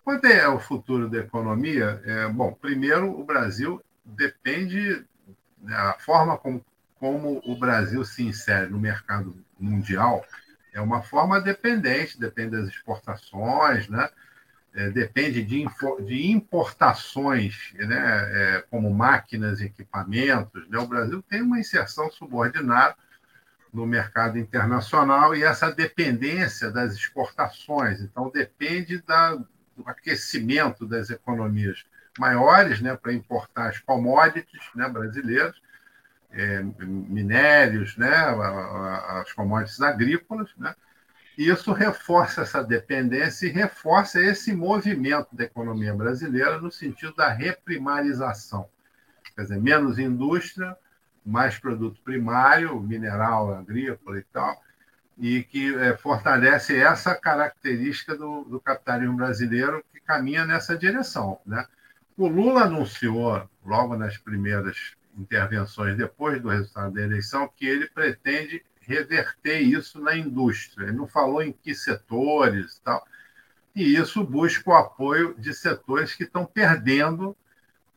Quanto 0.03 0.25
é 0.25 0.47
o 0.47 0.59
futuro 0.59 1.09
da 1.09 1.19
economia? 1.19 2.01
É, 2.03 2.27
bom, 2.27 2.51
primeiro, 2.53 3.17
o 3.17 3.23
Brasil 3.23 3.81
depende 4.03 5.05
da 5.57 5.87
né, 5.87 5.95
forma 5.99 6.37
como, 6.37 6.65
como 6.99 7.41
o 7.45 7.55
Brasil 7.57 8.03
se 8.03 8.23
insere 8.23 8.69
no 8.69 8.79
mercado 8.79 9.35
mundial 9.59 10.25
é 10.77 10.81
uma 10.81 11.01
forma 11.01 11.41
dependente, 11.41 12.19
depende 12.19 12.51
das 12.51 12.69
exportações, 12.69 13.89
né? 13.89 14.09
É, 14.75 14.91
depende 14.91 15.41
de, 15.41 15.65
de, 16.05 16.27
importações, 16.27 17.73
né? 17.73 17.97
É, 17.97 18.65
como 18.69 18.93
máquinas 18.93 19.59
equipamentos. 19.59 20.69
Né? 20.69 20.77
O 20.77 20.85
Brasil 20.85 21.23
tem 21.23 21.41
uma 21.41 21.59
inserção 21.59 22.11
subordinada 22.11 22.95
no 23.77 23.85
mercado 23.85 24.39
internacional 24.39 25.35
e 25.35 25.43
essa 25.43 25.71
dependência 25.71 26.71
das 26.71 26.95
exportações. 26.95 28.01
Então, 28.01 28.31
depende 28.31 28.99
da, 29.03 29.35
do 29.35 29.83
aquecimento 29.85 30.83
das 30.83 31.11
economias 31.11 31.85
maiores 32.17 32.81
né, 32.81 32.97
para 32.97 33.13
importar 33.13 33.69
as 33.69 33.77
commodities 33.77 34.63
né, 34.73 34.89
brasileiras, 34.89 35.55
é, 36.31 36.63
minérios, 36.79 37.95
né, 37.97 38.11
as 39.21 39.31
commodities 39.33 39.79
agrícolas, 39.79 40.49
né, 40.57 40.73
e 41.37 41.47
isso 41.47 41.71
reforça 41.71 42.41
essa 42.41 42.63
dependência 42.63 43.45
e 43.45 43.51
reforça 43.51 44.19
esse 44.19 44.55
movimento 44.55 45.35
da 45.35 45.43
economia 45.43 45.93
brasileira 45.93 46.59
no 46.59 46.71
sentido 46.71 47.13
da 47.13 47.29
reprimarização. 47.29 48.67
Quer 49.35 49.43
dizer, 49.43 49.61
menos 49.61 49.99
indústria, 49.99 50.75
mais 51.27 51.59
produto 51.59 52.01
primário, 52.01 52.79
mineral, 52.79 53.53
agrícola 53.53 54.17
e 54.17 54.23
tal, 54.31 54.55
e 55.17 55.43
que 55.43 55.75
é, 55.75 55.97
fortalece 55.97 56.77
essa 56.77 57.13
característica 57.15 58.15
do, 58.15 58.43
do 58.45 58.61
capitalismo 58.61 59.17
brasileiro 59.17 59.83
que 59.91 59.99
caminha 59.99 60.45
nessa 60.45 60.77
direção. 60.77 61.39
Né? 61.45 61.65
O 62.15 62.27
Lula 62.27 62.63
anunciou, 62.63 63.47
logo 63.65 63.97
nas 63.97 64.17
primeiras 64.17 64.95
intervenções, 65.17 65.97
depois 65.97 66.41
do 66.41 66.49
resultado 66.49 66.93
da 66.93 67.01
eleição, 67.01 67.49
que 67.55 67.65
ele 67.65 67.89
pretende 67.89 68.63
reverter 68.79 69.59
isso 69.59 69.99
na 69.99 70.15
indústria. 70.15 70.85
Ele 70.85 70.97
não 70.97 71.07
falou 71.07 71.43
em 71.43 71.51
que 71.51 71.75
setores 71.75 72.77
e 72.77 72.81
tal. 72.81 73.05
E 73.75 73.95
isso 73.95 74.23
busca 74.23 74.69
o 74.69 74.73
apoio 74.73 75.35
de 75.37 75.53
setores 75.53 76.15
que 76.15 76.23
estão 76.23 76.45
perdendo 76.45 77.35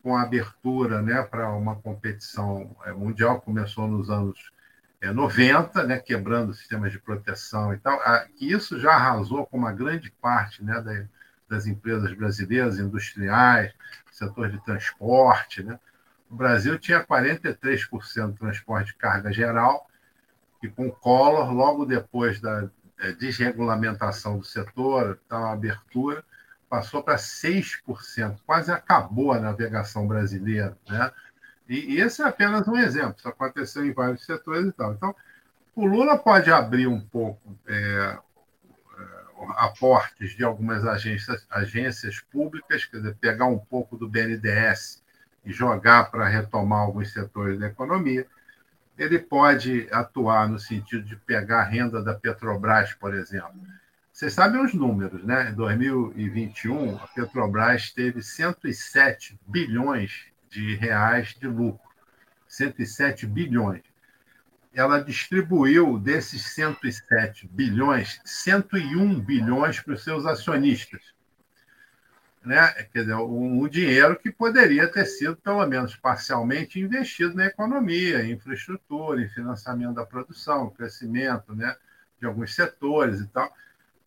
com 0.01 0.15
a 0.15 0.23
abertura 0.23 1.01
né, 1.01 1.21
para 1.21 1.49
uma 1.49 1.75
competição 1.75 2.75
é, 2.85 2.91
mundial, 2.91 3.41
começou 3.41 3.87
nos 3.87 4.09
anos 4.09 4.51
90, 5.01 5.81
é, 5.81 5.87
né, 5.87 5.99
quebrando 5.99 6.53
sistemas 6.53 6.91
de 6.91 6.99
proteção 6.99 7.73
e 7.73 7.77
tal, 7.77 7.99
que 8.37 8.51
isso 8.51 8.79
já 8.79 8.91
arrasou 8.93 9.45
com 9.45 9.57
uma 9.57 9.71
grande 9.71 10.11
parte 10.21 10.63
né, 10.63 11.07
das 11.49 11.65
empresas 11.65 12.13
brasileiras, 12.13 12.77
industriais, 12.77 13.73
setor 14.11 14.49
de 14.49 14.63
transporte. 14.63 15.63
Né? 15.63 15.79
O 16.29 16.35
Brasil 16.35 16.77
tinha 16.77 17.03
43% 17.03 18.31
de 18.31 18.37
transporte 18.37 18.87
de 18.87 18.95
carga 18.95 19.31
geral, 19.31 19.87
e 20.61 20.69
com 20.69 20.87
o 20.87 20.91
Collor, 20.91 21.51
logo 21.51 21.85
depois 21.85 22.39
da 22.39 22.69
é, 22.99 23.11
desregulamentação 23.13 24.37
do 24.37 24.45
setor, 24.45 25.19
a 25.29 25.51
abertura, 25.51 26.23
passou 26.71 27.03
para 27.03 27.17
6%, 27.17 28.37
quase 28.45 28.71
acabou 28.71 29.33
a 29.33 29.39
navegação 29.41 30.07
brasileira. 30.07 30.77
Né? 30.89 31.11
E, 31.67 31.99
esse 31.99 32.21
é 32.21 32.25
apenas 32.25 32.65
um 32.65 32.77
exemplo, 32.77 33.15
isso 33.17 33.27
aconteceu 33.27 33.85
em 33.85 33.91
vários 33.91 34.25
setores 34.25 34.67
e 34.67 34.71
tal. 34.71 34.93
Então, 34.93 35.13
o 35.75 35.85
Lula 35.85 36.17
pode 36.17 36.49
abrir 36.49 36.87
um 36.87 37.01
pouco 37.01 37.57
é, 37.67 38.17
aportes 39.57 40.31
de 40.31 40.45
algumas 40.45 40.85
agências, 40.85 41.45
agências 41.49 42.21
públicas, 42.21 42.85
quer 42.85 42.97
dizer, 42.97 43.15
pegar 43.15 43.47
um 43.47 43.59
pouco 43.59 43.97
do 43.97 44.07
BNDES 44.07 45.03
e 45.43 45.51
jogar 45.51 46.09
para 46.09 46.25
retomar 46.25 46.79
alguns 46.79 47.11
setores 47.11 47.59
da 47.59 47.67
economia. 47.67 48.25
Ele 48.97 49.19
pode 49.19 49.89
atuar 49.91 50.47
no 50.47 50.57
sentido 50.57 51.03
de 51.03 51.17
pegar 51.17 51.63
a 51.63 51.65
renda 51.65 52.01
da 52.01 52.13
Petrobras, 52.13 52.93
por 52.93 53.13
exemplo. 53.13 53.59
Vocês 54.21 54.33
sabem 54.33 54.63
os 54.63 54.71
números, 54.75 55.23
né? 55.23 55.49
Em 55.49 55.55
2021, 55.55 56.95
a 56.95 57.07
Petrobras 57.07 57.89
teve 57.91 58.21
107 58.21 59.39
bilhões 59.47 60.27
de 60.47 60.75
reais 60.75 61.33
de 61.33 61.47
lucro. 61.47 61.89
107 62.47 63.25
bilhões 63.25 63.81
ela 64.75 64.99
distribuiu 64.99 65.97
desses 65.97 66.53
107 66.53 67.47
bilhões, 67.47 68.21
101 68.23 69.19
bilhões 69.19 69.79
para 69.79 69.95
os 69.95 70.03
seus 70.03 70.27
acionistas. 70.27 71.01
Né? 72.45 72.71
Quer 72.93 72.99
dizer, 72.99 73.15
um, 73.15 73.67
dinheiro 73.67 74.19
que 74.19 74.31
poderia 74.31 74.87
ter 74.87 75.05
sido, 75.05 75.35
pelo 75.35 75.65
menos 75.65 75.95
parcialmente, 75.95 76.79
investido 76.79 77.33
na 77.33 77.47
economia, 77.47 78.21
em 78.21 78.33
infraestrutura, 78.33 79.19
em 79.19 79.29
financiamento 79.29 79.95
da 79.95 80.05
produção, 80.05 80.69
crescimento 80.69 81.55
né, 81.55 81.75
de 82.19 82.27
alguns 82.27 82.53
setores 82.53 83.19
e 83.19 83.27
tal. 83.27 83.51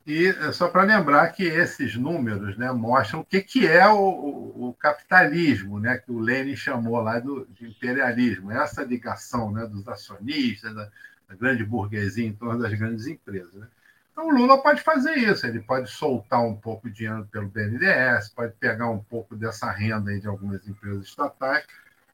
E 0.06 0.26
é 0.26 0.52
só 0.52 0.68
para 0.68 0.82
lembrar 0.82 1.31
que 1.32 1.44
esses 1.44 1.97
números 1.97 2.59
né, 2.59 2.70
mostram 2.72 3.20
o 3.20 3.24
que, 3.24 3.40
que 3.40 3.66
é 3.66 3.89
o, 3.89 3.98
o, 3.98 4.68
o, 4.68 4.74
capitalismo, 4.74 5.81
né, 5.81 5.97
que 5.97 6.12
o 6.12 6.18
Lenin 6.18 6.55
chamou 6.55 7.01
lá 7.01 7.18
do, 7.18 7.47
de 7.47 7.66
imperialismo, 7.66 8.52
essa 8.52 8.85
ligação 8.85 9.51
né, 9.51 9.66
dos 9.66 9.89
acionistas, 9.89 10.74
da, 10.74 10.90
da, 11.26 11.35
grande 11.35 11.64
burguesia 11.64 12.26
em 12.26 12.35
torno 12.35 12.60
das 12.62 12.74
grandes 12.74 13.06
empresas. 13.06 13.55
Né? 13.55 13.66
Então, 14.12 14.28
o 14.28 14.31
Lula 14.31 14.62
pode 14.62 14.82
fazer 14.82 15.16
isso, 15.16 15.47
ele 15.47 15.60
pode 15.60 15.89
soltar 15.89 16.44
um 16.44 16.55
pouco 16.55 16.90
de 16.90 16.97
dinheiro 16.97 17.26
pelo 17.32 17.48
BNDES, 17.48 18.28
pode 18.28 18.52
pegar 18.60 18.90
um 18.90 19.02
pouco 19.02 19.35
dessa 19.35 19.70
renda 19.70 20.20
de 20.20 20.28
algumas 20.28 20.68
empresas 20.68 21.06
estatais, 21.06 21.64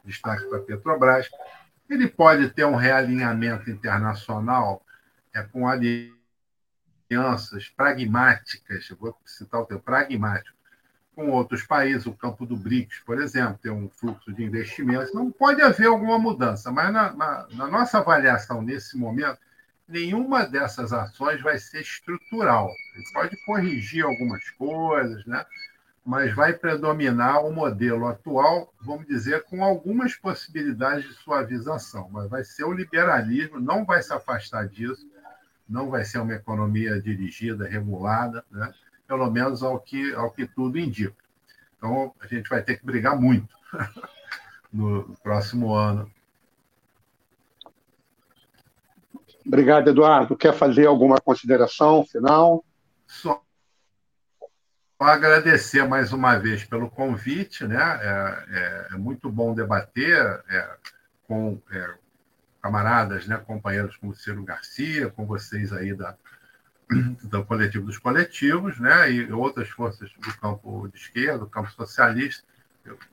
destaque 0.04 0.44
para 0.44 0.58
a 0.58 0.62
Petrobras, 0.62 1.28
ele 1.88 2.06
pode 2.06 2.50
ter 2.50 2.64
um 2.64 2.76
realinhamento 2.76 3.68
internacional 3.68 4.80
é, 5.34 5.42
com 5.42 5.66
a 5.66 5.74
alianças 7.10 7.68
pragmáticas, 7.68 8.88
vou 8.98 9.16
citar 9.26 9.60
o 9.60 9.66
teu 9.66 9.80
pragmático, 9.80 10.56
com 11.14 11.30
outros 11.30 11.64
países, 11.64 12.06
o 12.06 12.14
campo 12.14 12.46
do 12.46 12.56
BRICS, 12.56 13.00
por 13.04 13.20
exemplo, 13.20 13.58
tem 13.60 13.72
um 13.72 13.90
fluxo 13.90 14.32
de 14.32 14.44
investimentos, 14.44 15.12
não 15.12 15.30
pode 15.30 15.60
haver 15.60 15.88
alguma 15.88 16.18
mudança, 16.18 16.70
mas 16.70 16.92
na, 16.92 17.12
na, 17.12 17.46
na 17.52 17.66
nossa 17.66 17.98
avaliação 17.98 18.62
nesse 18.62 18.96
momento, 18.96 19.38
nenhuma 19.88 20.46
dessas 20.46 20.92
ações 20.92 21.42
vai 21.42 21.58
ser 21.58 21.80
estrutural. 21.80 22.70
Ele 22.94 23.04
pode 23.12 23.36
corrigir 23.44 24.04
algumas 24.04 24.48
coisas, 24.50 25.26
né? 25.26 25.44
mas 26.04 26.34
vai 26.34 26.52
predominar 26.54 27.44
o 27.44 27.52
modelo 27.52 28.06
atual, 28.06 28.72
vamos 28.80 29.06
dizer, 29.06 29.44
com 29.44 29.62
algumas 29.62 30.14
possibilidades 30.14 31.04
de 31.04 31.14
suavização, 31.14 32.08
mas 32.10 32.30
vai 32.30 32.42
ser 32.44 32.64
o 32.64 32.72
liberalismo, 32.72 33.60
não 33.60 33.84
vai 33.84 34.02
se 34.02 34.12
afastar 34.12 34.66
disso, 34.66 35.06
não 35.70 35.88
vai 35.88 36.04
ser 36.04 36.18
uma 36.18 36.34
economia 36.34 37.00
dirigida, 37.00 37.68
regulada, 37.68 38.44
né? 38.50 38.74
pelo 39.06 39.30
menos 39.30 39.62
ao 39.62 39.78
que, 39.78 40.12
ao 40.14 40.30
que 40.30 40.46
tudo 40.46 40.78
indica. 40.78 41.14
Então, 41.76 42.12
a 42.20 42.26
gente 42.26 42.48
vai 42.48 42.62
ter 42.62 42.76
que 42.76 42.84
brigar 42.84 43.18
muito 43.18 43.54
no 44.72 45.16
próximo 45.22 45.72
ano. 45.72 46.10
Obrigado, 49.46 49.88
Eduardo. 49.88 50.36
Quer 50.36 50.52
fazer 50.52 50.86
alguma 50.86 51.18
consideração 51.20 52.04
final? 52.04 52.64
Só 53.06 53.42
agradecer 54.98 55.88
mais 55.88 56.12
uma 56.12 56.36
vez 56.36 56.64
pelo 56.64 56.90
convite, 56.90 57.66
né? 57.66 57.98
É, 58.02 58.44
é, 58.50 58.94
é 58.94 58.98
muito 58.98 59.30
bom 59.30 59.54
debater 59.54 60.18
é, 60.48 60.76
com 61.26 61.60
é, 61.72 61.94
camaradas, 62.60 63.26
né, 63.26 63.36
companheiros 63.38 63.96
como 63.96 64.14
Ciro 64.14 64.42
Garcia, 64.42 65.10
com 65.10 65.26
vocês 65.26 65.72
aí 65.72 65.94
da, 65.94 66.16
do 67.22 67.44
coletivo 67.44 67.86
dos 67.86 67.98
coletivos, 67.98 68.78
né, 68.78 69.10
e 69.10 69.32
outras 69.32 69.68
forças 69.68 70.10
do 70.12 70.36
campo 70.38 70.88
de 70.88 70.98
esquerda, 70.98 71.38
do 71.38 71.46
campo 71.46 71.70
socialista. 71.70 72.44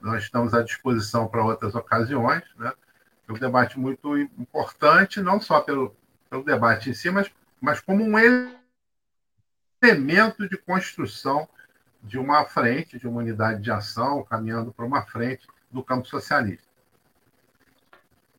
Nós 0.02 0.24
estamos 0.24 0.54
à 0.54 0.62
disposição 0.62 1.28
para 1.28 1.44
outras 1.44 1.76
ocasiões. 1.76 2.44
Né. 2.58 2.72
É 3.28 3.32
um 3.32 3.38
debate 3.38 3.80
muito 3.80 4.18
importante, 4.18 5.22
não 5.22 5.40
só 5.40 5.62
pelo, 5.62 5.96
pelo 6.30 6.44
debate 6.44 6.90
em 6.90 6.94
si, 6.94 7.10
mas, 7.10 7.30
mas 7.60 7.80
como 7.80 8.04
um 8.04 8.16
elemento 9.82 10.48
de 10.48 10.58
construção 10.58 11.48
de 12.02 12.18
uma 12.18 12.46
frente, 12.46 12.98
de 12.98 13.08
uma 13.08 13.20
unidade 13.20 13.62
de 13.62 13.72
ação, 13.72 14.24
caminhando 14.24 14.72
para 14.72 14.86
uma 14.86 15.06
frente 15.06 15.46
do 15.70 15.84
campo 15.84 16.08
socialista. 16.08 16.67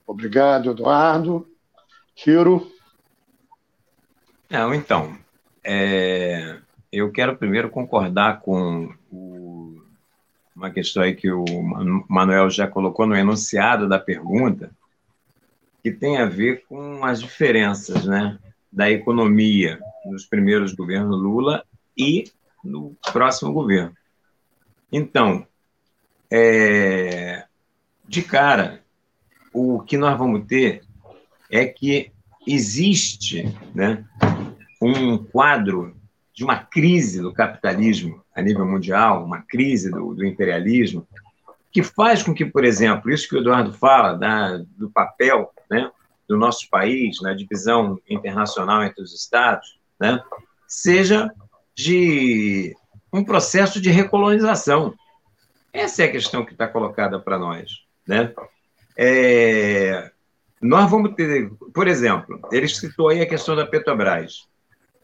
Obrigado, 0.08 0.70
Eduardo. 0.70 1.46
Ciro? 2.16 2.72
Não, 4.48 4.72
então, 4.72 5.18
é, 5.62 6.56
eu 6.90 7.12
quero 7.12 7.36
primeiro 7.36 7.68
concordar 7.68 8.40
com 8.40 8.90
o, 9.12 9.78
uma 10.56 10.70
questão 10.70 11.02
aí 11.02 11.14
que 11.14 11.30
o 11.30 11.44
Manuel 12.08 12.48
já 12.48 12.66
colocou 12.66 13.06
no 13.06 13.14
enunciado 13.14 13.86
da 13.86 13.98
pergunta, 13.98 14.70
que 15.82 15.92
tem 15.92 16.16
a 16.16 16.24
ver 16.24 16.64
com 16.66 17.04
as 17.04 17.20
diferenças 17.20 18.06
né, 18.06 18.38
da 18.72 18.90
economia 18.90 19.78
nos 20.06 20.24
primeiros 20.24 20.72
governos 20.72 21.20
Lula 21.20 21.62
e 21.94 22.24
no 22.64 22.96
próximo 23.12 23.52
governo. 23.52 23.94
Então, 24.90 25.46
é, 26.30 27.44
de 28.08 28.22
cara, 28.22 28.82
o 29.58 29.80
que 29.80 29.98
nós 29.98 30.16
vamos 30.16 30.46
ter 30.46 30.82
é 31.50 31.66
que 31.66 32.12
existe 32.46 33.52
né, 33.74 34.04
um 34.80 35.18
quadro 35.18 35.96
de 36.32 36.44
uma 36.44 36.56
crise 36.56 37.20
do 37.20 37.32
capitalismo 37.32 38.22
a 38.32 38.40
nível 38.40 38.64
mundial, 38.64 39.24
uma 39.24 39.42
crise 39.42 39.90
do, 39.90 40.14
do 40.14 40.24
imperialismo, 40.24 41.06
que 41.72 41.82
faz 41.82 42.22
com 42.22 42.32
que, 42.32 42.44
por 42.44 42.64
exemplo, 42.64 43.10
isso 43.10 43.28
que 43.28 43.34
o 43.34 43.40
Eduardo 43.40 43.72
fala 43.72 44.14
da, 44.14 44.58
do 44.76 44.88
papel 44.90 45.52
né, 45.68 45.90
do 46.28 46.36
nosso 46.36 46.70
país 46.70 47.20
na 47.20 47.34
divisão 47.34 47.98
internacional 48.08 48.84
entre 48.84 49.02
os 49.02 49.12
Estados, 49.12 49.80
né, 49.98 50.22
seja 50.68 51.32
de 51.74 52.76
um 53.12 53.24
processo 53.24 53.80
de 53.80 53.90
recolonização. 53.90 54.94
Essa 55.72 56.02
é 56.02 56.06
a 56.06 56.12
questão 56.12 56.44
que 56.44 56.52
está 56.52 56.68
colocada 56.68 57.18
para 57.18 57.38
nós. 57.38 57.82
Né? 58.06 58.32
É, 59.00 60.10
nós 60.60 60.90
vamos 60.90 61.14
ter, 61.14 61.48
por 61.72 61.86
exemplo, 61.86 62.40
ele 62.50 62.66
citou 62.66 63.08
aí 63.08 63.20
a 63.20 63.28
questão 63.28 63.54
da 63.54 63.64
Petrobras. 63.64 64.48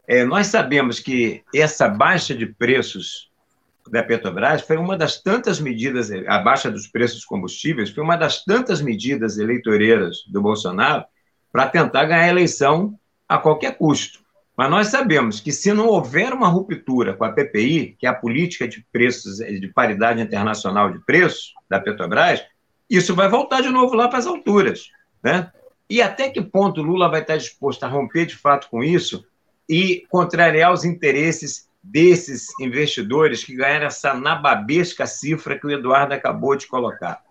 É, 0.08 0.24
nós 0.24 0.48
sabemos 0.48 0.98
que 0.98 1.44
essa 1.54 1.88
baixa 1.88 2.34
de 2.34 2.44
preços 2.44 3.30
da 3.88 4.02
Petrobras 4.02 4.62
foi 4.62 4.76
uma 4.76 4.96
das 4.96 5.22
tantas 5.22 5.60
medidas, 5.60 6.10
a 6.10 6.38
baixa 6.38 6.70
dos 6.70 6.88
preços 6.88 7.24
combustíveis 7.24 7.90
foi 7.90 8.02
uma 8.02 8.16
das 8.16 8.44
tantas 8.44 8.82
medidas 8.82 9.38
eleitoreiras 9.38 10.24
do 10.26 10.42
Bolsonaro 10.42 11.04
para 11.52 11.68
tentar 11.68 12.04
ganhar 12.06 12.24
a 12.24 12.28
eleição 12.28 12.98
a 13.28 13.38
qualquer 13.38 13.78
custo. 13.78 14.24
Mas 14.56 14.70
nós 14.70 14.88
sabemos 14.88 15.40
que 15.40 15.52
se 15.52 15.72
não 15.72 15.86
houver 15.86 16.32
uma 16.32 16.48
ruptura 16.48 17.14
com 17.14 17.24
a 17.24 17.32
PPI, 17.32 17.96
que 17.98 18.06
é 18.06 18.08
a 18.08 18.14
política 18.14 18.66
de 18.66 18.84
preços 18.92 19.36
de 19.38 19.68
paridade 19.68 20.20
internacional 20.20 20.92
de 20.92 20.98
preços 21.00 21.52
da 21.68 21.78
Petrobras, 21.80 22.44
isso 22.96 23.14
vai 23.14 23.28
voltar 23.28 23.60
de 23.60 23.68
novo 23.68 23.94
lá 23.94 24.08
para 24.08 24.18
as 24.18 24.26
alturas, 24.26 24.90
né? 25.22 25.50
E 25.88 26.00
até 26.00 26.30
que 26.30 26.40
ponto 26.40 26.82
Lula 26.82 27.10
vai 27.10 27.20
estar 27.20 27.36
disposto 27.36 27.84
a 27.84 27.88
romper 27.88 28.26
de 28.26 28.36
fato 28.36 28.68
com 28.70 28.82
isso 28.82 29.24
e 29.68 30.06
contrariar 30.08 30.72
os 30.72 30.84
interesses 30.84 31.68
desses 31.82 32.48
investidores 32.58 33.44
que 33.44 33.54
ganharam 33.54 33.86
essa 33.86 34.14
nababesca 34.14 35.06
cifra 35.06 35.58
que 35.58 35.66
o 35.66 35.70
Eduardo 35.70 36.14
acabou 36.14 36.56
de 36.56 36.66
colocar. 36.66 37.22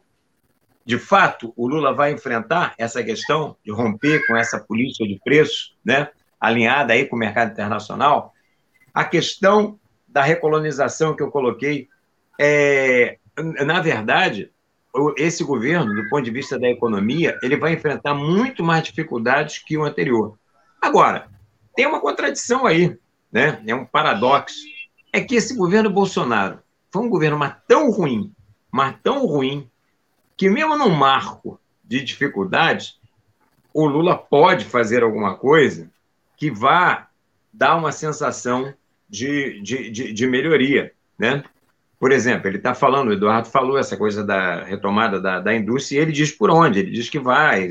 De 0.85 0.99
fato, 0.99 1.51
o 1.55 1.67
Lula 1.67 1.93
vai 1.93 2.11
enfrentar 2.11 2.75
essa 2.77 3.03
questão 3.03 3.57
de 3.65 3.71
romper 3.71 4.25
com 4.27 4.35
essa 4.35 4.59
política 4.59 5.07
de 5.07 5.19
preços, 5.23 5.75
né, 5.83 6.09
alinhada 6.39 6.93
aí 6.93 7.07
com 7.07 7.15
o 7.15 7.19
mercado 7.19 7.51
internacional. 7.51 8.33
A 8.93 9.03
questão 9.03 9.79
da 10.07 10.21
recolonização 10.21 11.15
que 11.15 11.23
eu 11.23 11.31
coloquei, 11.31 11.87
é, 12.39 13.17
na 13.65 13.81
verdade, 13.81 14.52
esse 15.17 15.43
governo, 15.43 15.93
do 15.93 16.07
ponto 16.09 16.23
de 16.23 16.31
vista 16.31 16.59
da 16.59 16.69
economia, 16.69 17.37
ele 17.41 17.57
vai 17.57 17.73
enfrentar 17.73 18.13
muito 18.13 18.63
mais 18.63 18.83
dificuldades 18.83 19.57
que 19.59 19.77
o 19.77 19.83
anterior. 19.83 20.37
Agora, 20.81 21.27
tem 21.75 21.87
uma 21.87 21.99
contradição 21.99 22.65
aí 22.65 22.97
né? 23.33 23.59
é 23.65 23.73
um 23.73 23.83
paradoxo, 23.83 24.55
é 25.11 25.19
que 25.19 25.33
esse 25.33 25.55
governo 25.55 25.89
Bolsonaro 25.89 26.59
foi 26.91 27.01
um 27.01 27.09
governo 27.09 27.35
mas 27.35 27.55
tão 27.67 27.89
ruim, 27.89 28.31
mas 28.71 28.95
tão 29.01 29.25
ruim, 29.25 29.67
que 30.37 30.47
mesmo 30.47 30.77
num 30.77 30.91
marco 30.91 31.59
de 31.83 32.03
dificuldades, 32.03 32.99
o 33.73 33.87
Lula 33.87 34.15
pode 34.15 34.65
fazer 34.65 35.01
alguma 35.01 35.35
coisa 35.35 35.89
que 36.37 36.51
vá 36.51 37.07
dar 37.51 37.75
uma 37.75 37.91
sensação 37.91 38.71
de, 39.09 39.59
de, 39.61 39.89
de, 39.89 40.13
de 40.13 40.27
melhoria, 40.27 40.93
né? 41.17 41.43
Por 42.03 42.11
exemplo, 42.11 42.49
ele 42.49 42.57
está 42.57 42.75
falando, 42.75 43.07
o 43.07 43.13
Eduardo 43.13 43.47
falou 43.47 43.77
essa 43.77 43.95
coisa 43.95 44.25
da 44.25 44.61
retomada 44.65 45.21
da, 45.21 45.39
da 45.39 45.55
indústria, 45.55 45.99
e 45.99 46.01
ele 46.01 46.11
diz 46.11 46.33
por 46.33 46.51
onde, 46.51 46.79
ele 46.79 46.91
diz 46.91 47.09
que 47.09 47.17
vai 47.17 47.69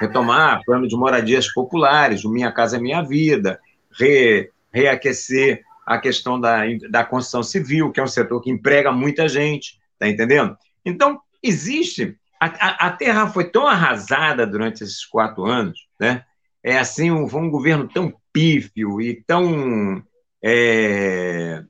retomar 0.00 0.60
plano 0.64 0.86
de 0.86 0.94
moradias 0.94 1.52
populares, 1.52 2.24
o 2.24 2.30
Minha 2.30 2.52
Casa 2.52 2.78
Minha 2.78 3.02
Vida, 3.02 3.58
re, 3.98 4.48
reaquecer 4.72 5.64
a 5.84 5.98
questão 5.98 6.40
da, 6.40 6.60
da 6.88 7.02
construção 7.02 7.42
civil, 7.42 7.90
que 7.90 7.98
é 7.98 8.04
um 8.04 8.06
setor 8.06 8.40
que 8.40 8.48
emprega 8.48 8.92
muita 8.92 9.28
gente, 9.28 9.80
tá 9.98 10.08
entendendo? 10.08 10.56
Então, 10.84 11.20
existe. 11.42 12.16
A, 12.40 12.46
a, 12.46 12.86
a 12.86 12.90
terra 12.92 13.26
foi 13.26 13.50
tão 13.50 13.66
arrasada 13.66 14.46
durante 14.46 14.84
esses 14.84 15.04
quatro 15.04 15.46
anos, 15.46 15.80
né? 15.98 16.22
É 16.62 16.78
assim, 16.78 17.10
um, 17.10 17.26
foi 17.26 17.40
um 17.40 17.50
governo 17.50 17.88
tão 17.88 18.14
pífio 18.32 19.00
e 19.00 19.20
tão. 19.26 20.00
É, 20.40 21.64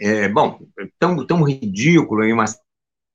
é, 0.00 0.28
bom, 0.28 0.60
tão, 0.98 1.26
tão 1.26 1.42
ridículo 1.42 2.24
em 2.24 2.32
uma 2.32 2.44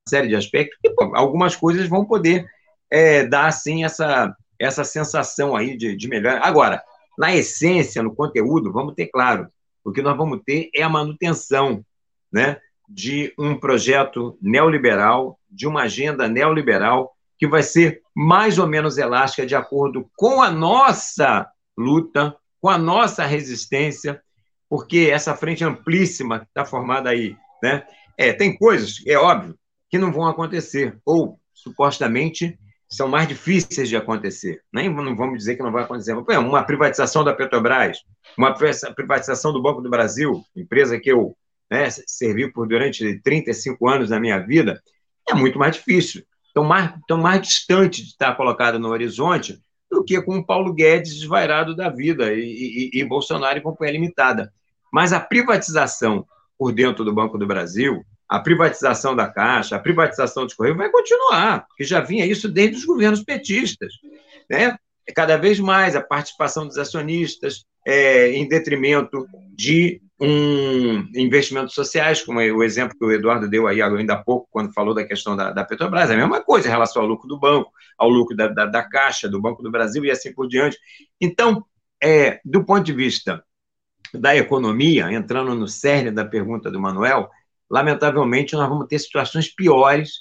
série 0.08 0.28
de 0.28 0.36
aspectos, 0.36 0.78
que 0.82 0.94
algumas 1.14 1.56
coisas 1.56 1.88
vão 1.88 2.06
poder 2.06 2.46
é, 2.92 3.26
dar, 3.26 3.48
assim, 3.48 3.84
essa, 3.84 4.36
essa 4.60 4.84
sensação 4.84 5.56
aí 5.56 5.78
de, 5.78 5.96
de 5.96 6.08
melhor. 6.08 6.40
Agora, 6.44 6.82
na 7.18 7.34
essência, 7.34 8.04
no 8.04 8.16
conteúdo, 8.16 8.72
vamos 8.72 8.96
ter 8.96 9.08
claro, 9.08 9.48
o 9.84 9.92
que 9.92 10.02
nós 10.02 10.18
vamos 10.18 10.42
ter 10.46 10.70
é 10.76 10.82
a 10.82 10.90
manutenção 10.90 11.84
né, 12.32 12.58
de 12.88 13.34
um 13.38 13.58
projeto 13.58 14.38
neoliberal, 14.42 15.40
de 15.50 15.68
uma 15.68 15.84
agenda 15.84 16.28
neoliberal, 16.28 17.12
que 17.38 17.48
vai 17.48 17.64
ser 17.64 18.02
mais 18.16 18.58
ou 18.58 18.68
menos 18.68 18.98
elástica 18.98 19.46
de 19.46 19.56
acordo 19.56 20.10
com 20.16 20.42
a 20.42 20.50
nossa 20.50 21.48
luta, 21.78 22.36
com 22.62 22.70
a 22.70 22.78
nossa 22.78 23.26
resistência, 23.26 24.22
porque 24.74 25.12
essa 25.12 25.36
frente 25.36 25.64
amplíssima 25.64 26.40
que 26.40 26.46
está 26.46 26.66
formada 26.66 27.08
aí, 27.08 27.38
né? 27.62 27.86
É, 28.18 28.34
tem 28.34 28.58
coisas, 28.58 29.04
é 29.06 29.16
óbvio, 29.16 29.56
que 29.88 30.00
não 30.00 30.12
vão 30.12 30.26
acontecer, 30.26 30.98
ou 31.06 31.40
supostamente 31.54 32.58
são 32.90 33.08
mais 33.08 33.28
difíceis 33.28 33.88
de 33.88 33.96
acontecer. 33.96 34.64
Nem 34.74 34.92
não 34.92 35.16
vamos 35.16 35.38
dizer 35.38 35.58
que 35.58 35.62
não 35.62 35.72
vai 35.72 35.84
acontecer. 35.84 36.16
Uma 36.16 36.64
privatização 36.64 37.24
da 37.24 37.36
Petrobras, 37.36 38.00
uma 38.36 38.52
privatização 38.96 39.54
do 39.54 39.62
Banco 39.62 39.80
do 39.80 39.92
Brasil, 39.92 40.44
empresa 40.56 41.00
que 41.00 41.12
eu 41.12 41.38
né, 41.70 41.88
servi 42.08 42.52
por 42.52 42.68
durante 42.68 43.22
35 43.22 43.88
anos 43.88 44.10
da 44.10 44.20
minha 44.20 44.40
vida, 44.40 44.82
é 45.30 45.36
muito 45.36 45.60
mais 45.60 45.76
difícil. 45.76 46.24
Estão 46.48 46.64
mais, 46.64 46.96
estão 46.96 47.20
mais 47.20 47.44
distante 47.44 48.02
de 48.02 48.08
estar 48.08 48.36
colocada 48.36 48.80
no 48.80 48.90
horizonte 48.90 49.62
do 49.92 50.04
que 50.04 50.20
com 50.20 50.40
o 50.40 50.44
Paulo 50.44 50.74
Guedes 50.74 51.14
desvairado 51.14 51.76
da 51.76 51.92
vida 51.92 52.34
e, 52.34 52.90
e, 52.92 53.00
e 53.00 53.06
Bolsonaro 53.06 53.60
e 53.60 53.62
companhia 53.62 53.94
limitada. 53.94 54.52
Mas 54.94 55.12
a 55.12 55.20
privatização 55.20 56.24
por 56.56 56.72
dentro 56.72 57.04
do 57.04 57.12
Banco 57.12 57.36
do 57.36 57.48
Brasil, 57.48 58.06
a 58.30 58.40
privatização 58.40 59.16
da 59.16 59.28
Caixa, 59.28 59.76
a 59.76 59.80
privatização 59.80 60.46
dos 60.46 60.54
Correios 60.54 60.78
vai 60.78 60.92
continuar, 60.92 61.66
porque 61.68 61.84
já 61.84 62.00
vinha 62.00 62.28
isso 62.28 62.48
desde 62.48 62.78
os 62.78 62.86
governos 62.86 63.24
petistas. 63.24 63.92
Né? 64.48 64.78
Cada 65.16 65.36
vez 65.36 65.60
mais 65.60 65.96
a 65.96 66.02
participação 66.02 66.68
dos 66.68 66.78
acionistas 66.78 67.66
é, 67.88 68.34
em 68.34 68.48
detrimento 68.48 69.26
de 69.56 70.00
um 70.20 71.10
investimentos 71.16 71.74
sociais, 71.74 72.22
como 72.22 72.40
é 72.40 72.52
o 72.52 72.64
exemplo 72.64 72.96
que 72.96 73.04
o 73.04 73.12
Eduardo 73.12 73.50
deu 73.50 73.68
aí 73.68 73.82
ainda 73.82 74.14
há 74.14 74.24
pouco, 74.24 74.48
quando 74.52 74.72
falou 74.74 74.94
da 74.94 75.04
questão 75.04 75.36
da, 75.36 75.52
da 75.52 75.66
Petrobras, 75.66 76.12
é 76.12 76.14
a 76.14 76.18
mesma 76.18 76.40
coisa 76.40 76.68
em 76.68 76.72
relação 76.72 77.02
ao 77.02 77.08
lucro 77.08 77.28
do 77.28 77.40
banco, 77.40 77.72
ao 77.98 78.10
lucro 78.10 78.36
da, 78.36 78.48
da, 78.48 78.68
da 78.68 78.84
Caixa, 78.84 79.28
do 79.28 79.42
Banco 79.42 79.64
do 79.64 79.72
Brasil 79.72 80.06
e 80.06 80.12
assim 80.12 80.32
por 80.32 80.48
diante. 80.48 80.78
Então, 81.20 81.66
é, 82.02 82.40
do 82.46 82.64
ponto 82.64 82.84
de 82.84 82.94
vista 82.94 83.44
da 84.14 84.36
economia, 84.36 85.12
entrando 85.12 85.56
no 85.56 85.68
cerne 85.68 86.12
da 86.12 86.24
pergunta 86.24 86.70
do 86.70 86.80
Manuel, 86.80 87.30
lamentavelmente, 87.70 88.54
nós 88.54 88.70
vamos 88.70 88.88
ter 88.88 89.00
situações 89.00 89.54
piores. 89.54 90.12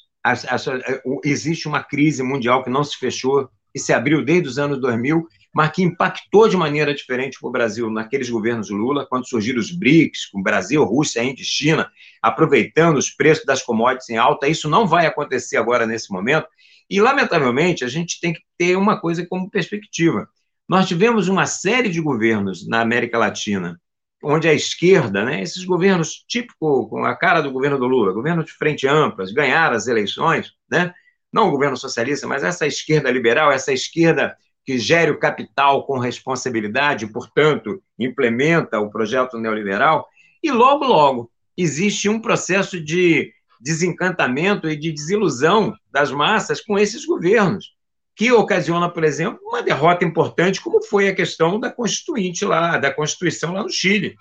existe 1.24 1.68
uma 1.68 1.82
crise 1.82 2.22
mundial 2.22 2.64
que 2.64 2.70
não 2.70 2.82
se 2.82 2.96
fechou, 2.96 3.48
que 3.72 3.78
se 3.78 3.92
abriu 3.92 4.24
desde 4.24 4.48
os 4.48 4.58
anos 4.58 4.80
2000, 4.80 5.26
mas 5.54 5.70
que 5.70 5.82
impactou 5.82 6.48
de 6.48 6.56
maneira 6.56 6.94
diferente 6.94 7.38
para 7.38 7.48
o 7.48 7.52
Brasil 7.52 7.90
naqueles 7.90 8.30
governos 8.30 8.70
Lula, 8.70 9.06
quando 9.06 9.28
surgiram 9.28 9.60
os 9.60 9.70
BRICS, 9.70 10.26
com 10.26 10.42
Brasil, 10.42 10.82
Rússia, 10.82 11.22
Índia 11.22 11.42
e 11.42 11.46
China, 11.46 11.90
aproveitando 12.22 12.96
os 12.96 13.10
preços 13.10 13.44
das 13.44 13.62
commodities 13.62 14.08
em 14.08 14.16
alta. 14.16 14.48
Isso 14.48 14.68
não 14.68 14.86
vai 14.86 15.06
acontecer 15.06 15.58
agora 15.58 15.86
nesse 15.86 16.10
momento. 16.10 16.46
E, 16.88 17.00
lamentavelmente, 17.00 17.84
a 17.84 17.88
gente 17.88 18.18
tem 18.20 18.32
que 18.32 18.40
ter 18.56 18.76
uma 18.76 18.98
coisa 18.98 19.26
como 19.26 19.50
perspectiva. 19.50 20.26
Nós 20.72 20.88
tivemos 20.88 21.28
uma 21.28 21.44
série 21.44 21.90
de 21.90 22.00
governos 22.00 22.66
na 22.66 22.80
América 22.80 23.18
Latina 23.18 23.78
onde 24.24 24.48
a 24.48 24.54
esquerda, 24.54 25.22
né, 25.22 25.42
esses 25.42 25.66
governos 25.66 26.24
típicos, 26.26 26.88
com 26.88 27.04
a 27.04 27.14
cara 27.14 27.42
do 27.42 27.52
governo 27.52 27.78
do 27.78 27.86
Lula, 27.86 28.14
governo 28.14 28.42
de 28.42 28.52
frente 28.52 28.88
amplas, 28.88 29.32
ganharam 29.32 29.76
as 29.76 29.86
eleições, 29.86 30.54
né, 30.70 30.94
não 31.30 31.48
o 31.48 31.50
governo 31.50 31.76
socialista, 31.76 32.26
mas 32.26 32.42
essa 32.42 32.66
esquerda 32.66 33.10
liberal, 33.10 33.52
essa 33.52 33.70
esquerda 33.70 34.34
que 34.64 34.78
gere 34.78 35.10
o 35.10 35.18
capital 35.18 35.84
com 35.84 35.98
responsabilidade, 35.98 37.06
portanto, 37.06 37.82
implementa 37.98 38.80
o 38.80 38.90
projeto 38.90 39.36
neoliberal, 39.36 40.08
e 40.42 40.50
logo, 40.50 40.86
logo, 40.86 41.30
existe 41.54 42.08
um 42.08 42.18
processo 42.18 42.82
de 42.82 43.30
desencantamento 43.60 44.70
e 44.70 44.74
de 44.74 44.90
desilusão 44.90 45.74
das 45.90 46.10
massas 46.10 46.62
com 46.62 46.78
esses 46.78 47.04
governos 47.04 47.74
que 48.14 48.30
ocasiona, 48.30 48.90
por 48.90 49.04
exemplo, 49.04 49.40
uma 49.42 49.62
derrota 49.62 50.04
importante, 50.04 50.60
como 50.60 50.82
foi 50.82 51.08
a 51.08 51.14
questão 51.14 51.58
da 51.58 51.70
Constituinte 51.70 52.44
lá, 52.44 52.76
da 52.76 52.92
Constituição 52.92 53.52
lá 53.52 53.62
no 53.62 53.70
Chile, 53.70 54.16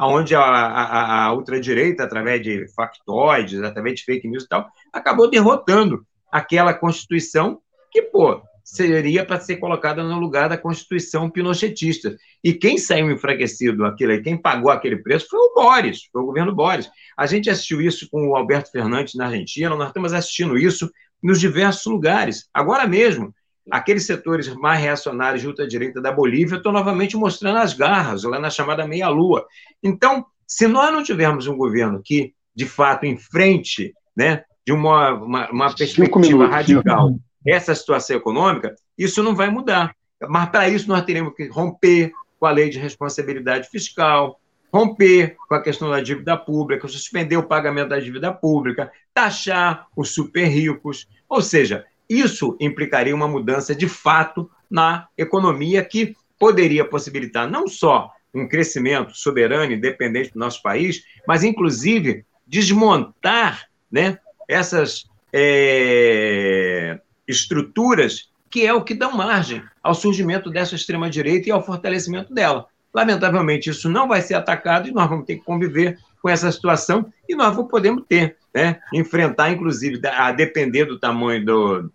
onde 0.00 0.34
a, 0.34 0.40
a, 0.40 1.24
a 1.24 1.32
ultradireita, 1.34 2.04
através 2.04 2.42
de 2.42 2.66
factoides, 2.74 3.62
através 3.62 3.96
de 3.96 4.04
fake 4.04 4.28
news 4.28 4.44
e 4.44 4.48
tal, 4.48 4.68
acabou 4.92 5.28
derrotando 5.28 6.06
aquela 6.30 6.72
Constituição 6.72 7.60
que, 7.90 8.02
pô, 8.02 8.42
seria 8.64 9.24
para 9.24 9.40
ser 9.40 9.56
colocada 9.56 10.02
no 10.02 10.18
lugar 10.18 10.48
da 10.48 10.56
Constituição 10.56 11.28
pinochetista. 11.28 12.16
E 12.42 12.54
quem 12.54 12.78
saiu 12.78 13.10
enfraquecido 13.10 13.84
aquele, 13.84 14.20
quem 14.20 14.36
pagou 14.36 14.70
aquele 14.70 14.96
preço 14.96 15.26
foi 15.28 15.40
o 15.40 15.54
Boris, 15.54 16.04
foi 16.12 16.22
o 16.22 16.26
governo 16.26 16.54
Boris. 16.54 16.88
A 17.16 17.26
gente 17.26 17.50
assistiu 17.50 17.80
isso 17.80 18.08
com 18.10 18.28
o 18.28 18.36
Alberto 18.36 18.70
Fernandes 18.70 19.14
na 19.14 19.26
Argentina, 19.26 19.74
nós 19.74 19.88
estamos 19.88 20.12
assistindo 20.12 20.56
isso 20.56 20.90
nos 21.22 21.40
diversos 21.40 21.86
lugares. 21.86 22.48
Agora 22.52 22.86
mesmo, 22.86 23.34
aqueles 23.70 24.06
setores 24.06 24.48
mais 24.54 24.80
reacionários 24.80 25.42
de 25.42 25.48
ultradireita 25.48 26.00
da 26.00 26.10
Bolívia 26.10 26.56
estão 26.56 26.72
novamente 26.72 27.16
mostrando 27.16 27.58
as 27.58 27.74
garras, 27.74 28.24
lá 28.24 28.38
na 28.38 28.50
chamada 28.50 28.86
meia-lua. 28.86 29.46
Então, 29.82 30.26
se 30.46 30.66
nós 30.66 30.92
não 30.92 31.02
tivermos 31.02 31.46
um 31.46 31.56
governo 31.56 32.02
que, 32.04 32.34
de 32.54 32.66
fato, 32.66 33.06
enfrente, 33.06 33.94
né, 34.16 34.44
de 34.66 34.72
uma, 34.72 35.12
uma, 35.14 35.50
uma 35.50 35.74
perspectiva 35.74 36.46
radical, 36.46 37.16
essa 37.46 37.74
situação 37.74 38.16
econômica, 38.16 38.74
isso 38.96 39.22
não 39.22 39.34
vai 39.34 39.48
mudar. 39.48 39.94
Mas, 40.28 40.50
para 40.50 40.68
isso, 40.68 40.88
nós 40.88 41.04
teremos 41.04 41.34
que 41.34 41.48
romper 41.48 42.12
com 42.38 42.46
a 42.46 42.50
lei 42.50 42.68
de 42.68 42.78
responsabilidade 42.78 43.68
fiscal, 43.68 44.40
romper 44.72 45.36
com 45.48 45.54
a 45.54 45.62
questão 45.62 45.90
da 45.90 46.00
dívida 46.00 46.36
pública, 46.36 46.88
suspender 46.88 47.36
o 47.36 47.46
pagamento 47.46 47.90
da 47.90 48.00
dívida 48.00 48.32
pública, 48.32 48.90
taxar 49.14 49.86
os 49.96 50.14
super 50.14 50.46
ricos. 50.46 51.08
Ou 51.28 51.42
seja, 51.42 51.84
isso 52.08 52.56
implicaria 52.60 53.14
uma 53.14 53.28
mudança 53.28 53.74
de 53.74 53.88
fato 53.88 54.50
na 54.70 55.08
economia 55.16 55.84
que 55.84 56.16
poderia 56.38 56.84
possibilitar 56.84 57.50
não 57.50 57.68
só 57.68 58.10
um 58.34 58.48
crescimento 58.48 59.14
soberano 59.14 59.72
e 59.72 59.76
independente 59.76 60.32
do 60.32 60.38
nosso 60.38 60.62
país, 60.62 61.04
mas 61.26 61.44
inclusive 61.44 62.24
desmontar 62.46 63.68
né, 63.90 64.18
essas 64.48 65.06
é, 65.32 66.98
estruturas 67.26 68.30
que 68.50 68.66
é 68.66 68.74
o 68.74 68.84
que 68.84 68.94
dão 68.94 69.16
margem 69.16 69.62
ao 69.82 69.94
surgimento 69.94 70.50
dessa 70.50 70.74
extrema-direita 70.74 71.48
e 71.48 71.52
ao 71.52 71.64
fortalecimento 71.64 72.34
dela. 72.34 72.66
Lamentavelmente, 72.92 73.70
isso 73.70 73.88
não 73.88 74.06
vai 74.06 74.20
ser 74.20 74.34
atacado 74.34 74.86
e 74.86 74.92
nós 74.92 75.08
vamos 75.08 75.24
ter 75.24 75.36
que 75.36 75.44
conviver 75.44 75.98
com 76.22 76.28
essa 76.28 76.50
situação 76.52 77.12
e 77.28 77.34
nós 77.34 77.56
podemos 77.68 78.04
ter, 78.08 78.36
né, 78.54 78.80
enfrentar, 78.94 79.50
inclusive, 79.50 80.00
a 80.06 80.30
depender 80.30 80.84
do 80.84 80.98
tamanho 80.98 81.44
do, 81.44 81.92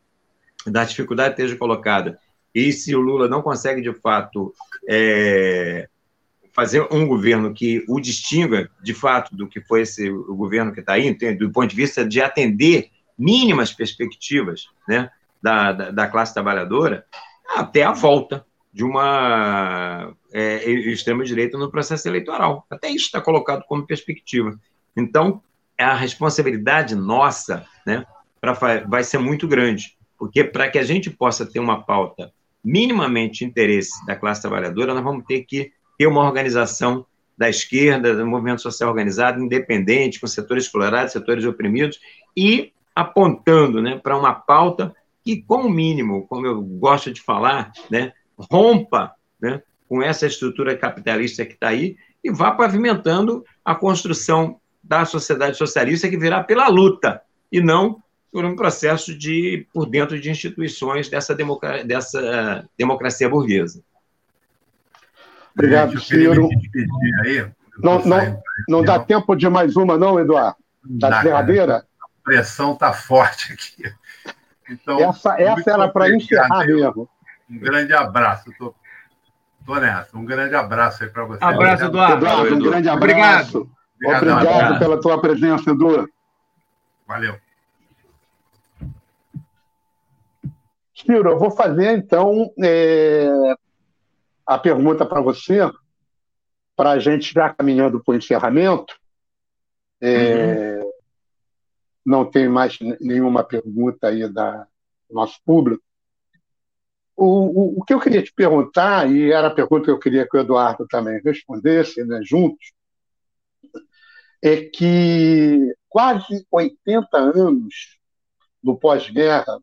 da 0.68 0.84
dificuldade 0.84 1.34
que 1.34 1.42
esteja 1.42 1.58
colocada. 1.58 2.20
E 2.54 2.74
se 2.74 2.94
o 2.94 3.00
Lula 3.00 3.30
não 3.30 3.42
consegue, 3.42 3.82
de 3.82 3.94
fato, 3.94 4.54
é, 4.88 5.88
fazer 6.54 6.86
um 6.92 7.08
governo 7.08 7.54
que 7.54 7.86
o 7.88 8.00
distinga, 8.00 8.70
de 8.84 8.94
fato, 8.94 9.36
do 9.36 9.48
que 9.48 9.62
foi 9.62 9.82
esse, 9.82 10.10
o 10.10 10.36
governo 10.36 10.74
que 10.74 10.82
está 10.82 10.94
aí, 10.94 11.14
do 11.36 11.52
ponto 11.52 11.70
de 11.70 11.76
vista 11.76 12.06
de 12.06 12.22
atender 12.22 12.90
mínimas 13.18 13.72
perspectivas 13.72 14.68
né, 14.88 15.10
da, 15.42 15.72
da, 15.72 15.92
da 15.92 16.08
classe 16.08 16.34
trabalhadora, 16.34 17.06
até 17.56 17.84
a 17.84 17.94
volta 17.94 18.46
de 18.78 18.84
uma 18.84 20.14
é, 20.32 20.70
extrema-direita 20.70 21.58
no 21.58 21.72
processo 21.72 22.08
eleitoral. 22.08 22.64
Até 22.70 22.90
isso 22.90 23.06
está 23.06 23.20
colocado 23.20 23.64
como 23.68 23.88
perspectiva. 23.88 24.56
Então, 24.96 25.42
a 25.76 25.96
responsabilidade 25.96 26.94
nossa 26.94 27.66
né, 27.88 28.06
pra, 28.40 28.54
vai 28.88 29.04
ser 29.04 29.18
muito 29.18 29.48
grande. 29.48 29.98
Porque 30.16 30.44
para 30.44 30.70
que 30.70 30.78
a 30.78 30.84
gente 30.84 31.10
possa 31.10 31.44
ter 31.44 31.60
uma 31.60 31.82
pauta 31.82 32.32
minimamente 32.64 33.44
interesse 33.44 34.06
da 34.06 34.16
classe 34.16 34.44
trabalhadora, 34.44 34.94
nós 34.94 35.04
vamos 35.04 35.26
ter 35.26 35.42
que 35.42 35.72
ter 35.98 36.06
uma 36.06 36.24
organização 36.24 37.04
da 37.36 37.50
esquerda, 37.50 38.16
do 38.16 38.28
movimento 38.28 38.62
social 38.62 38.92
organizado, 38.92 39.42
independente, 39.42 40.20
com 40.20 40.28
setores 40.28 40.66
explorados, 40.66 41.14
setores 41.14 41.46
oprimidos, 41.46 42.00
e 42.36 42.72
apontando 42.96 43.82
né, 43.82 43.98
para 43.98 44.16
uma 44.16 44.36
pauta 44.36 44.96
que, 45.24 45.42
como 45.42 45.68
mínimo, 45.68 46.28
como 46.28 46.46
eu 46.46 46.62
gosto 46.62 47.12
de 47.12 47.24
falar, 47.24 47.72
né, 47.90 48.14
rompa 48.38 49.14
né, 49.42 49.62
com 49.88 50.02
essa 50.02 50.26
estrutura 50.26 50.78
capitalista 50.78 51.46
que 51.46 51.54
está 51.54 51.70
aí 51.70 51.98
e 52.24 52.32
vá 52.32 52.52
pavimentando 52.52 53.44
a 53.64 53.74
construção 53.74 54.60
da 54.84 55.06
sociedade 55.06 55.58
socialista 55.58 56.10
que 56.10 56.18
virá 56.18 56.44
pela 56.44 56.68
luta 56.68 57.22
e 57.52 57.62
não 57.62 58.02
por 58.32 58.46
um 58.46 58.56
processo 58.56 59.18
de 59.18 59.66
por 59.74 59.90
dentro 59.90 60.20
de 60.20 60.30
instituições 60.30 61.10
dessa, 61.10 61.34
democracia, 61.34 61.86
dessa 61.86 62.70
democracia 62.78 63.30
burguesa. 63.30 63.82
Obrigado, 65.54 66.00
Ciro. 66.00 66.50
Não, 67.80 68.04
não, 68.06 68.42
não 68.70 68.84
dá 68.84 69.00
tempo 69.00 69.36
de 69.36 69.50
mais 69.50 69.76
uma, 69.76 69.98
não, 69.98 70.20
Eduardo? 70.20 70.58
Da 70.84 71.22
derradeira? 71.22 71.86
A 72.02 72.08
pressão 72.24 72.74
está 72.74 72.94
forte 72.94 73.54
aqui. 73.54 73.92
Então, 74.70 75.00
essa 75.00 75.42
essa 75.42 75.72
era 75.72 75.88
para 75.88 76.16
encerrar 76.16 76.66
mesmo. 76.66 77.10
Um 77.50 77.60
grande 77.60 77.94
abraço. 77.94 78.52
Tô, 78.58 78.74
tô 79.66 79.76
nessa. 79.76 80.18
Um 80.18 80.26
grande 80.26 80.56
abraço 80.56 81.04
aí 81.04 81.10
para 81.10 81.26
você. 81.26 81.44
Abraço, 81.44 81.86
Eduardo. 81.86 82.26
Eduardo. 82.26 82.56
Um 82.56 82.60
grande 82.60 82.90
abraço. 82.90 83.58
Obrigado. 83.58 83.78
Obrigado, 83.98 84.42
Obrigado 84.42 84.80
pela 84.80 85.02
tua 85.02 85.20
presença, 85.20 85.72
Edu. 85.72 86.10
Valeu. 87.08 87.36
Ciro, 90.94 91.30
eu 91.30 91.40
vou 91.40 91.52
fazer 91.52 91.98
então 91.98 92.52
é, 92.62 93.28
a 94.46 94.58
pergunta 94.58 95.06
para 95.06 95.22
você, 95.22 95.60
para 96.76 96.92
a 96.92 97.00
gente 97.00 97.34
já 97.34 97.54
caminhando 97.54 98.04
para 98.04 98.14
o 98.14 98.18
encerramento. 98.18 99.00
É, 100.02 100.80
uhum. 100.82 100.92
Não 102.06 102.26
tem 102.26 102.48
mais 102.48 102.78
nenhuma 103.00 103.44
pergunta 103.44 104.08
aí 104.08 104.28
da, 104.28 104.68
do 105.10 105.16
nosso 105.16 105.40
público. 105.46 105.84
O, 107.18 107.26
o, 107.26 107.80
o, 107.80 107.84
que 107.84 107.94
eu 107.94 108.00
queria 108.00 108.22
te 108.22 108.32
perguntar, 108.32 109.12
e 109.12 109.32
era 109.32 109.48
a 109.48 109.54
pergunta 109.54 109.86
que 109.86 109.92
eu 109.92 110.00
queria 110.00 110.28
que 110.30 110.38
o 110.38 110.40
Eduardo 110.40 110.88
também 110.88 111.20
respondesse, 111.26 112.04
né, 112.06 112.22
juntos, 112.24 112.72
é 114.42 114.62
que 114.62 115.76
quase 115.90 116.46
80 116.52 117.18
anos 117.18 117.98
do 118.62 118.78
pós-guerra, 118.78 119.60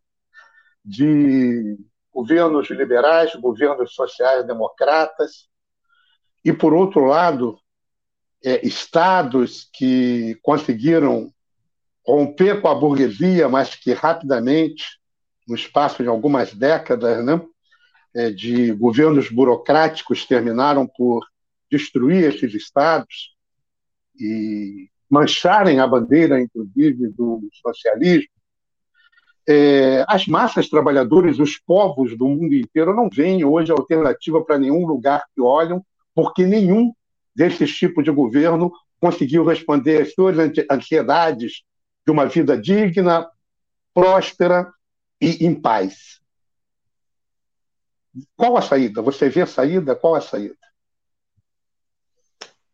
de 0.84 1.78
governos 2.12 2.68
liberais, 2.70 3.34
governos 3.36 3.94
sociais-democratas, 3.94 5.48
e, 6.44 6.52
por 6.52 6.74
outro 6.74 7.06
lado, 7.06 7.58
é, 8.44 8.66
estados 8.66 9.68
que 9.72 10.38
conseguiram 10.42 11.32
romper 12.06 12.60
com 12.60 12.68
a 12.68 12.74
burguesia, 12.74 13.48
mas 13.48 13.74
que 13.74 13.92
rapidamente, 13.94 15.00
no 15.46 15.54
espaço 15.54 16.02
de 16.02 16.08
algumas 16.08 16.54
décadas, 16.54 17.24
né, 17.24 17.40
é, 18.14 18.30
de 18.30 18.72
governos 18.72 19.28
burocráticos, 19.28 20.24
terminaram 20.24 20.86
por 20.86 21.26
destruir 21.70 22.24
esses 22.24 22.54
estados 22.54 23.34
e 24.18 24.88
mancharem 25.10 25.80
a 25.80 25.86
bandeira, 25.86 26.40
inclusive, 26.40 27.08
do 27.08 27.48
socialismo. 27.52 28.28
É, 29.46 30.04
as 30.08 30.26
massas 30.26 30.68
trabalhadoras, 30.68 31.38
os 31.38 31.58
povos 31.58 32.16
do 32.16 32.26
mundo 32.26 32.54
inteiro 32.54 32.94
não 32.94 33.10
veem 33.10 33.44
hoje 33.44 33.70
alternativa 33.70 34.42
para 34.42 34.58
nenhum 34.58 34.86
lugar 34.86 35.22
que 35.34 35.40
olham, 35.42 35.84
porque 36.14 36.46
nenhum 36.46 36.92
desses 37.34 37.76
tipos 37.76 38.04
de 38.04 38.10
governo 38.10 38.72
conseguiu 39.00 39.44
responder 39.44 40.02
às 40.02 40.14
suas 40.14 40.36
ansiedades 40.70 41.62
de 42.06 42.12
uma 42.12 42.26
vida 42.26 42.56
digna, 42.56 43.28
próspera 43.92 44.72
e 45.24 45.46
em 45.46 45.54
paz. 45.54 46.20
Qual 48.36 48.56
a 48.56 48.62
saída? 48.62 49.02
Você 49.02 49.28
vê 49.28 49.42
a 49.42 49.46
saída? 49.46 49.96
Qual 49.96 50.14
a 50.14 50.20
saída? 50.20 50.56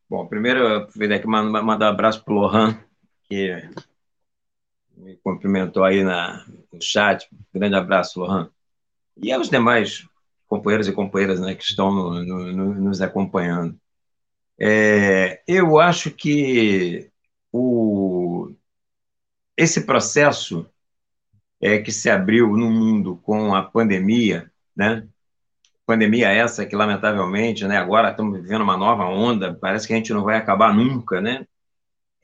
Bom, 0.09 0.27
primeiro, 0.27 0.59
eu 0.61 1.15
aqui 1.15 1.27
mandar 1.27 1.63
um 1.63 1.89
abraço 1.89 2.25
para 2.25 2.35
o 2.35 2.37
Lohan, 2.37 2.85
que 3.25 3.71
me 4.97 5.17
cumprimentou 5.19 5.85
aí 5.85 6.03
na, 6.03 6.45
no 6.73 6.83
chat. 6.83 7.29
Grande 7.55 7.77
abraço, 7.77 8.21
Lohan. 8.21 8.51
E 9.17 9.33
aos 9.33 9.49
demais 9.49 10.07
companheiros 10.47 10.89
e 10.89 10.93
companheiras 10.93 11.41
né, 11.41 11.55
que 11.55 11.63
estão 11.63 11.93
no, 11.93 12.25
no, 12.25 12.53
no, 12.53 12.75
nos 12.75 13.01
acompanhando. 13.01 13.79
É, 14.59 15.43
eu 15.47 15.79
acho 15.79 16.11
que 16.11 17.09
o, 17.53 18.53
esse 19.57 19.87
processo 19.87 20.69
é, 21.61 21.79
que 21.79 21.93
se 21.93 22.09
abriu 22.09 22.57
no 22.57 22.71
mundo 22.71 23.17
com 23.23 23.55
a 23.55 23.63
pandemia, 23.63 24.51
né? 24.75 25.07
Pandemia 25.85 26.29
essa 26.29 26.65
que, 26.65 26.75
lamentavelmente, 26.75 27.67
né, 27.67 27.77
agora 27.77 28.11
estamos 28.11 28.41
vivendo 28.41 28.63
uma 28.63 28.77
nova 28.77 29.05
onda, 29.05 29.55
parece 29.55 29.87
que 29.87 29.93
a 29.93 29.97
gente 29.97 30.13
não 30.13 30.23
vai 30.23 30.37
acabar 30.37 30.73
nunca, 30.73 31.21
né? 31.21 31.47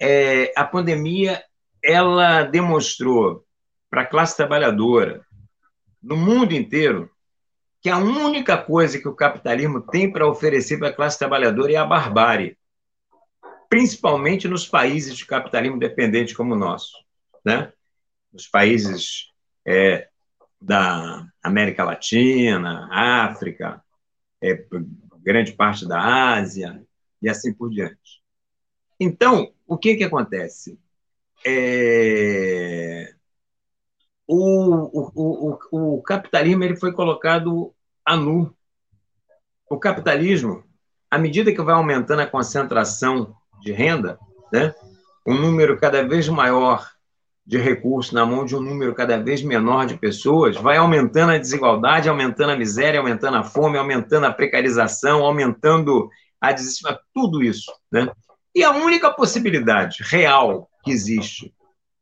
É, 0.00 0.52
a 0.56 0.64
pandemia 0.64 1.42
ela 1.82 2.42
demonstrou 2.42 3.44
para 3.90 4.02
a 4.02 4.06
classe 4.06 4.36
trabalhadora 4.36 5.24
no 6.02 6.16
mundo 6.16 6.52
inteiro 6.52 7.10
que 7.80 7.90
a 7.90 7.98
única 7.98 8.56
coisa 8.56 8.98
que 8.98 9.08
o 9.08 9.14
capitalismo 9.14 9.80
tem 9.80 10.10
para 10.10 10.26
oferecer 10.26 10.78
para 10.78 10.88
a 10.88 10.92
classe 10.92 11.18
trabalhadora 11.18 11.72
é 11.72 11.76
a 11.76 11.84
barbárie, 11.84 12.56
principalmente 13.68 14.48
nos 14.48 14.66
países 14.66 15.16
de 15.16 15.26
capitalismo 15.26 15.78
dependente 15.78 16.34
como 16.34 16.54
o 16.54 16.58
nosso, 16.58 16.92
né? 17.44 17.72
Nos 18.36 18.48
países 18.48 19.32
é, 19.66 20.10
da 20.60 21.26
América 21.42 21.82
Latina, 21.84 22.86
África, 22.92 23.82
é, 24.42 24.62
grande 25.22 25.52
parte 25.52 25.88
da 25.88 26.34
Ásia 26.34 26.84
e 27.22 27.30
assim 27.30 27.50
por 27.54 27.70
diante. 27.70 28.22
Então, 29.00 29.54
o 29.66 29.78
que, 29.78 29.96
que 29.96 30.04
acontece? 30.04 30.78
É... 31.46 33.14
O, 34.26 34.36
o, 34.92 35.58
o, 35.70 35.96
o 35.96 36.02
capitalismo 36.02 36.62
ele 36.62 36.76
foi 36.76 36.92
colocado 36.92 37.74
a 38.04 38.18
nu. 38.18 38.54
O 39.70 39.78
capitalismo, 39.78 40.62
à 41.10 41.16
medida 41.16 41.54
que 41.54 41.62
vai 41.62 41.74
aumentando 41.74 42.20
a 42.20 42.26
concentração 42.26 43.34
de 43.62 43.72
renda, 43.72 44.18
né, 44.52 44.74
um 45.26 45.32
número 45.32 45.80
cada 45.80 46.06
vez 46.06 46.28
maior 46.28 46.95
de 47.47 47.59
recursos 47.59 48.12
na 48.12 48.27
mão 48.27 48.44
de 48.44 48.56
um 48.56 48.60
número 48.60 48.93
cada 48.93 49.16
vez 49.23 49.40
menor 49.40 49.86
de 49.86 49.97
pessoas, 49.97 50.56
vai 50.56 50.78
aumentando 50.78 51.32
a 51.32 51.39
desigualdade, 51.39 52.09
aumentando 52.09 52.51
a 52.51 52.56
miséria, 52.56 52.98
aumentando 52.98 53.36
a 53.36 53.44
fome, 53.44 53.78
aumentando 53.78 54.27
a 54.27 54.32
precarização, 54.32 55.24
aumentando 55.24 56.10
a 56.40 56.51
desesperança, 56.51 57.01
tudo 57.14 57.44
isso. 57.44 57.73
Né? 57.90 58.10
E 58.52 58.64
a 58.64 58.73
única 58.73 59.12
possibilidade 59.12 59.98
real 60.02 60.68
que 60.82 60.90
existe 60.90 61.55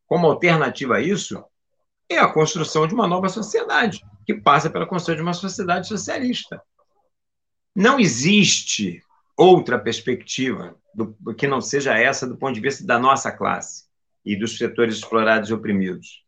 como 0.06 0.26
alternativa 0.26 0.96
a 0.96 1.00
isso 1.00 1.44
é 2.08 2.18
a 2.18 2.32
construção 2.32 2.86
de 2.86 2.94
uma 2.94 3.06
nova 3.06 3.28
sociedade, 3.28 4.02
que 4.26 4.32
passa 4.32 4.70
pela 4.70 4.86
construção 4.86 5.16
de 5.16 5.22
uma 5.22 5.34
sociedade 5.34 5.88
socialista. 5.88 6.62
Não 7.76 8.00
existe 8.00 9.02
outra 9.36 9.78
perspectiva 9.78 10.74
do, 10.94 11.34
que 11.34 11.46
não 11.46 11.60
seja 11.60 11.98
essa 11.98 12.26
do 12.26 12.36
ponto 12.36 12.54
de 12.54 12.60
vista 12.60 12.86
da 12.86 12.98
nossa 12.98 13.30
classe 13.30 13.84
e 14.24 14.36
dos 14.36 14.56
setores 14.56 14.96
explorados 14.96 15.50
e 15.50 15.54
oprimidos. 15.54 16.24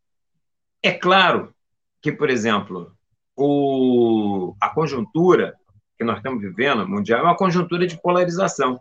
É 0.82 0.92
claro 0.92 1.54
que, 2.00 2.12
por 2.12 2.30
exemplo, 2.30 2.92
o, 3.36 4.54
a 4.60 4.68
conjuntura 4.68 5.54
que 5.98 6.04
nós 6.04 6.18
estamos 6.18 6.40
vivendo 6.42 6.86
mundial 6.86 7.20
é 7.20 7.22
uma 7.22 7.36
conjuntura 7.36 7.86
de 7.86 8.00
polarização. 8.00 8.78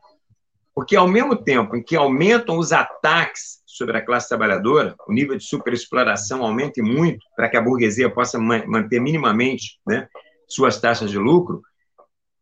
Porque, 0.73 0.95
ao 0.95 1.07
mesmo 1.07 1.35
tempo 1.35 1.75
em 1.75 1.81
que 1.81 1.95
aumentam 1.95 2.57
os 2.57 2.73
ataques 2.73 3.63
sobre 3.65 3.97
a 3.97 4.05
classe 4.05 4.27
trabalhadora, 4.27 4.95
o 5.07 5.13
nível 5.13 5.37
de 5.37 5.43
superexploração 5.43 6.43
aumenta 6.43 6.83
muito 6.83 7.25
para 7.35 7.49
que 7.49 7.55
a 7.55 7.61
burguesia 7.61 8.09
possa 8.09 8.37
manter 8.37 8.99
minimamente 8.99 9.79
né, 9.87 10.07
suas 10.47 10.79
taxas 10.79 11.09
de 11.09 11.17
lucro, 11.17 11.61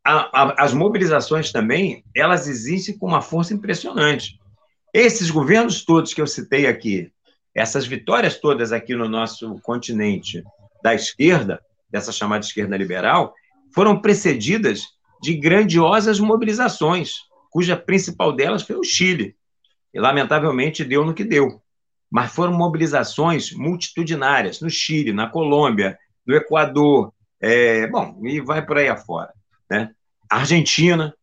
a, 0.03 0.41
a, 0.41 0.63
as 0.63 0.73
mobilizações 0.73 1.51
também 1.51 2.03
elas 2.15 2.47
existem 2.47 2.97
com 2.97 3.07
uma 3.07 3.21
força 3.21 3.53
impressionante. 3.53 4.37
Esses 4.93 5.31
governos 5.31 5.83
todos 5.83 6.13
que 6.13 6.21
eu 6.21 6.27
citei 6.27 6.67
aqui, 6.67 7.11
essas 7.55 7.87
vitórias 7.87 8.37
todas 8.39 8.71
aqui 8.71 8.95
no 8.95 9.09
nosso 9.09 9.59
continente 9.61 10.43
da 10.83 10.93
esquerda, 10.93 11.59
dessa 11.89 12.11
chamada 12.11 12.45
esquerda 12.45 12.77
liberal, 12.77 13.33
foram 13.73 13.99
precedidas 13.99 14.83
de 15.19 15.35
grandiosas 15.35 16.19
mobilizações, 16.19 17.15
cuja 17.49 17.75
principal 17.75 18.33
delas 18.33 18.61
foi 18.61 18.75
o 18.75 18.83
Chile. 18.83 19.35
E, 19.91 19.99
lamentavelmente, 19.99 20.83
deu 20.83 21.03
no 21.03 21.13
que 21.13 21.23
deu. 21.23 21.61
Mas 22.11 22.31
foram 22.31 22.53
mobilizações 22.53 23.51
multitudinárias 23.51 24.61
no 24.61 24.69
Chile, 24.69 25.11
na 25.11 25.27
Colômbia, 25.27 25.97
no 26.25 26.35
Equador, 26.35 27.11
é, 27.39 27.87
bom, 27.87 28.21
e 28.25 28.39
vai 28.39 28.63
por 28.63 28.77
aí 28.77 28.87
afora. 28.87 29.33
Né? 29.69 29.91
Argentina, 30.29 31.15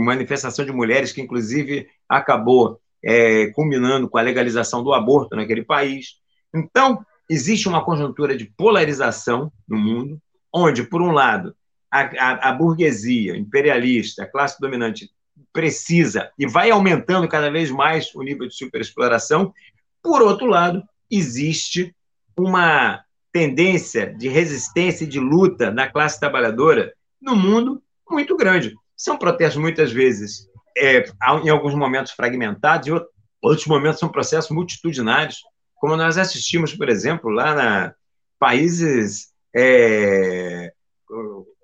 manifestação 0.00 0.64
de 0.64 0.72
mulheres 0.72 1.12
que, 1.12 1.20
inclusive, 1.20 1.88
acabou 2.08 2.80
é, 3.02 3.46
culminando 3.48 4.08
com 4.08 4.18
a 4.18 4.22
legalização 4.22 4.82
do 4.82 4.92
aborto 4.92 5.36
naquele 5.36 5.64
país. 5.64 6.16
Então, 6.54 7.04
existe 7.28 7.68
uma 7.68 7.84
conjuntura 7.84 8.36
de 8.36 8.44
polarização 8.56 9.52
no 9.68 9.78
mundo, 9.78 10.20
onde, 10.52 10.82
por 10.82 11.00
um 11.00 11.12
lado, 11.12 11.54
a, 11.90 12.00
a, 12.00 12.50
a 12.50 12.52
burguesia 12.52 13.36
imperialista, 13.36 14.22
a 14.22 14.26
classe 14.26 14.60
dominante, 14.60 15.10
precisa 15.52 16.30
e 16.38 16.46
vai 16.46 16.70
aumentando 16.70 17.26
cada 17.28 17.50
vez 17.50 17.70
mais 17.70 18.14
o 18.14 18.22
nível 18.22 18.46
de 18.46 18.54
superexploração. 18.54 19.52
Por 20.02 20.22
outro 20.22 20.46
lado, 20.46 20.82
existe 21.10 21.94
uma 22.38 23.02
tendência 23.32 24.12
de 24.14 24.28
resistência 24.28 25.04
e 25.04 25.08
de 25.08 25.20
luta 25.20 25.70
na 25.70 25.88
classe 25.88 26.18
trabalhadora 26.18 26.92
no 27.20 27.36
mundo 27.36 27.82
muito 28.08 28.36
grande. 28.36 28.74
São 29.00 29.16
protestos 29.16 29.58
muitas 29.58 29.90
vezes, 29.90 30.46
é, 30.76 31.06
em 31.42 31.48
alguns 31.48 31.74
momentos 31.74 32.12
fragmentados, 32.12 32.86
e 32.86 32.92
outros 33.40 33.66
momentos 33.66 33.98
são 33.98 34.10
processos 34.10 34.50
multitudinários, 34.50 35.38
como 35.76 35.96
nós 35.96 36.18
assistimos, 36.18 36.74
por 36.74 36.86
exemplo, 36.86 37.30
lá 37.30 37.54
na 37.54 37.94
países 38.38 39.28
é, 39.56 40.70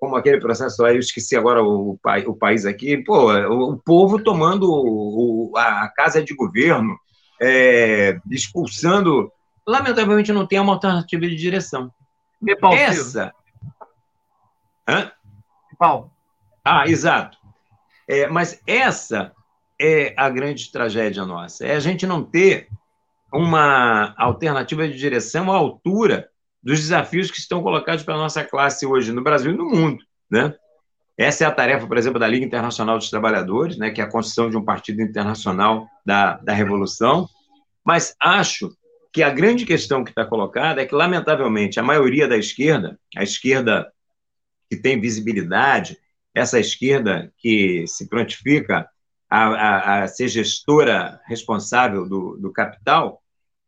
como 0.01 0.17
aquele 0.17 0.41
processo 0.41 0.83
aí, 0.83 0.97
eu 0.97 1.01
esqueci 1.01 1.37
agora 1.37 1.63
o, 1.63 1.99
o 2.27 2.35
país 2.35 2.65
aqui, 2.65 2.97
pô, 3.05 3.31
o, 3.31 3.73
o 3.73 3.77
povo 3.77 4.19
tomando 4.19 4.71
o, 4.71 5.53
a 5.59 5.91
casa 5.91 6.23
de 6.23 6.35
governo, 6.35 6.99
é, 7.39 8.19
expulsando. 8.31 9.31
Lamentavelmente 9.69 10.33
não 10.33 10.47
tem 10.47 10.59
uma 10.59 10.73
alternativa 10.73 11.27
de 11.27 11.37
direção. 11.37 11.93
Nepal, 12.41 12.73
Essa. 12.73 13.31
Hã? 14.89 15.13
Nepal. 15.71 16.16
Ah, 16.69 16.85
exato. 16.89 17.39
É, 18.09 18.27
mas 18.27 18.61
essa 18.67 19.33
é 19.81 20.13
a 20.17 20.29
grande 20.29 20.73
tragédia 20.73 21.25
nossa. 21.25 21.65
É 21.65 21.77
a 21.77 21.81
gente 21.81 22.05
não 22.09 22.25
ter 22.25 22.67
uma 23.33 24.13
alternativa 24.17 24.89
de 24.89 24.99
direção 24.99 25.53
à 25.53 25.55
altura 25.55 26.29
dos 26.61 26.81
desafios 26.81 27.31
que 27.31 27.39
estão 27.39 27.63
colocados 27.63 28.03
para 28.03 28.15
a 28.15 28.19
nossa 28.19 28.43
classe 28.43 28.85
hoje 28.85 29.13
no 29.13 29.23
Brasil 29.23 29.53
e 29.53 29.57
no 29.57 29.67
mundo. 29.67 30.03
Né? 30.29 30.53
Essa 31.17 31.45
é 31.45 31.47
a 31.47 31.53
tarefa, 31.53 31.87
por 31.87 31.97
exemplo, 31.97 32.19
da 32.19 32.27
Liga 32.27 32.45
Internacional 32.45 32.99
dos 32.99 33.11
Trabalhadores, 33.11 33.79
né, 33.79 33.93
que 33.93 34.01
é 34.01 34.05
a 34.05 34.11
construção 34.11 34.51
de 34.51 34.57
um 34.57 34.65
partido 34.65 35.01
internacional 35.01 35.87
da, 36.05 36.37
da 36.39 36.53
revolução. 36.53 37.29
Mas 37.85 38.17
acho 38.21 38.77
que 39.13 39.23
a 39.23 39.31
grande 39.31 39.65
questão 39.65 40.03
que 40.03 40.11
está 40.11 40.25
colocada 40.25 40.83
é 40.83 40.85
que, 40.85 40.97
lamentavelmente, 40.97 41.79
a 41.79 41.85
maioria 41.85 42.27
da 42.27 42.37
esquerda, 42.37 42.99
a 43.17 43.23
esquerda 43.23 43.89
que 44.69 44.77
tem 44.77 45.01
visibilidade, 45.01 45.97
essa 46.37 46.61
esquerda 46.61 47.33
que 47.39 47.87
se 47.87 48.07
prontifica 48.09 48.87
a, 49.29 49.47
a, 49.47 50.03
a 50.03 50.09
ser 50.09 50.29
gestora 50.29 51.19
responsável 51.27 52.07
do, 52.07 52.37
do 52.37 52.53
capital, 52.53 53.23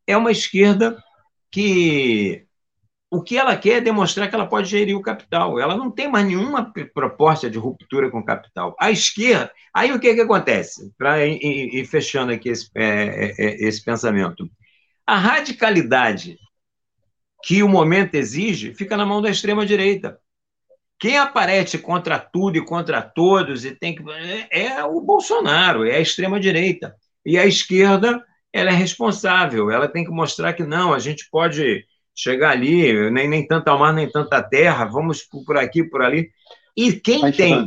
é 0.06 0.14
uma 0.14 0.30
esquerda 0.30 1.02
que 1.50 2.46
o 3.10 3.22
que 3.22 3.38
ela 3.38 3.56
quer 3.56 3.78
é 3.78 3.80
demonstrar 3.80 4.28
que 4.28 4.34
ela 4.34 4.46
pode 4.46 4.68
gerir 4.68 4.94
o 4.94 5.00
capital. 5.00 5.58
Ela 5.58 5.78
não 5.78 5.90
tem 5.90 6.10
mais 6.10 6.26
nenhuma 6.26 6.70
proposta 6.92 7.48
de 7.48 7.56
ruptura 7.56 8.10
com 8.10 8.18
o 8.18 8.24
capital. 8.24 8.76
A 8.78 8.90
esquerda. 8.90 9.50
Aí 9.72 9.90
o 9.90 9.98
que, 9.98 10.14
que 10.14 10.20
acontece? 10.20 10.92
Para 10.98 11.26
ir, 11.26 11.86
fechando 11.86 12.32
aqui 12.32 12.50
esse, 12.50 12.68
é, 12.74 12.84
é, 12.84 13.34
é, 13.38 13.66
esse 13.66 13.82
pensamento. 13.82 14.46
A 15.06 15.16
radicalidade 15.16 16.36
que 17.42 17.62
o 17.62 17.68
momento 17.68 18.14
exige 18.14 18.74
fica 18.74 18.94
na 18.94 19.06
mão 19.06 19.22
da 19.22 19.30
extrema-direita. 19.30 20.20
Quem 20.98 21.16
aparece 21.16 21.78
contra 21.78 22.18
tudo 22.18 22.58
e 22.58 22.64
contra 22.64 23.00
todos 23.00 23.64
e 23.64 23.72
tem 23.72 23.94
que 23.94 24.02
é, 24.10 24.64
é 24.66 24.84
o 24.84 25.00
Bolsonaro, 25.00 25.84
é 25.86 25.96
a 25.96 26.00
extrema 26.00 26.40
direita. 26.40 26.94
E 27.24 27.38
a 27.38 27.46
esquerda, 27.46 28.24
ela 28.52 28.70
é 28.70 28.74
responsável, 28.74 29.70
ela 29.70 29.86
tem 29.86 30.04
que 30.04 30.10
mostrar 30.10 30.54
que 30.54 30.64
não, 30.64 30.92
a 30.92 30.98
gente 30.98 31.28
pode 31.30 31.84
chegar 32.14 32.50
ali, 32.50 33.10
nem, 33.10 33.28
nem 33.28 33.46
tanta 33.46 33.76
mar, 33.76 33.92
nem 33.92 34.10
tanta 34.10 34.42
terra, 34.42 34.84
vamos 34.84 35.22
por 35.22 35.56
aqui, 35.56 35.84
por 35.84 36.02
ali. 36.02 36.30
E 36.76 36.92
quem 36.92 37.20
Vai 37.20 37.32
tem 37.32 37.66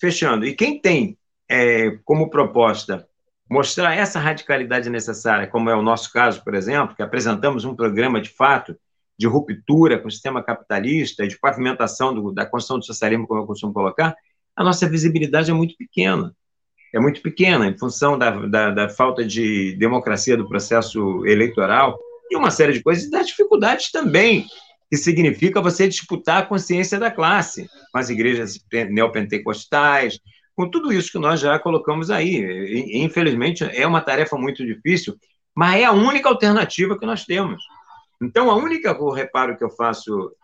fechando, 0.00 0.46
e 0.46 0.54
quem 0.54 0.80
tem 0.80 1.18
é, 1.50 1.98
como 2.04 2.30
proposta 2.30 3.06
mostrar 3.50 3.94
essa 3.94 4.18
radicalidade 4.18 4.88
necessária, 4.88 5.46
como 5.46 5.68
é 5.68 5.76
o 5.76 5.82
nosso 5.82 6.10
caso, 6.10 6.42
por 6.42 6.54
exemplo, 6.54 6.96
que 6.96 7.02
apresentamos 7.02 7.66
um 7.66 7.74
programa 7.74 8.18
de 8.18 8.30
fato 8.30 8.74
de 9.18 9.26
ruptura 9.26 9.98
com 9.98 10.08
o 10.08 10.10
sistema 10.10 10.42
capitalista, 10.42 11.26
de 11.26 11.38
pavimentação 11.38 12.14
do, 12.14 12.32
da 12.32 12.46
construção 12.46 12.78
do 12.78 12.84
socialismo, 12.84 13.26
como 13.26 13.40
eu 13.40 13.46
costumo 13.46 13.72
colocar, 13.72 14.14
a 14.56 14.64
nossa 14.64 14.88
visibilidade 14.88 15.50
é 15.50 15.54
muito 15.54 15.76
pequena. 15.76 16.34
É 16.94 17.00
muito 17.00 17.22
pequena, 17.22 17.66
em 17.66 17.78
função 17.78 18.18
da, 18.18 18.30
da, 18.46 18.70
da 18.70 18.88
falta 18.88 19.24
de 19.24 19.74
democracia 19.76 20.36
do 20.36 20.48
processo 20.48 21.24
eleitoral 21.24 21.98
e 22.30 22.36
uma 22.36 22.50
série 22.50 22.72
de 22.72 22.82
coisas, 22.82 23.04
e 23.04 23.10
das 23.10 23.26
dificuldades 23.28 23.90
também, 23.90 24.46
que 24.90 24.96
significa 24.96 25.62
você 25.62 25.88
disputar 25.88 26.42
a 26.42 26.46
consciência 26.46 26.98
da 26.98 27.10
classe, 27.10 27.66
com 27.90 27.98
as 27.98 28.10
igrejas 28.10 28.58
neopentecostais, 28.90 30.18
com 30.54 30.68
tudo 30.68 30.92
isso 30.92 31.10
que 31.10 31.18
nós 31.18 31.40
já 31.40 31.58
colocamos 31.58 32.10
aí. 32.10 32.92
Infelizmente, 33.02 33.64
é 33.64 33.86
uma 33.86 34.02
tarefa 34.02 34.36
muito 34.36 34.64
difícil, 34.64 35.16
mas 35.56 35.80
é 35.80 35.84
a 35.84 35.92
única 35.92 36.28
alternativa 36.28 36.98
que 36.98 37.06
nós 37.06 37.24
temos. 37.24 37.62
Então, 38.22 38.50
a 38.50 38.56
única 38.56 38.96
o 39.00 39.10
reparo 39.10 39.56
que 39.56 39.64
eu 39.64 39.70
faço, 39.70 40.34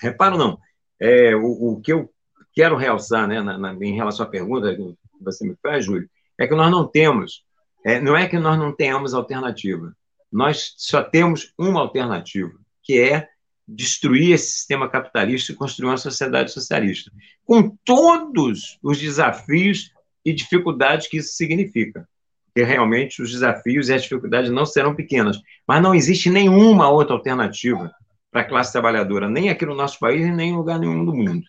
reparo 0.00 0.36
não, 0.36 0.58
é 1.00 1.34
o, 1.34 1.72
o 1.72 1.80
que 1.80 1.92
eu 1.92 2.12
quero 2.54 2.76
realçar, 2.76 3.26
né, 3.26 3.40
na, 3.40 3.58
na, 3.58 3.74
em 3.74 3.94
relação 3.94 4.26
à 4.26 4.28
pergunta 4.28 4.74
que 4.74 4.94
você 5.20 5.46
me 5.46 5.56
faz, 5.62 5.84
Júlio, 5.84 6.08
é 6.38 6.46
que 6.46 6.54
nós 6.54 6.70
não 6.70 6.86
temos, 6.86 7.44
é, 7.84 8.00
não 8.00 8.16
é 8.16 8.28
que 8.28 8.38
nós 8.38 8.58
não 8.58 8.72
tenhamos 8.72 9.14
alternativa, 9.14 9.94
nós 10.30 10.74
só 10.76 11.02
temos 11.02 11.52
uma 11.58 11.80
alternativa, 11.80 12.52
que 12.82 12.98
é 13.00 13.28
destruir 13.66 14.32
esse 14.32 14.52
sistema 14.52 14.88
capitalista 14.88 15.52
e 15.52 15.56
construir 15.56 15.88
uma 15.88 15.96
sociedade 15.96 16.52
socialista, 16.52 17.10
com 17.44 17.76
todos 17.84 18.78
os 18.82 18.98
desafios 18.98 19.92
e 20.24 20.32
dificuldades 20.32 21.06
que 21.06 21.18
isso 21.18 21.34
significa. 21.34 22.08
Porque 22.54 22.68
realmente 22.68 23.22
os 23.22 23.30
desafios 23.30 23.88
e 23.88 23.94
as 23.94 24.02
dificuldades 24.02 24.50
não 24.50 24.66
serão 24.66 24.94
pequenas, 24.94 25.38
mas 25.66 25.82
não 25.82 25.94
existe 25.94 26.28
nenhuma 26.28 26.90
outra 26.90 27.14
alternativa 27.14 27.90
para 28.30 28.42
a 28.42 28.48
classe 28.48 28.72
trabalhadora, 28.72 29.28
nem 29.28 29.48
aqui 29.48 29.64
no 29.64 29.74
nosso 29.74 29.98
país, 29.98 30.20
nem 30.34 30.50
em 30.50 30.56
lugar 30.56 30.78
nenhum 30.78 31.04
do 31.04 31.14
mundo. 31.14 31.42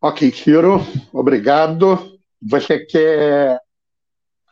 Ok, 0.00 0.30
Ciro, 0.32 0.80
obrigado. 1.12 2.18
Você 2.40 2.78
quer. 2.84 3.60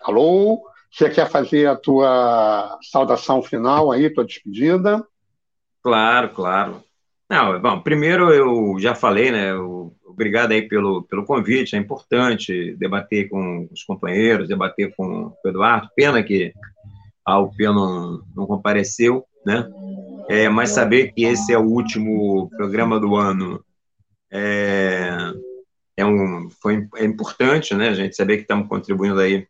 Alô? 0.02 0.60
Você 0.90 1.10
quer 1.10 1.28
fazer 1.28 1.68
a 1.68 1.76
tua 1.76 2.78
saudação 2.90 3.42
final 3.42 3.92
aí, 3.92 4.10
tua 4.10 4.24
despedida? 4.24 5.06
Claro, 5.82 6.30
claro. 6.30 6.82
Não, 7.28 7.60
bom, 7.60 7.80
primeiro 7.80 8.32
eu 8.32 8.78
já 8.78 8.94
falei, 8.94 9.30
né? 9.30 9.52
Obrigado 10.16 10.52
aí 10.52 10.62
pelo, 10.62 11.02
pelo 11.02 11.24
convite, 11.24 11.76
é 11.76 11.78
importante 11.78 12.74
debater 12.76 13.28
com 13.28 13.68
os 13.70 13.84
companheiros, 13.84 14.48
debater 14.48 14.94
com 14.96 15.26
o 15.26 15.48
Eduardo. 15.48 15.90
Pena 15.94 16.22
que 16.22 16.52
a 17.24 17.38
UP 17.38 17.62
não, 17.62 18.22
não 18.34 18.46
compareceu, 18.46 19.24
né? 19.44 19.68
É, 20.28 20.48
mas 20.48 20.70
saber 20.70 21.12
que 21.12 21.24
esse 21.24 21.52
é 21.52 21.58
o 21.58 21.66
último 21.66 22.48
programa 22.56 22.98
do 22.98 23.14
ano 23.14 23.62
é, 24.32 25.10
é, 25.96 26.04
um, 26.04 26.48
foi, 26.50 26.88
é 26.96 27.04
importante, 27.04 27.74
né, 27.74 27.94
gente 27.94 28.16
saber 28.16 28.36
que 28.38 28.42
estamos 28.42 28.68
contribuindo 28.68 29.20
aí 29.20 29.46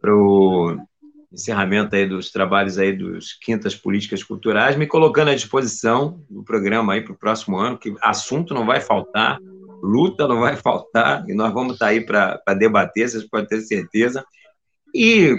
para 0.00 0.14
o 0.14 0.78
encerramento 1.30 1.94
aí 1.96 2.06
dos 2.06 2.30
trabalhos 2.30 2.78
aí 2.78 2.92
dos 2.92 3.32
quintas 3.34 3.74
políticas 3.74 4.22
culturais, 4.22 4.76
me 4.76 4.86
colocando 4.86 5.30
à 5.30 5.34
disposição 5.34 6.22
do 6.30 6.44
programa 6.44 6.94
aí 6.94 7.02
para 7.02 7.12
o 7.12 7.18
próximo 7.18 7.58
ano, 7.58 7.76
que 7.76 7.94
assunto 8.00 8.54
não 8.54 8.64
vai 8.64 8.80
faltar, 8.80 9.38
luta 9.84 10.26
não 10.26 10.40
vai 10.40 10.56
faltar, 10.58 11.28
e 11.28 11.34
nós 11.34 11.52
vamos 11.52 11.74
estar 11.74 11.86
tá 11.86 11.90
aí 11.90 12.00
para 12.00 12.54
debater, 12.58 13.08
vocês 13.08 13.28
podem 13.28 13.46
ter 13.46 13.60
certeza, 13.60 14.24
e 14.94 15.36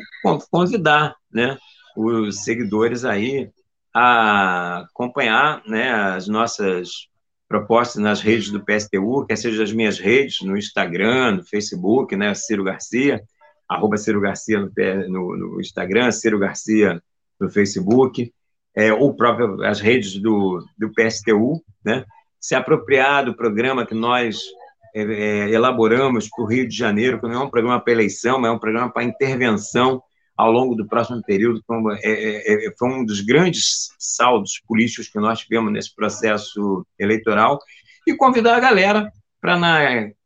convidar 0.51 1.15
né, 1.31 1.57
os 1.95 2.43
seguidores 2.43 3.05
aí 3.05 3.49
a 3.93 4.79
acompanhar 4.81 5.63
né, 5.65 5.91
as 5.91 6.27
nossas 6.27 7.07
propostas 7.47 8.01
nas 8.01 8.21
redes 8.21 8.51
do 8.51 8.63
PSTU, 8.63 9.25
quer 9.25 9.37
seja 9.37 9.63
as 9.63 9.71
minhas 9.71 9.97
redes, 9.97 10.41
no 10.41 10.57
Instagram, 10.57 11.37
no 11.37 11.43
Facebook, 11.43 12.15
né, 12.15 12.33
Ciro 12.33 12.63
Garcia, 12.63 13.23
arroba 13.69 13.97
Ciro 13.97 14.19
Garcia 14.19 14.59
no, 14.59 14.69
no, 15.07 15.37
no 15.37 15.61
Instagram, 15.61 16.11
Ciro 16.11 16.37
Garcia 16.37 17.01
no 17.39 17.49
Facebook, 17.49 18.33
é, 18.75 18.91
ou 18.91 19.15
próprio 19.15 19.63
as 19.63 19.79
redes 19.79 20.17
do, 20.19 20.65
do 20.77 20.91
PSTU, 20.91 21.63
né, 21.83 22.03
se 22.45 22.53
apropriar 22.53 23.25
do 23.25 23.35
programa 23.35 23.87
que 23.87 23.95
nós 23.95 24.39
é, 24.93 25.01
é, 25.01 25.49
elaboramos 25.49 26.29
para 26.29 26.43
o 26.43 26.47
Rio 26.47 26.67
de 26.67 26.77
Janeiro, 26.77 27.19
que 27.19 27.27
não 27.27 27.41
é 27.41 27.43
um 27.43 27.49
programa 27.49 27.81
para 27.81 27.91
eleição, 27.91 28.39
mas 28.39 28.51
é 28.51 28.53
um 28.53 28.59
programa 28.59 28.87
para 28.87 29.03
intervenção 29.03 29.99
ao 30.37 30.51
longo 30.51 30.75
do 30.75 30.87
próximo 30.87 31.23
período, 31.23 31.63
foi, 31.65 31.95
é, 32.03 32.03
é, 32.03 32.67
é, 32.67 32.75
foi 32.77 32.89
um 32.89 33.03
dos 33.03 33.21
grandes 33.21 33.89
saldos 33.97 34.61
políticos 34.67 35.07
que 35.07 35.17
nós 35.17 35.39
tivemos 35.39 35.73
nesse 35.73 35.95
processo 35.95 36.85
eleitoral, 36.99 37.57
e 38.05 38.13
convidar 38.13 38.57
a 38.57 38.59
galera 38.59 39.11
para, 39.41 39.57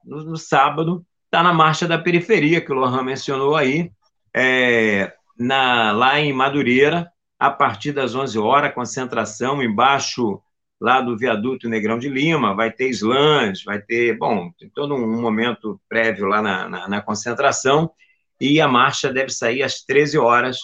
no, 0.03 0.25
no, 0.25 0.35
sábado, 0.35 1.05
estar 1.23 1.37
tá 1.37 1.43
na 1.43 1.53
Marcha 1.53 1.87
da 1.87 1.97
Periferia, 1.97 2.59
que 2.59 2.73
o 2.73 2.75
Lohan 2.75 3.01
mencionou 3.01 3.55
aí, 3.55 3.89
é, 4.35 5.13
na, 5.39 5.93
lá 5.93 6.19
em 6.19 6.33
Madureira, 6.33 7.09
a 7.39 7.49
partir 7.49 7.93
das 7.93 8.13
11 8.13 8.37
horas, 8.37 8.73
concentração 8.73 9.63
embaixo 9.63 10.41
lá 10.79 11.01
do 11.01 11.17
viaduto 11.17 11.67
Negrão 11.67 11.99
de 11.99 12.09
Lima, 12.09 12.55
vai 12.55 12.71
ter 12.71 12.89
slams, 12.89 13.63
vai 13.63 13.81
ter, 13.81 14.17
bom, 14.17 14.51
tem 14.57 14.69
todo 14.69 14.95
um 14.95 15.21
momento 15.21 15.79
prévio 15.89 16.25
lá 16.25 16.41
na, 16.41 16.69
na, 16.69 16.87
na 16.87 17.01
concentração, 17.01 17.91
e 18.39 18.61
a 18.61 18.67
marcha 18.67 19.11
deve 19.11 19.29
sair 19.29 19.63
às 19.63 19.81
13 19.83 20.17
horas 20.17 20.59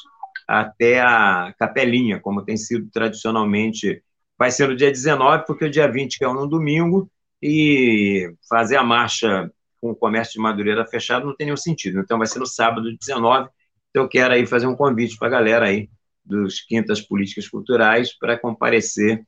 até 0.47 1.01
a 1.01 1.53
Capelinha, 1.59 2.19
como 2.19 2.43
tem 2.43 2.55
sido 2.55 2.89
tradicionalmente. 2.91 4.01
Vai 4.37 4.51
ser 4.51 4.69
no 4.69 4.75
dia 4.75 4.91
19, 4.91 5.45
porque 5.45 5.65
o 5.65 5.69
dia 5.69 5.91
20, 5.91 6.17
que 6.17 6.23
é 6.23 6.29
um 6.29 6.47
domingo, 6.47 7.09
e 7.41 8.33
fazer 8.49 8.77
a 8.77 8.83
marcha 8.83 9.51
com 9.81 9.91
o 9.91 9.95
comércio 9.95 10.33
de 10.33 10.39
Madureira 10.39 10.85
fechado 10.85 11.25
não 11.25 11.35
tem 11.35 11.45
nenhum 11.45 11.57
sentido. 11.57 11.99
Então, 11.99 12.17
vai 12.17 12.27
ser 12.27 12.39
no 12.39 12.45
sábado, 12.45 12.95
19. 12.97 13.49
Então, 13.89 14.03
eu 14.03 14.09
quero 14.09 14.33
aí 14.33 14.45
fazer 14.45 14.67
um 14.67 14.75
convite 14.75 15.17
para 15.17 15.27
a 15.27 15.31
galera 15.31 15.67
aí 15.67 15.89
dos 16.23 16.61
Quintas 16.61 17.01
Políticas 17.01 17.47
Culturais 17.47 18.17
para 18.17 18.37
comparecer. 18.37 19.23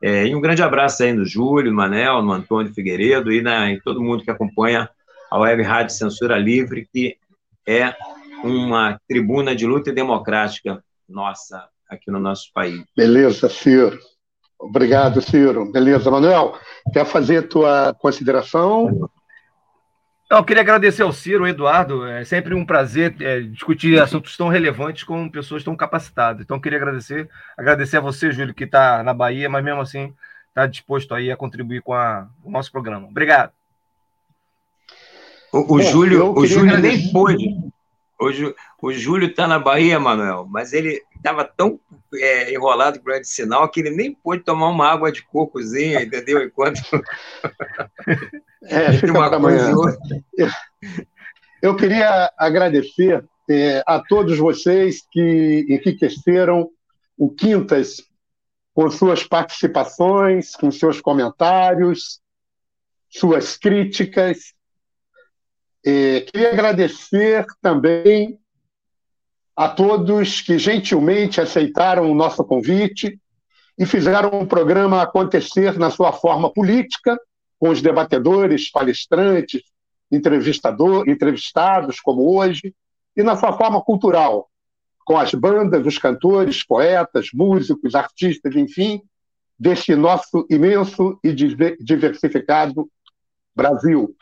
É, 0.00 0.26
e 0.26 0.34
um 0.34 0.40
grande 0.40 0.62
abraço 0.62 1.02
aí 1.02 1.12
no 1.12 1.24
Júlio, 1.24 1.70
no 1.70 1.76
Manel, 1.76 2.22
no 2.22 2.32
Antônio 2.32 2.72
Figueiredo 2.72 3.32
e 3.32 3.42
na, 3.42 3.70
em 3.70 3.80
todo 3.80 4.02
mundo 4.02 4.22
que 4.22 4.30
acompanha 4.30 4.88
a 5.30 5.38
Web 5.38 5.62
Rádio 5.62 5.94
Censura 5.94 6.38
Livre, 6.38 6.88
que 6.92 7.16
é 7.66 7.94
uma 8.44 8.98
tribuna 9.08 9.54
de 9.54 9.66
luta 9.66 9.92
democrática 9.92 10.82
nossa 11.08 11.68
aqui 11.88 12.10
no 12.10 12.20
nosso 12.20 12.50
país. 12.52 12.82
Beleza, 12.96 13.48
Ciro. 13.48 13.98
Obrigado, 14.58 15.20
Ciro. 15.20 15.70
Beleza, 15.70 16.10
Manuel. 16.10 16.54
Quer 16.92 17.04
fazer 17.04 17.48
tua 17.48 17.94
consideração? 17.94 19.08
Eu 20.30 20.44
queria 20.44 20.62
agradecer 20.62 21.02
ao 21.02 21.12
Ciro, 21.12 21.44
ao 21.44 21.48
Eduardo. 21.48 22.06
É 22.06 22.22
sempre 22.22 22.54
um 22.54 22.64
prazer 22.64 23.16
é, 23.20 23.40
discutir 23.40 23.98
assuntos 23.98 24.36
tão 24.36 24.48
relevantes 24.48 25.02
com 25.02 25.28
pessoas 25.28 25.64
tão 25.64 25.74
capacitadas. 25.74 26.42
Então, 26.42 26.60
queria 26.60 26.76
agradecer. 26.76 27.30
Agradecer 27.56 27.96
a 27.96 28.00
você, 28.00 28.30
Júlio, 28.30 28.54
que 28.54 28.64
está 28.64 29.02
na 29.02 29.14
Bahia, 29.14 29.48
mas 29.48 29.64
mesmo 29.64 29.80
assim 29.80 30.12
está 30.48 30.66
disposto 30.66 31.14
aí 31.14 31.30
a 31.30 31.36
contribuir 31.36 31.80
com 31.80 31.94
a, 31.94 32.28
o 32.44 32.50
nosso 32.50 32.70
programa. 32.70 33.08
Obrigado. 33.08 33.52
O, 35.50 35.76
o 35.76 35.80
é, 35.80 35.84
Júlio, 35.84 36.36
o 36.36 36.46
Júlio 36.46 36.76
nem 36.78 37.10
pôde. 37.10 37.48
O, 38.20 38.88
o 38.88 38.92
Júlio 38.92 39.28
está 39.28 39.46
na 39.46 39.58
Bahia, 39.58 40.00
Manuel, 40.00 40.46
mas 40.50 40.72
ele 40.72 41.02
estava 41.14 41.44
tão 41.44 41.78
é, 42.14 42.52
enrolado 42.52 43.00
com 43.00 43.10
o 43.10 43.20
de 43.20 43.28
sinal 43.28 43.68
que 43.68 43.80
ele 43.80 43.90
nem 43.90 44.12
pôde 44.12 44.42
tomar 44.42 44.68
uma 44.68 44.86
água 44.86 45.12
de 45.12 45.22
cocozinha, 45.22 46.02
entendeu? 46.02 46.42
Enquanto. 46.42 46.80
É, 48.60 48.92
fica 48.92 49.12
uma 49.12 49.34
amanhã. 49.34 49.72
Eu, 50.36 50.48
eu 51.62 51.76
queria 51.76 52.30
agradecer 52.36 53.24
é, 53.48 53.82
a 53.86 54.00
todos 54.00 54.36
vocês 54.36 55.00
que 55.10 55.64
enriqueceram 55.68 56.68
o 57.16 57.30
Quintas 57.30 58.02
com 58.74 58.90
suas 58.90 59.22
participações, 59.22 60.54
com 60.56 60.70
seus 60.70 61.00
comentários, 61.00 62.20
suas 63.08 63.56
críticas 63.56 64.52
é, 65.84 66.20
queria 66.22 66.52
agradecer 66.52 67.46
também 67.60 68.38
a 69.56 69.68
todos 69.68 70.40
que 70.40 70.58
gentilmente 70.58 71.40
aceitaram 71.40 72.10
o 72.10 72.14
nosso 72.14 72.44
convite 72.44 73.18
e 73.76 73.86
fizeram 73.86 74.30
um 74.40 74.46
programa 74.46 75.02
acontecer 75.02 75.78
na 75.78 75.90
sua 75.90 76.12
forma 76.12 76.52
política, 76.52 77.18
com 77.58 77.70
os 77.70 77.82
debatedores, 77.82 78.70
palestrantes, 78.70 79.62
entrevistador, 80.10 81.08
entrevistados, 81.08 82.00
como 82.00 82.36
hoje, 82.36 82.74
e 83.16 83.22
na 83.22 83.36
sua 83.36 83.52
forma 83.52 83.82
cultural, 83.82 84.48
com 85.04 85.16
as 85.18 85.32
bandas, 85.34 85.84
os 85.86 85.98
cantores, 85.98 86.64
poetas, 86.64 87.30
músicos, 87.32 87.94
artistas, 87.94 88.54
enfim, 88.54 89.02
deste 89.58 89.94
nosso 89.94 90.46
imenso 90.48 91.18
e 91.24 91.32
diversificado 91.32 92.88
Brasil. 93.54 94.14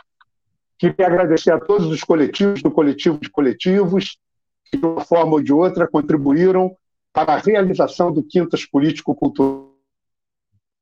Queria 0.79 1.07
agradecer 1.07 1.53
a 1.53 1.61
todos 1.61 1.87
os 1.87 2.03
coletivos 2.03 2.63
do 2.63 2.71
coletivo 2.71 3.19
de 3.19 3.31
coletivos 3.31 4.19
que, 4.67 4.77
de 4.77 4.85
uma 4.85 5.05
forma 5.05 5.33
ou 5.33 5.43
de 5.43 5.53
outra, 5.53 5.89
contribuíram 5.89 6.77
para 7.13 7.35
a 7.35 7.39
realização 7.39 8.13
do 8.13 8.23
Quintas 8.23 8.67
Político-Cultural. 8.67 9.75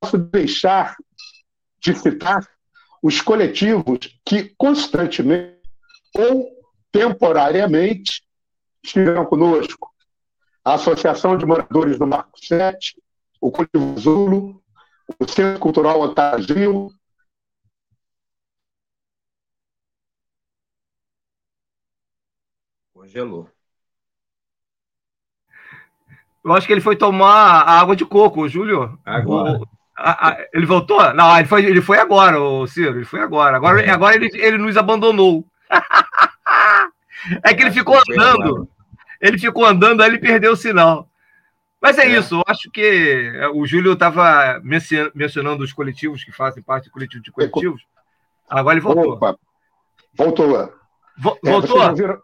Posso 0.00 0.18
deixar 0.18 0.96
de 1.78 1.94
citar 1.94 2.44
os 3.02 3.20
coletivos 3.20 4.18
que 4.24 4.52
constantemente 4.56 5.60
ou 6.16 6.48
temporariamente 6.90 8.22
estiveram 8.82 9.24
conosco. 9.26 9.90
A 10.64 10.74
Associação 10.74 11.36
de 11.36 11.44
Moradores 11.44 11.98
do 11.98 12.06
Marco 12.06 12.38
7, 12.42 13.00
o 13.40 13.50
Coletivo 13.50 13.98
Zulo, 13.98 14.62
o 15.20 15.28
Centro 15.28 15.60
Cultural 15.60 16.00
Otávio, 16.00 16.90
Congelou. 23.04 23.50
Eu 26.42 26.52
acho 26.52 26.66
que 26.66 26.72
ele 26.72 26.80
foi 26.80 26.96
tomar 26.96 27.60
a 27.62 27.80
água 27.80 27.94
de 27.94 28.04
coco, 28.04 28.48
Júlio. 28.48 28.98
Agora. 29.04 29.58
O, 29.58 29.68
a, 29.96 30.28
a, 30.28 30.46
ele 30.52 30.66
voltou? 30.66 31.12
Não, 31.14 31.36
ele 31.38 31.46
foi, 31.46 31.64
ele 31.64 31.80
foi 31.80 31.98
agora, 31.98 32.40
o 32.40 32.66
Ciro. 32.66 32.96
Ele 32.96 33.04
foi 33.04 33.20
agora. 33.20 33.56
Agora, 33.56 33.82
uhum. 33.82 33.92
agora 33.92 34.14
ele, 34.16 34.30
ele 34.34 34.58
nos 34.58 34.76
abandonou. 34.76 35.46
é 37.42 37.54
que 37.54 37.62
ele 37.62 37.70
ficou 37.70 37.96
andando. 37.96 38.68
Ele 39.20 39.38
ficou 39.38 39.64
andando, 39.64 40.02
aí 40.02 40.10
ele 40.10 40.18
perdeu 40.18 40.52
o 40.52 40.56
sinal. 40.56 41.08
Mas 41.80 41.98
é, 41.98 42.06
é, 42.06 42.18
isso, 42.18 42.36
eu 42.36 42.42
acho 42.46 42.70
que 42.70 43.32
é, 43.36 43.48
o 43.48 43.66
Júlio 43.66 43.92
estava 43.92 44.60
mencionando 45.14 45.62
os 45.62 45.72
coletivos 45.72 46.24
que 46.24 46.32
fazem 46.32 46.62
parte 46.62 46.86
do 46.86 46.90
coletivo 46.90 47.22
de 47.22 47.30
coletivos. 47.30 47.86
Agora 48.48 48.74
ele 48.74 48.80
voltou. 48.80 49.12
Opa, 49.12 49.36
voltou. 50.14 50.72
Vo 51.16 51.38
é, 51.44 51.50
voltou? 51.50 51.94
Viram... 51.94 52.18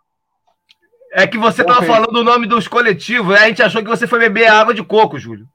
É 1.12 1.26
que 1.26 1.36
você 1.36 1.62
estava 1.62 1.82
falando 1.82 2.16
o 2.16 2.24
nome 2.24 2.46
dos 2.46 2.68
coletivos, 2.68 3.34
a 3.34 3.48
gente 3.48 3.62
achou 3.62 3.82
que 3.82 3.88
você 3.88 4.06
foi 4.06 4.20
beber 4.20 4.46
água 4.46 4.72
de 4.72 4.82
coco, 4.82 5.18
Júlio. 5.18 5.46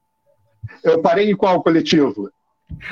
Eu 0.84 1.02
parei 1.02 1.32
em 1.32 1.36
qual 1.36 1.64
coletivo? 1.64 2.30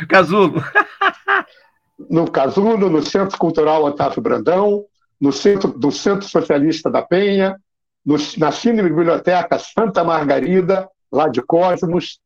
Casulo. 0.08 0.64
no 2.10 2.30
Casulo, 2.30 2.90
no 2.90 3.02
Centro 3.04 3.38
Cultural 3.38 3.84
Otávio 3.84 4.22
Brandão, 4.22 4.86
no 5.20 5.32
Centro, 5.32 5.72
do 5.78 5.92
Centro 5.92 6.28
Socialista 6.28 6.90
da 6.90 7.02
Penha, 7.02 7.60
no, 8.06 8.16
na 8.38 8.52
Cine 8.52 8.82
Biblioteca 8.82 9.60
Santa 9.60 10.04
Margarida, 10.04 10.90
lá 11.12 11.28
de 11.28 11.42
Cosmos, 11.42 12.20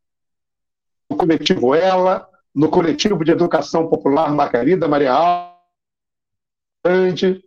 no 1.10 1.18
coletivo 1.18 1.76
Ela, 1.76 2.28
no 2.54 2.70
coletivo 2.70 3.24
de 3.24 3.32
educação 3.32 3.88
popular 3.88 4.34
Margarida 4.34 4.88
Maria 4.88 5.54
Grande, 6.84 7.44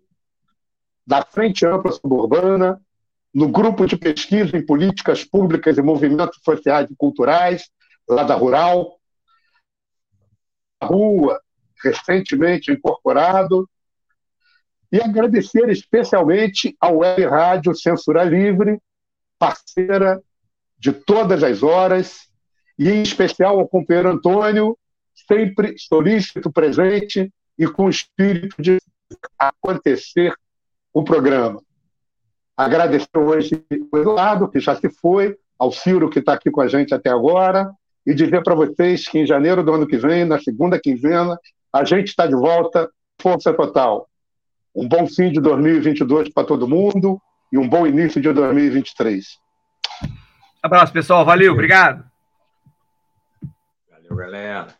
da 1.11 1.23
Frente 1.23 1.67
Ampla 1.67 1.91
Suburbana, 1.91 2.81
no 3.35 3.49
grupo 3.49 3.85
de 3.85 3.97
pesquisa 3.97 4.57
em 4.57 4.65
políticas 4.65 5.25
públicas 5.25 5.77
e 5.77 5.83
movimentos 5.83 6.39
sociais 6.41 6.89
e 6.89 6.95
culturais, 6.95 7.69
lá 8.09 8.23
da 8.23 8.37
Rural, 8.37 8.97
rua, 10.81 11.41
recentemente 11.83 12.71
incorporado, 12.71 13.69
e 14.93 15.01
agradecer 15.01 15.69
especialmente 15.69 16.77
ao 16.79 16.99
Web 16.99 17.27
Rádio 17.27 17.75
Censura 17.75 18.23
Livre, 18.23 18.81
parceira 19.37 20.23
de 20.79 20.93
todas 20.93 21.43
as 21.43 21.65
horas, 21.65 22.29
e 22.79 22.89
em 22.89 23.03
especial 23.03 23.59
ao 23.59 23.67
companheiro 23.67 24.11
Antônio, 24.11 24.79
sempre 25.27 25.77
solícito, 25.77 26.53
presente 26.53 27.33
e 27.59 27.67
com 27.67 27.91
espírito 27.91 28.63
de 28.63 28.79
acontecer 29.37 30.33
o 30.93 31.03
programa. 31.05 31.61
Agradecer 32.57 33.17
hoje 33.17 33.65
o 33.93 33.99
Eduardo, 33.99 34.49
que 34.49 34.61
já 34.61 34.75
se 34.77 34.91
foi, 34.91 35.37
ao 35.59 35.73
Ciro, 35.73 36.11
que 36.11 36.19
está 36.19 36.35
aqui 36.35 36.51
com 36.51 36.61
a 36.61 36.69
gente 36.69 36.95
até 36.95 37.11
agora, 37.11 37.71
e 38.07 38.15
dizer 38.15 38.43
para 38.43 38.55
vocês 38.55 39.07
que 39.07 39.19
em 39.19 39.27
janeiro 39.27 39.63
do 39.63 39.73
ano 39.73 39.87
que 39.87 39.97
vem, 39.97 40.25
na 40.25 40.39
segunda 40.39 40.79
quinzena, 40.79 41.39
a 41.73 41.85
gente 41.85 42.09
está 42.09 42.27
de 42.27 42.35
volta, 42.35 42.91
força 43.21 43.53
total. 43.53 44.09
Um 44.75 44.89
bom 44.89 45.07
fim 45.07 45.31
de 45.33 45.41
2022 45.41 46.31
para 46.31 46.47
todo 46.47 46.69
mundo 46.69 47.21
e 47.53 47.59
um 47.59 47.69
bom 47.69 47.87
início 47.87 48.21
de 48.21 48.33
2023. 48.33 49.39
Abraço, 50.63 50.93
pessoal. 50.93 51.25
Valeu, 51.25 51.53
obrigado. 51.53 52.05
Valeu, 53.91 54.17
galera. 54.17 54.80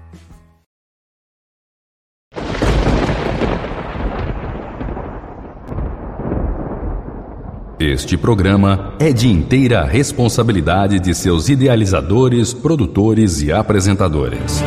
Este 7.83 8.15
programa 8.15 8.93
é 8.99 9.11
de 9.11 9.27
inteira 9.27 9.83
responsabilidade 9.83 10.99
de 10.99 11.15
seus 11.15 11.49
idealizadores, 11.49 12.53
produtores 12.53 13.41
e 13.41 13.51
apresentadores. 13.51 14.61